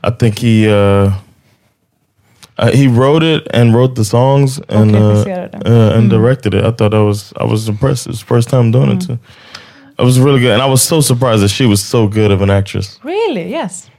I 0.09 0.11
think 0.19 0.41
he 0.43 0.69
uh, 0.69 1.05
uh, 1.05 1.13
he 2.75 2.89
wrote 2.89 3.27
it 3.27 3.55
and 3.55 3.75
wrote 3.75 3.95
the 3.97 4.05
songs 4.05 4.61
and 4.69 4.97
uh, 4.97 5.09
regisserade. 5.09 5.59
uh, 5.71 5.99
and 5.99 6.11
directed 6.11 6.55
it. 6.55 6.61
I 6.61 6.73
thought 6.73 6.91
that 6.93 7.05
was 7.07 7.33
I 7.41 7.45
was 7.45 7.69
impressed. 7.69 8.07
It's 8.07 8.21
the 8.21 8.27
first 8.35 8.51
time 8.51 8.71
doing 8.73 8.93
it 8.99 9.07
too. 9.07 9.19
It 9.99 10.05
was 10.05 10.19
really 10.19 10.41
good, 10.41 10.53
and 10.53 10.63
I 10.63 10.71
was 10.71 10.83
so 10.83 11.01
surprised 11.03 11.43
that 11.43 11.51
she 11.51 11.67
was 11.67 11.81
so 11.85 12.07
good 12.09 12.31
of 12.33 12.43
an 12.43 12.51
actress. 12.51 12.99
Really? 13.05 13.51
Yes. 13.51 13.91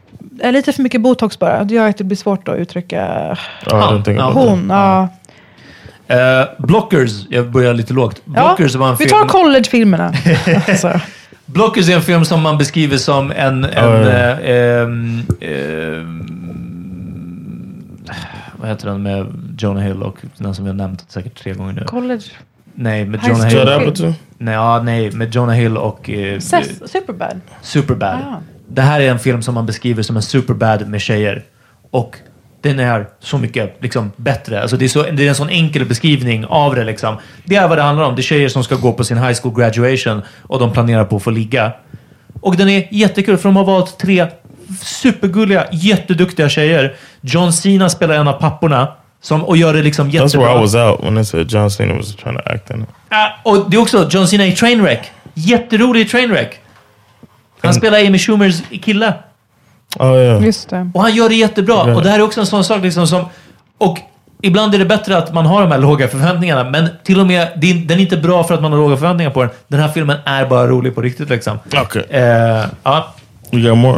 Eh, 0.41 0.52
Lite 0.52 0.74
för 0.74 0.84
mycket 0.84 1.02
botox 1.02 1.40
bara. 1.40 1.64
Det 1.64 1.74
gör 1.76 1.90
att 1.90 1.98
det 1.98 2.04
blir 2.04 2.18
svårt 2.18 2.48
att 2.48 2.58
uttrycka 2.58 3.38
Ja. 3.66 3.90
about 3.94 4.06
that. 4.06 4.34
hon. 4.34 4.68
Ja. 4.70 5.08
Eh, 6.08 6.45
Blockers, 6.58 7.12
jag 7.30 7.52
börjar 7.52 7.74
lite 7.74 7.94
lågt. 7.94 8.22
Ja, 8.26 8.32
Blockers 8.32 8.76
var 8.76 8.90
en 8.90 8.95
vi 8.95 9.06
film... 9.06 9.10
tar 9.22 9.28
collegefilmerna. 9.28 10.14
alltså. 10.68 11.00
Blockers 11.45 11.90
är 11.90 11.95
en 11.95 12.02
film 12.02 12.26
som 12.26 12.41
man 12.41 12.58
beskriver 12.58 12.98
som 12.98 13.32
en... 13.32 13.64
en 13.64 13.70
Ja, 13.76 14.00
ja. 14.00 14.10
eh, 14.40 14.82
ehm, 14.82 15.26
ehm, 15.41 16.30
vad 18.60 18.70
heter 18.70 18.88
den 18.88 19.04
med 19.04 19.26
Jonah 19.58 19.84
Hill 19.84 20.04
och 20.04 20.18
den 20.38 20.56
som 20.56 20.66
vi 20.66 20.72
har 20.72 20.76
nämnt 20.78 21.06
säkert 21.12 21.40
tre 21.44 21.54
gånger 21.54 21.74
nu? 21.74 21.84
College. 21.84 22.24
Nej, 22.76 23.06
med 23.06 23.22
High 23.22 23.30
Jonah 23.32 23.80
Hill. 23.80 24.14
Nej, 24.38 24.54
ja, 24.54 24.82
nej, 24.84 25.12
med 25.12 25.36
Jonah 25.36 25.56
Hill 25.56 25.78
och 25.78 26.10
eh, 26.10 26.40
Seth, 26.40 26.86
Superbad. 26.86 27.41
Superbad. 27.62 28.14
Ah. 28.16 28.36
Det 28.74 28.82
här 28.82 29.00
är 29.00 29.12
en 29.12 29.20
film 29.20 29.41
som 29.41 29.54
man 29.56 29.66
beskriver 29.66 30.04
som 30.04 30.16
en 30.16 30.22
Superbad 30.22 30.88
med 30.88 31.02
tjejer. 31.02 31.44
Och 31.91 32.16
den 32.62 32.80
är 32.80 33.08
så 33.20 33.38
mycket 33.38 33.76
liksom, 33.80 34.12
bättre. 34.16 34.62
Alltså, 34.62 34.78
det, 34.78 34.86
är 34.86 34.90
så, 34.90 35.04
det 35.04 35.26
är 35.26 35.30
en 35.30 35.36
sån 35.36 35.50
enkel 35.50 35.86
beskrivning 35.86 36.45
av 36.45 36.76
det. 36.76 36.84
Liksom. 36.84 37.18
Det 37.45 37.56
är 37.56 37.68
vad 37.68 37.78
det 37.78 37.82
handlar 37.82 38.06
om. 38.06 38.16
Det 38.16 38.22
är 38.22 38.24
tjejer 38.24 38.50
som 38.50 38.64
ska 38.64 38.76
gå 38.76 38.94
på 38.94 39.04
sin 39.04 39.18
high 39.18 39.41
school 39.41 39.56
graduation 39.56 40.22
och 40.41 40.60
de 40.60 40.74
planerar 40.74 41.06
på 41.06 41.16
att 41.16 41.24
få 41.24 41.30
ligga. 41.30 41.72
Och 42.41 42.58
den 42.58 42.70
är 42.70 42.88
jättekul 42.91 43.38
för 43.38 43.50
de 43.50 43.56
har 43.56 43.66
valt 43.66 44.00
tre 44.00 44.28
supergulliga, 44.82 45.68
jätteduktiga 45.72 46.50
tjejer. 46.50 46.95
John 47.22 47.54
Cena 47.54 47.90
spelar 47.90 48.16
en 48.16 48.28
av 48.28 48.34
papporna 48.34 48.88
som, 49.22 49.44
och 49.44 49.58
gör 49.58 49.74
det 49.74 49.82
liksom 49.82 50.08
That's 50.08 50.12
where 50.12 50.24
jättebra. 50.24 50.58
I 50.58 50.62
was 50.62 50.76
out 50.76 51.04
when 51.04 51.16
they 51.16 51.26
said 51.26 51.52
John 51.52 51.72
Cena 51.72 51.94
was 51.94 52.16
trying 52.16 52.38
to 52.38 52.41
act 52.45 52.70
in 52.70 52.82
it. 52.82 52.90
Ah, 53.10 53.28
och 53.44 53.70
det 53.70 53.78
är 53.78 53.82
också 53.82 54.08
John 54.10 54.28
Cena 54.28 54.45
i 54.45 54.52
Trainwreck. 54.52 55.12
Jätterolig 55.34 56.02
i 56.02 56.06
Trainwreck. 56.06 56.60
Han 57.64 57.73
spelar 57.73 57.99
Amy 58.06 58.19
Schumers 58.19 58.56
kille. 58.81 59.14
Oh 59.99 60.18
yeah. 60.18 60.45
Just 60.45 60.69
det. 60.69 60.91
Och 60.94 61.02
han 61.02 61.14
gör 61.15 61.30
det 61.30 61.35
jättebra. 61.35 61.84
Ja. 61.88 61.95
Och 61.95 62.03
det 62.03 62.10
här 62.10 62.19
är 62.19 62.23
också 62.23 62.40
en 62.40 62.45
sån 62.45 62.64
sak 62.64 62.84
liksom 62.84 63.07
som... 63.07 63.26
Och 63.77 63.98
ibland 64.41 64.76
är 64.76 64.80
det 64.80 64.85
bättre 64.85 65.18
att 65.18 65.34
man 65.34 65.45
har 65.45 65.61
de 65.61 65.72
här 65.72 65.77
låga 65.80 66.07
förväntningarna. 66.07 66.64
Men 66.69 66.88
till 67.03 67.19
och 67.19 67.27
med, 67.27 67.48
det 67.61 67.69
är- 67.72 67.76
den 67.88 67.98
är 67.98 68.02
inte 68.02 68.18
bra 68.18 68.44
för 68.44 68.53
att 68.53 68.61
man 68.61 68.72
har 68.72 68.80
låga 68.80 68.98
förväntningar 68.98 69.31
på 69.31 69.41
den. 69.41 69.52
Den 69.68 69.80
här 69.80 69.88
filmen 69.88 70.18
är 70.26 70.45
bara 70.45 70.68
rolig 70.68 70.95
på 70.95 71.02
riktigt 71.02 71.30
liksom. 71.30 71.60
Okay. 71.81 72.03
Eh, 72.10 72.65
ja. 72.84 73.14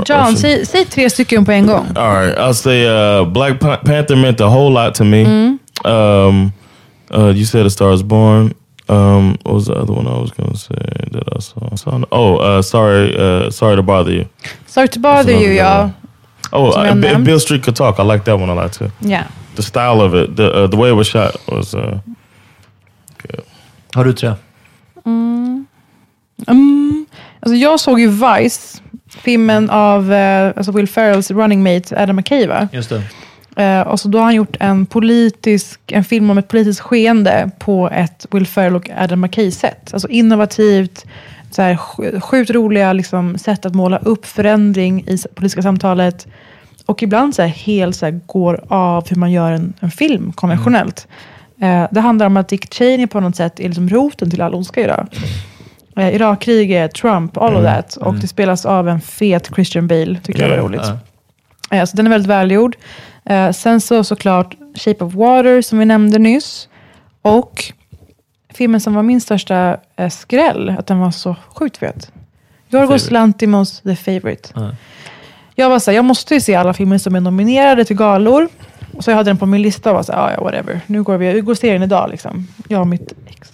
John, 0.09 0.37
säg, 0.37 0.65
säg 0.65 0.85
tre 0.85 1.09
stycken 1.09 1.45
på 1.45 1.51
en 1.51 1.67
gång. 1.67 1.85
All 1.95 2.15
right, 2.21 2.37
I'll 2.37 2.53
say 2.53 2.87
uh, 2.87 3.27
Black 3.31 3.59
Pan- 3.59 3.77
Panther 3.85 4.15
meant 4.15 4.41
a 4.41 4.47
whole 4.47 4.85
lot 4.85 4.93
to 4.95 5.03
me. 5.03 5.25
Um, 5.83 6.51
uh, 7.13 7.29
you 7.35 7.45
said 7.45 7.65
A 7.65 7.69
Star 7.69 7.93
Is 7.93 8.03
Born. 8.03 8.53
Um, 8.87 9.37
what 9.43 9.53
was 9.55 9.65
the 9.65 9.73
other 9.73 9.93
one 9.93 10.07
I 10.07 10.19
was 10.21 10.31
going 10.31 10.51
to 10.51 10.57
say 10.57 10.75
that 11.11 11.23
I 11.35 11.39
saw? 11.39 11.75
saw 11.75 12.03
oh, 12.11 12.37
uh, 12.37 12.61
sorry, 12.61 13.15
uh, 13.17 13.49
sorry 13.49 13.75
to 13.75 13.81
bother 13.83 14.11
you. 14.11 14.25
Sorry 14.67 14.87
to 14.89 14.99
bother 14.99 15.33
you, 15.33 15.51
y'all. 15.51 15.91
Oh, 16.51 16.71
Som 16.71 16.81
uh, 16.81 16.87
jag 16.87 16.95
Bi- 17.01 17.07
nämnt. 17.07 17.25
Bill 17.25 17.39
Street 17.39 17.63
Could 17.63 17.75
Talk. 17.75 17.99
I 17.99 18.03
like 18.03 18.23
that 18.25 18.39
one 18.39 18.49
a 18.51 18.55
lot 18.55 18.73
too. 18.73 18.91
Yeah. 19.01 19.27
The 19.55 19.63
style 19.63 20.01
of 20.01 20.13
it, 20.13 20.35
the 20.35 20.43
uh, 20.63 20.67
the 20.67 20.77
way 20.77 20.89
it 20.89 20.95
was 20.95 21.07
shot 21.07 21.35
was. 21.47 21.73
Uh, 21.73 21.99
Har 23.95 24.03
du 24.03 24.13
tre? 24.13 24.33
Mm. 25.05 25.65
Alltså 27.39 27.55
jag 27.55 27.79
såg 27.79 27.99
ju 27.99 28.07
Vice, 28.09 28.81
filmen 29.09 29.69
av 29.69 30.13
eh, 30.13 30.53
alltså 30.57 30.71
Will 30.71 30.87
Ferrells 30.87 31.31
running 31.31 31.63
mate 31.63 32.03
Adam 32.03 32.15
McKay, 32.15 32.47
va? 32.47 32.67
Just 32.73 32.89
det. 32.89 33.01
Eh, 33.55 33.81
och 33.81 33.99
så 33.99 34.07
då 34.07 34.17
har 34.17 34.25
han 34.25 34.35
gjort 34.35 34.57
en, 34.59 34.85
politisk, 34.85 35.79
en 35.87 36.03
film 36.03 36.29
om 36.29 36.37
ett 36.37 36.47
politiskt 36.47 36.79
skeende 36.79 37.49
på 37.59 37.89
ett 37.89 38.25
Will 38.31 38.47
Ferrell 38.47 38.75
och 38.75 38.89
Adam 38.97 39.21
McKay-sätt. 39.21 39.89
Alltså 39.93 40.07
innovativt, 40.09 41.05
så 41.51 41.61
här, 41.61 41.75
sj- 41.75 42.19
sjukt 42.19 42.49
roliga 42.51 42.93
liksom, 42.93 43.37
sätt 43.37 43.65
att 43.65 43.75
måla 43.75 43.97
upp 43.97 44.25
förändring 44.25 45.03
i 45.07 45.17
politiska 45.35 45.61
samtalet. 45.61 46.27
Och 46.85 47.03
ibland 47.03 47.35
så 47.35 47.41
här, 47.41 47.49
helt 47.49 47.95
så 47.95 48.05
här, 48.05 48.19
går 48.25 48.63
av 48.67 49.09
hur 49.09 49.15
man 49.15 49.31
gör 49.31 49.51
en, 49.51 49.73
en 49.79 49.91
film 49.91 50.31
konventionellt. 50.33 51.07
Eh, 51.61 51.87
det 51.91 51.99
handlar 51.99 52.25
om 52.25 52.37
att 52.37 52.47
Dick 52.47 52.73
Cheney 52.73 53.07
på 53.07 53.19
något 53.19 53.35
sätt 53.35 53.59
är 53.59 53.63
liksom 53.63 53.89
roten 53.89 54.31
till 54.31 54.41
all 54.41 54.55
ondska 54.55 54.81
idag. 54.83 55.07
Eh, 55.97 56.15
Irakkriget, 56.15 56.93
Trump, 56.93 57.37
all 57.37 57.55
of 57.55 57.63
that. 57.63 57.95
Och 57.95 58.15
det 58.15 58.27
spelas 58.27 58.65
av 58.65 58.89
en 58.89 59.01
fet 59.01 59.51
Christian 59.55 59.87
Bale, 59.87 60.19
tycker 60.23 60.41
jag 60.41 60.49
var 60.49 60.57
roligt. 60.57 60.81
Ja. 61.69 61.77
Eh, 61.77 61.85
Så 61.85 61.97
den 61.97 62.05
är 62.05 62.09
väldigt 62.09 62.29
välgjord. 62.29 62.75
Eh, 63.25 63.51
sen 63.51 63.81
så 63.81 64.03
såklart 64.03 64.55
Shape 64.75 65.03
of 65.05 65.13
Water 65.13 65.61
som 65.61 65.79
vi 65.79 65.85
nämnde 65.85 66.19
nyss. 66.19 66.69
Och 67.21 67.63
filmen 68.53 68.81
som 68.81 68.93
var 68.93 69.03
min 69.03 69.21
största 69.21 69.77
eh, 69.95 70.09
skräll, 70.09 70.75
att 70.79 70.87
den 70.87 70.99
var 70.99 71.11
så 71.11 71.35
sjukt 71.55 71.77
fet. 71.77 72.11
Yorgos. 72.71 73.11
Lantimos 73.11 73.81
The 73.81 73.95
Favourite. 73.95 74.49
Ja. 74.55 74.75
Jag 75.55 75.69
var 75.69 75.79
så 75.79 75.91
här, 75.91 75.95
jag 75.95 76.05
måste 76.05 76.33
ju 76.33 76.41
se 76.41 76.55
alla 76.55 76.73
filmer 76.73 76.97
som 76.97 77.15
är 77.15 77.19
nominerade 77.19 77.85
till 77.85 77.95
galor. 77.95 78.47
Och 78.97 79.03
så 79.03 79.11
jag 79.11 79.15
hade 79.17 79.29
den 79.29 79.37
på 79.37 79.45
min 79.45 79.61
lista 79.61 79.89
och 79.89 79.95
var 79.95 80.03
så 80.03 80.11
här, 80.11 80.19
"Ah, 80.19 80.31
ja 80.31 80.43
whatever. 80.43 80.79
Nu 80.87 81.03
går 81.03 81.17
vi, 81.17 81.33
vi 81.33 81.41
går 81.41 81.55
serien 81.55 81.83
idag 81.83 82.09
liksom. 82.11 82.47
Jag 82.67 82.81
och 82.81 82.87
mitt 82.87 83.13
ex. 83.27 83.51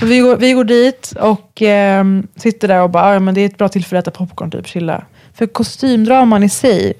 Så 0.00 0.06
vi 0.06 0.18
går, 0.18 0.36
vi 0.36 0.52
går 0.52 0.64
dit 0.64 1.12
och 1.20 1.62
ehm, 1.62 2.26
sitter 2.36 2.68
där 2.68 2.82
och 2.82 2.90
bara, 2.90 3.04
"Ah, 3.04 3.12
ja 3.12 3.20
men 3.20 3.34
det 3.34 3.40
är 3.40 3.46
ett 3.46 3.58
bra 3.58 3.68
tillfälle 3.68 3.98
att 3.98 4.08
äta 4.08 4.18
popcorn 4.18 4.50
typ, 4.50 4.66
chilla. 4.66 5.04
För 5.34 5.46
kostymdraman 5.46 6.42
i 6.42 6.48
sig, 6.48 6.92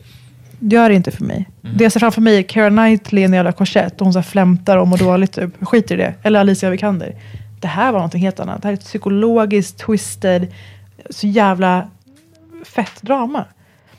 gör 0.62 0.88
det 0.88 0.94
inte 0.94 1.10
för 1.10 1.24
mig. 1.24 1.48
Det 1.60 1.84
jag 1.84 1.92
ser 1.92 2.00
framför 2.00 2.20
mig 2.20 2.38
är 2.38 2.42
Keira 2.42 2.70
Knightley 2.70 3.22
i 3.22 3.24
en 3.24 3.32
jävla 3.32 3.52
korsett 3.52 4.00
och 4.00 4.06
hon 4.06 4.12
så 4.12 4.18
här 4.18 4.24
flämtar 4.24 4.76
och 4.76 4.88
mår 4.88 4.98
dåligt 4.98 5.32
typ. 5.32 5.50
Jag 5.58 5.68
skiter 5.68 5.94
i 5.94 5.98
det. 5.98 6.14
Eller 6.22 6.40
Alicia 6.40 6.70
Vikander. 6.70 7.14
Det 7.60 7.68
här 7.68 7.92
var 7.92 8.00
något 8.00 8.14
helt 8.14 8.40
annat. 8.40 8.62
Det 8.62 8.68
här 8.68 8.72
är 8.72 8.76
ett 8.76 8.84
psykologiskt 8.84 9.78
twisted, 9.78 10.46
så 11.10 11.26
jävla 11.26 11.88
fett 12.64 13.02
drama. 13.02 13.44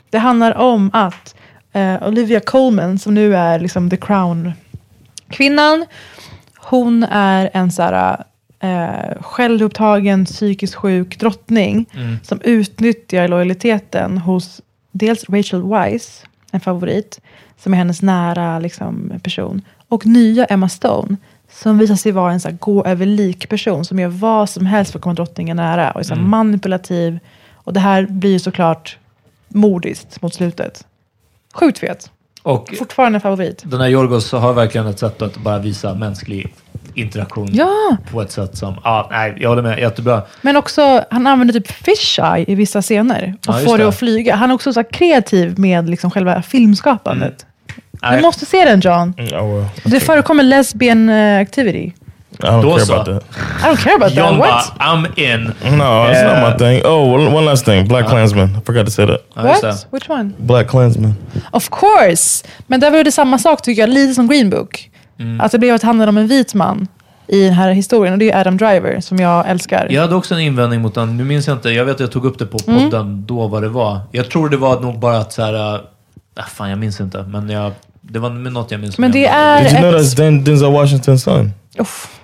Det 0.09 0.17
handlar 0.17 0.57
om 0.57 0.89
att 0.93 1.35
eh, 1.73 2.07
Olivia 2.07 2.39
Colman, 2.39 2.99
som 2.99 3.13
nu 3.13 3.35
är 3.35 3.59
liksom 3.59 3.89
the 3.89 3.97
crown-kvinnan, 3.97 5.85
hon 6.57 7.03
är 7.03 7.49
en 7.53 7.71
så 7.71 7.81
här, 7.81 8.23
eh, 8.59 9.21
självupptagen, 9.21 10.25
psykiskt 10.25 10.75
sjuk 10.75 11.19
drottning 11.19 11.85
som 12.23 12.41
utnyttjar 12.41 13.27
lojaliteten 13.27 14.17
hos 14.17 14.61
dels 14.91 15.29
Rachel 15.29 15.63
Weisz, 15.63 16.23
en 16.53 16.59
favorit, 16.59 17.19
som 17.57 17.73
är 17.73 17.77
hennes 17.77 18.01
nära 18.01 18.59
liksom, 18.59 19.11
person, 19.23 19.61
och 19.87 20.05
nya 20.05 20.45
Emma 20.45 20.69
Stone, 20.69 21.17
som 21.51 21.77
visar 21.77 21.95
sig 21.95 22.11
vara 22.11 22.31
en 22.31 22.39
så 22.39 22.49
här, 22.49 22.57
gå 22.59 22.85
över 22.85 23.05
lik-person 23.05 23.85
som 23.85 23.99
gör 23.99 24.07
vad 24.07 24.49
som 24.49 24.65
helst 24.65 24.91
för 24.91 24.99
att 24.99 25.03
komma 25.03 25.13
drottningen 25.13 25.57
nära 25.57 25.91
och 25.91 25.99
är 25.99 26.03
så 26.03 26.13
här, 26.15 26.21
manipulativ. 26.21 27.19
Och 27.53 27.73
det 27.73 27.79
här 27.79 28.05
blir 28.09 28.31
ju 28.31 28.39
såklart 28.39 28.97
mordiskt 29.47 30.21
mot 30.21 30.33
slutet. 30.33 30.85
Sjukt 31.53 31.79
fet. 31.79 32.11
Och 32.43 32.73
Fortfarande 32.77 33.19
favorit. 33.19 33.63
den 33.65 33.81
här 33.81 33.89
Yorgos 33.89 34.31
har 34.31 34.53
verkligen 34.53 34.87
ett 34.87 34.99
sätt 34.99 35.21
att 35.21 35.37
bara 35.37 35.59
visa 35.59 35.93
mänsklig 35.93 36.53
interaktion 36.95 37.47
Ja, 37.51 37.97
på 38.11 38.21
ett 38.21 38.31
sätt 38.31 38.57
som... 38.57 38.75
Ja, 38.83 39.07
nej, 39.11 39.35
jag 39.39 39.49
håller 39.49 39.61
med. 39.61 39.79
Jättebra. 39.79 40.21
men 40.41 40.57
också 40.57 41.03
han 41.11 41.27
använder 41.27 41.53
typ 41.53 41.71
fisheye 41.71 42.45
i 42.47 42.55
vissa 42.55 42.81
scener 42.81 43.33
och 43.47 43.53
Ja, 43.53 43.59
får 43.59 43.77
det 43.77 43.83
det. 43.83 43.89
att 43.89 43.99
flyga. 43.99 44.35
Han 44.35 44.49
är 44.49 44.53
också 44.55 44.73
så 44.73 44.79
här 44.79 44.91
kreativ 44.91 45.59
med 45.59 45.89
liksom 45.89 46.11
själva 46.11 46.41
filmskapandet. 46.41 47.45
Nej, 48.01 48.15
Du 48.15 48.21
måste 48.21 48.45
se 48.45 48.65
den 48.65 48.79
John. 48.79 49.13
oh 49.19 49.55
well. 49.55 49.65
Det 49.83 49.99
förekommer 49.99 50.43
lesbian 50.43 51.09
eh, 51.09 51.41
activity. 51.41 51.91
I 52.39 52.45
don't 52.45 52.61
Då 52.61 52.77
care 52.77 52.83
about 52.95 53.05
that. 53.05 53.23
I 53.61 53.65
don't 53.65 53.83
care 53.83 53.95
about 53.95 54.11
John 54.15 54.39
that. 54.39 54.39
What? 54.39 54.73
I'm 54.79 55.19
in. 55.19 55.43
No, 55.77 55.83
it's 56.11 56.23
Uh, 56.23 56.41
not 56.41 56.51
my 56.51 56.57
thing. 56.57 56.85
Oh, 56.85 57.13
one, 57.13 57.35
one 57.35 57.45
last 57.45 57.65
thing. 57.65 57.87
Black 57.87 58.07
Klansman. 58.07 58.49
I 58.49 58.61
forgot 58.65 58.85
to 58.85 58.91
say 58.91 59.05
that. 59.05 59.21
What? 59.35 59.87
Which 59.91 60.09
one? 60.09 60.33
Black 60.37 60.67
Klansman. 60.67 61.13
Of 61.51 61.69
course! 61.69 62.43
Men 62.67 62.79
där 62.79 62.91
var 62.91 63.03
det 63.03 63.11
samma 63.11 63.37
sak 63.37 63.61
tycker 63.61 63.81
jag, 63.81 63.89
lite 63.89 64.13
som 64.13 64.27
Green 64.27 64.49
Book. 64.49 64.89
Mm. 65.19 65.41
Att 65.41 65.51
det 65.51 65.59
blev 65.59 65.75
att 65.75 65.81
det 65.81 65.87
handlade 65.87 66.09
om 66.09 66.17
en 66.17 66.27
vit 66.27 66.53
man 66.53 66.87
i 67.27 67.43
den 67.43 67.53
här 67.53 67.71
historien. 67.71 68.13
Och 68.13 68.19
det 68.19 68.31
är 68.31 68.39
Adam 68.41 68.57
Driver 68.57 68.99
som 69.01 69.17
jag 69.17 69.49
älskar. 69.49 69.87
Jag 69.91 70.01
hade 70.01 70.15
också 70.15 70.33
en 70.35 70.41
invändning 70.41 70.81
mot 70.81 70.95
den. 70.95 71.17
Nu 71.17 71.23
minns 71.23 71.47
jag 71.47 71.57
inte. 71.57 71.69
Jag 71.69 71.85
vet 71.85 71.93
att 71.93 71.99
jag 71.99 72.11
tog 72.11 72.25
upp 72.25 72.39
det 72.39 72.45
på 72.45 72.57
Mm. 72.67 72.83
podden 72.83 73.25
då 73.25 73.47
vad 73.47 73.61
det 73.61 73.69
var. 73.69 73.99
Jag 74.11 74.29
tror 74.29 74.49
det 74.49 74.57
var 74.57 74.79
nog 74.79 74.99
bara 74.99 75.17
att 75.17 75.33
så 75.33 75.41
här... 75.41 75.75
Äh, 76.37 76.43
fan, 76.53 76.69
jag 76.69 76.79
minns 76.79 76.99
inte. 76.99 77.23
Men 77.23 77.49
jag, 77.49 77.71
det 78.01 78.19
var 78.19 78.29
något 78.29 78.71
jag 78.71 78.79
minns. 78.79 78.97
Men 78.97 79.11
det 79.11 79.25
är 79.25 79.63
Did 79.63 79.71
you 79.71 79.81
know 79.81 79.91
that's 80.01 80.17
Den- 80.17 80.43
Denzel 80.43 80.67
Washington's 80.69 81.17
son? 81.17 81.51
Uff. 81.77 82.19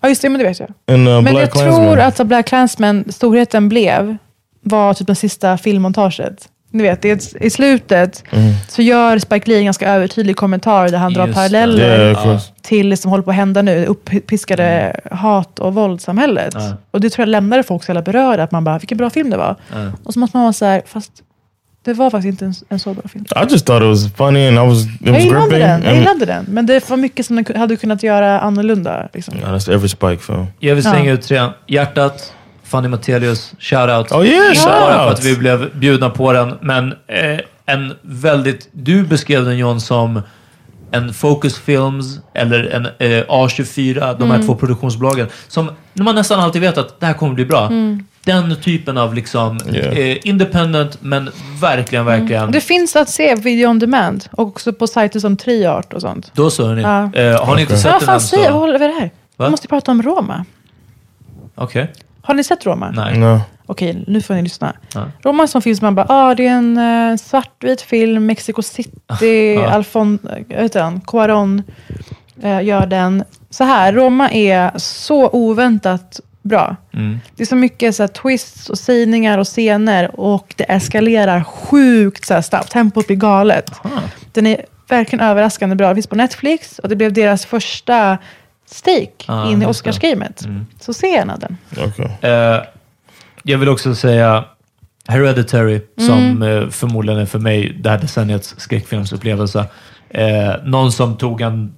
Ja 0.00 0.08
just 0.08 0.22
det, 0.22 0.28
men 0.28 0.38
det 0.38 0.44
vet 0.48 0.60
jag. 0.60 0.68
In 0.94 1.08
uh, 1.08 1.14
Men 1.14 1.24
Black 1.24 1.36
jag 1.42 1.52
Klansman. 1.52 1.74
tror 1.84 1.98
att 1.98 2.26
Black 2.26 2.46
Klansman, 2.46 3.04
storheten 3.08 3.68
blev, 3.68 4.16
var 4.60 4.94
typ 4.94 5.06
det 5.06 5.14
sista 5.14 5.58
filmmontaget. 5.58 6.48
Ni 6.74 6.82
vet, 6.82 7.04
är, 7.04 7.42
i 7.42 7.50
slutet 7.50 8.24
så 8.68 8.82
gör 8.82 9.18
Spike 9.18 9.48
Lee 9.50 9.58
en 9.58 9.64
ganska 9.64 9.88
övertydlig 9.94 10.36
kommentar 10.36 10.88
där 10.88 10.98
han 10.98 11.12
drar 11.12 11.26
Just 11.26 11.34
det. 11.36 11.40
paralleller 11.40 12.10
Yeah, 12.10 12.40
till 12.62 12.90
det 12.90 12.96
som 12.96 13.10
håller 13.10 13.24
på 13.24 13.30
att 13.30 13.36
hända 13.36 13.62
nu, 13.62 13.86
uppiskade 13.86 14.96
hat 15.10 15.58
och 15.58 15.74
våldssamhället. 15.74 16.54
Ja. 16.54 16.76
Och 16.90 17.00
det 17.00 17.10
tror 17.10 17.22
jag 17.22 17.28
lämnade 17.30 17.62
folk 17.62 17.84
så 17.84 17.90
jävla 17.90 18.02
berörda, 18.02 18.42
att 18.42 18.50
man 18.52 18.64
bara, 18.64 18.78
vilken 18.78 18.98
bra 18.98 19.10
film 19.10 19.30
det 19.30 19.36
var. 19.36 19.56
Och 20.04 20.12
så 20.12 20.18
måste 20.20 20.36
man 20.36 20.44
vara 20.44 20.52
så 20.52 20.64
här, 20.64 20.82
fast 20.86 21.12
det 21.84 21.92
var 21.92 22.10
faktiskt 22.10 22.26
inte 22.42 22.44
en, 22.44 22.54
en 22.68 22.78
så 22.78 22.94
bra 22.94 23.08
film. 23.08 23.24
I 23.36 23.52
just 23.52 23.66
thought 23.66 23.82
it 23.82 23.88
was 23.88 24.12
funny 24.16 24.46
and 24.48 24.56
I 24.56 24.60
was 24.74 24.84
it 24.84 24.90
Jag 25.00 25.12
was 25.12 25.22
gillade 25.24 25.40
gripping. 25.46 25.58
den, 25.68 25.82
jag 25.82 25.94
gillade 25.96 26.24
den. 26.26 26.44
Men 26.48 26.66
det 26.66 26.90
var 26.90 26.96
mycket 26.96 27.26
som 27.26 27.36
den 27.36 27.56
hade 27.56 27.76
kunnat 27.76 28.02
göra 28.02 28.40
annorlunda. 28.40 29.08
Liksom. 29.14 29.34
Yeah, 29.38 29.54
that's 29.54 29.74
every 29.74 29.88
Spike 29.88 30.18
film. 30.22 30.46
Jag 30.58 30.74
vill 30.74 30.84
slänga 30.84 31.04
Ja. 31.08 31.12
ut 31.12 31.22
tre. 31.22 31.46
Hjärtat, 31.66 32.32
Fanny 32.74 32.88
Matelius, 32.88 33.52
shoutout. 33.58 34.12
Oh 34.12 34.26
yeah, 34.26 34.48
Inte 34.48 34.64
bara 34.66 34.92
för 34.98 35.04
shout 35.08 35.18
att 35.18 35.24
vi 35.24 35.36
blev 35.36 35.78
bjudna 35.78 36.10
på 36.10 36.32
den, 36.32 36.54
men 36.60 36.92
eh, 37.06 37.40
en 37.66 37.94
väldigt... 38.02 38.68
Du 38.72 39.02
beskrev 39.02 39.44
den 39.44 39.58
John 39.58 39.80
som 39.80 40.22
en 40.90 41.14
Focus 41.14 41.58
Films 41.58 42.18
eller 42.34 42.64
en 42.64 42.86
eh, 42.86 43.24
A24, 43.28 44.18
de 44.18 44.30
här 44.30 44.34
Mm. 44.34 44.46
två 44.46 44.54
produktionsbolagen. 44.54 45.28
Som 45.48 45.70
man 45.92 46.14
nästan 46.14 46.40
alltid 46.40 46.62
vet 46.62 46.78
att 46.78 47.00
det 47.00 47.06
här 47.06 47.12
kommer 47.14 47.34
bli 47.34 47.44
bra. 47.44 47.66
Mm. 47.66 48.04
Den 48.24 48.56
typen 48.56 48.98
av 48.98 49.14
liksom 49.14 49.60
Yeah. 49.72 49.98
eh, 49.98 50.16
independent, 50.24 50.98
men 51.00 51.30
verkligen, 51.60 52.04
verkligen... 52.04 52.42
Mm. 52.42 52.52
Det 52.52 52.60
finns 52.60 52.96
att 52.96 53.08
se 53.08 53.34
video 53.34 53.68
on 53.68 53.78
demand 53.78 54.24
och 54.32 54.46
också 54.48 54.72
på 54.72 54.86
sajter 54.86 55.20
som 55.20 55.36
Triart 55.36 55.92
och 55.92 56.00
sånt. 56.00 56.30
Då 56.34 56.50
så 56.50 56.66
hörni. 56.66 56.82
Ja. 56.82 57.12
Eh, 57.14 57.44
har 57.46 57.54
ni 57.54 57.60
inte 57.60 57.72
Men 57.72 57.82
sett 57.82 57.92
vad 57.92 58.00
den 58.00 58.06
fan 58.06 58.14
än 58.14 58.20
säger 58.20 58.44
jag? 58.44 58.52
så... 58.52 58.58
Vad 58.58 58.60
håller 58.60 58.78
vi 58.78 58.86
det 58.86 58.92
här? 59.00 59.10
Vi 59.38 59.50
måste 59.50 59.68
prata 59.68 59.90
om 59.90 60.02
Roma. 60.02 60.44
Okej. 61.54 61.92
Har 62.26 62.34
ni 62.34 62.44
sett 62.44 62.66
Roma? 62.66 62.90
Nej. 62.90 63.18
No. 63.18 63.40
Okej, 63.66 64.04
nu 64.06 64.20
får 64.20 64.34
ni 64.34 64.42
lyssna. 64.42 64.72
Ja. 64.94 65.06
Roma 65.22 65.42
är 65.42 65.44
en 65.44 65.48
sån 65.48 65.62
film 65.62 65.76
som 65.76 65.86
man 65.86 65.94
bara, 65.94 66.06
ah, 66.08 66.34
det 66.34 66.46
är 66.46 66.50
en 66.50 66.78
uh, 66.78 67.16
svartvit 67.16 67.80
film, 67.80 68.26
Mexico 68.26 68.62
City, 68.62 69.54
Ja. 69.54 69.70
Alfon, 69.70 70.18
äh, 70.48 70.62
vet 70.62 70.74
han, 70.74 71.00
Cuarón 71.00 71.62
eh, 72.42 72.62
gör 72.62 72.86
den. 72.86 73.24
Så 73.50 73.64
här, 73.64 73.92
Roma 73.92 74.30
är 74.30 74.78
så 74.78 75.30
oväntat 75.32 76.20
bra. 76.42 76.76
Mm. 76.92 77.20
Det 77.36 77.42
är 77.42 77.46
så 77.46 77.56
mycket 77.56 77.96
så 77.96 78.02
här, 78.02 78.08
twists 78.08 78.70
och 78.70 78.78
sägningar 78.78 79.38
och 79.38 79.46
scener 79.46 80.20
och 80.20 80.54
det 80.56 80.64
eskalerar 80.64 81.44
sjukt 81.44 82.26
så 82.26 82.34
här, 82.34 82.42
snabbt. 82.42 82.70
Tempot 82.70 83.06
blir 83.06 83.16
galet. 83.16 83.70
Den 84.32 84.46
är 84.46 84.64
verkligen 84.88 85.24
överraskande 85.24 85.76
bra. 85.76 85.88
Det 85.88 85.94
finns 85.94 86.06
på 86.06 86.16
Netflix 86.16 86.78
och 86.78 86.88
det 86.88 86.96
blev 86.96 87.12
deras 87.12 87.46
första 87.46 88.18
stake 88.66 89.10
Ah, 89.26 89.50
in 89.50 89.62
i. 89.62 89.66
Oscarsgamet. 89.66 90.46
Så 90.80 90.94
se 90.94 91.06
gärna 91.06 91.36
den. 91.36 91.56
Okay. 91.86 92.30
Eh, 92.30 92.62
jag 93.42 93.58
vill 93.58 93.68
också 93.68 93.94
säga 93.94 94.44
Hereditary, 95.08 95.80
som 95.98 96.18
Mm. 96.18 96.42
eh, 96.62 96.68
förmodligen 96.70 97.20
är 97.20 97.26
för 97.26 97.38
mig 97.38 97.76
det 97.80 97.90
här 97.90 97.98
decenniets 97.98 98.54
skräckfilmsupplevelse. 98.58 99.66
Eh, 100.10 100.54
någon 100.64 100.92
som 100.92 101.16
tog 101.16 101.40
en, 101.40 101.74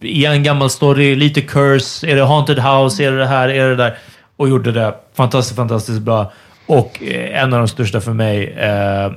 i 0.00 0.26
en 0.26 0.42
gammal 0.42 0.70
story, 0.70 1.16
lite 1.16 1.40
curse, 1.40 2.06
är 2.06 2.16
det 2.16 2.22
haunted 2.24 2.58
house, 2.58 3.04
är 3.04 3.12
det 3.12 3.18
det 3.18 3.26
här, 3.26 3.48
är 3.48 3.68
det 3.68 3.76
där? 3.76 3.98
Och 4.36 4.48
gjorde 4.48 4.72
det 4.72 4.94
fantastiskt, 5.14 5.56
fantastiskt 5.56 6.00
bra. 6.00 6.32
Och 6.66 7.02
eh, 7.02 7.42
en 7.42 7.52
av 7.52 7.58
de 7.58 7.68
största 7.68 8.00
för 8.00 8.12
mig, 8.12 8.52
eh, 8.52 9.12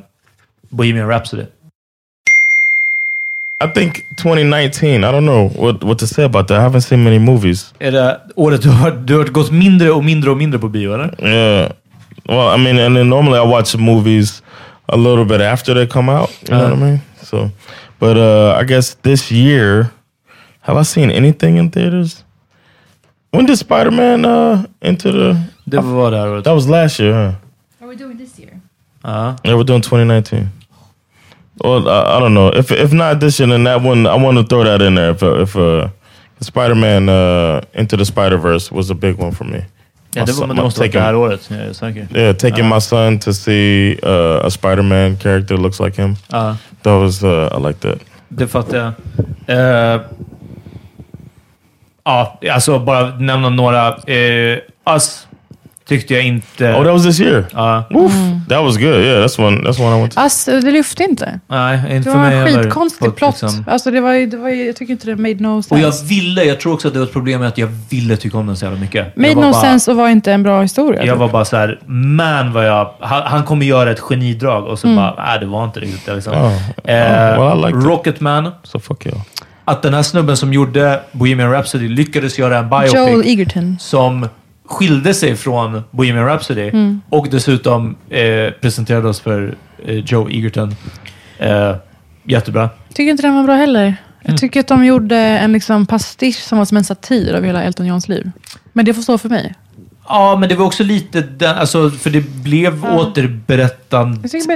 Bohemian 0.70 1.10
Rhapsody. 1.10 1.44
I 3.64 3.68
think 3.68 4.06
2019. 4.18 5.04
I 5.04 5.12
don't 5.12 5.26
know 5.26 5.50
what 5.50 5.84
what 5.84 6.00
to 6.00 6.08
say 6.08 6.24
about 6.24 6.48
that. 6.48 6.60
I 6.60 6.64
haven't 6.64 6.82
seen 6.82 7.04
many 7.04 7.20
movies. 7.20 7.74
Är 7.80 7.92
det 7.92 8.20
året 8.36 8.62
du 8.62 8.70
har, 8.70 8.92
du 8.92 9.18
har 9.18 9.26
gått 9.26 9.52
mindre 9.52 9.92
och 9.92 10.04
mindre 10.04 10.32
och 10.32 10.38
mindre 10.38 10.60
på 10.60 10.70
bio, 10.70 10.94
eller? 10.94 11.16
Yeah. 11.20 11.72
Well, 12.26 12.56
I 12.56 12.58
mean, 12.58 12.80
and 12.80 12.96
then 12.96 13.10
normally 13.10 13.40
I 13.40 13.46
watch 13.46 13.76
movies 13.76 14.44
a 14.88 14.96
little 14.96 15.26
bit 15.26 15.42
after 15.42 15.74
they 15.74 15.88
come 15.88 16.12
out. 16.12 16.30
You 16.42 16.58
know 16.58 16.70
what 16.70 16.78
I 16.78 16.82
mean? 16.82 17.00
So, 17.22 17.50
but 18.00 18.18
uh, 18.18 18.62
I 18.62 18.64
guess 18.64 18.96
this 19.02 19.32
year, 19.32 19.90
have 20.62 20.82
I 20.82 20.84
seen 20.84 21.12
anything 21.12 21.58
in 21.58 21.70
theaters? 21.70 22.24
When 23.32 23.46
did 23.46 23.58
Spider 23.58 23.92
Man 23.92 24.26
uh, 24.26 24.64
into 24.82 25.12
the? 25.12 25.38
Det 25.66 25.80
var 25.80 26.12
det 26.12 26.18
här. 26.18 26.42
That 26.42 26.54
was 26.54 26.68
last 26.68 27.00
year, 27.00 27.14
huh? 27.14 27.34
Are 27.82 27.90
we 27.90 27.96
doing 27.96 28.18
this 28.18 28.40
year? 28.40 28.60
Ja. 29.04 29.36
Yeah, 29.44 29.58
we're 29.58 29.68
doing 29.68 29.82
2019. 29.82 30.50
Well, 31.62 31.88
I, 31.88 32.18
I 32.18 32.20
don't 32.20 32.34
know. 32.34 32.50
If 32.50 32.72
if 32.72 32.94
not 32.94 33.20
this 33.20 33.40
year, 33.40 33.50
then 33.50 33.64
that 33.64 33.82
one 33.82 34.08
I 34.08 34.16
want 34.16 34.38
to 34.38 34.44
throw 34.44 34.64
that 34.64 34.82
in 34.82 34.96
there. 34.96 35.12
If 35.12 35.24
uh, 35.24 35.42
if 35.42 35.56
uh, 35.56 35.90
Spider 36.40 36.76
Man 36.76 37.10
uh, 37.10 37.62
into 37.74 37.98
the 37.98 38.06
Spider 38.06 38.38
Verse 38.38 38.72
was 38.72 38.90
a 38.90 38.96
big 38.96 39.20
one 39.20 39.32
for 39.32 39.46
me. 39.46 39.66
Ja, 40.16 40.26
det, 40.26 40.32
var, 40.34 40.48
men 40.48 40.56
det 40.56 40.64
måste 40.64 40.88
vara 40.88 41.12
det 41.12 41.18
året. 41.18 41.50
Jag 41.52 41.60
är 41.60 41.74
säker. 41.74 42.08
Yeah, 42.16 42.36
taking 42.36 42.70
my 42.70 42.80
son 42.82 43.20
to 43.20 43.34
see 43.34 44.00
uh, 44.04 44.46
a 44.46 44.50
Spider-Man 44.50 45.18
character 45.18 45.58
looks 45.58 45.80
like 45.80 46.02
him. 46.02 46.16
Ja. 46.32 46.56
That 46.84 47.00
was 47.00 47.24
uh, 47.24 47.50
I 47.58 47.68
like 47.68 47.80
that. 47.80 48.00
Det 48.30 48.48
fattar 48.48 48.78
jag. 48.78 48.94
Eh, 49.48 50.02
ja, 52.04 52.40
alltså 52.52 52.80
bara 52.80 53.16
nämna 53.20 53.50
några. 53.50 53.90
Uh, 53.90 54.58
Us 54.96 55.28
tyckte 55.98 56.14
jag 56.14 56.24
inte... 56.26 56.74
Oh, 56.74 56.84
that 56.84 56.94
was 56.94 57.04
this 57.04 57.20
year. 57.20 57.46
Ja. 57.54 57.84
Oof, 57.90 58.12
that 58.50 58.64
was 58.64 58.78
good. 58.78 58.96
Yeah, 58.96 59.26
that's 59.26 59.46
one. 59.48 59.58
That's 59.70 59.82
one 59.82 59.98
I 59.98 60.00
went 60.02 60.14
to. 60.14 60.20
Alltså, 60.20 60.60
det 60.60 60.72
lyfte 60.72 61.04
inte. 61.04 61.40
nej, 61.48 61.78
inte 61.78 61.96
Det 61.96 62.04
för 62.04 62.12
var 62.12 62.18
mig 62.20 62.38
en 62.38 62.48
heller. 62.48 62.64
skitkonstig 62.64 63.16
plott. 63.16 63.42
liksom- 63.42 63.66
Alltså, 63.68 63.92
det 63.92 64.02
var, 64.02 64.14
ju- 64.14 64.26
det 64.26 64.38
var, 64.38 64.50
ju- 64.50 64.66
jag 64.66 64.76
tycker 64.76 64.92
inte 64.94 65.06
det 65.08 65.16
made 65.16 65.36
no 65.36 65.62
sense. 65.62 65.74
Och 65.76 65.80
jag 65.80 65.94
ville, 66.10 66.44
jag 66.44 66.60
tror 66.60 66.74
också 66.74 66.88
att 66.88 66.94
det 66.94 67.00
var 67.00 67.08
ett 67.08 67.14
problem 67.14 67.40
med 67.40 67.48
att 67.50 67.58
jag 67.58 67.70
ville 67.90 68.18
tycka 68.18 68.38
om 68.38 68.48
den 68.48 68.58
så 68.58 68.66
jävla 68.66 68.80
mycket. 68.80 69.16
made 69.16 69.28
jag 69.30 69.36
var 69.36 69.44
no 69.44 69.52
bara, 69.52 69.62
sense 69.62 69.92
och 69.92 69.98
var 69.98 70.10
inte 70.10 70.32
en 70.32 70.44
bra 70.44 70.62
historia. 70.62 71.00
Jag 71.06 71.14
typ. 71.16 71.20
var 71.20 71.30
bara 71.30 71.46
så 71.46 71.58
här, 71.58 71.80
man 71.88 72.54
vad 72.54 72.68
jag... 72.68 72.90
Han, 73.00 73.22
han 73.26 73.44
kommer 73.44 73.66
göra 73.66 73.92
ett 73.92 74.00
genidrag 74.00 74.66
och 74.68 74.80
så 74.80 74.88
Mm. 74.88 74.96
bara, 74.98 75.26
nej 75.26 75.40
det 75.40 75.46
var 75.46 75.64
inte 75.66 75.80
riktigt 75.80 76.06
det. 76.06 76.16
Liksom. 76.16 76.34
Oh, 76.34 76.54
Eh, 76.84 77.40
well, 77.40 77.60
I 77.60 77.66
liked 77.66 77.80
it. 77.80 77.86
Rocketman. 77.88 78.52
So 78.64 78.80
fuck 78.80 79.06
you. 79.06 79.16
Att 79.66 79.82
den 79.82 79.94
här 79.94 80.04
snubben 80.04 80.38
som 80.38 80.54
gjorde 80.54 81.00
Bohemian 81.12 81.52
Rhapsody 81.52 81.88
lyckades 81.90 82.40
göra 82.40 82.58
en 82.58 82.70
biopic. 82.70 82.94
Joel 82.94 83.22
Egerton. 83.28 83.78
som 83.80 84.28
skilde 84.66 85.14
sig 85.14 85.36
från 85.36 85.84
Bohemian 85.92 86.26
Rhapsody 86.26 86.62
Mm. 86.70 87.02
och 87.10 87.28
dessutom 87.32 87.96
eh, 88.10 88.52
presenterade 88.62 89.08
oss 89.10 89.20
för 89.20 89.56
eh, 89.86 89.96
Joe 89.96 90.30
Egerton. 90.30 90.76
Eh, 91.38 91.76
jättebra. 92.24 92.70
Tycker 92.94 93.12
inte 93.12 93.24
den 93.24 93.36
var 93.36 93.44
bra 93.44 93.56
heller. 93.56 93.84
Mm. 93.84 93.96
Jag 94.22 94.38
tycker 94.38 94.60
att 94.60 94.68
de 94.68 94.86
gjorde 94.86 95.16
en 95.18 95.52
liksom 95.54 95.86
pastisch 95.86 96.36
som 96.38 96.58
var 96.58 96.66
som 96.66 96.78
en 96.78 96.84
satir 96.84 97.34
av 97.36 97.44
hela 97.44 97.64
Elton 97.64 97.86
Johns 97.86 98.08
liv. 98.08 98.32
Men 98.74 98.86
det 98.86 98.94
får 98.94 99.02
stå 99.02 99.18
för 99.18 99.30
mig. 99.30 99.54
Ja, 100.08 100.38
men 100.40 100.50
det 100.50 100.56
var 100.56 100.66
också 100.66 100.84
lite 100.84 101.22
den, 101.22 101.56
alltså, 101.58 101.90
för 101.90 102.10
det 102.10 102.22
blev 102.22 102.82
så 102.82 102.88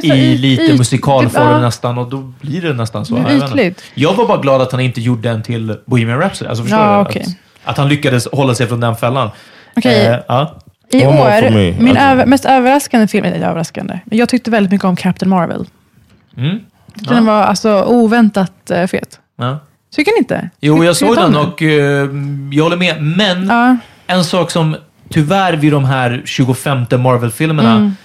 här 0.08 0.16
i 0.16 0.38
lite 0.38 0.64
yt- 0.64 0.78
musikalform 0.78 1.44
ja. 1.52 1.60
nästan 1.60 1.98
och 1.98 2.10
då 2.10 2.34
blir 2.42 2.62
det 2.62 2.74
nästan 2.74 3.06
så. 3.06 3.16
Det 3.16 3.34
Jag 3.34 3.50
ytligt. 3.50 3.84
Var 4.18 4.28
bara 4.28 4.38
glad 4.42 4.62
att 4.62 4.72
han 4.72 4.82
inte 4.82 5.02
gjorde 5.02 5.30
en 5.30 5.44
till 5.44 5.76
Bohemian 5.86 6.20
Rhapsody. 6.20 6.50
Alltså, 6.50 6.64
förstår 6.64 6.80
Ja, 6.80 6.96
du? 6.98 7.02
okej. 7.10 7.26
Att, 7.64 7.70
att 7.72 7.78
han 7.78 7.90
lyckades 7.90 8.28
hålla 8.32 8.56
sig 8.56 8.68
från 8.68 8.80
den 8.80 8.96
fällan. 8.96 9.30
Okej, 9.78 10.06
Eh, 10.06 10.20
ja. 10.28 10.60
i 10.90 11.06
One 11.06 11.18
more 11.18 11.40
for 11.40 11.48
år, 11.48 11.50
me. 11.50 11.72
min 11.80 11.88
Alltså- 11.98 12.04
över, 12.04 12.26
mest 12.26 12.46
överraskande 12.46 13.08
film, 13.08 13.26
eller 13.26 13.48
överraskande, 13.48 14.00
men 14.06 14.18
jag 14.18 14.30
tyckte 14.30 14.52
väldigt 14.52 14.72
mycket 14.72 14.86
om 14.86 14.96
Captain 14.96 15.30
Marvel. 15.30 15.66
Mm. 16.38 16.60
Den 16.96 17.26
var 17.26 17.42
alltså 17.44 17.84
oväntat 17.84 18.72
uh, 18.72 18.86
fet. 18.88 19.20
Ja. 19.38 19.60
Tycker 19.96 20.12
ni 20.12 20.18
inte? 20.18 20.50
Jo, 20.60 20.74
Tycker 20.76 20.86
jag 20.86 20.96
såg 20.96 21.18
ni 21.18 21.24
om 21.24 21.34
den 21.34 21.42
och 21.46 21.62
eh, 21.62 22.10
jag 22.52 22.64
håller 22.64 22.78
med. 22.78 23.04
Men 23.04 23.48
Ja, 23.48 23.78
En 24.08 24.24
sak 24.24 24.52
som 24.52 24.76
tyvärr 25.10 25.54
vid 25.54 25.72
de 25.72 25.86
här 25.86 26.22
25 26.26 26.86
Marvel-filmerna, 26.92 27.72
Mm. 27.76 27.96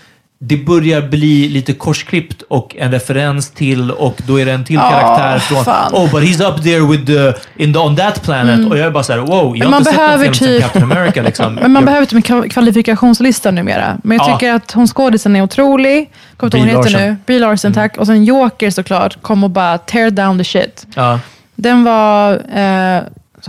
Det 0.44 0.56
börjar 0.56 1.02
bli 1.02 1.48
lite 1.48 1.72
korsklippt 1.72 2.42
och 2.42 2.76
en 2.78 2.92
referens 2.92 3.50
till 3.50 3.90
och 3.90 4.18
då 4.26 4.40
är 4.40 4.46
det 4.46 4.52
en 4.52 4.64
till 4.64 4.76
Åh, 4.78 4.90
karaktär 4.90 5.38
från 5.38 5.64
fan. 5.64 5.92
Oh, 5.94 6.10
but 6.10 6.22
he's 6.22 6.48
up 6.56 6.62
there 6.62 6.80
with 6.80 7.04
the, 7.06 7.32
in 7.64 7.72
the, 7.72 7.78
on 7.78 7.96
that 7.96 8.22
planet. 8.22 8.70
Och 8.70 8.78
jag 8.78 8.86
är 8.86 8.90
bara 8.90 9.02
såhär, 9.04 9.18
wow, 9.20 9.56
jag 9.56 9.66
har 9.68 9.78
inte 9.78 9.90
sett 9.90 9.96
behöver 10.00 10.24
film 10.24 10.34
som 10.34 10.46
typ- 10.46 10.62
Captain 10.62 10.84
America 10.92 11.22
liksom. 11.22 11.54
men 11.62 11.72
man 11.72 11.80
jag, 11.82 11.84
behöver 11.86 12.06
typ 12.06 12.16
en 12.16 12.22
kval- 12.22 12.48
kvalifikationslista 12.48 13.50
numera. 13.50 13.98
Men 14.04 14.18
jag 14.18 14.28
Ja. 14.28 14.38
tycker 14.38 14.52
att 14.54 14.72
hon 14.72 14.86
skådisen 14.86 15.36
är 15.36 15.42
otrolig. 15.42 16.10
Kommer 16.36 16.46
inte 16.48 16.58
ihåg 16.58 16.76
hon 16.76 16.84
heter. 16.86 16.98
Mm. 16.98 17.10
nu. 17.10 17.16
Brie 17.26 17.38
Larson, 17.38 17.72
tack. 17.72 17.96
Och 17.98 18.06
sen 18.06 18.24
Joker 18.24 18.70
såklart, 18.70 19.22
kom 19.22 19.44
och 19.44 19.50
bara 19.50 19.78
tear 19.78 20.10
down 20.10 20.38
the 20.38 20.44
shit. 20.44 20.86
ja. 20.94 21.20
Den 21.54 21.84
var 21.84 22.32
eh, 22.58 23.02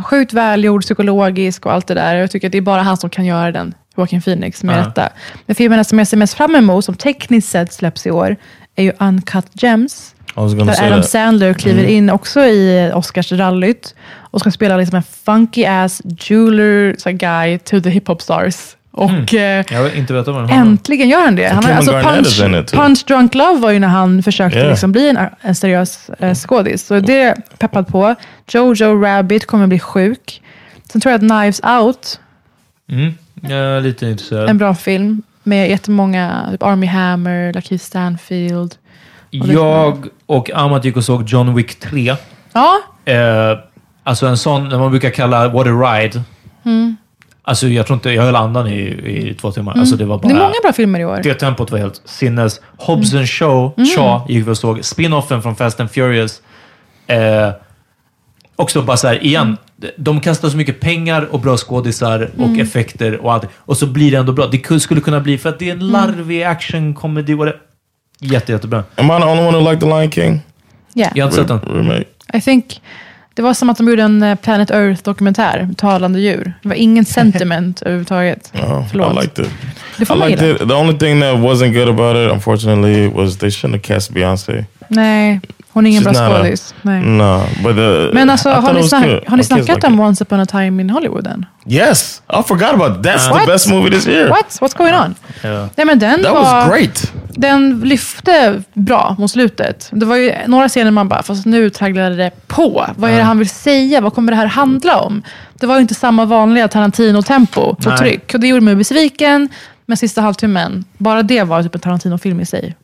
sjukt 0.04 0.34
välgjord, 0.34 0.82
psykologisk 0.82 1.66
och 1.66 1.74
allt 1.74 1.88
det 1.88 1.94
där. 1.94 2.16
Jag 2.16 2.32
tycker 2.32 2.48
att 2.48 2.52
det 2.52 2.58
är 2.58 2.62
bara 2.62 2.82
han 2.82 2.98
som 2.98 3.10
kan 3.10 3.26
göra 3.26 3.52
den, 3.52 3.74
Joaquin 3.98 4.22
Phoenix, 4.22 4.64
med 4.64 4.78
Ja. 4.80 4.84
detta. 4.86 5.10
Men 5.46 5.56
filmerna 5.56 5.84
som 5.84 5.98
jag 6.00 6.08
ser 6.08 6.18
mest 6.18 6.34
fram 6.34 6.56
emot, 6.56 6.86
som 6.86 6.96
tekniskt 6.96 7.50
sett 7.50 7.74
släpps 7.74 8.06
i 8.08 8.12
år, 8.12 8.36
är 8.76 8.84
ju 8.84 8.92
Uncut 9.00 9.46
Gems. 9.54 10.16
Där 10.36 10.84
Adam. 10.88 11.04
Sandler 11.04 11.54
kliver 11.54 11.80
Mm. 11.84 11.92
in 11.96 12.10
också 12.10 12.40
i 12.46 12.92
Oscarsrallyt 12.94 13.96
och 14.16 14.40
ska 14.40 14.52
spela 14.52 14.78
liksom 14.78 14.96
en 14.96 15.04
funky 15.26 15.66
ass 15.66 16.02
jeweler 16.20 17.12
guy 17.12 17.60
to 17.60 17.82
the 17.82 17.90
hiphop 17.90 18.22
stars. 18.22 18.56
Och 18.92 19.34
eh, 19.34 19.66
den 19.70 20.36
har. 20.36 20.50
äntligen 20.52 21.10
gör 21.10 21.24
han 21.26 21.36
det. 21.36 21.48
Han 21.48 21.64
har, 21.66 21.72
alltså 21.72 21.92
punch, 21.92 22.38
too. 22.40 22.78
punch 22.80 23.04
Drunk 23.08 23.36
Love 23.36 23.60
var 23.60 23.72
ju 23.72 23.80
när 23.80 23.88
han 23.88 24.24
försökte 24.24 24.58
Yeah. 24.60 24.70
liksom 24.70 24.92
bli 24.92 25.10
en, 25.10 25.18
en 25.42 25.56
seriös 25.56 26.10
eh, 26.20 26.34
skådis. 26.36 26.86
Så 26.86 27.00
det 27.00 27.22
är 27.22 27.26
jag 27.28 27.60
peppad 27.60 27.88
på. 27.88 28.16
Jojo 28.48 29.02
Rabbit 29.04 29.46
kommer 29.46 29.68
bli 29.68 29.80
sjuk. 29.80 30.42
Sen 30.92 31.02
tror 31.02 31.12
jag 31.12 31.24
att 31.24 31.30
Knives 31.30 31.62
Out, 31.82 32.20
Mm. 32.92 33.14
Jag 33.50 33.60
är 33.60 33.82
lite 33.82 34.08
intresserad. 34.08 34.50
en 34.50 34.58
bra 34.58 34.76
film 34.76 35.22
med 35.44 35.70
jättemånga, 35.70 36.48
typ 36.52 36.64
Army 36.64 36.86
Hammer, 36.88 37.54
Lakeith 37.54 37.84
Stanfield. 37.84 38.76
Jag 39.30 40.08
och 40.26 40.52
Amat 40.54 40.86
gick 40.86 40.98
och 40.98 41.04
såg 41.04 41.24
John 41.30 41.56
Wick 41.56 41.80
3. 41.80 42.16
Ja, 42.54 42.80
Eh, 43.06 43.58
alltså 44.04 44.28
en 44.28 44.38
sån, 44.38 44.70
när 44.70 44.80
man 44.80 44.92
brukar 44.92 45.10
kalla 45.10 45.48
What 45.50 45.68
a 45.68 45.70
Ride. 45.70 46.22
Mm. 46.66 46.98
Alltså 47.44 47.68
jag 47.68 47.88
tror 47.88 47.96
inte, 47.96 48.10
jag 48.12 48.24
höll 48.24 48.36
andan 48.36 48.68
i, 48.68 48.80
i 49.30 49.38
två 49.42 49.52
timmar. 49.52 49.78
Alltså 49.78 49.96
det 49.96 50.06
var 50.06 50.18
bara... 50.18 50.28
det 50.28 50.34
är 50.34 50.40
många 50.40 50.54
bra 50.64 50.74
filmer 50.74 51.00
i 51.00 51.06
år. 51.06 51.20
Det 51.24 51.34
tempot 51.34 51.72
var 51.72 51.80
helt 51.80 52.02
sinnes. 52.06 52.62
Hobbs 52.78 53.14
and 53.14 53.30
Show, 53.30 53.74
Mm. 53.78 53.90
Shaw 53.90 54.22
gick 54.34 54.48
vi 54.48 54.52
och 54.52 54.58
såg. 54.58 54.84
Spin-offen 54.84 55.42
från 55.42 55.56
Fast 55.56 55.80
and 55.80 55.92
Furious. 55.92 56.42
Eh, 57.08 57.50
också 58.56 58.82
bara 58.82 58.98
så 58.98 59.08
här, 59.08 59.24
igen. 59.26 59.58
De 59.98 60.20
kastar 60.22 60.50
så 60.50 60.58
mycket 60.58 60.80
pengar 60.80 61.22
och 61.22 61.40
bra 61.40 61.58
skådisar 61.58 62.30
och 62.38 62.46
Mm. 62.48 62.60
effekter 62.60 63.18
och 63.18 63.34
allt. 63.34 63.46
Och 63.58 63.78
så 63.78 63.88
blir 63.88 64.12
det 64.12 64.18
ändå 64.18 64.32
bra. 64.34 64.48
Det 64.48 64.58
ku- 64.58 64.80
skulle 64.80 65.02
kunna 65.02 65.20
bli, 65.20 65.38
för 65.38 65.50
att 65.50 65.60
det 65.60 65.70
är 65.70 65.74
Mm. 65.74 65.86
en 65.86 65.92
larvig 65.92 66.44
action 66.44 66.94
det- 67.46 67.56
Jätte, 68.20 68.52
jättebra. 68.52 68.84
Am 68.96 69.06
I 69.06 69.10
the 69.10 69.14
only 69.28 69.44
one 69.44 69.58
who 69.58 69.70
liked 69.70 69.80
The 69.80 69.86
Lion 69.86 70.12
King? 70.12 70.42
Yeah. 70.96 71.12
Jag 71.16 71.26
har 71.26 71.30
inte 71.32 71.36
sett 71.42 71.48
den. 71.48 71.60
Remake. 71.76 72.06
I 72.34 72.42
think 72.42 72.82
det 73.34 73.42
var 73.42 73.54
som 73.54 73.70
att 73.70 73.78
de 73.78 73.88
gjorde 73.88 74.04
en 74.04 74.24
eh, 74.24 74.36
Planet 74.36 74.72
Earth-dokumentär 74.72 75.70
talande 75.78 76.20
djur. 76.20 76.54
Det 76.62 76.68
var 76.70 76.76
ingen 76.76 77.06
sentiment 77.20 77.82
överhuvudtaget. 77.82 78.52
Oh, 78.56 78.88
Förlåt. 78.92 79.14
I 79.18 79.22
liked 79.22 79.46
it. 79.46 79.52
Det 79.98 80.06
får 80.06 80.16
I 80.28 80.30
liked 80.30 80.52
it. 80.52 80.58
The 80.58 80.74
only 80.74 80.98
thing 80.98 81.22
that 81.22 81.36
wasn't 81.36 81.74
good 81.74 81.90
about 82.00 82.16
it, 82.28 82.32
unfortunately, 82.34 83.08
was 83.08 83.38
they 83.38 83.50
shouldn't 83.50 83.72
have 83.72 83.80
cast 83.80 84.12
Beyonce. 84.12 84.66
Nej, 84.88 85.42
Hon 85.74 85.86
är 85.86 85.90
ingen 85.90 86.04
bra 86.04 86.14
skådis. 86.14 86.74
No, 86.82 87.70
uh, 87.70 88.14
Men 88.14 88.30
alltså, 88.30 88.50
har 88.50 88.74
ni, 88.74 88.84
snack, 88.84 89.24
har 89.28 89.38
ni 89.38 89.44
snackat 89.44 89.84
om. 89.84 90.00
Once 90.00 90.24
upon 90.24 90.40
a 90.40 90.46
time 90.46 90.82
in 90.82 90.90
Hollywood 90.90 91.28
än? 91.28 91.46
Yes, 91.66 92.22
I 92.40 92.44
forgot 92.48 92.74
about 92.74 93.04
that. 93.04 93.06
That's 93.06 93.30
What? 93.30 93.42
the 93.42 93.52
best 93.52 93.70
movie 93.70 93.92
this 93.92 94.08
year. 94.08 94.30
What? 94.30 94.60
What's 94.62 94.78
going 94.78 94.94
on? 94.94 95.16
Ja. 95.42 95.70
Nej, 95.76 95.86
men 95.86 96.00
den 96.00 96.24
That 96.24 96.34
var, 96.34 96.42
was 96.42 96.70
great. 96.70 97.12
Den 97.30 97.80
lyfte 97.80 98.64
bra 98.74 99.16
mot 99.20 99.32
slutet. 99.32 99.90
Det 99.92 100.06
var 100.06 100.16
ju 100.16 100.34
några 100.48 100.70
scener 100.70 100.92
man 100.92 101.08
bara, 101.10 101.24
fast 101.24 101.46
nu 101.46 101.70
tragglade 101.70 102.16
det 102.16 102.32
på. 102.48 102.86
Vad 102.96 103.12
är 103.12 103.18
det 103.18 103.24
han 103.24 103.40
vill 103.40 103.50
säga? 103.50 104.02
Vad 104.02 104.14
kommer 104.14 104.32
det 104.32 104.36
här 104.36 104.46
handla 104.46 105.00
om? 105.00 105.24
Det 105.54 105.68
var 105.68 105.76
ju 105.76 105.82
inte 105.82 105.96
samma 105.96 106.26
vanliga 106.26 106.68
Tarantino-tempo 106.68 107.62
och 107.62 107.86
Nej. 107.86 107.98
tryck. 107.98 108.34
Och 108.34 108.40
det 108.40 108.48
gjorde 108.48 108.62
mig 108.62 108.76
besviken. 108.76 109.50
Men 109.86 109.98
sista 109.98 110.22
halvtimmen, 110.22 110.86
bara 110.98 111.24
det 111.24 111.44
var 111.44 111.64
typ 111.64 111.76
en 111.76 111.82
Tarantino-film 111.82 112.40
i 112.40 112.46
sig. 112.46 112.76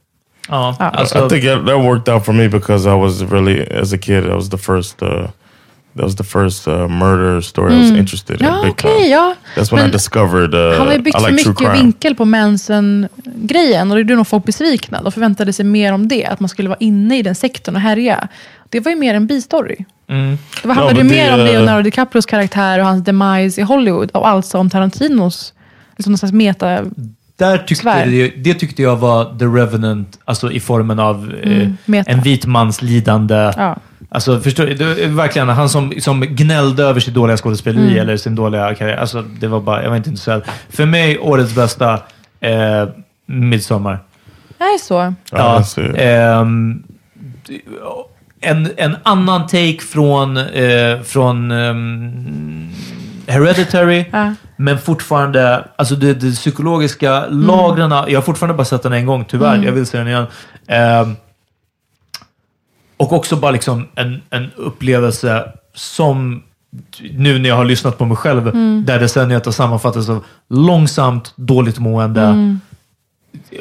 Ja, 0.50 0.76
alltså, 0.80 1.26
I 1.26 1.30
think 1.30 1.44
that 1.44 1.66
that 1.68 1.84
worked 1.84 2.14
out 2.16 2.26
for 2.26 2.34
me 2.34 2.48
because 2.50 2.90
I 2.90 2.94
was 2.96 3.22
really, 3.22 3.82
as 3.82 3.94
a 3.94 3.98
kid, 3.98 4.24
that 4.24 4.36
was 4.36 4.50
the 4.50 4.58
first, 4.58 5.02
uh, 5.02 5.08
that 5.96 6.04
was 6.06 6.16
the 6.16 6.24
first 6.24 6.68
uh, 6.68 6.88
murder 6.88 7.42
story 7.42 7.74
I 7.74 7.80
was 7.82 7.92
interested 8.00 8.42
in. 8.42 8.48
Mm. 8.48 8.56
Ja, 8.56 8.64
big 8.64 8.78
time. 8.78 9.08
ja. 9.08 9.36
That's 9.56 9.72
when 9.72 9.80
I 9.80 9.84
Men 9.84 9.92
discovered 9.92 10.54
uh, 10.56 10.78
han 10.78 10.88
har 10.88 10.94
ju 10.94 11.00
byggt 11.02 11.18
I 11.18 11.20
för 11.24 11.32
like 11.32 11.50
mycket 11.50 11.58
crime. 11.58 11.74
vinkel 11.74 12.16
på 12.16 12.26
mensen-grejen 12.26 13.92
och 13.92 13.96
det 13.96 14.02
gjorde 14.02 14.16
nog 14.16 14.28
folk 14.28 14.46
besvikna. 14.46 15.02
De 15.02 15.12
förväntade 15.12 15.54
sig 15.54 15.66
mer 15.66 15.94
om 15.94 16.08
det, 16.08 16.26
att 16.26 16.40
man 16.40 16.50
skulle 16.50 16.70
vara 16.70 16.80
inne 16.80 17.18
i 17.18 17.22
den 17.22 17.36
sektorn 17.36 17.76
och 17.76 17.82
härja. 17.82 18.28
Det 18.70 18.80
var 18.80 18.92
ju 18.92 18.98
mer 18.98 19.14
en 19.14 19.28
bistory. 19.28 19.86
mm. 20.10 20.38
Det 20.62 20.68
var- 20.68 20.76
handlade 20.76 21.00
ju 21.00 21.04
men 21.04 21.14
det, 21.16 21.24
mer 21.24 21.34
om 21.34 21.40
eh, 21.40 21.46
Leonardo 21.46 21.82
DiCaprios 21.84 22.26
karaktär 22.26 22.80
och 22.80 22.86
hans 22.86 23.04
demise 23.04 23.62
i 23.62 23.64
Hollywood 23.64 24.12
och 24.12 24.28
alltså 24.28 24.58
om 24.58 24.70
Tarantinos 24.70 25.54
liksom 25.98 26.12
någon 26.12 26.18
slags 26.18 26.34
meta... 26.34 26.80
Där 27.40 27.58
tyckte 27.58 28.06
det, 28.06 28.28
det 28.30 28.54
tyckte 28.54 28.82
jag 28.82 28.96
var 28.96 29.38
The 29.40 29.46
Revenant, 29.46 30.20
alltså 30.26 30.52
i 30.52 30.60
formen 30.60 31.00
av 31.00 31.34
eh, 31.44 31.52
Mm, 31.58 31.78
meta. 31.86 32.12
en 32.12 32.22
vit 32.22 32.46
mans 32.46 32.82
lidande. 32.82 33.36
Ja. 33.58 33.76
Alltså, 34.12 34.40
förstår 34.40 34.66
du? 34.66 34.74
Det 34.74 35.04
är 35.04 35.08
verkligen 35.08 35.50
han 35.50 35.70
som, 35.70 35.94
som 36.00 36.22
gnällde 36.22 36.84
över 36.84 37.00
sitt 37.00 37.14
dåliga 37.14 37.38
skådespeleri 37.38 37.88
Mm. 37.88 38.00
eller 38.00 38.18
sin 38.18 38.36
dåliga 38.36 38.76
karriär. 38.76 38.98
Alltså, 38.98 39.22
det 39.40 39.48
var 39.48 39.60
bara, 39.62 39.84
jag 39.84 39.90
var 39.90 39.98
inte 39.98 40.10
intresserad. 40.10 40.42
För 40.70 40.86
mig, 40.86 41.20
årets 41.20 41.56
bästa, 41.56 41.94
eh, 42.40 42.88
Midsommar. 43.26 44.00
Nej, 44.60 44.80
så. 44.80 45.14
Ja, 45.32 45.62
it. 45.62 45.78
ehm, 45.98 46.84
en, 48.42 48.70
en 48.78 48.96
annan 49.04 49.42
take 49.48 49.78
från, 49.92 50.38
eh, 50.38 51.02
från 51.04 51.52
ehm, 51.52 52.69
Hereditary. 53.30 54.06
Ja. 54.12 54.34
Men 54.58 54.78
fortfarande, 54.80 55.66
alltså 55.76 55.96
det, 55.96 56.14
det 56.14 56.32
psykologiska 56.32 57.26
lagren. 57.28 57.92
Jag 57.92 58.18
har 58.18 58.22
fortfarande 58.22 58.54
bara 58.58 58.66
sett 58.66 58.84
den 58.84 58.94
en 58.94 59.06
gång, 59.06 59.26
tyvärr. 59.26 59.64
Jag 59.66 59.72
vill 59.72 59.86
se 59.86 59.98
den 59.98 60.08
igen. 60.08 60.26
Ehm, 60.68 61.16
och 62.98 63.14
också 63.14 63.36
bara 63.36 63.52
liksom 63.52 63.88
en, 63.96 64.22
en 64.30 64.52
upplevelse 64.56 65.44
som, 65.76 66.44
nu 67.12 67.40
när 67.40 67.50
jag 67.50 67.56
har 67.56 67.66
lyssnat 67.66 67.98
på 67.98 68.06
mig 68.06 68.18
själv, 68.18 68.44
där 68.86 69.00
decenniet 69.00 69.46
har 69.46 69.52
sammanfattats 69.52 70.10
av 70.10 70.24
långsamt, 70.50 71.34
dåligt 71.36 71.80
mående. 71.80 72.28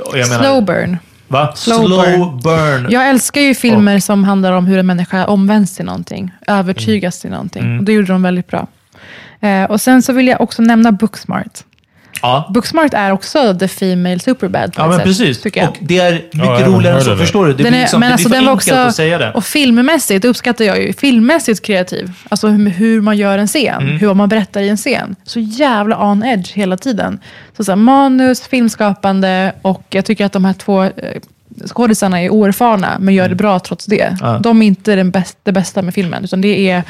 Och 0.07 0.19
jag 0.19 0.29
menar- 0.29 0.45
Slow 0.45 0.65
burn. 0.65 0.97
Va? 1.29 1.53
Slow 1.55 1.89
burn. 1.89 2.41
burn. 2.41 2.87
Jag 2.91 3.09
älskar 3.09 3.41
ju 3.41 3.55
filmer 3.55 3.99
som 3.99 4.25
handlar 4.25 4.53
om 4.53 4.67
hur 4.67 4.79
en 4.79 4.87
människa 4.87 5.27
omvänds 5.27 5.77
till 5.77 5.85
någonting, 5.85 6.31
övertygas 6.47 7.21
till 7.21 7.31
någonting. 7.31 7.63
Mm. 7.65 7.79
Och 7.79 7.85
det 7.85 7.93
gjorde 7.93 8.13
de 8.13 8.23
väldigt 8.23 8.47
bra. 8.47 8.67
Eh, 9.41 9.65
och 9.65 9.81
sen 9.81 10.03
så 10.03 10.13
vill 10.13 10.27
jag 10.29 10.41
också 10.41 10.63
nämna 10.63 10.93
Booksmart. 10.93 11.65
Ja. 12.23 12.51
Booksmart 12.55 12.95
är 12.95 13.13
också 13.13 13.55
the 13.59 13.69
female 13.69 14.19
superbad 14.19 14.75
på 14.75 14.81
Ja, 14.81 14.85
ett 14.85 14.89
men 14.91 14.99
sätt, 14.99 15.05
precis. 15.07 15.43
tycker 15.43 15.61
jag. 15.61 15.69
Och 15.71 15.77
det 15.81 15.99
är 15.99 16.13
mycket 16.13 16.29
jag 16.35 16.45
haven't 16.47 16.65
roligare 16.67 16.97
än 16.99 17.05
så. 17.05 17.13
it. 17.13 17.19
Förstår 17.19 17.47
du? 17.47 17.53
Det 17.53 17.63
Den 17.63 17.71
blir, 17.73 17.79
är- 17.79 17.83
liksom, 17.83 18.01
men 18.01 18.09
det 18.09 18.13
alltså, 18.13 18.29
blir 18.29 18.37
för 18.39 18.41
den 18.43 18.47
var 18.47 18.53
enkelt 18.53 18.73
också- 18.73 18.89
att 18.89 18.95
säga 18.95 19.19
det. 19.19 19.33
Och 19.33 19.45
filmmässigt 19.45 20.25
uppskattar 20.25 20.65
jag 20.65 20.83
ju. 20.83 20.93
Filmmässigt 20.93 21.63
kreativ. 21.67 22.11
Alltså 22.29 22.49
hur, 22.49 22.69
hur 22.71 23.01
man 23.01 23.17
gör 23.17 23.39
en 23.39 23.47
scen. 23.47 23.83
Mm. 23.83 23.99
Hur 23.99 24.15
man 24.15 24.29
berättar 24.29 24.61
i 24.61 24.69
en 24.69 24.77
scen. 24.77 25.17
Så 25.25 25.41
jävla 25.41 26.11
on 26.11 26.25
edge 26.25 26.53
hela 26.55 26.77
tiden. 26.77 27.19
Så, 27.57 27.65
så 27.65 27.71
här, 27.73 27.77
manus, 27.77 28.41
filmskapande 28.49 29.53
och 29.63 29.83
jag 29.91 30.05
tycker 30.05 30.25
att 30.27 30.33
de 30.33 30.45
här 30.45 30.53
två 30.53 30.83
eh, 30.85 30.91
skådisarna 31.67 32.23
är 32.23 32.31
oerfarna 32.31 32.97
men 33.01 33.15
gör 33.15 33.29
det 33.29 33.35
bra 33.35 33.59
trots 33.59 33.87
det. 33.87 34.01
Mm. 34.03 34.17
Ja. 34.21 34.39
De 34.39 34.63
är 34.63 34.67
inte 34.67 34.97
den 34.97 35.11
bäst, 35.11 35.39
det 35.43 35.53
bästa 35.53 35.83
med 35.83 35.95
filmen. 35.95 36.25
Utan 36.25 36.41
det 36.41 36.71
är 36.71 36.83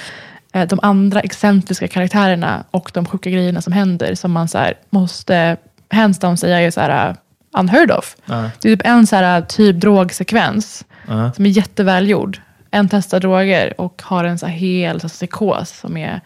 de 0.53 0.79
andra 0.83 1.21
excentriska 1.21 1.89
karaktärerna 1.89 2.65
och 2.71 2.91
de 2.95 3.07
sjuka 3.07 3.31
grejerna 3.31 3.63
som 3.63 3.73
händer 3.73 4.15
som 4.15 4.33
man 4.33 4.49
så 4.49 4.59
här, 4.59 4.75
måste 4.91 5.57
hands 5.91 6.19
down 6.19 6.37
säga 6.37 6.61
är 6.61 6.71
så 6.71 6.81
här, 6.81 7.11
uh, 7.11 7.17
unheard 7.59 7.91
of. 7.91 8.17
Ja. 8.25 8.35
Det 8.35 8.69
är 8.69 8.77
typ 8.77 8.87
en 8.87 9.07
så 9.07 9.17
här, 9.17 9.41
typ 9.41 9.77
drogsekvens 9.81 10.85
Ja. 11.09 11.33
som 11.33 11.47
är 11.47 11.51
jättevälgjord. 11.51 12.41
En 12.71 12.89
testar 12.89 13.21
droger 13.21 13.81
och 13.81 14.03
har 14.05 14.25
en 14.25 14.39
så 14.39 14.47
här 14.47 14.53
hel 14.53 15.01
så 15.01 15.05
här, 15.05 15.09
psykos 15.09 15.71
som, 15.81 15.97
är, 15.97 16.21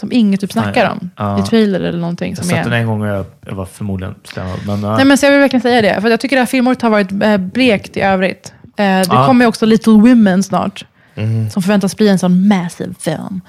som 0.00 0.12
ingen 0.12 0.38
typ 0.38 0.52
snackar 0.52 0.90
om 0.90 1.10
i 1.38 1.42
trailer 1.42 1.80
eller 1.80 1.98
någonting. 1.98 2.30
Jag 2.30 2.38
Som 2.38 2.48
sett 2.48 2.58
är, 2.66 2.70
den 2.70 2.72
en 2.72 2.86
gång 2.86 3.00
och 3.00 3.08
jag, 3.08 3.26
jag 3.46 3.54
var 3.54 3.66
förmodligen 3.66 4.14
stämd. 4.24 4.66
Men. 4.66 4.80
Nej, 4.80 5.04
men 5.04 5.18
så 5.18 5.26
jag 5.26 5.30
vill 5.30 5.40
verkligen 5.40 5.62
säga 5.62 5.82
det, 5.82 6.00
för 6.00 6.10
jag 6.10 6.20
tycker 6.20 6.40
att 6.40 6.50
filmåret 6.50 6.82
har 6.82 6.90
varit 6.90 7.12
eh, 7.22 7.36
blekt 7.36 7.96
i 7.96 8.00
övrigt. 8.00 8.52
Eh, 8.76 8.98
det 8.98 9.24
kommer 9.26 9.46
också 9.46 9.66
Little 9.66 9.92
Women 9.92 10.42
snart, 10.42 10.84
som 11.52 11.62
förväntas 11.62 11.96
bli 11.96 12.08
en 12.08 12.18
sån 12.18 12.48
massive 12.48 12.94
film. 13.00 13.40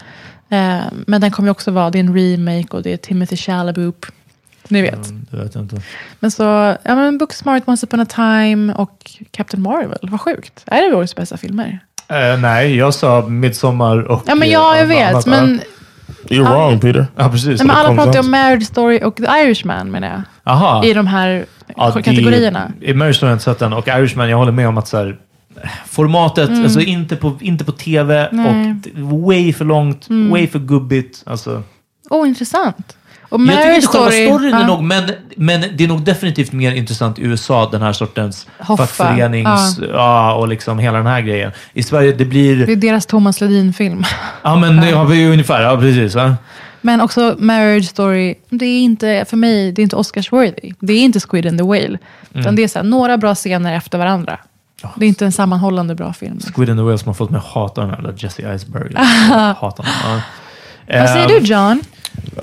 Eh, 0.49 0.77
men 1.07 1.21
den 1.21 1.31
kommer 1.31 1.47
ju 1.47 1.51
också 1.51 1.71
vara, 1.71 1.89
det 1.89 1.97
är 1.97 2.03
en 2.03 2.15
remake 2.17 2.77
och 2.77 2.83
det 2.83 2.93
är 2.93 2.97
Timothy 2.97 3.35
Chalaboop. 3.37 4.05
Ni 4.67 4.81
vet. 4.81 5.07
Mm, 5.09 5.25
Det 5.31 5.37
vet 5.37 5.55
jag 5.55 5.63
inte. 5.63 5.81
Men 6.19 6.31
så, 6.31 6.43
ja 6.83 6.95
men 6.95 7.17
Booksmart, 7.17 7.63
Once 7.67 7.85
upon 7.85 7.99
a 7.99 8.05
time 8.05 8.73
och 8.73 9.11
Captain 9.31 9.63
Marvel. 9.63 9.97
Vad 10.01 10.21
sjukt. 10.21 10.63
Är 10.65 10.89
det 10.89 10.95
årets 10.95 11.15
bästa 11.15 11.37
filmer? 11.37 11.79
Eh, 12.07 12.39
nej, 12.39 12.75
jag 12.75 12.93
sa 12.93 13.21
Midsommar 13.27 13.97
och... 14.01 14.23
Ja 14.27 14.35
men 14.35 14.47
eh, 14.47 14.53
ja, 14.53 14.77
jag 14.77 14.91
annat. 14.91 15.15
vet. 15.15 15.25
Ja. 15.25 15.31
Men, 15.31 15.61
You're 16.29 16.49
wrong, 16.49 16.79
Peter. 16.79 17.07
Ja, 17.15 17.29
precis. 17.29 17.45
nej, 17.59 17.67
men 17.67 17.69
alla 17.75 17.95
pratar 17.95 18.13
ju 18.13 18.19
om 18.19 18.31
Marriage 18.31 18.63
Story 18.65 18.99
och 19.03 19.15
The 19.15 19.23
Irishman 19.23 19.91
menar 19.91 20.07
jag. 20.07 20.21
Aha. 20.43 20.83
I 20.85 20.93
de 20.93 21.07
här 21.07 21.45
Ja, 21.77 21.91
kategorierna. 21.91 22.71
I 22.81 22.93
Marriage 22.93 23.21
har 23.21 23.27
jag 23.29 23.35
inte 23.35 23.43
sett 23.43 23.59
den 23.59 23.73
och 23.73 23.87
Irishman, 23.87 24.29
jag 24.29 24.37
håller 24.37 24.51
med 24.51 24.67
om 24.67 24.77
att 24.77 24.87
så 24.87 24.97
här, 24.97 25.17
formatet, 25.85 26.49
alltså 26.49 26.79
inte 26.79 27.15
på, 27.15 27.37
inte 27.41 27.63
på 27.65 27.71
tv 27.71 28.27
Mm. 28.31 28.45
Nej. 28.45 28.91
Mm. 28.95 29.13
och 29.13 29.21
way 29.21 29.53
för 29.53 29.65
långt, 29.65 30.07
way 30.09 30.47
för 30.47 30.59
gubbigt. 30.59 31.23
Alltså. 31.25 31.63
Oh, 32.09 32.27
intressant. 32.27 32.97
Och 33.29 33.41
Jag 33.41 33.47
tycker 33.49 33.75
inte 33.75 33.87
själva 33.87 34.07
Story... 34.11 34.27
storyn 34.27 34.53
är 34.53 34.59
ja. 34.59 34.67
nog, 34.67 34.83
men, 34.83 35.11
men 35.35 35.61
det 35.77 35.83
är 35.83 35.87
nog 35.87 36.01
definitivt 36.01 36.51
mer 36.51 36.71
intressant 36.71 37.19
i 37.19 37.21
USA, 37.21 37.69
den 37.71 37.81
här 37.81 37.93
sortens 37.93 38.47
Hoffa, 38.59 38.87
fackförenings... 38.87 39.79
Ja. 39.93 40.33
och 40.33 40.47
liksom 40.47 40.79
hela 40.79 40.97
den 40.97 41.07
här 41.07 41.21
grejen. 41.21 41.51
I 41.73 41.83
Sverige, 41.83 42.11
det 42.11 42.17
Det 42.17 42.25
blir... 42.25 42.69
är 42.69 42.75
deras 42.75 43.05
Thomas 43.05 43.41
Ledin-film. 43.41 44.03
Ja, 44.43 44.55
men 44.55 44.77
det 44.77 44.91
har 44.91 45.05
vi 45.05 45.17
ju 45.17 45.31
ungefär. 45.31 45.61
Ja, 45.61 45.77
precis. 45.77 46.15
Va? 46.15 46.35
Men 46.81 47.01
också 47.01 47.35
Marriage 47.39 47.85
Story, 47.85 48.35
det 48.49 48.65
är 48.65 48.81
inte, 48.81 49.25
för 49.29 49.37
mig, 49.37 49.71
det 49.71 49.81
är 49.81 49.83
inte 49.83 49.95
Oscarsworthy. 49.95 50.71
Det 50.79 50.93
är 50.93 51.03
inte 51.03 51.19
Squid 51.19 51.47
and 51.47 51.57
the 51.57 51.63
Whale. 51.63 51.85
Mm. 51.85 51.99
Utan 52.33 52.55
det 52.55 52.63
är 52.63 52.67
så 52.67 52.79
här, 52.79 52.85
några 52.85 53.17
bra 53.17 53.35
scener 53.35 53.75
efter 53.75 53.97
varandra. 53.97 54.37
Det 54.97 55.05
är 55.05 55.07
inte 55.09 55.25
en 55.25 55.31
sammanhållande 55.31 55.95
bra 55.95 56.13
film. 56.13 56.39
Squid 56.55 56.69
and 56.69 56.79
the 56.79 56.83
Whale 56.83 56.97
som 56.97 57.07
har 57.07 57.13
fått 57.13 57.29
mig 57.29 57.37
att 57.37 57.45
hata 57.45 57.81
den 57.81 57.89
här 57.89 58.13
Jesse 58.17 58.55
Iceberg. 58.55 58.89
Den. 58.93 59.03
Ja. 59.59 60.21
Vad 60.99 61.09
säger 61.09 61.37
Ehm, 61.37 61.43
du 61.43 61.49
John? 61.53 61.81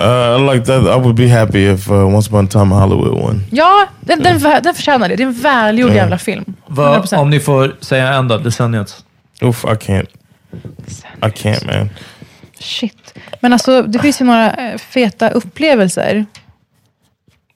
Uh, 0.01 0.53
like 0.55 0.67
that, 0.67 0.83
I 0.83 1.01
would 1.01 1.15
be 1.15 1.29
happy 1.29 1.71
if 1.73 1.91
uh, 1.91 2.15
Once 2.15 2.29
Upon 2.31 2.45
a 2.45 2.49
Time 2.51 2.75
Hollywood 2.75 3.21
won. 3.23 3.45
Ja, 3.51 3.87
den, 4.01 4.23
den, 4.23 4.41
den 4.63 4.75
förtjänar 4.75 5.09
det. 5.09 5.17
Det 5.17 5.23
är 5.23 5.27
en 5.27 5.33
välgjord 5.33 5.91
Ja. 5.91 5.95
jävla 5.95 6.19
film. 6.19 6.45
100%. 6.69 7.17
om 7.17 7.31
ni 7.31 7.41
får 7.41 7.77
säga 7.81 8.09
en 8.15 8.29
då, 8.29 8.39
decenniet. 8.39 9.05
Oof, 9.43 9.65
I 9.65 9.69
can't. 9.69 10.07
I 11.23 11.25
can't, 11.27 11.79
man. 11.79 11.91
Shit. 12.61 13.15
Men 13.41 13.53
alltså, 13.53 13.83
det 13.83 13.99
finns 13.99 14.21
ju 14.21 14.25
några 14.25 14.51
eh, 14.51 14.79
feta 14.79 15.29
upplevelser. 15.31 16.27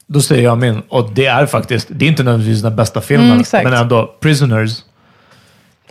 Då 0.07 0.21
säger 0.21 0.43
jag 0.43 0.59
min. 0.59 0.83
Och 0.89 1.11
det 1.13 1.27
är 1.27 1.47
faktiskt, 1.47 1.89
det 1.91 2.05
är 2.05 2.09
inte 2.09 2.23
nödvändigtvis 2.23 2.63
den 2.63 2.77
bästa 2.77 3.01
filmen, 3.01 3.31
Mm, 3.53 3.65
men 3.65 3.73
ändå 3.73 4.17
Prisoners. 4.21 4.83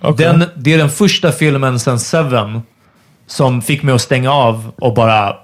Okay. 0.02 0.26
Den, 0.26 0.46
det 0.56 0.74
är 0.74 0.78
den 0.78 0.90
första 0.90 1.32
filmen 1.32 1.80
sedan 1.80 2.00
Seven 2.00 2.62
som 3.28 3.62
fick 3.62 3.84
mig 3.84 3.96
att 3.96 4.02
stänga 4.02 4.32
av 4.32 4.72
och 4.76 4.94
bara... 4.94 5.36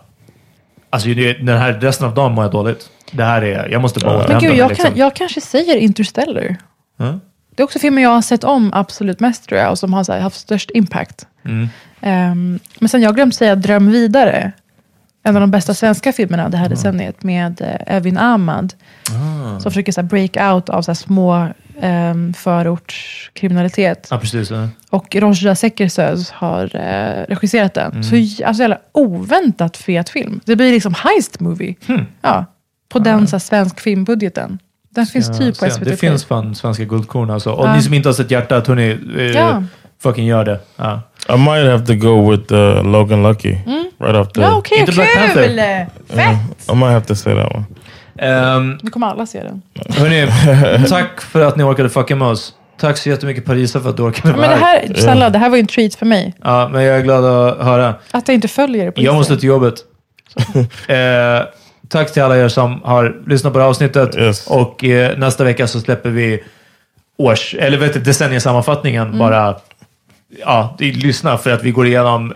Alltså 0.89 1.09
den 1.09 1.57
här 1.57 1.73
resten 1.73 2.07
av 2.07 2.13
dagen 2.13 2.31
mår 2.31 2.43
jag 2.43 2.51
dåligt. 2.51 2.89
Det 3.11 3.23
här 3.23 3.41
är... 3.41 3.69
Jag 3.69 3.81
måste 3.81 3.99
bara 3.99 4.13
Men 4.13 4.21
återhämta 4.21 4.47
mig. 4.47 4.57
jag, 4.57 4.69
liksom. 4.69 4.85
kan, 4.85 4.97
jag 4.97 5.15
kanske 5.15 5.41
säger 5.41 5.75
Interstellar. 5.75 6.55
Ja. 6.97 7.19
Det 7.55 7.63
är 7.63 7.63
också 7.63 7.79
filmen 7.79 8.03
jag 8.03 8.09
har 8.09 8.21
sett 8.21 8.43
om 8.43 8.71
absolut 8.73 9.19
mest 9.19 9.47
tror 9.47 9.59
jag 9.59 9.71
och 9.71 9.79
som 9.79 9.93
har 9.93 10.03
så 10.03 10.13
här, 10.13 10.19
haft 10.19 10.39
störst 10.39 10.71
impact. 10.73 11.27
Mm. 11.45 11.69
Ehm, 12.01 12.59
men 12.79 12.89
sen 12.89 13.01
jag 13.01 13.15
glömt 13.15 13.35
säga 13.35 13.55
Dröm 13.55 13.91
vidare. 13.91 14.51
En 15.23 15.35
av 15.35 15.41
de 15.41 15.51
bästa 15.51 15.73
svenska 15.73 16.13
filmerna 16.13 16.49
det 16.49 16.57
här 16.57 16.69
decenniet 16.69 17.23
med 17.23 17.61
eh, 17.61 17.95
Evin 17.95 18.17
Ahmad. 18.17 18.73
Ah. 19.09 19.59
Som 19.59 19.71
försöker 19.71 19.91
så 19.91 20.01
här, 20.01 20.07
break 20.07 20.37
out 20.53 20.69
av 20.69 20.81
så 20.81 20.91
här, 20.91 20.95
små 20.95 21.47
um, 21.81 22.33
förortskriminalitet. 22.33 24.07
Ja, 24.11 24.17
precis. 24.19 24.51
Ja. 24.51 24.69
Och 24.89 25.15
Rozja 25.15 25.55
Sekersöz 25.55 26.31
har 26.31 26.75
eh, 26.75 27.25
regisserat 27.27 27.73
den. 27.73 27.91
Mm. 27.91 28.03
Så 28.03 28.15
alltså, 28.45 28.63
jävla 28.63 28.77
oväntat 28.91 29.77
fet 29.77 30.09
film. 30.09 30.39
Det 30.45 30.55
blir 30.55 30.71
liksom 30.71 30.93
heist 30.97 31.39
movie. 31.39 31.75
Hmm. 31.87 32.05
Ja, 32.21 32.45
på 32.89 32.99
den 32.99 33.27
så 33.27 33.35
här, 33.35 33.39
svensk 33.39 33.79
filmbudgeten. 33.79 34.59
Den 34.89 35.05
finns 35.05 35.37
typ 35.37 35.59
på 35.59 35.65
Ja, 35.65 35.69
SVT 35.69 35.85
Det 35.85 35.97
finns 35.97 36.25
fan 36.25 36.55
svenska 36.55 36.83
guldkorn 36.83 37.29
alltså. 37.29 37.51
Och 37.51 37.67
Ja. 37.67 37.75
ni 37.75 37.81
som 37.81 37.93
inte 37.93 38.09
har 38.09 38.13
sett 38.13 38.31
Hjärtat, 38.31 38.67
hörni. 38.67 38.99
Eh, 39.17 39.23
Ja. 39.23 39.63
fucking 39.99 40.25
gör 40.25 40.45
det. 40.45 40.59
Ja. 40.75 41.01
I 41.29 41.37
might 41.37 41.65
have 41.71 41.85
to 41.85 41.93
go 41.95 42.31
with 42.31 42.53
uh, 42.53 42.83
Logan 42.83 43.23
Lucky 43.23 43.57
right 43.99 44.15
off 44.15 44.33
the. 44.33 44.41
Ja, 44.41 44.57
okej, 44.57 44.79
Inte 44.79 44.91
Black 44.91 45.09
kul! 45.13 45.21
Panther. 45.21 45.87
Fett! 46.07 46.69
I 46.71 46.75
might 46.75 46.91
have 46.91 47.05
to 47.05 47.15
say 47.15 47.35
that 47.35 47.51
one. 47.55 47.65
Ehm, 48.19 48.79
Nu 48.83 48.89
kommer 48.89 49.07
alla 49.07 49.25
se 49.25 49.43
den. 49.43 49.61
hörni, 49.89 50.87
tack 50.89 51.21
för 51.21 51.41
att 51.41 51.55
ni 51.57 51.63
orkade 51.63 51.89
fucka 51.89 52.15
med 52.15 52.27
oss. 52.27 52.53
Tack 52.79 52.97
så 52.97 53.09
jättemycket 53.09 53.45
Parisa 53.45 53.79
för 53.81 53.89
att 53.89 53.97
du 53.97 54.03
orkade 54.03 54.29
Ja, 54.29 54.35
vara 54.37 54.47
men 54.49 54.59
det 54.59 54.65
här. 54.65 54.93
snälla, 55.01 55.29
det 55.29 55.37
här 55.39 55.49
var 55.49 55.57
ju 55.57 55.61
en 55.61 55.67
treat 55.67 55.95
för 55.95 56.05
mig. 56.05 56.33
Ja, 56.43 56.69
men 56.71 56.83
jag 56.83 56.97
är 56.97 57.01
glad 57.01 57.25
att 57.25 57.65
höra. 57.65 57.95
Att 58.11 58.27
jag 58.27 58.35
inte 58.35 58.47
följer 58.47 58.85
det 58.85 58.91
på 58.91 59.01
Jag 59.01 59.15
måste 59.15 59.37
till 59.37 59.49
jobbet. 59.49 59.73
eh, 60.87 60.97
tack 61.89 62.13
till 62.13 62.21
alla 62.23 62.37
er 62.37 62.47
som 62.47 62.81
har 62.83 63.15
lyssnat 63.27 63.53
på 63.53 63.59
det 63.59 63.63
här 63.65 63.69
avsnittet. 63.69 64.15
Yes. 64.17 64.47
Och 64.47 64.83
eh, 64.83 65.17
nästa 65.17 65.43
vecka 65.43 65.67
så 65.67 65.79
släpper 65.79 66.09
vi 66.09 66.43
års, 67.17 67.55
eller 67.59 67.77
vet 67.77 67.93
du, 67.93 67.99
decenniesammanfattningen. 67.99 69.07
Mm. 69.07 69.19
Bara 69.19 69.55
ja, 70.39 70.75
det- 70.77 70.91
lyssna 70.91 71.37
för 71.37 71.51
att 71.53 71.63
vi 71.63 71.71
går 71.71 71.87
igenom 71.87 72.31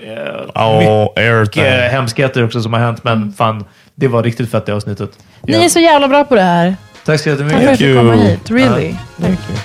eh, 0.55 0.61
Oh, 0.61 1.07
mycket 1.41 1.91
hemskheter 1.91 2.43
också 2.45 2.61
som 2.61 2.73
har 2.73 2.79
hänt. 2.79 3.03
Men 3.03 3.33
fan, 3.33 3.65
det 3.95 4.07
var 4.07 4.23
riktigt 4.23 4.51
fett 4.51 4.65
det 4.65 4.73
avsnittet. 4.73 5.09
Ni 5.41 5.65
är 5.65 5.69
så 5.69 5.79
jävla 5.79 6.07
bra 6.07 6.23
på 6.23 6.35
det 6.35 6.41
här. 6.41 6.75
Tack 7.05 7.19
så 7.19 7.29
Tack 7.29 7.37
för 7.37 7.43
jättemycket. 7.43 7.71
att 7.73 7.79
du 7.79 7.85
you. 7.85 7.97
komma 7.97 8.13
hit. 8.13 8.51
Really. 8.51 8.89
Eh, 8.89 8.95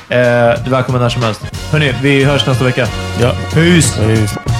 du 0.09 0.17
är 0.19 0.71
välkommen 0.71 1.01
när 1.03 1.09
som 1.09 1.23
helst. 1.23 1.41
Hörni, 1.73 1.95
vi 2.03 2.25
hörs 2.25 2.47
nästa 2.47 2.65
vecka. 2.65 2.87
Yeah. 3.21 3.35
Peace! 3.55 3.99
Peace. 4.07 4.60